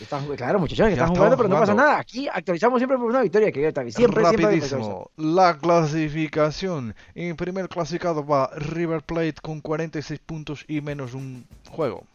Están 0.00 0.26
claro, 0.36 0.58
muchachos, 0.58 0.88
que 0.88 0.96
Ya 0.96 1.02
están 1.02 1.14
jugando, 1.14 1.36
pero 1.36 1.48
no 1.48 1.60
pasa 1.60 1.74
nada. 1.74 1.98
Aquí 1.98 2.28
actualizamos 2.28 2.80
siempre 2.80 2.98
por 2.98 3.06
una 3.06 3.22
victoria, 3.22 3.72
Tavi. 3.72 3.92
Siempre, 3.92 4.24
siempre. 4.24 4.44
Rapidísimo, 4.44 5.10
la 5.16 5.56
clasificación. 5.56 6.94
En 7.14 7.36
primer 7.36 7.68
clasificado 7.68 8.26
va 8.26 8.50
River 8.56 9.02
Plate 9.02 9.36
con 9.40 9.60
46 9.60 10.20
puntos 10.20 10.64
y 10.66 10.80
menos 10.80 11.14
un 11.14 11.46
juego. 11.70 12.06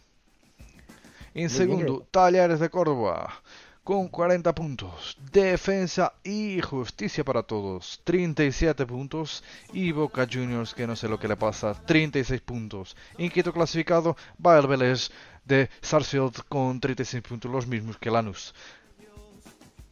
En 1.29 1.33
bien, 1.33 1.49
segundo, 1.49 1.85
querido. 1.85 2.07
Talleres 2.11 2.59
de 2.59 2.69
Córdoba 2.69 3.41
con 3.89 4.07
40 4.07 4.53
puntos. 4.53 5.17
Defensa 5.31 6.13
y 6.23 6.61
Justicia 6.61 7.23
para 7.23 7.41
Todos, 7.41 8.01
37 8.03 8.85
puntos. 8.85 9.43
Y 9.73 9.91
Boca 9.91 10.27
Juniors, 10.31 10.75
que 10.75 10.85
no 10.85 10.95
sé 10.95 11.07
lo 11.07 11.19
que 11.19 11.27
le 11.27 11.35
pasa, 11.35 11.73
36 11.73 12.39
puntos. 12.41 12.95
En 13.17 13.31
quinto 13.31 13.51
clasificado 13.51 14.15
va 14.45 14.59
el 14.59 14.67
Vélez 14.67 15.09
de 15.49 15.69
Sarsfield 15.81 16.43
con 16.47 16.79
36 16.79 17.21
puntos, 17.23 17.51
los 17.51 17.67
mismos 17.67 17.97
que 17.97 18.09
Lanús. 18.09 18.53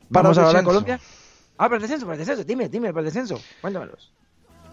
Para 0.10 0.24
Vamos 0.24 0.38
a 0.38 0.48
hablar 0.48 0.62
de. 0.62 0.66
Colombia. 0.66 1.00
Ah, 1.58 1.66
para 1.66 1.76
el 1.76 1.82
descenso, 1.82 2.06
para 2.06 2.14
el 2.14 2.20
descenso. 2.20 2.44
Dime, 2.46 2.70
dime, 2.70 2.90
para 2.94 3.00
el 3.02 3.06
descenso. 3.06 3.42
Cuéntamelos. 3.60 4.14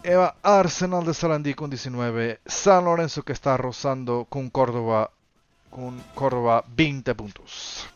Eva 0.05 0.37
Arsenal 0.43 1.05
de 1.05 1.15
Sarandí 1.15 1.55
con 1.55 1.71
19. 1.71 2.41
San 2.45 2.85
Lorenzo 2.85 3.23
que 3.23 3.33
está 3.33 3.57
rozando 3.57 4.27
con 4.29 4.51
Córdoba 4.51 5.11
con 5.71 5.99
Córdoba 6.15 6.63
20 6.77 7.15
puntos. 7.17 7.89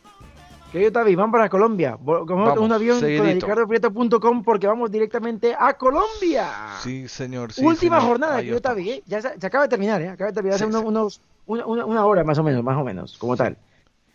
Querido 0.71 0.91
Tavi, 0.91 1.15
vamos 1.15 1.31
para 1.31 1.49
Colombia. 1.49 1.97
Cogemos 2.03 2.57
un 2.57 2.71
avión 2.73 2.99
con 2.99 3.07
seguidito. 3.07 3.45
ricardoprieto.com 3.45 4.43
porque 4.43 4.67
vamos 4.67 4.91
directamente 4.91 5.55
a 5.57 5.73
Colombia. 5.75 6.49
Sí, 6.83 7.07
señor. 7.07 7.53
sí, 7.53 7.63
Última 7.63 7.97
señor. 7.97 8.09
jornada, 8.11 8.35
Ahí 8.35 8.45
querido. 8.45 8.61
Tavi. 8.61 8.89
¿eh? 8.91 9.03
Ya 9.05 9.21
se, 9.21 9.39
se 9.39 9.47
acaba 9.47 9.63
de 9.63 9.69
terminar, 9.69 10.01
¿eh? 10.01 10.09
Acaba 10.09 10.29
de 10.31 10.33
terminar 10.35 10.55
hace 10.55 10.65
Sí, 10.65 10.69
unos, 10.69 10.81
sí. 10.81 10.87
unos- 10.87 11.21
una, 11.49 11.65
una- 11.65 11.85
una 11.85 12.05
hora 12.05 12.23
más 12.23 12.37
o 12.37 12.43
menos, 12.43 12.63
más 12.63 12.77
o 12.77 12.83
menos, 12.83 13.17
como 13.17 13.35
tal. 13.35 13.57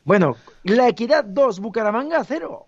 Bueno, 0.05 0.37
La 0.63 0.89
Equidad 0.89 1.25
2, 1.25 1.61
Bucaramanga 1.61 2.23
0. 2.25 2.67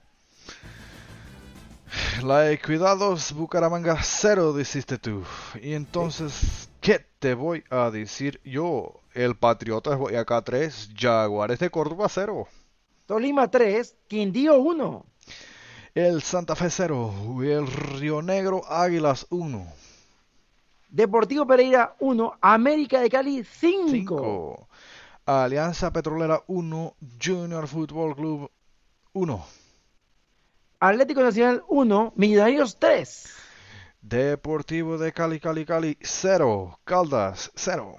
La 2.22 2.50
Equidados 2.50 3.32
Bucaramanga 3.32 3.96
0 4.02 4.52
dijiste 4.54 4.98
tú. 4.98 5.22
Y 5.62 5.74
entonces, 5.74 6.68
¿qué 6.80 7.04
te 7.18 7.34
voy 7.34 7.62
a 7.70 7.90
decir 7.90 8.40
yo? 8.44 9.00
El 9.14 9.36
Patriotas 9.36 9.96
Boyacá 9.98 10.42
3, 10.42 10.90
Jaguares 10.98 11.58
de 11.58 11.70
Córdoba 11.70 12.06
0. 12.08 12.46
Tolima 13.06 13.50
3, 13.50 13.96
Quindío 14.08 14.58
1. 14.58 15.06
El 15.94 16.20
Santa 16.22 16.54
Fe 16.56 16.68
0. 16.70 17.12
Y 17.42 17.48
el 17.50 17.66
Río 17.66 18.20
Negro 18.20 18.62
Águilas 18.68 19.26
1. 19.30 19.66
Deportivo 20.88 21.46
Pereira 21.46 21.96
1, 22.00 22.38
América 22.40 23.00
de 23.00 23.10
Cali 23.10 23.44
5. 23.44 24.68
Alianza 25.26 25.92
Petrolera 25.92 26.42
1, 26.46 26.96
Junior 27.20 27.66
Fútbol 27.66 28.14
Club 28.14 28.50
1. 29.12 29.46
Atlético 30.78 31.22
Nacional 31.22 31.64
1, 31.68 32.12
Millonarios 32.16 32.78
3. 32.78 33.34
Deportivo 34.00 34.98
de 34.98 35.12
Cali, 35.12 35.40
Cali, 35.40 35.64
Cali 35.64 35.98
0, 36.00 36.78
Caldas 36.84 37.50
0. 37.56 37.96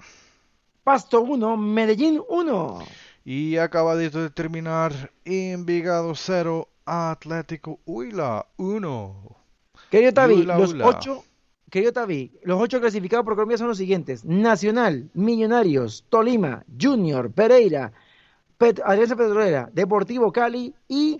Pasto 0.82 1.20
1, 1.20 1.56
Medellín 1.58 2.22
1. 2.26 2.78
Y 3.26 3.58
acabadito 3.58 4.22
de 4.22 4.30
terminar, 4.30 5.12
Envigado 5.26 6.14
0, 6.14 6.66
Atlético 6.86 7.78
Huila 7.84 8.46
1. 8.56 9.36
Querido 9.90 10.14
Tavi, 10.14 10.44
los 10.44 10.72
8 10.72 11.24
querido 11.70 11.92
Tavi, 11.92 12.32
los 12.42 12.60
ocho 12.60 12.80
clasificados 12.80 13.24
por 13.24 13.34
Colombia 13.34 13.58
son 13.58 13.68
los 13.68 13.78
siguientes: 13.78 14.24
Nacional, 14.24 15.08
Millonarios, 15.14 16.04
Tolima, 16.08 16.64
Junior, 16.80 17.30
Pereira, 17.30 17.92
Pet- 18.58 18.80
Alianza 18.84 19.16
Petrolera, 19.16 19.70
Deportivo 19.72 20.32
Cali 20.32 20.74
y 20.88 21.18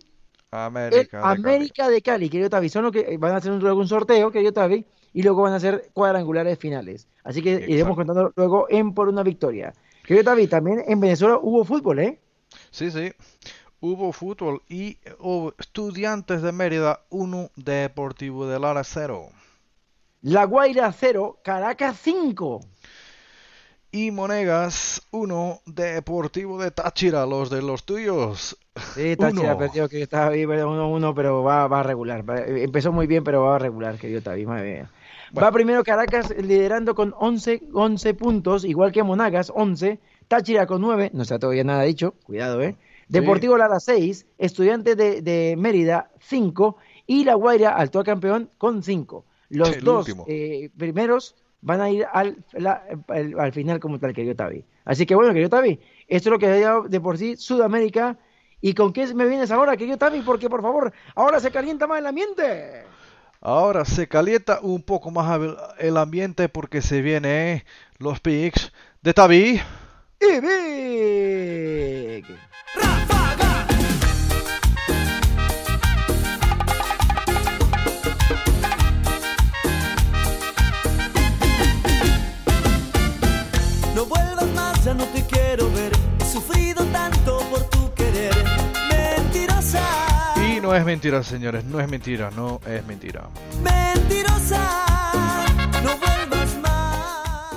América. 0.50 1.22
de 1.22 1.70
Cali. 1.82 1.94
De 1.94 2.02
Cali, 2.02 2.28
querido 2.30 2.50
Tavi. 2.50 2.68
Son 2.68 2.82
los 2.84 2.92
que 2.92 3.00
eh, 3.00 3.16
van 3.18 3.32
a 3.32 3.36
hacer 3.36 3.52
un- 3.52 3.60
luego 3.60 3.80
un 3.80 3.88
sorteo, 3.88 4.30
querido 4.30 4.52
Tavi, 4.52 4.84
y 5.12 5.22
luego 5.22 5.42
van 5.42 5.52
a 5.52 5.56
hacer 5.56 5.90
cuadrangulares 5.92 6.58
finales. 6.58 7.06
Así 7.24 7.42
que 7.42 7.64
iremos 7.68 7.96
contando 7.96 8.32
luego 8.36 8.66
en 8.70 8.94
por 8.94 9.08
una 9.08 9.22
victoria. 9.22 9.72
Querido 10.04 10.24
Tavi, 10.24 10.46
también 10.46 10.82
en 10.86 11.00
Venezuela 11.00 11.38
hubo 11.40 11.64
fútbol, 11.64 11.98
¿eh? 12.00 12.18
Sí, 12.70 12.90
sí. 12.90 13.12
Hubo 13.80 14.12
fútbol 14.12 14.62
y 14.68 14.98
hubo 15.20 15.52
Estudiantes 15.58 16.42
de 16.42 16.50
Mérida 16.50 17.00
1, 17.10 17.50
Deportivo 17.54 18.46
de 18.46 18.58
Lara 18.58 18.82
0. 18.82 19.28
La 20.23 20.45
Guaira 20.47 20.90
0, 20.93 21.39
Caracas 21.45 21.97
5. 22.03 22.61
Y 23.93 24.11
Monegas 24.11 25.01
1, 25.12 25.61
Deportivo 25.65 26.61
de 26.61 26.73
Táchira, 26.73 27.24
los 27.24 27.51
de 27.51 27.62
los 27.62 27.85
tuyos. 27.85 28.59
Sí, 28.95 29.16
Táchira 29.16 29.51
Uno. 29.51 29.59
perdió, 29.59 29.89
que 29.89 30.03
estaba 30.03 30.32
ahí 30.32 30.45
1-1, 30.45 31.12
pero 31.15 31.45
va, 31.45 31.69
va 31.69 31.81
a 31.81 31.82
regular. 31.85 32.24
Eh, 32.36 32.65
empezó 32.65 32.90
muy 32.93 33.07
bien, 33.07 33.23
pero 33.23 33.45
va 33.45 33.57
a 33.57 33.59
regular, 33.61 33.97
querido 33.97 34.20
Tavi, 34.20 34.45
madre 34.45 34.73
mía. 34.73 34.90
Va 35.40 35.53
primero 35.53 35.85
Caracas 35.85 36.35
liderando 36.36 36.97
con 36.97 37.15
11, 37.16 37.69
11 37.73 38.15
puntos, 38.15 38.65
igual 38.65 38.90
que 38.90 39.05
Monagas, 39.05 39.53
11. 39.55 40.01
Táchira 40.27 40.66
con 40.66 40.81
9, 40.81 41.12
no 41.15 41.23
está 41.23 41.39
todavía 41.39 41.65
nada 41.65 41.85
dicho, 41.85 42.15
cuidado, 42.24 42.61
¿eh? 42.61 42.77
Deportivo 43.09 43.57
Lara 43.57 43.78
6, 43.78 44.27
Estudiantes 44.36 44.97
de, 44.97 45.23
de 45.23 45.55
Mérida 45.57 46.11
5 46.19 46.77
y 47.07 47.24
La 47.24 47.35
Guaira, 47.35 47.77
actual 47.77 48.05
campeón, 48.05 48.51
con 48.59 48.82
5. 48.82 49.24
Los 49.50 49.76
El 49.76 49.84
dos 49.84 50.06
eh, 50.26 50.70
primeros 50.76 51.34
van 51.60 51.80
a 51.80 51.90
ir 51.90 52.06
al, 52.12 52.44
la- 52.52 52.82
al, 53.08 53.38
al 53.40 53.52
final 53.52 53.80
como 53.80 53.98
tal, 53.98 54.12
querido 54.12 54.34
Tavi. 54.36 54.64
Así 54.84 55.06
que 55.06 55.14
bueno, 55.14 55.32
querido 55.32 55.50
Tavi, 55.50 55.80
esto 56.06 56.28
es 56.28 56.32
lo 56.32 56.38
que 56.38 56.46
ha 56.46 56.60
dado 56.60 56.82
de 56.88 57.00
por 57.00 57.16
sí 57.18 57.36
Sudamérica. 57.36 58.16
¿Y 58.60 58.74
con 58.74 58.92
qué 58.92 59.12
me 59.14 59.26
vienes 59.26 59.50
ahora, 59.52 59.76
querido 59.76 59.96
Tavi? 59.98 60.20
Porque 60.22 60.48
por 60.50 60.62
favor, 60.62 60.92
ahora 61.14 61.38
se 61.40 61.50
calienta 61.52 61.86
más 61.86 62.00
el 62.00 62.06
ambiente. 62.06 62.82
Ahora 63.40 63.84
se 63.84 64.08
calienta 64.08 64.58
un 64.62 64.82
poco 64.82 65.10
más 65.12 65.40
el- 65.40 65.56
el 65.78 65.96
ambiente 65.96 66.48
porque 66.48 66.82
se 66.82 67.00
vienen 67.02 67.62
los 67.98 68.18
picks 68.20 68.72
de 69.00 69.14
Tavi. 69.14 69.60
Y 70.20 70.40
Big. 70.40 72.24
No 83.98 84.04
vuelvas 84.06 84.46
más, 84.54 84.84
ya 84.84 84.94
no 84.94 85.02
te 85.06 85.22
quiero 85.26 85.68
ver. 85.72 85.90
He 86.20 86.24
sufrido 86.24 86.84
tanto 86.92 87.40
por 87.50 87.64
tu 87.64 87.92
querer. 87.94 88.32
Mentirosa, 88.88 89.82
Y 90.36 90.60
no 90.60 90.72
es 90.72 90.84
mentira, 90.84 91.20
señores, 91.24 91.64
no 91.64 91.80
es 91.80 91.88
mentira, 91.90 92.30
no 92.30 92.60
es 92.64 92.86
mentira. 92.86 93.28
mentirosa. 93.60 94.62
No 95.82 95.96
vuelvas 95.98 96.56
más. 96.62 97.54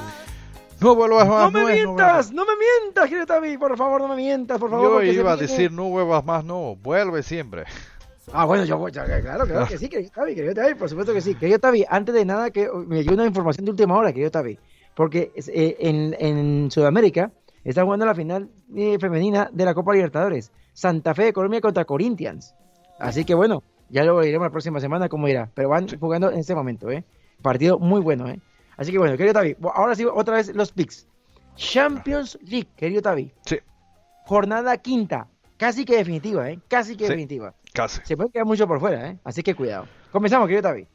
No 0.79 0.95
vuelvas 0.95 1.27
más, 1.27 1.43
No 1.43 1.51
me 1.51 1.61
no 1.61 1.69
es, 1.69 1.83
no 1.83 1.93
mientas, 1.93 2.31
no 2.31 2.45
me 2.47 2.53
mientas, 2.55 3.05
querido 3.07 3.25
Tavi, 3.27 3.57
por 3.59 3.77
favor, 3.77 4.01
no 4.01 4.07
me 4.07 4.15
mientas, 4.15 4.57
por 4.57 4.71
favor. 4.71 5.03
Yo 5.03 5.11
iba 5.13 5.33
a 5.33 5.35
viene- 5.35 5.47
decir 5.47 5.71
no 5.71 5.89
vuelvas 5.89 6.25
más, 6.25 6.43
no, 6.43 6.75
vuelve 6.75 7.21
siempre. 7.21 7.65
Ah, 8.33 8.45
bueno, 8.45 8.63
yo 8.65 8.79
voy, 8.79 8.91
claro, 8.91 9.45
claro 9.45 9.67
que 9.67 9.77
sí, 9.77 9.89
querido 9.89 10.09
Tavi, 10.11 10.33
querido 10.33 10.55
Tavi, 10.55 10.73
por 10.73 10.89
supuesto 10.89 11.13
que 11.13 11.21
sí. 11.21 11.35
Querido 11.35 11.59
Tavi, 11.59 11.85
antes 11.87 12.15
de 12.15 12.25
nada, 12.25 12.49
que 12.49 12.67
me 12.87 13.03
llegó 13.03 13.13
una 13.13 13.27
información 13.27 13.63
de 13.65 13.71
última 13.71 13.95
hora, 13.95 14.11
querido 14.11 14.31
Tavi, 14.31 14.57
porque 15.01 15.31
eh, 15.35 15.77
en, 15.79 16.15
en 16.19 16.69
Sudamérica 16.69 17.31
está 17.63 17.83
jugando 17.83 18.05
la 18.05 18.13
final 18.13 18.51
eh, 18.75 18.99
femenina 18.99 19.49
de 19.51 19.65
la 19.65 19.73
Copa 19.73 19.95
Libertadores, 19.95 20.51
Santa 20.73 21.15
Fe 21.15 21.23
de 21.23 21.33
Colombia 21.33 21.59
contra 21.59 21.85
Corinthians. 21.85 22.53
Así 22.99 23.25
que 23.25 23.33
bueno, 23.33 23.63
ya 23.89 24.03
lo 24.03 24.21
diremos 24.21 24.45
la 24.45 24.51
próxima 24.51 24.79
semana 24.79 25.09
cómo 25.09 25.27
irá, 25.27 25.49
pero 25.55 25.69
van 25.69 25.87
jugando 25.99 26.29
en 26.29 26.37
este 26.37 26.53
momento, 26.53 26.91
¿eh? 26.91 27.03
Partido 27.41 27.79
muy 27.79 27.99
bueno, 27.99 28.29
¿eh? 28.29 28.39
Así 28.77 28.91
que 28.91 28.99
bueno, 28.99 29.17
querido 29.17 29.33
Tavi, 29.33 29.57
ahora 29.73 29.95
sí, 29.95 30.05
otra 30.05 30.35
vez 30.35 30.53
los 30.55 30.71
picks. 30.71 31.07
Champions 31.55 32.37
League, 32.43 32.67
querido 32.75 33.01
Tavi. 33.01 33.33
Sí. 33.47 33.57
Jornada 34.27 34.77
quinta, 34.77 35.29
casi 35.57 35.83
que 35.83 35.97
definitiva, 35.97 36.47
¿eh? 36.51 36.59
Casi 36.67 36.95
que 36.95 37.05
Sí. 37.05 37.09
definitiva. 37.09 37.55
Casi. 37.73 38.01
Se 38.03 38.15
puede 38.15 38.29
quedar 38.29 38.45
mucho 38.45 38.67
por 38.67 38.79
fuera, 38.79 39.09
¿eh? 39.09 39.17
Así 39.23 39.41
que 39.41 39.55
cuidado. 39.55 39.87
Comenzamos, 40.11 40.47
querido 40.47 40.61
Tavi. 40.61 40.85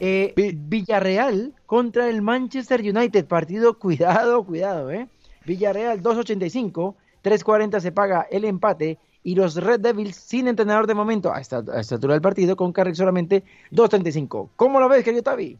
Eh, 0.00 0.32
Villarreal 0.54 1.54
contra 1.66 2.08
el 2.08 2.22
Manchester 2.22 2.80
United. 2.80 3.26
Partido, 3.26 3.74
cuidado, 3.78 4.44
cuidado, 4.44 4.90
¿eh? 4.90 5.08
Villarreal 5.44 6.02
2.85, 6.02 6.94
3.40 7.22 7.80
se 7.80 7.92
paga 7.92 8.26
el 8.30 8.44
empate. 8.44 8.98
Y 9.22 9.34
los 9.34 9.56
Red 9.56 9.80
Devils 9.80 10.16
sin 10.16 10.48
entrenador 10.48 10.86
de 10.86 10.94
momento 10.94 11.32
a 11.32 11.40
esta, 11.40 11.58
a 11.58 11.80
esta 11.80 11.96
altura 11.96 12.14
del 12.14 12.22
partido 12.22 12.56
con 12.56 12.72
carry 12.72 12.94
solamente 12.94 13.44
2.35. 13.70 14.48
¿Cómo 14.56 14.80
lo 14.80 14.88
ves, 14.88 15.04
querido 15.04 15.22
Tavi? 15.22 15.58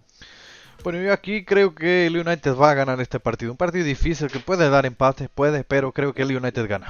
Bueno, 0.83 1.03
yo 1.03 1.13
aquí 1.13 1.45
creo 1.45 1.75
que 1.75 2.07
el 2.07 2.17
United 2.17 2.55
va 2.55 2.71
a 2.71 2.75
ganar 2.75 3.03
este 3.03 3.21
partido. 3.21 3.53
Un 3.53 3.59
partido 3.59 3.85
difícil 3.85 4.29
que 4.29 4.39
puede 4.39 4.71
dar 4.71 4.87
empate, 4.87 5.29
puede, 5.29 5.63
pero 5.63 5.93
creo 5.93 6.15
que 6.15 6.23
el 6.23 6.35
United 6.35 6.67
gana. 6.67 6.87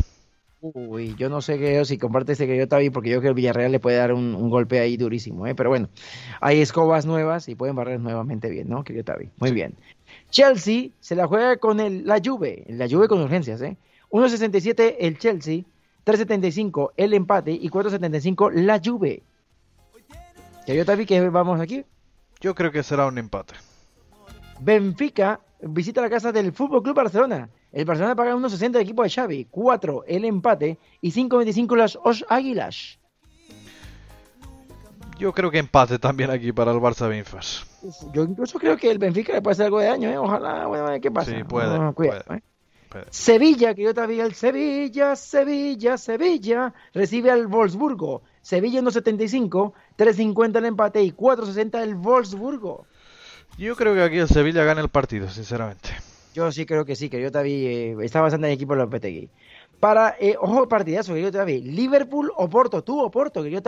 Uy, 0.63 1.15
yo 1.17 1.31
no 1.31 1.41
sé 1.41 1.59
qué, 1.59 1.83
si 1.87 1.97
comparte 1.97 2.33
este 2.33 2.47
que 2.47 2.57
yo 2.57 2.69
Tavi, 2.69 2.91
porque 2.91 3.09
yo 3.09 3.15
creo 3.15 3.23
que 3.23 3.29
el 3.29 3.35
Villarreal 3.35 3.73
le 3.73 3.81
puede 3.81 3.97
dar 3.97 4.13
un, 4.13 4.35
un 4.35 4.51
golpe 4.51 4.79
ahí 4.79 4.99
durísimo, 4.99 5.47
¿eh? 5.47 5.55
Pero 5.55 5.71
bueno, 5.71 5.89
hay 6.41 6.61
escobas 6.61 7.07
nuevas 7.07 7.49
y 7.49 7.55
pueden 7.55 7.77
barrer 7.77 7.99
nuevamente 7.99 8.51
bien, 8.51 8.69
¿no? 8.69 8.85
Que 8.85 9.03
Tavi. 9.03 9.31
Muy 9.39 9.53
bien. 9.53 9.75
Chelsea 10.29 10.91
se 11.01 11.17
la 11.17 11.27
juega 11.27 11.57
con 11.57 11.81
el, 11.81 12.07
la 12.07 12.21
Juve, 12.23 12.65
la 12.69 12.87
Juve 12.89 13.09
con 13.09 13.21
urgencias, 13.21 13.63
¿eh? 13.63 13.79
1.67 14.11 14.97
el 14.99 15.19
Chelsea, 15.19 15.63
3.75 16.05 16.91
el 16.97 17.15
empate 17.15 17.53
y 17.53 17.71
4.75 17.71 18.53
la 18.53 18.81
Juve. 18.85 19.23
Que 20.67 20.77
yo 20.77 20.85
Tavi, 20.85 21.07
que 21.07 21.27
vamos 21.31 21.59
aquí. 21.59 21.85
Yo 22.41 22.55
creo 22.55 22.71
que 22.71 22.83
será 22.83 23.07
un 23.07 23.17
empate. 23.17 23.55
Benfica 24.61 25.41
visita 25.63 26.03
la 26.03 26.11
casa 26.11 26.33
del 26.33 26.53
Fútbol 26.53 26.83
Club 26.83 26.97
Barcelona. 26.97 27.49
El 27.73 27.85
Barcelona 27.85 28.17
paga 28.17 28.35
1.60 28.35 28.77
el 28.77 28.83
equipo 28.83 29.03
de 29.03 29.11
Xavi, 29.11 29.47
4 29.51 30.05
el 30.07 30.25
empate 30.25 30.79
y 31.01 31.13
5.25 31.13 31.77
las 31.77 31.99
Os 32.03 32.25
Águilas. 32.29 32.99
Yo 35.19 35.33
creo 35.33 35.51
que 35.51 35.59
empate 35.59 35.99
también 35.99 36.31
aquí 36.31 36.51
para 36.51 36.73
el 36.73 36.79
Barça 36.79 37.09
Benfica. 37.09 37.41
Yo 38.13 38.25
incluso 38.25 38.59
creo 38.59 38.77
que 38.77 38.91
el 38.91 38.99
Benfica 38.99 39.35
le 39.35 39.43
puede 39.43 39.53
hacer 39.53 39.67
algo 39.67 39.79
de 39.79 39.87
daño, 39.87 40.09
¿eh? 40.09 40.17
Ojalá, 40.17 40.67
bueno, 40.67 40.87
a 40.87 40.91
ver 40.93 41.01
qué 41.01 41.11
pasa. 41.11 41.31
Sí, 41.31 41.45
puede, 41.45 41.79
No, 41.79 41.95
cuidado, 41.95 42.23
puede, 42.27 42.39
¿eh? 42.39 42.43
puede. 42.89 43.05
Sevilla, 43.11 43.75
que 43.75 43.83
yo 43.83 43.95
todavía 43.95 44.25
el 44.25 44.35
Sevilla, 44.35 45.15
Sevilla, 45.15 45.99
Sevilla, 45.99 46.73
recibe 46.95 47.31
al 47.31 47.47
Wolfsburgo. 47.49 48.23
Sevilla 48.41 48.81
1.75, 48.81 49.73
3.50 49.99 50.57
el 50.57 50.65
empate 50.65 51.03
y 51.03 51.13
4.60 51.13 51.83
el 51.83 51.95
Wolfsburgo. 51.97 52.87
Yo 53.59 53.77
creo 53.77 53.95
que 53.95 54.03
aquí 54.03 54.17
el 54.17 54.29
Sevilla 54.29 54.65
gana 54.65 54.81
el 54.81 54.89
partido, 54.89 55.29
sinceramente. 55.29 55.91
Yo 56.35 56.53
sí 56.53 56.65
creo 56.65 56.85
que 56.85 56.95
sí, 56.95 57.09
que 57.09 57.21
yo 57.21 57.31
todavía 57.31 57.71
eh, 57.71 57.97
está 58.03 58.21
bastante 58.21 58.47
en 58.47 58.53
el 58.53 58.57
equipo 58.57 58.75
de 58.75 58.81
Lopetegui. 58.81 59.31
Para, 59.81 60.15
eh, 60.21 60.37
ojo, 60.41 60.69
partidazo, 60.69 61.15
que 61.15 61.23
yo 61.23 61.33
todavía 61.33 61.59
Liverpool 61.59 62.31
Oporto, 62.37 62.85
tú 62.85 63.01
Oporto, 63.01 63.43
que 63.43 63.51
yo 63.51 63.61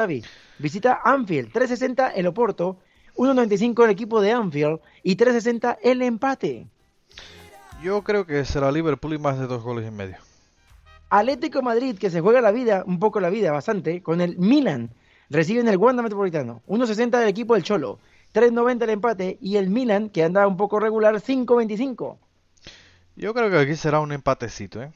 Visita 0.59 1.01
Anfield, 1.05 1.51
3.60 1.53 2.13
el 2.15 2.27
Oporto, 2.27 2.77
1.95 3.17 3.85
el 3.85 3.91
equipo 3.91 4.21
de 4.21 4.33
Anfield 4.33 4.81
y 5.03 5.17
3.60 5.17 5.79
el 5.83 6.03
empate. 6.03 6.67
Yo 7.83 8.03
creo 8.03 8.27
que 8.27 8.45
será 8.45 8.71
Liverpool 8.71 9.15
y 9.15 9.19
más 9.19 9.39
de 9.39 9.47
dos 9.47 9.63
goles 9.63 9.89
y 9.89 9.91
medio. 9.91 10.17
Atlético 11.11 11.59
de 11.59 11.65
Madrid, 11.65 11.99
que 11.99 12.11
se 12.11 12.21
juega 12.21 12.41
la 12.41 12.53
vida, 12.53 12.85
un 12.87 12.99
poco 12.99 13.21
la 13.21 13.29
vida, 13.29 13.51
bastante, 13.51 14.03
con 14.03 14.21
el 14.21 14.39
Milan. 14.39 14.91
Reciben 15.31 15.67
el 15.69 15.77
Wanda 15.77 16.03
Metropolitano. 16.03 16.63
1.60 16.69 17.19
del 17.19 17.29
equipo 17.29 17.55
del 17.55 17.65
Cholo. 17.65 17.99
3.90 18.35 18.83
el 18.85 18.91
empate. 18.91 19.39
Y 19.41 19.57
el 19.57 19.69
Milan, 19.69 20.11
que 20.11 20.25
anda 20.25 20.47
un 20.47 20.57
poco 20.57 20.79
regular, 20.79 21.15
5.25. 21.17 22.17
Yo 23.17 23.33
creo 23.35 23.51
que 23.51 23.59
aquí 23.59 23.77
será 23.77 24.01
un 24.01 24.13
empatecito, 24.13 24.83
¿eh? 24.83 24.93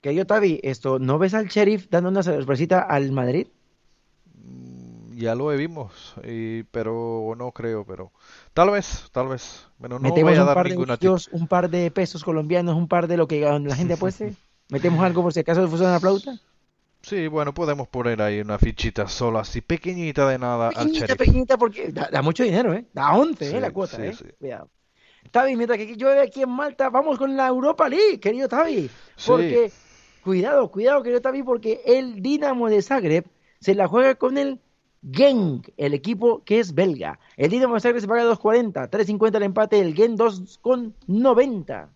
Que 0.00 0.14
yo, 0.14 0.24
Tavi, 0.26 0.58
esto, 0.62 0.98
¿no 0.98 1.18
ves 1.18 1.34
al 1.34 1.48
Sheriff 1.48 1.88
dando 1.90 2.08
una 2.08 2.22
sorpresita 2.22 2.80
al 2.80 3.12
Madrid? 3.12 3.48
Ya 5.14 5.34
lo 5.34 5.48
vimos, 5.48 6.14
y- 6.24 6.62
pero 6.64 7.34
no 7.38 7.50
creo, 7.52 7.84
pero 7.86 8.12
tal 8.52 8.70
vez, 8.70 9.08
tal 9.12 9.28
vez. 9.28 9.66
Bueno, 9.78 9.98
no 9.98 10.10
Metemos 10.10 10.18
voy 10.18 10.36
a 10.36 10.44
un 10.44 10.50
dar 10.50 10.58
par 10.58 10.68
de 10.68 10.74
ninguna 10.74 10.98
tip. 10.98 11.14
euros, 11.14 11.28
un 11.38 11.48
par 11.48 11.68
de 11.68 11.90
pesos 11.90 12.24
colombianos, 12.24 12.76
un 12.76 12.88
par 12.88 13.08
de 13.08 13.16
lo 13.18 13.28
que 13.28 13.40
la 13.42 13.76
gente 13.76 13.94
apueste. 13.94 14.36
Metemos 14.70 15.04
algo 15.04 15.22
por 15.22 15.32
si 15.34 15.40
acaso 15.40 15.68
funciona 15.68 15.92
la 15.92 16.00
flauta. 16.00 16.40
Sí, 17.00 17.26
bueno, 17.28 17.54
podemos 17.54 17.88
poner 17.88 18.20
ahí 18.20 18.38
una 18.40 18.58
fichita 18.58 19.08
solo 19.08 19.38
así, 19.38 19.62
pequeñita 19.62 20.28
de 20.28 20.38
nada 20.38 20.68
al 20.68 20.88
Pequeñita, 20.88 20.90
sheriff. 20.90 21.22
pequeñita, 21.22 21.54
porque 21.62 21.82
da, 21.92 22.04
da 22.14 22.22
mucho 22.22 22.42
dinero, 22.44 22.72
¿eh? 22.74 22.82
Da 22.92 23.14
11, 23.16 23.44
Sí, 23.44 23.56
¿eh? 23.56 23.60
La 23.60 23.70
cuota, 23.72 23.98
sí, 23.98 24.02
¿eh? 24.04 24.18
sí. 24.18 24.26
Cuidado. 24.38 24.70
Tavi, 25.30 25.56
mientras 25.56 25.78
que 25.78 25.96
llueve 25.96 26.20
aquí 26.20 26.42
en 26.42 26.50
Malta, 26.50 26.90
vamos 26.90 27.18
con 27.18 27.36
la 27.36 27.48
Europa 27.48 27.88
League, 27.88 28.20
querido 28.20 28.48
Tavi. 28.48 28.90
Sí. 29.16 29.24
Porque, 29.26 29.72
cuidado, 30.22 30.70
cuidado, 30.70 31.02
querido 31.02 31.20
Tavi, 31.20 31.42
porque 31.42 31.80
el 31.84 32.22
Dinamo 32.22 32.68
de 32.68 32.82
Zagreb 32.82 33.24
se 33.60 33.74
la 33.74 33.88
juega 33.88 34.14
con 34.14 34.38
el 34.38 34.60
Genk, 35.10 35.68
el 35.76 35.94
equipo 35.94 36.42
que 36.44 36.60
es 36.60 36.74
belga. 36.74 37.18
El 37.36 37.50
Dinamo 37.50 37.74
de 37.74 37.80
Zagreb 37.80 38.00
se 38.00 38.08
paga 38.08 38.24
2.40, 38.24 38.90
3.50 38.90 39.36
el 39.36 39.42
empate, 39.42 39.80
el 39.80 39.94
Genk 39.94 40.18
2.90. 40.18 41.88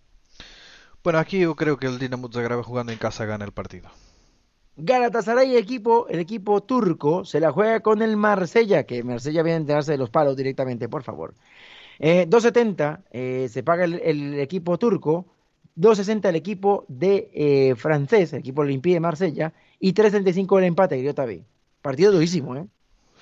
Bueno, 1.03 1.19
aquí 1.19 1.41
yo 1.41 1.57
creo 1.57 1.79
que 1.79 1.87
el 1.87 1.99
Dinamo 1.99 2.31
Zagreb 2.31 2.63
jugando 2.63 2.93
en 2.93 2.99
casa 2.99 3.25
gana 3.25 3.45
el 3.45 3.53
partido. 3.53 3.91
Galatasaray, 4.77 5.57
equipo, 5.57 6.07
el 6.09 6.21
equipo 6.21 6.63
turco, 6.63 7.25
se 7.25 7.41
la 7.41 7.53
juega 7.53 7.81
con 7.81 8.01
el 8.01 8.17
Marsella, 8.17 8.85
que 8.85 9.03
Marsella 9.03 9.43
viene 9.43 9.57
a 9.57 9.61
enterarse 9.61 9.93
de 9.93 9.99
los 9.99 10.11
palos 10.11 10.37
directamente, 10.37 10.89
por 10.89 11.03
favor. 11.03 11.35
Eh, 12.03 12.27
2.70 12.29 13.03
eh, 13.11 13.49
se 13.53 13.63
paga 13.63 13.85
el, 13.85 14.01
el 14.03 14.41
equipo 14.41 14.79
turco, 14.79 15.27
2.60 15.77 16.31
el 16.31 16.37
equipo 16.37 16.87
de 16.89 17.31
eh, 17.35 17.75
francés, 17.77 18.33
el 18.33 18.41
equipo 18.41 18.63
Olympique 18.63 18.95
de 18.95 19.01
Marsella, 19.01 19.53
y 19.79 19.93
3.35 19.93 20.59
el 20.59 20.65
empate, 20.65 21.03
yo 21.03 21.15
también. 21.15 21.45
Partido 21.83 22.11
durísimo, 22.11 22.57
¿eh? 22.57 22.67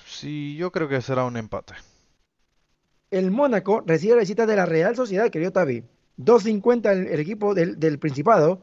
Sí, 0.06 0.56
yo 0.56 0.70
creo 0.70 0.88
que 0.88 1.02
será 1.02 1.24
un 1.24 1.36
empate. 1.36 1.74
El 3.10 3.32
Mónaco 3.32 3.82
recibe 3.84 4.14
la 4.14 4.20
visita 4.20 4.46
de 4.46 4.56
la 4.56 4.64
Real 4.64 4.94
Sociedad, 4.94 5.30
querido 5.30 5.52
Tavi. 5.52 5.82
2.50 6.18 6.92
el, 6.92 7.06
el 7.08 7.20
equipo 7.20 7.54
del, 7.54 7.80
del 7.80 7.98
Principado, 7.98 8.62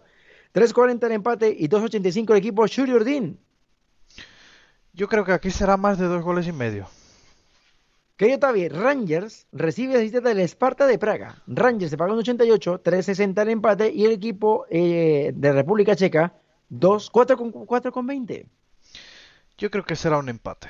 3.40 0.54 1.06
el 1.08 1.12
empate 1.12 1.56
y 1.58 1.68
2.85 1.68 2.32
el 2.32 2.38
equipo 2.38 2.66
Shuriurdin. 2.66 3.38
Yo 4.94 5.10
creo 5.10 5.26
que 5.26 5.34
aquí 5.34 5.52
será 5.52 5.76
más 5.76 5.98
de 6.00 6.06
dos 6.06 6.24
goles 6.24 6.48
y 6.48 6.54
medio. 6.54 6.88
Querido 8.18 8.40
Tavi, 8.40 8.70
Rangers 8.70 9.46
recibe 9.52 10.00
visita 10.00 10.22
del 10.22 10.40
Esparta 10.40 10.88
de 10.88 10.98
Praga. 10.98 11.42
Rangers 11.48 11.92
se 11.92 11.98
paga 11.98 12.14
un 12.14 12.20
88, 12.20 12.82
3.60 12.82 13.42
el 13.42 13.50
empate 13.50 13.92
y 13.94 14.06
el 14.06 14.14
equipo 14.14 14.66
eh, 14.70 15.34
de 15.36 15.52
República 15.52 15.96
Checa 15.98 16.34
2, 16.70 17.10
4 17.10 17.38
con, 17.38 17.52
4 17.52 17.92
con 17.92 18.08
20. 18.08 18.48
Yo 19.58 19.70
creo 19.70 19.84
que 19.84 19.98
será 19.98 20.18
un 20.18 20.30
empate. 20.30 20.70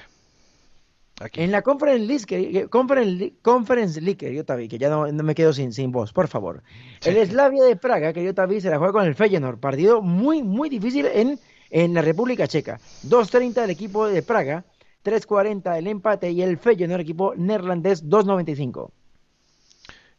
Aquí. 1.21 1.41
En 1.43 1.51
la 1.51 1.61
Conference 1.61 2.05
League, 2.05 2.25
que- 2.25 2.67
Conference, 2.67 3.11
League- 3.11 3.35
Conference 3.43 4.01
League, 4.01 4.17
querido 4.17 4.43
Tavi, 4.43 4.67
que 4.67 4.79
ya 4.79 4.89
no, 4.89 5.09
no 5.09 5.23
me 5.23 5.35
quedo 5.35 5.53
sin, 5.53 5.71
sin 5.71 5.91
voz, 5.91 6.11
por 6.13 6.27
favor. 6.27 6.63
El 7.05 7.25
Slavia 7.27 7.63
de 7.63 7.75
Praga, 7.75 8.11
querido 8.11 8.33
Tavi, 8.33 8.59
se 8.59 8.69
la 8.71 8.79
juega 8.79 8.91
con 8.93 9.05
el 9.05 9.13
Feyenoord. 9.15 9.59
Partido 9.59 10.01
muy, 10.01 10.41
muy 10.43 10.67
difícil 10.67 11.05
en, 11.05 11.39
en 11.69 11.93
la 11.93 12.01
República 12.01 12.47
Checa. 12.47 12.79
2.30 13.07 13.63
el 13.63 13.69
equipo 13.69 14.07
de 14.07 14.23
Praga, 14.23 14.65
3.40 15.05 15.77
el 15.77 15.87
empate 15.87 16.31
y 16.31 16.41
el 16.41 16.57
Feyenoord, 16.57 17.01
equipo 17.01 17.33
neerlandés, 17.37 18.03
2.95. 18.03 18.91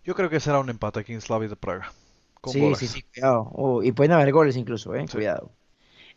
Yo 0.04 0.14
creo 0.14 0.30
que 0.30 0.40
será 0.40 0.60
un 0.60 0.70
empate 0.70 1.00
aquí 1.00 1.12
en 1.12 1.20
Slavia 1.20 1.48
de 1.48 1.56
Praga. 1.56 1.92
Con 2.40 2.52
Sí, 2.52 2.60
goles. 2.60 2.78
sí, 2.78 2.86
sí, 2.88 3.02
cuidado. 3.02 3.50
Oh, 3.54 3.82
y 3.82 3.92
pueden 3.92 4.12
haber 4.12 4.32
goles 4.32 4.56
incluso, 4.56 4.94
eh, 4.94 5.06
cuidado. 5.10 5.50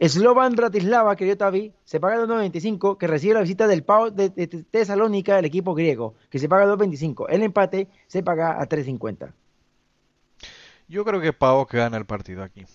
Slovan 0.02 0.56
Bratislava, 0.56 1.16
querido 1.16 1.38
Tavi, 1.38 1.74
se 1.86 2.00
paga 2.00 2.18
2.95, 2.18 2.98
que 2.98 3.08
recibe 3.08 3.36
la 3.36 3.42
visita 3.42 3.68
del 3.68 3.84
Pau 3.84 4.12
de, 4.12 4.30
de- 4.30 4.48
de 4.48 4.64
Tesalónica, 4.64 5.40
el 5.40 5.46
equipo 5.46 5.74
griego, 5.76 6.16
que 6.30 6.40
se 6.40 6.50
paga 6.50 6.66
2.25. 6.68 7.28
El 7.30 7.44
empate 7.44 7.90
se 8.08 8.24
paga 8.24 8.62
a 8.62 8.68
3.50. 8.70 9.34
Yo 10.88 11.06
creo 11.06 11.22
que 11.22 11.34
PAOK 11.34 11.72
gana 11.74 11.98
el 11.98 12.06
partido 12.06 12.44
aquí. 12.44 12.66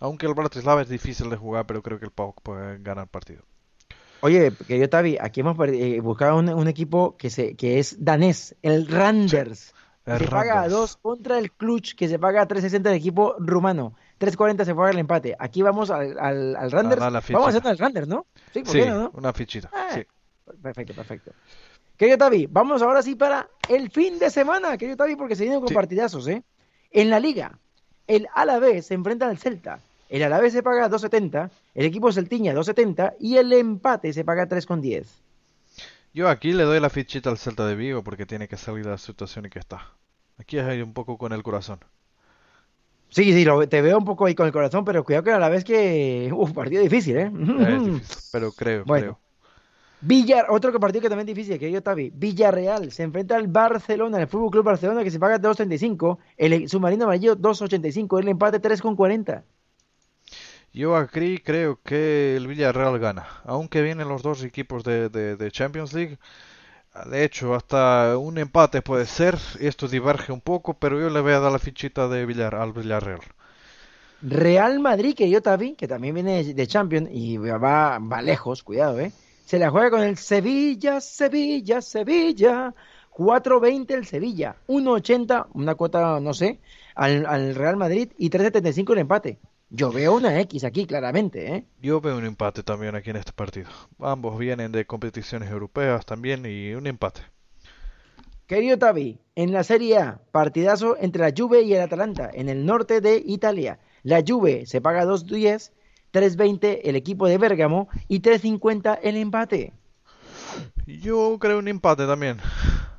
Aunque 0.00 0.26
el 0.26 0.34
Bratislava 0.34 0.82
es 0.82 0.88
difícil 0.88 1.30
de 1.30 1.36
jugar, 1.36 1.66
pero 1.66 1.82
creo 1.82 1.98
que 1.98 2.04
el 2.06 2.10
PAOK 2.12 2.40
puede 2.42 2.78
ganar 2.78 3.04
el 3.04 3.10
partido. 3.10 3.42
Oye, 4.20 4.52
querido 4.66 4.88
Tavi, 4.88 5.18
aquí 5.20 5.40
hemos 5.40 5.56
eh, 5.68 6.00
buscado 6.00 6.38
un, 6.38 6.48
un 6.48 6.68
equipo 6.68 7.16
que, 7.16 7.30
se, 7.30 7.54
que 7.54 7.78
es 7.78 8.02
danés, 8.04 8.56
el 8.62 8.86
Randers. 8.88 9.74
el 10.06 10.18
se 10.18 10.24
paga 10.26 10.52
a 10.52 10.54
Randers. 10.62 10.72
2 10.72 10.96
contra 10.96 11.38
el 11.38 11.52
Cluj, 11.52 11.94
que 11.96 12.08
se 12.08 12.18
paga 12.18 12.42
a 12.42 12.48
3.60 12.48 12.88
el 12.88 12.94
equipo 12.96 13.34
rumano. 13.38 13.94
3.40 14.18 14.64
se 14.64 14.74
paga 14.74 14.90
el 14.90 14.98
empate. 14.98 15.36
Aquí 15.38 15.62
vamos 15.62 15.90
al, 15.90 16.18
al, 16.18 16.56
al 16.56 16.70
Randers. 16.70 17.00
la 17.00 17.10
Vamos 17.10 17.54
a 17.54 17.58
hacer 17.58 17.66
el 17.70 17.78
Randers, 17.78 18.08
¿no? 18.08 18.26
Sí, 18.52 18.60
¿por 18.62 18.72
Sí, 18.72 18.78
qué 18.80 18.86
no, 18.86 18.98
no? 19.02 19.10
una 19.14 19.32
fichita. 19.32 19.70
Ah, 19.72 19.88
sí. 19.92 20.02
Perfecto, 20.62 20.94
perfecto. 20.94 21.32
Querido 21.96 22.18
Tavi, 22.18 22.46
vamos 22.50 22.82
ahora 22.82 23.02
sí 23.02 23.14
para 23.14 23.48
el 23.68 23.90
fin 23.90 24.18
de 24.18 24.30
semana, 24.30 24.76
querido 24.76 24.96
Tavi, 24.96 25.16
porque 25.16 25.34
se 25.34 25.44
vienen 25.44 25.60
con 25.60 25.72
partidazos, 25.74 26.28
¿eh? 26.28 26.42
En 26.90 27.10
la 27.10 27.18
liga, 27.20 27.58
el 28.06 28.28
Alavés 28.34 28.86
se 28.86 28.94
enfrenta 28.94 29.28
al 29.28 29.38
Celta. 29.38 29.80
El 30.08 30.22
Alavés 30.22 30.52
se 30.52 30.62
paga 30.62 30.88
2.70, 30.88 31.50
el 31.74 31.86
equipo 31.86 32.12
Celtiña 32.12 32.54
2.70 32.54 33.14
y 33.18 33.36
el 33.38 33.52
empate 33.52 34.12
se 34.12 34.24
paga 34.24 34.48
3.10. 34.48 35.04
Yo 36.14 36.28
aquí 36.28 36.52
le 36.52 36.62
doy 36.62 36.80
la 36.80 36.88
fichita 36.90 37.28
al 37.30 37.38
Celta 37.38 37.66
de 37.66 37.74
Vigo 37.74 38.02
porque 38.02 38.24
tiene 38.24 38.48
que 38.48 38.56
salir 38.56 38.84
de 38.84 38.90
la 38.90 38.98
situación 38.98 39.44
en 39.44 39.50
que 39.50 39.58
está. 39.58 39.92
Aquí 40.38 40.58
es 40.58 40.64
ahí 40.64 40.80
un 40.80 40.92
poco 40.94 41.18
con 41.18 41.32
el 41.32 41.42
corazón. 41.42 41.80
Sí, 43.08 43.32
sí, 43.32 43.44
lo- 43.44 43.68
te 43.68 43.82
veo 43.82 43.98
un 43.98 44.04
poco 44.04 44.26
ahí 44.26 44.34
con 44.34 44.46
el 44.46 44.52
corazón, 44.52 44.84
pero 44.84 45.04
cuidado 45.04 45.24
que 45.24 45.32
a 45.32 45.38
la 45.38 45.48
vez 45.48 45.64
que... 45.64 46.30
Uf, 46.36 46.52
partido 46.52 46.82
difícil, 46.82 47.16
¿eh? 47.16 47.30
Es 47.60 47.84
difícil, 47.84 48.16
pero 48.32 48.52
creo, 48.52 48.84
Bueno. 48.86 49.02
creo. 49.04 49.20
Villar, 50.00 50.46
otro 50.50 50.70
que 50.72 50.78
partido 50.78 51.02
que 51.02 51.08
también 51.08 51.28
es 51.28 51.34
difícil, 51.34 51.58
querido 51.58 51.82
Tavi. 51.82 52.10
Villarreal 52.14 52.92
se 52.92 53.02
enfrenta 53.02 53.34
al 53.36 53.48
Barcelona, 53.48 54.20
el 54.20 54.26
Fútbol 54.28 54.50
Club 54.50 54.64
Barcelona, 54.64 55.02
que 55.02 55.10
se 55.10 55.18
paga 55.18 55.40
2.35. 55.40 56.18
El 56.36 56.68
submarino 56.68 57.04
amarillo 57.04 57.36
2.85. 57.36 58.20
El 58.20 58.28
empate 58.28 58.60
3.40. 58.60 59.42
Yo 60.76 60.94
aquí 60.96 61.38
creo 61.38 61.80
que 61.82 62.36
el 62.36 62.46
Villarreal 62.48 62.98
gana. 62.98 63.26
Aunque 63.44 63.80
vienen 63.80 64.08
los 64.08 64.22
dos 64.22 64.44
equipos 64.44 64.84
de, 64.84 65.48
Champions 65.50 65.94
League, 65.94 66.18
De 67.10 67.24
hecho, 67.24 67.54
hasta 67.54 68.18
un 68.18 68.38
empate 68.38 68.82
puede 68.82 69.06
ser. 69.06 69.38
Esto 69.60 69.88
diverge 69.88 70.32
un 70.32 70.40
poco, 70.42 70.74
pero 70.74 71.00
yo 71.00 71.08
le 71.10 71.20
voy 71.20 71.32
a 71.32 71.40
dar 71.40 71.52
la 71.52 71.58
fichita 71.58 72.08
de 72.08 72.26
Villar, 72.26 72.54
al 72.54 72.72
Villarreal. 72.72 73.20
Real 74.20 74.80
Madrid, 74.80 75.14
que 75.14 75.30
yo 75.30 75.40
también, 75.42 75.76
que 75.76 75.88
también 75.88 76.14
viene 76.14 76.44
de- 76.44 76.66
Champions 76.66 77.08
y 77.12 77.38
va, 77.38 77.98
va 77.98 78.22
lejos, 78.22 78.62
cuidado, 78.62 79.00
¿eh? 79.00 79.12
Se 79.46 79.58
la 79.58 79.70
juega 79.70 79.90
con 79.90 80.02
el 80.02 80.16
Sevilla, 80.18 81.00
Sevilla, 81.00 81.80
Sevilla. 81.80 82.74
4.20 83.10 83.94
el 83.94 84.04
Sevilla, 84.06 84.56
1.80, 84.66 85.46
una 85.54 85.74
cuota, 85.74 86.20
no 86.20 86.34
sé, 86.34 86.60
al, 86.94 87.24
al 87.24 87.54
Real 87.54 87.76
Madrid 87.78 88.12
y 88.18 88.28
3.75 88.28 88.92
el 88.92 88.98
empate. 88.98 89.38
Yo 89.68 89.90
veo 89.90 90.14
una 90.14 90.38
X 90.40 90.64
aquí, 90.64 90.86
claramente, 90.86 91.54
¿eh? 91.54 91.64
Yo 91.82 92.00
veo 92.00 92.16
un 92.16 92.24
empate 92.24 92.62
también 92.62 92.94
aquí 92.94 93.10
en 93.10 93.16
este 93.16 93.32
partido. 93.32 93.68
Ambos 93.98 94.38
vienen 94.38 94.70
de 94.70 94.86
competiciones 94.86 95.50
europeas 95.50 96.06
también 96.06 96.46
y 96.46 96.72
un 96.74 96.86
empate. 96.86 97.22
Querido 98.46 98.78
Tavi, 98.78 99.18
en 99.34 99.52
la 99.52 99.64
Serie 99.64 99.98
A, 99.98 100.20
partidazo 100.30 100.96
entre 101.00 101.22
la 101.22 101.34
Juve 101.36 101.62
y 101.62 101.74
el 101.74 101.80
Atalanta, 101.80 102.30
en 102.32 102.48
el 102.48 102.64
norte 102.64 103.00
de 103.00 103.20
Italia. 103.26 103.80
La 104.04 104.22
Juve 104.24 104.66
se 104.66 104.80
paga 104.80 105.04
2.10, 105.04 105.72
3.20 106.12 106.80
el 106.84 106.94
equipo 106.94 107.26
de 107.26 107.38
Bérgamo 107.38 107.88
y 108.06 108.20
3.50 108.20 109.00
el 109.02 109.16
empate. 109.16 109.72
Yo 110.86 111.36
creo 111.40 111.58
un 111.58 111.66
empate 111.66 112.06
también. 112.06 112.38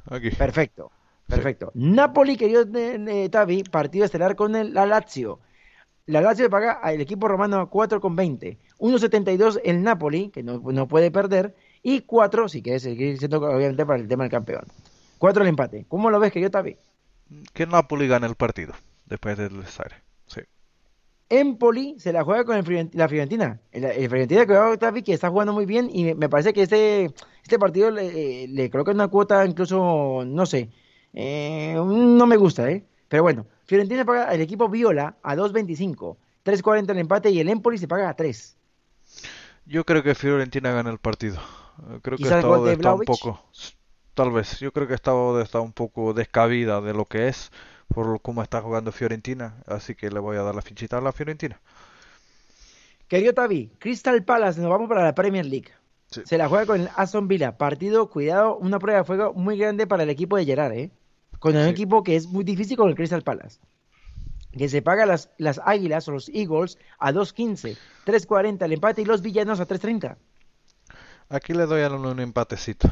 Aquí. 0.09 0.31
Perfecto, 0.31 0.91
perfecto. 1.27 1.71
Napoli, 1.75 2.35
querido 2.35 2.63
eh, 2.63 3.05
eh, 3.07 3.29
Tavi, 3.29 3.63
partido 3.63 4.03
estelar 4.03 4.35
con 4.35 4.53
el, 4.53 4.73
la 4.73 4.85
Lazio. 4.85 5.39
La 6.07 6.21
Lazio 6.21 6.45
le 6.45 6.49
paga 6.49 6.71
al 6.71 7.01
equipo 7.01 7.27
romano 7.27 7.57
a 7.57 7.69
4,20. 7.69 8.57
1,72 8.79 9.59
el 9.63 9.83
Napoli, 9.83 10.29
que 10.29 10.41
no, 10.41 10.59
no 10.59 10.87
puede 10.87 11.11
perder. 11.11 11.53
Y 11.83 12.01
4, 12.01 12.47
si 12.47 12.61
quieres 12.61 12.83
seguir 12.83 13.17
siendo 13.17 13.37
obviamente 13.37 13.85
para 13.85 13.99
el 13.99 14.07
tema 14.07 14.23
del 14.23 14.31
campeón. 14.31 14.63
4 15.17 15.43
el 15.43 15.49
empate. 15.49 15.85
¿Cómo 15.89 16.09
lo 16.09 16.19
ves, 16.19 16.31
querido 16.31 16.49
Tavi? 16.49 16.77
Que 17.53 17.67
Napoli 17.67 18.07
gane 18.07 18.25
el 18.25 18.35
partido 18.35 18.73
después 19.05 19.37
del 19.37 19.61
desastre. 19.61 19.97
Sí. 20.27 20.41
Empoli 21.29 21.99
se 21.99 22.13
la 22.13 22.23
juega 22.23 22.45
con 22.45 22.55
el 22.55 22.89
la 22.93 23.09
Fiorentina. 23.09 23.59
El, 23.73 23.83
el 23.83 24.09
Fiorentina 24.09 24.45
que 24.45 25.03
que 25.03 25.13
está 25.13 25.29
jugando 25.29 25.51
muy 25.51 25.65
bien 25.65 25.89
y 25.91 26.13
me, 26.15 26.29
parece 26.29 26.53
que 26.53 26.61
este, 26.61 27.11
este 27.43 27.59
partido 27.59 27.91
le, 27.91 28.47
le 28.47 28.69
coloca 28.69 28.91
una 28.91 29.09
cuota 29.09 29.45
incluso, 29.45 30.23
no 30.25 30.45
sé, 30.45 30.69
eh, 31.13 31.73
no 31.75 32.27
me 32.27 32.37
gusta, 32.37 32.69
¿eh? 32.71 32.85
Pero 33.09 33.23
bueno, 33.23 33.45
Fiorentina 33.67 34.05
paga 34.05 34.33
el 34.33 34.41
equipo 34.41 34.69
Viola 34.69 35.17
a 35.21 35.35
2.25, 35.35 36.17
3.40 36.45 36.91
el 36.91 36.97
empate 36.99 37.29
y 37.29 37.39
el 37.39 37.49
Empoli 37.49 37.77
se 37.77 37.87
paga 37.87 38.09
a 38.09 38.15
3. 38.15 38.55
Yo 39.65 39.83
creo 39.85 40.01
que 40.01 40.15
Fiorentina 40.15 40.71
gana 40.71 40.89
el 40.89 40.97
partido. 40.97 41.35
Eh, 41.89 41.99
Creo 42.01 42.17
que 42.17 42.23
estar 42.77 42.93
un 42.95 43.01
poco. 43.05 43.43
Tal 44.13 44.31
vez. 44.31 44.59
Yo 44.59 44.71
creo 44.71 44.87
que 44.87 44.93
de 44.93 45.43
estar 45.43 45.61
un 45.61 45.73
poco 45.73 46.13
descabida 46.13 46.81
de 46.81 46.93
lo 46.93 47.05
que 47.05 47.27
es 47.27 47.51
por 47.93 48.07
lo- 48.07 48.19
cómo 48.19 48.41
está 48.41 48.61
jugando 48.61 48.91
Fiorentina. 48.91 49.57
Así 49.67 49.93
que 49.95 50.09
le 50.09 50.19
voy 50.19 50.37
a 50.37 50.41
dar 50.43 50.55
la 50.55 50.61
fichita 50.61 50.97
a 50.97 51.01
la 51.01 51.11
Fiorentina. 51.11 51.59
Querido 53.07 53.33
Tavi, 53.33 53.69
Crystal 53.79 54.23
Palace, 54.23 54.59
nos 54.59 54.69
vamos 54.69 54.89
para 54.89 55.03
la 55.03 55.13
Premier 55.15 55.45
League. 55.45 55.71
Se 56.09 56.37
la 56.37 56.47
juega 56.47 56.65
con 56.65 56.81
el 56.81 56.89
Aston 56.95 57.27
Villa. 57.27 57.57
Partido, 57.57 58.09
cuidado, 58.09 58.57
una 58.57 58.79
prueba 58.79 58.99
de 58.99 59.05
fuego 59.05 59.33
muy 59.33 59.57
grande 59.57 59.87
para 59.87 60.03
el 60.03 60.09
equipo 60.09 60.37
de 60.37 60.45
Gerard, 60.45 60.73
¿eh? 60.73 60.91
Con 61.39 61.55
un 61.55 61.67
equipo 61.67 62.03
que 62.03 62.15
es 62.15 62.27
muy 62.27 62.43
difícil 62.43 62.77
con 62.77 62.89
el 62.89 62.95
Crystal 62.95 63.21
Palace. 63.21 63.59
Que 64.51 64.69
se 64.69 64.81
paga 64.81 65.05
las, 65.05 65.29
las 65.37 65.59
Águilas 65.63 66.07
o 66.07 66.11
los 66.11 66.29
Eagles 66.29 66.77
a 66.99 67.11
2.15, 67.11 67.77
3.40 68.05 68.65
el 68.65 68.73
empate 68.73 69.01
y 69.03 69.05
los 69.05 69.21
Villanos 69.21 69.59
a 69.59 69.67
3.30. 69.67 70.15
Aquí 71.29 71.53
le 71.53 71.65
doy 71.65 71.81
a 71.83 71.89
un, 71.89 72.05
un 72.05 72.19
empatecito. 72.19 72.89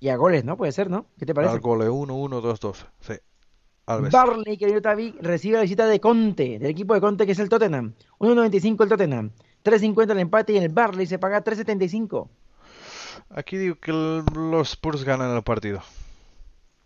Y 0.00 0.08
a 0.08 0.16
goles, 0.16 0.44
¿no? 0.44 0.56
Puede 0.56 0.72
ser, 0.72 0.90
¿no? 0.90 1.06
¿Qué 1.18 1.26
te 1.26 1.34
parece? 1.34 1.54
Al 1.54 1.60
gole 1.60 1.88
1-1, 1.88 2.40
2-2. 2.40 2.86
Sí. 3.00 3.14
Alves. 3.86 4.12
Barley, 4.12 4.56
querido 4.56 4.80
Tavi, 4.80 5.14
recibe 5.20 5.56
la 5.56 5.62
visita 5.62 5.86
de 5.86 6.00
Conte, 6.00 6.58
del 6.58 6.70
equipo 6.70 6.94
de 6.94 7.00
Conte 7.00 7.26
que 7.26 7.32
es 7.32 7.38
el 7.38 7.50
Tottenham. 7.50 7.92
1.95 8.18 8.82
el 8.82 8.88
Tottenham, 8.88 9.30
3.50 9.62 10.12
el 10.12 10.18
empate 10.20 10.54
y 10.54 10.56
en 10.56 10.62
el 10.62 10.68
Barley 10.70 11.06
se 11.06 11.18
paga 11.18 11.44
3.75. 11.44 12.28
Aquí 13.30 13.56
digo 13.56 13.76
que 13.76 13.92
los 13.92 14.70
Spurs 14.70 15.04
ganan 15.04 15.36
el 15.36 15.42
partido. 15.42 15.82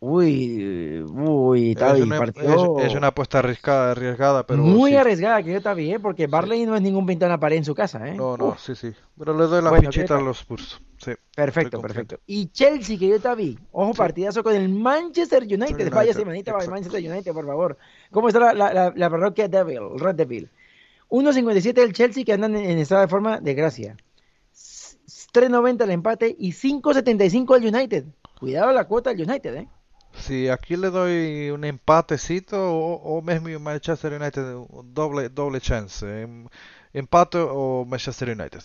Uy, 0.00 1.02
uy, 1.02 1.74
Tavi, 1.74 2.00
es, 2.02 2.06
una, 2.06 2.24
es- 2.24 2.86
es 2.86 2.94
una 2.94 3.08
apuesta 3.08 3.40
arriesgada, 3.40 3.90
arriesgada 3.90 4.46
pero 4.46 4.62
muy 4.62 4.92
sí. 4.92 4.96
arriesgada, 4.96 5.42
querido 5.42 5.60
Tavi, 5.60 5.92
¿eh? 5.92 5.98
Porque 5.98 6.28
Barley 6.28 6.64
no 6.66 6.76
es 6.76 6.82
ningún 6.82 7.04
la 7.18 7.40
pared 7.40 7.56
en 7.56 7.64
su 7.64 7.74
casa, 7.74 8.06
¿eh? 8.06 8.14
No, 8.14 8.36
no, 8.36 8.50
Uf. 8.50 8.60
sí, 8.60 8.76
sí. 8.76 8.92
Pero 9.18 9.36
le 9.36 9.46
doy 9.46 9.60
la 9.60 9.70
Bueno, 9.70 9.90
fichita 9.90 10.14
¿qué 10.14 10.20
a 10.20 10.24
los 10.24 10.38
Spurs. 10.38 10.80
Sí, 10.98 11.12
Perfecto, 11.34 11.80
perfecto. 11.80 12.20
Y 12.26 12.46
Chelsea, 12.48 12.96
querido 12.96 13.18
Tavi, 13.18 13.58
ojo, 13.72 13.92
partidazo 13.94 14.44
con 14.44 14.54
el 14.54 14.68
Manchester 14.68 15.42
United. 15.42 15.64
United, 15.66 15.90
Vaya 15.92 16.12
semanita 16.12 16.52
para 16.52 16.64
el 16.64 16.70
Manchester 16.70 17.10
United, 17.10 17.32
por 17.32 17.46
favor. 17.46 17.76
¿Cómo 18.12 18.28
está 18.28 18.38
la, 18.38 18.54
la, 18.54 18.72
la, 18.72 18.92
la 18.94 19.10
parroquia 19.10 19.48
Devil, 19.48 19.80
Red 19.98 20.14
Devil? 20.14 20.48
1.57 21.08 21.78
el 21.82 21.92
Chelsea 21.92 22.24
que 22.24 22.32
andan 22.34 22.54
en, 22.54 22.70
en 22.70 22.78
estado 22.78 23.00
de 23.00 23.08
forma 23.08 23.40
de 23.40 23.54
gracia. 23.54 23.96
S- 24.52 24.96
3.90 25.32 25.82
el 25.84 25.90
empate 25.90 26.36
y 26.38 26.52
5.75 26.52 27.56
el 27.56 27.74
United. 27.74 28.04
Cuidado 28.38 28.72
la 28.72 28.84
cuota 28.84 29.12
del 29.12 29.28
United, 29.28 29.54
¿eh? 29.56 29.68
Sí, 30.14 30.48
aquí 30.48 30.76
le 30.76 30.90
doy 30.90 31.50
un 31.50 31.64
empatecito 31.64 32.56
o, 32.60 32.94
o 33.18 33.22
mismo 33.22 33.58
Manchester 33.60 34.12
United, 34.20 34.54
un 34.68 34.92
doble, 34.94 35.28
doble 35.28 35.60
chance. 35.60 36.04
em, 36.22 36.46
Empate 36.92 37.38
o 37.38 37.84
Manchester 37.86 38.30
United. 38.30 38.62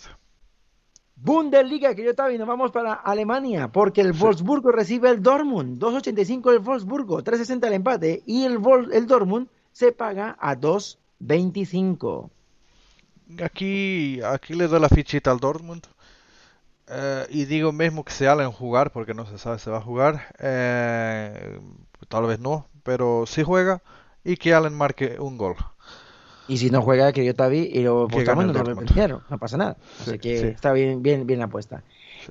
Bundesliga, 1.16 1.94
querido 1.94 2.14
Tavi, 2.14 2.38
nos 2.38 2.48
vamos 2.48 2.70
para 2.72 2.94
Alemania, 2.94 3.68
porque 3.68 4.00
el 4.00 4.12
Wolfsburgo 4.12 4.72
recibe 4.72 5.10
el 5.10 5.22
Dortmund, 5.22 5.78
2.85 5.78 6.50
el 6.52 6.58
Wolfsburgo, 6.58 7.22
3.60 7.22 7.66
el 7.68 7.72
empate, 7.74 8.22
y 8.26 8.44
el, 8.44 8.58
Vol- 8.58 8.92
el 8.92 9.06
Dortmund 9.06 9.48
se 9.72 9.92
paga 9.92 10.36
a 10.40 10.56
2.25. 10.56 12.30
Aquí, 13.42 14.20
aquí 14.22 14.54
le 14.54 14.66
doy 14.66 14.80
la 14.80 14.88
fichita 14.88 15.30
al 15.30 15.38
Dortmund. 15.38 15.82
Eh, 16.88 17.26
y 17.30 17.44
digo 17.46 17.72
mismo 17.72 18.04
que 18.04 18.12
se 18.12 18.28
Allen 18.28 18.52
jugar, 18.52 18.90
porque 18.92 19.14
no 19.14 19.24
se 19.26 19.38
sabe 19.38 19.58
si 19.58 19.70
va 19.70 19.78
a 19.78 19.82
jugar. 19.82 20.34
Eh, 20.38 21.58
tal 22.08 22.26
vez 22.26 22.38
no, 22.40 22.68
pero 22.82 23.24
si 23.26 23.42
juega 23.42 23.82
y 24.24 24.36
que 24.36 24.54
Allen 24.54 24.74
marque 24.74 25.16
un 25.18 25.36
gol. 25.38 25.56
Y 26.46 26.58
si 26.58 26.68
no 26.68 26.82
juega, 26.82 27.10
querido 27.12 27.34
Tavi, 27.34 27.70
y 27.72 27.82
lo 27.82 28.06
Que 28.06 28.16
apostamos, 28.16 28.44
no 28.46 28.82
dinero, 28.84 29.22
no 29.30 29.38
pasa 29.38 29.56
nada. 29.56 29.76
Así 30.00 30.10
Sí, 30.12 30.18
que 30.18 30.38
sí. 30.40 30.46
está 30.48 30.72
bien, 30.72 31.02
bien, 31.02 31.26
bien 31.26 31.38
la 31.38 31.46
apuesta. 31.46 31.82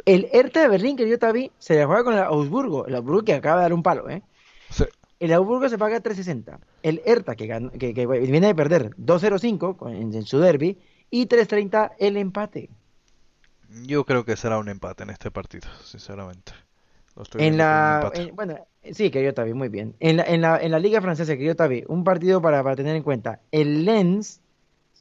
El 0.05 0.29
Hertha 0.31 0.61
de 0.61 0.67
Berlín, 0.67 0.95
querido 0.95 1.17
Tavi, 1.17 1.51
se 1.57 1.75
le 1.75 1.85
juega 1.85 2.03
con 2.03 2.13
el 2.13 2.19
Augsburgo, 2.19 2.85
el 2.85 2.93
Augsburgo 2.95 3.23
que 3.23 3.33
acaba 3.33 3.57
de 3.57 3.61
dar 3.63 3.73
un 3.73 3.81
palo, 3.83 4.09
¿eh? 4.09 4.21
El 5.19 5.31
Augsburgo 5.33 5.69
se 5.69 5.77
paga 5.77 6.01
3.60. 6.01 6.57
El 6.83 7.01
Hertha, 7.05 7.35
que, 7.35 7.47
ganó- 7.47 7.71
que, 7.71 7.93
que 7.93 8.05
viene 8.05 8.47
de 8.47 8.55
perder 8.55 8.89
2.05 8.97 9.77
con- 9.77 9.93
en, 9.95 10.13
en 10.13 10.23
su 10.25 10.39
derby, 10.39 10.77
y 11.09 11.27
3.30 11.27 11.91
el 11.97 12.17
empate. 12.17 12.69
Yo 13.81 14.05
creo 14.05 14.23
que 14.25 14.37
será 14.37 14.57
un 14.57 14.69
empate 14.69 15.03
en 15.03 15.09
este 15.09 15.31
partido, 15.31 15.67
sinceramente. 15.83 16.53
Lo 17.15 17.23
estoy 17.23 17.41
En 17.41 17.57
la, 17.57 18.09
en- 18.13 18.35
bueno, 18.35 18.55
sí, 18.91 19.09
querido 19.09 19.33
Tavi, 19.33 19.53
muy 19.53 19.69
bien. 19.69 19.95
En 19.99 20.17
la, 20.17 20.23
en 20.23 20.41
la, 20.41 20.59
en 20.61 20.71
la 20.71 20.79
Liga 20.79 21.01
Francesa, 21.01 21.33
querido 21.35 21.55
Tavi, 21.55 21.83
un 21.87 22.03
partido 22.03 22.41
para, 22.41 22.63
para 22.63 22.75
tener 22.75 22.95
en 22.95 23.03
cuenta. 23.03 23.41
El 23.51 23.85
Lens 23.85 24.39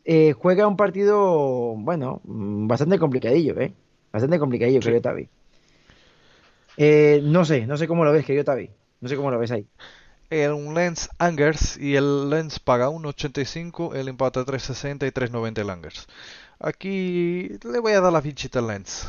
eh, 0.05 0.33
juega 0.35 0.67
un 0.69 0.77
partido, 0.77 1.75
bueno, 1.77 2.21
mm, 2.25 2.69
bastante 2.69 2.99
complicadillo, 2.99 3.61
¿eh? 3.61 3.75
Bastante 4.13 4.39
complicadillo, 4.39 4.83
querido 4.83 5.03
Tavi. 5.03 5.29
Eh, 6.77 7.21
no 7.25 7.45
sé, 7.45 7.67
no 7.67 7.77
sé 7.77 7.87
cómo 7.89 8.05
lo 8.05 8.13
ves, 8.13 8.25
querido 8.25 8.45
Tavi. 8.45 8.71
No 9.01 9.09
sé 9.09 9.17
cómo 9.17 9.31
lo 9.31 9.39
ves 9.39 9.51
ahí. 9.51 9.67
El 10.31 10.73
Lens 10.75 11.11
Angers 11.19 11.77
y 11.77 11.95
el 11.95 12.29
Lens 12.31 12.59
paga 12.59 12.89
1.85, 12.89 13.95
el 13.95 14.09
empate 14.09 14.41
3.60 14.45 15.07
y 15.07 15.13
3.90 15.13 15.61
el 15.61 15.71
Angers. 15.71 16.07
Aquí 16.63 17.49
le 17.65 17.79
voy 17.81 17.93
a 17.93 18.01
dar 18.01 18.13
la 18.13 18.23
fichita 18.23 18.61
al 18.61 18.69
Lens. 18.69 19.09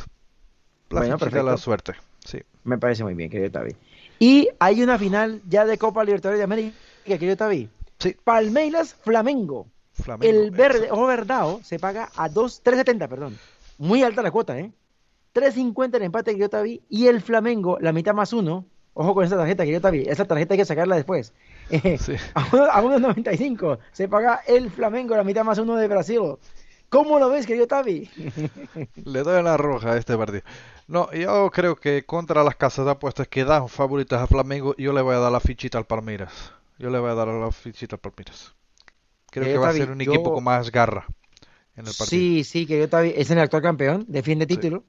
La 0.90 1.02
Bueno, 1.02 1.18
fichita 1.20 1.38
de 1.38 1.44
la 1.44 1.58
suerte. 1.58 1.94
Sí. 2.26 2.40
Me 2.64 2.78
parece 2.78 3.04
muy 3.04 3.14
bien, 3.14 3.30
querido 3.30 3.52
Tavi. 3.52 3.76
Y 4.20 4.50
hay 4.60 4.82
una 4.82 4.98
final 4.98 5.42
ya 5.48 5.66
de 5.66 5.78
Copa 5.78 6.04
Libertadores 6.04 6.40
de 6.40 6.44
América, 6.46 6.76
querido 7.06 7.36
Tavi. 7.38 7.70
Sí. 8.00 8.16
Palmeiras 8.24 8.96
Flamengo. 8.96 9.68
Flamengo, 9.94 10.28
el 10.36 10.50
verde, 10.50 10.88
o 10.92 11.06
verdao, 11.06 11.60
se 11.64 11.78
paga 11.78 12.10
a 12.16 12.28
2, 12.28 12.64
3.70, 12.64 13.08
perdón. 13.08 13.38
Muy 13.78 14.02
alta 14.02 14.24
la 14.24 14.32
cuota, 14.32 14.58
¿eh? 14.58 14.72
3.50 15.36 15.96
el 15.98 16.04
empate, 16.04 16.32
querido 16.32 16.50
Tavi. 16.50 16.82
Y 16.90 17.08
el 17.08 17.22
Flamengo, 17.22 17.78
la 17.80 17.92
mitad 17.94 18.14
más 18.16 18.34
uno. 18.34 18.66
Ojo 18.96 19.14
con 19.14 19.26
esa 19.26 19.38
tarjeta, 19.38 19.64
querido 19.64 19.82
Tavi. 19.82 20.04
Esa 20.08 20.26
tarjeta 20.26 20.54
hay 20.56 20.58
que 20.60 20.66
sacarla 20.66 20.96
después. 20.96 21.34
Eh, 21.70 21.98
a, 22.34 22.46
uno- 22.52 22.66
a 22.66 23.00
1.95 23.00 23.80
se 23.94 24.08
paga 24.10 24.42
el 24.48 24.70
Flamengo, 24.70 25.16
la 25.16 25.24
mitad 25.24 25.46
más 25.46 25.58
uno 25.60 25.76
de 25.78 25.88
Brasil. 25.88 26.20
¿Cómo 26.94 27.18
lo 27.18 27.28
ves, 27.30 27.48
querido 27.48 27.66
Tavi? 27.66 28.08
Le 29.04 29.24
doy 29.24 29.42
la 29.42 29.58
roja 29.58 29.94
a 29.94 29.98
este 29.98 30.16
partido. 30.16 30.44
No, 30.88 31.12
yo 31.12 31.50
creo 31.50 31.76
que 31.76 32.06
contra 32.06 32.44
las 32.44 32.56
casas 32.56 32.86
de 32.86 32.92
apuestas 32.92 33.28
que 33.28 33.44
dan 33.44 33.68
favoritas 33.68 34.22
a 34.22 34.28
Flamengo, 34.28 34.76
yo 34.78 34.94
le 34.94 35.02
voy 35.02 35.16
a 35.16 35.20
dar 35.20 35.32
la 35.32 35.40
fichita 35.40 35.80
al 35.80 35.86
Palmeiras. 35.86 36.54
Yo 36.78 36.92
le 36.92 37.00
voy 37.00 37.10
a 37.10 37.16
dar 37.16 37.28
la 37.30 37.52
fichita 37.52 37.96
al 37.96 38.00
Palmeiras. 38.00 38.54
Creo 39.32 39.46
que 39.46 39.58
va 39.58 39.70
a 39.70 39.74
ser 39.74 39.90
un 39.90 40.00
yo- 40.02 40.14
equipo 40.14 40.34
con 40.36 40.44
más 40.44 40.72
garra 40.72 41.08
en 41.76 41.88
el 41.88 41.94
partido. 41.98 42.06
Sí, 42.06 42.44
sí, 42.44 42.68
querido 42.68 42.88
Tavi. 42.90 43.12
Es 43.16 43.32
el 43.32 43.40
actual 43.40 43.64
campeón, 43.64 44.06
defiende 44.08 44.46
título. 44.46 44.84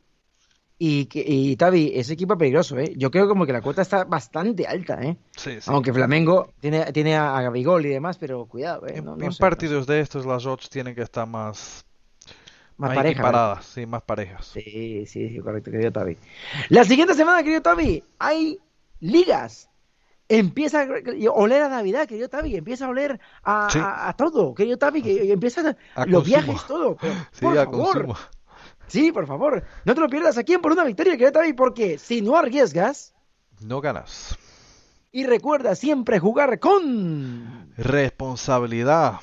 Y, 0.76 1.06
que- 1.06 1.24
y 1.26 1.56
Tavi, 1.56 1.92
ese 1.94 2.12
equipo 2.12 2.34
es 2.34 2.38
peligroso, 2.38 2.76
¿eh? 2.78 2.92
Yo 2.96 3.10
creo 3.10 3.26
como 3.28 3.46
que 3.46 3.52
la 3.54 3.62
cuota 3.62 3.80
está 3.80 4.04
bastante 4.04 4.66
alta, 4.66 5.00
¿eh? 5.02 5.16
Sí, 5.36 5.52
sí. 5.60 5.70
Aunque 5.72 5.92
Flamengo 5.92 6.52
tiene, 6.60 6.92
tiene 6.92 7.16
a 7.16 7.40
Gabigol 7.40 7.86
y 7.86 7.90
demás, 7.90 8.18
pero 8.18 8.44
cuidado, 8.46 8.86
¿eh? 8.88 9.00
No, 9.00 9.16
no 9.16 9.24
en 9.24 9.32
sé, 9.32 9.38
partidos 9.40 9.86
de 9.86 10.00
estos 10.00 10.26
las 10.26 10.44
odds 10.44 10.68
tienen 10.68 10.94
que 10.96 11.02
estar 11.02 11.26
más, 11.28 11.86
Más 12.76 12.88
más 12.90 12.96
pareja, 12.96 13.12
equiparadas, 13.12 13.64
sí, 13.66 13.86
más 13.86 14.02
parejas. 14.02 14.46
Sí, 14.46 15.04
sí, 15.06 15.28
sí, 15.28 15.38
correcto, 15.38 15.70
querido 15.70 15.92
Tavi. 15.92 16.18
La 16.70 16.84
siguiente 16.84 17.14
semana, 17.14 17.42
querido 17.42 17.62
Tavi, 17.62 18.02
hay 18.18 18.58
ligas. 19.00 19.70
Empieza 20.28 20.82
a 20.82 20.86
oler 21.32 21.62
a 21.62 21.68
Navidad, 21.68 22.08
querido 22.08 22.28
Tavi, 22.28 22.56
empieza 22.56 22.86
a 22.86 22.88
oler 22.88 23.20
a, 23.44 23.68
Sí. 23.70 23.78
a- 23.78 24.08
a 24.08 24.12
todo, 24.16 24.54
querido 24.54 24.76
Tavi, 24.78 25.02
que 25.02 25.32
empieza 25.32 25.60
a, 25.94 26.02
A 26.02 26.06
los 26.06 26.24
consumo. 26.24 26.24
viajes, 26.24 26.66
todo. 26.66 26.96
pero, 26.96 27.14
Sí, 27.32 27.40
por 27.44 27.58
a 27.58 27.64
favor, 27.64 27.92
consumo. 28.06 28.16
sí, 28.88 29.12
por 29.12 29.26
favor, 29.26 29.64
no 29.84 29.94
te 29.94 30.00
lo 30.00 30.08
pierdas 30.08 30.36
aquí 30.38 30.54
en 30.54 30.60
Por 30.62 30.72
una 30.72 30.82
Victoria, 30.84 31.12
querido 31.12 31.30
Tavi, 31.32 31.52
porque 31.52 31.98
si 31.98 32.22
no 32.22 32.36
arriesgas, 32.36 33.14
No 33.60 33.80
ganas. 33.80 34.36
y 35.12 35.26
recuerda 35.26 35.76
siempre 35.76 36.18
jugar 36.18 36.58
con... 36.58 37.72
Responsabilidad. 37.76 39.20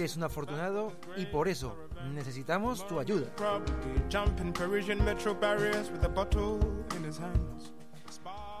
Eres 0.00 0.16
un 0.16 0.22
afortunado 0.22 0.94
y 1.18 1.26
por 1.26 1.46
eso 1.46 1.76
necesitamos 2.14 2.86
tu 2.86 2.98
ayuda. 2.98 3.26
probably 3.36 4.02
jumping 4.10 4.50
Parisian 4.50 5.04
metro 5.04 5.34
barriers 5.34 5.90
with 5.90 6.02
a 6.02 6.08
bottle 6.08 6.58
in 6.96 7.04
his 7.04 7.20
hands. 7.20 7.74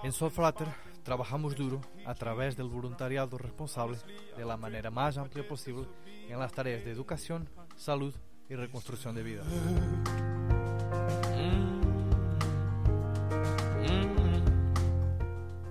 En 0.02 0.12
Solfrater 0.12 0.66
trabajamos 1.02 1.56
duro 1.56 1.80
a 2.04 2.14
través 2.14 2.58
del 2.58 2.68
voluntariado 2.68 3.38
responsable 3.38 3.96
de 4.36 4.44
la 4.44 4.58
manera 4.58 4.90
más 4.90 5.16
amplia 5.16 5.48
posible 5.48 5.88
en 6.28 6.38
las 6.38 6.52
tareas 6.52 6.84
de 6.84 6.90
educación, 6.90 7.48
salud 7.74 8.14
y 8.50 8.54
reconstrucción 8.54 9.14
de 9.14 9.22
vida. 9.22 9.42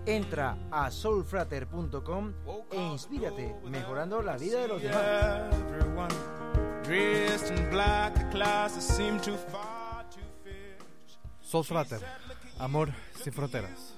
Entra 0.09 0.57
a 0.71 0.89
soulfrater.com 0.89 2.33
e 2.71 2.81
inspírate 2.81 3.55
mejorando 3.65 4.23
la 4.23 4.37
vida 4.37 4.61
de 4.61 4.67
los 4.67 4.81
demás. 4.81 5.53
Fit. 10.43 10.69
Solfrater, 11.41 11.99
amor 12.57 12.89
sin 13.21 13.33
fronteras. 13.33 13.93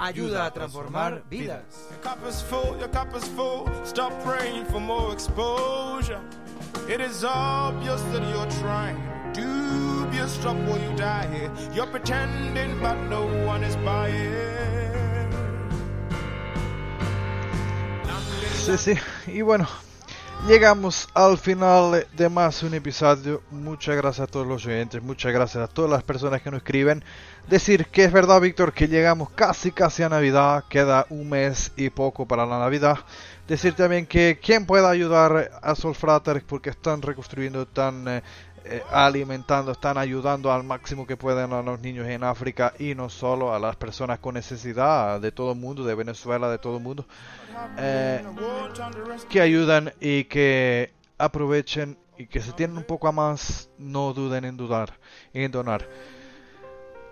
Ayuda 0.00 0.46
a 0.46 0.50
transformar 0.50 1.22
vidas. 1.30 1.90
Your 1.92 2.00
cup 2.00 2.28
is 2.28 2.42
full, 2.42 2.76
your 2.80 2.90
cup 2.90 3.14
is 3.14 3.24
full. 3.28 3.66
Stop 3.84 4.12
praying 4.24 4.66
for 4.66 4.80
more 4.80 5.12
exposure. 5.12 6.20
It 6.88 7.00
is 7.00 7.22
obvious 7.24 8.02
that 8.12 8.22
you're 8.30 8.50
trying. 8.60 8.98
Dubious, 9.32 10.38
while 10.44 10.78
you 10.80 10.96
die 10.96 11.28
here. 11.32 11.52
You're 11.72 11.86
pretending, 11.86 12.80
but 12.80 12.96
no 13.08 13.26
one 13.46 13.62
is 13.62 13.76
buying. 13.76 14.85
Sí, 18.66 18.76
sí. 18.78 18.94
Y 19.28 19.42
bueno, 19.42 19.68
llegamos 20.48 21.08
al 21.14 21.38
final 21.38 22.04
de 22.16 22.28
más 22.28 22.64
un 22.64 22.74
episodio. 22.74 23.40
Muchas 23.52 23.94
gracias 23.94 24.26
a 24.26 24.30
todos 24.30 24.44
los 24.44 24.66
oyentes, 24.66 25.00
muchas 25.00 25.32
gracias 25.32 25.62
a 25.62 25.72
todas 25.72 25.88
las 25.88 26.02
personas 26.02 26.42
que 26.42 26.50
nos 26.50 26.58
escriben. 26.58 27.04
Decir 27.48 27.86
que 27.86 28.02
es 28.02 28.12
verdad, 28.12 28.40
Víctor, 28.40 28.72
que 28.72 28.88
llegamos 28.88 29.30
casi 29.30 29.70
casi 29.70 30.02
a 30.02 30.08
Navidad, 30.08 30.64
queda 30.68 31.06
un 31.10 31.28
mes 31.28 31.70
y 31.76 31.90
poco 31.90 32.26
para 32.26 32.44
la 32.44 32.58
Navidad. 32.58 32.98
Decir 33.46 33.74
también 33.74 34.04
que 34.04 34.40
quien 34.42 34.66
pueda 34.66 34.90
ayudar 34.90 35.52
a 35.62 35.76
Solfrater 35.76 36.42
porque 36.44 36.70
están 36.70 37.02
reconstruyendo, 37.02 37.62
están 37.62 38.08
eh, 38.08 38.22
eh, 38.68 38.82
alimentando, 38.90 39.72
están 39.72 39.96
ayudando 39.96 40.52
al 40.52 40.64
máximo 40.64 41.06
que 41.06 41.16
pueden 41.16 41.52
a 41.52 41.62
los 41.62 41.80
niños 41.80 42.06
en 42.08 42.24
África 42.24 42.74
y 42.78 42.94
no 42.94 43.08
solo 43.08 43.54
a 43.54 43.58
las 43.58 43.76
personas 43.76 44.18
con 44.18 44.34
necesidad 44.34 45.20
de 45.20 45.30
todo 45.32 45.52
el 45.52 45.58
mundo, 45.58 45.84
de 45.84 45.94
Venezuela, 45.94 46.50
de 46.50 46.58
todo 46.58 46.78
el 46.78 46.82
mundo. 46.82 47.06
Eh, 47.78 48.24
que 49.28 49.40
ayudan 49.40 49.92
y 50.00 50.24
que 50.24 50.92
aprovechen 51.18 51.96
y 52.18 52.26
que 52.26 52.40
se 52.40 52.52
tienen 52.52 52.76
un 52.76 52.84
poco 52.84 53.12
más, 53.12 53.70
no 53.78 54.12
duden 54.12 54.44
en 54.44 54.56
dudar, 54.56 54.98
en 55.32 55.50
donar. 55.52 55.88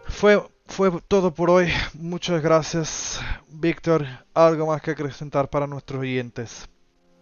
Fue, 0.08 0.42
fue 0.66 0.90
todo 1.08 1.32
por 1.32 1.50
hoy. 1.50 1.70
Muchas 1.94 2.42
gracias, 2.42 3.20
Víctor. 3.48 4.06
¿Algo 4.34 4.66
más 4.66 4.82
que 4.82 4.90
acrescentar 4.90 5.48
para 5.48 5.66
nuestros 5.66 6.00
oyentes? 6.00 6.68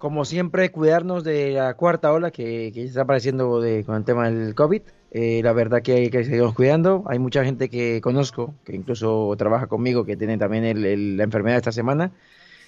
Como 0.02 0.24
siempre, 0.24 0.72
cuidarnos 0.72 1.22
de 1.22 1.52
la 1.52 1.74
cuarta 1.74 2.12
ola 2.12 2.32
que, 2.32 2.72
que 2.74 2.82
está 2.82 3.02
apareciendo 3.02 3.60
de- 3.60 3.84
con 3.84 3.94
el 3.94 4.02
tema 4.02 4.28
del 4.28 4.52
COVID. 4.52 4.82
Eh, 5.12 5.42
la 5.44 5.52
verdad 5.52 5.80
que 5.80 5.92
hay 5.92 6.10
que 6.10 6.24
seguirnos 6.24 6.56
cuidando. 6.56 7.04
Hay 7.06 7.20
mucha 7.20 7.44
gente 7.44 7.68
que 7.68 8.00
conozco, 8.00 8.52
que 8.64 8.74
incluso 8.74 9.32
trabaja 9.38 9.68
conmigo, 9.68 10.04
que 10.04 10.16
tiene 10.16 10.38
también 10.38 10.64
el- 10.64 10.84
el- 10.84 11.16
la 11.18 11.22
enfermedad 11.22 11.58
esta 11.58 11.70
semana. 11.70 12.10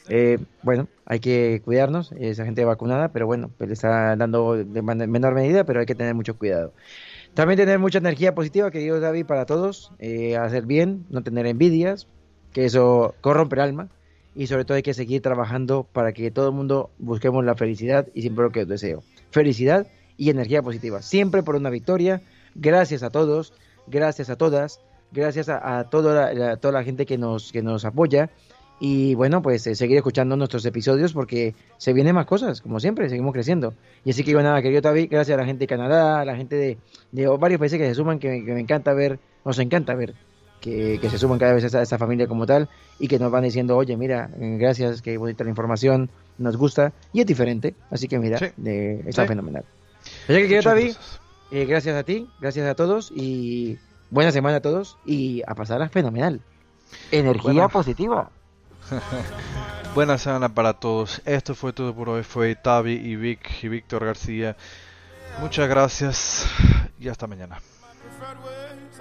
Eh, 0.08 0.38
bueno, 0.62 0.86
hay 1.06 1.18
que 1.18 1.60
cuidarnos, 1.64 2.12
esa 2.12 2.44
gente 2.44 2.64
vacunada, 2.64 3.08
pero 3.08 3.26
bueno, 3.26 3.50
pues 3.58 3.66
le 3.66 3.74
está 3.74 4.14
dando 4.14 4.54
de 4.54 4.82
menor 4.82 5.34
medida, 5.34 5.64
pero 5.64 5.80
hay 5.80 5.86
que 5.86 5.96
tener 5.96 6.14
mucho 6.14 6.38
cuidado. 6.38 6.72
También 7.34 7.58
tener 7.58 7.80
mucha 7.80 7.98
energía 7.98 8.32
positiva, 8.32 8.70
querido 8.70 9.00
David, 9.00 9.26
para 9.26 9.44
todos, 9.44 9.90
eh, 9.98 10.36
hacer 10.36 10.66
bien, 10.66 11.04
no 11.10 11.24
tener 11.24 11.46
envidias, 11.46 12.06
que 12.52 12.64
eso 12.64 13.16
corrompe 13.20 13.56
el 13.56 13.62
alma, 13.62 13.88
y 14.34 14.46
sobre 14.46 14.64
todo 14.64 14.76
hay 14.76 14.82
que 14.82 14.94
seguir 14.94 15.22
trabajando 15.22 15.86
para 15.92 16.12
que 16.12 16.30
todo 16.30 16.48
el 16.48 16.54
mundo 16.54 16.90
busquemos 16.98 17.44
la 17.44 17.54
felicidad 17.54 18.08
y 18.14 18.22
siempre 18.22 18.44
lo 18.44 18.50
que 18.50 18.62
os 18.62 18.68
deseo. 18.68 19.02
Felicidad 19.30 19.86
y 20.16 20.30
energía 20.30 20.62
positiva, 20.62 21.02
siempre 21.02 21.42
por 21.42 21.56
una 21.56 21.70
victoria. 21.70 22.20
Gracias 22.54 23.02
a 23.02 23.10
todos, 23.10 23.52
gracias 23.86 24.30
a 24.30 24.36
todas, 24.36 24.80
gracias 25.12 25.48
a, 25.48 25.88
toda, 25.90 26.32
la, 26.34 26.56
toda 26.56 26.72
la 26.72 26.84
gente 26.84 27.06
que 27.06 27.18
nos, 27.18 27.52
que 27.52 27.62
nos 27.62 27.84
apoya. 27.84 28.30
Y 28.80 29.14
bueno, 29.14 29.40
pues 29.40 29.66
eh, 29.68 29.76
seguir 29.76 29.96
escuchando 29.96 30.36
nuestros 30.36 30.66
episodios 30.66 31.12
porque 31.12 31.54
se 31.78 31.92
vienen 31.92 32.14
más 32.16 32.26
cosas, 32.26 32.60
como 32.60 32.80
siempre, 32.80 33.08
seguimos 33.08 33.32
creciendo. 33.32 33.72
Y 34.04 34.10
así 34.10 34.24
que 34.24 34.34
bueno, 34.34 34.48
nada, 34.48 34.62
querido 34.62 34.82
Tavi, 34.82 35.06
gracias 35.06 35.36
a 35.36 35.40
la 35.40 35.46
gente 35.46 35.60
de 35.60 35.66
Canadá, 35.68 36.20
a 36.20 36.24
la 36.24 36.36
gente 36.36 36.56
de, 36.56 36.78
de 37.12 37.26
varios 37.28 37.60
países 37.60 37.78
que 37.78 37.86
se 37.86 37.94
suman, 37.94 38.18
que, 38.18 38.44
que 38.44 38.52
me 38.52 38.60
encanta 38.60 38.92
ver, 38.92 39.20
nos 39.44 39.58
encanta 39.60 39.94
ver 39.94 40.14
que, 40.64 40.98
que 40.98 41.10
se 41.10 41.18
suman 41.18 41.38
cada 41.38 41.52
vez 41.52 41.62
a 41.64 41.66
esta, 41.66 41.78
a 41.80 41.82
esta 41.82 41.98
familia 41.98 42.26
como 42.26 42.46
tal 42.46 42.68
y 42.98 43.06
que 43.06 43.18
nos 43.18 43.30
van 43.30 43.44
diciendo, 43.44 43.76
oye, 43.76 43.96
mira, 43.98 44.30
gracias, 44.36 45.02
qué 45.02 45.18
bonita 45.18 45.44
la 45.44 45.50
información, 45.50 46.08
nos 46.38 46.56
gusta 46.56 46.92
y 47.12 47.20
es 47.20 47.26
diferente. 47.26 47.74
Así 47.90 48.08
que 48.08 48.18
mira, 48.18 48.38
eh, 48.64 49.04
está 49.06 49.22
Sí. 49.22 49.28
fenomenal. 49.28 49.64
Así 50.28 50.48
que 50.48 50.62
Tavi, 50.62 50.96
eh, 51.50 51.66
gracias 51.66 51.94
a 51.96 52.02
ti, 52.02 52.28
gracias 52.40 52.66
a 52.66 52.74
todos 52.74 53.12
y 53.14 53.78
buena 54.10 54.32
semana 54.32 54.56
a 54.56 54.60
todos 54.60 54.96
y 55.04 55.42
a 55.46 55.54
pasarla 55.54 55.88
fenomenal. 55.90 56.40
Energía 57.10 57.52
Bueno. 57.52 57.68
positiva. 57.68 58.30
Buena 59.94 60.18
semana 60.18 60.48
para 60.52 60.72
todos. 60.74 61.22
Esto 61.24 61.54
fue 61.54 61.72
todo 61.72 61.94
por 61.94 62.08
hoy. 62.08 62.22
Fue 62.24 62.54
Tavi 62.56 62.92
y 62.94 63.16
Vic 63.16 63.62
y 63.62 63.68
Víctor 63.68 64.04
García. 64.04 64.56
Muchas 65.40 65.68
gracias 65.68 66.46
y 66.98 67.08
hasta 67.08 67.26
mañana. 67.28 67.58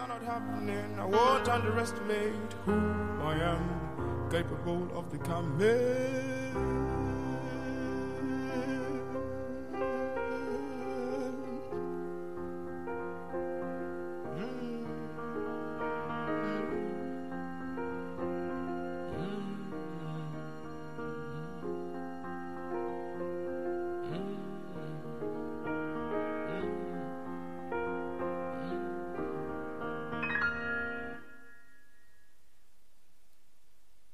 Are 0.03 0.07
not 0.07 0.23
happening. 0.23 0.99
I 0.99 1.05
won't 1.05 1.47
underestimate 1.47 2.53
who 2.65 2.73
I 3.21 3.35
am, 3.35 4.29
capable 4.29 4.89
of 4.97 5.09
becoming. 5.09 6.72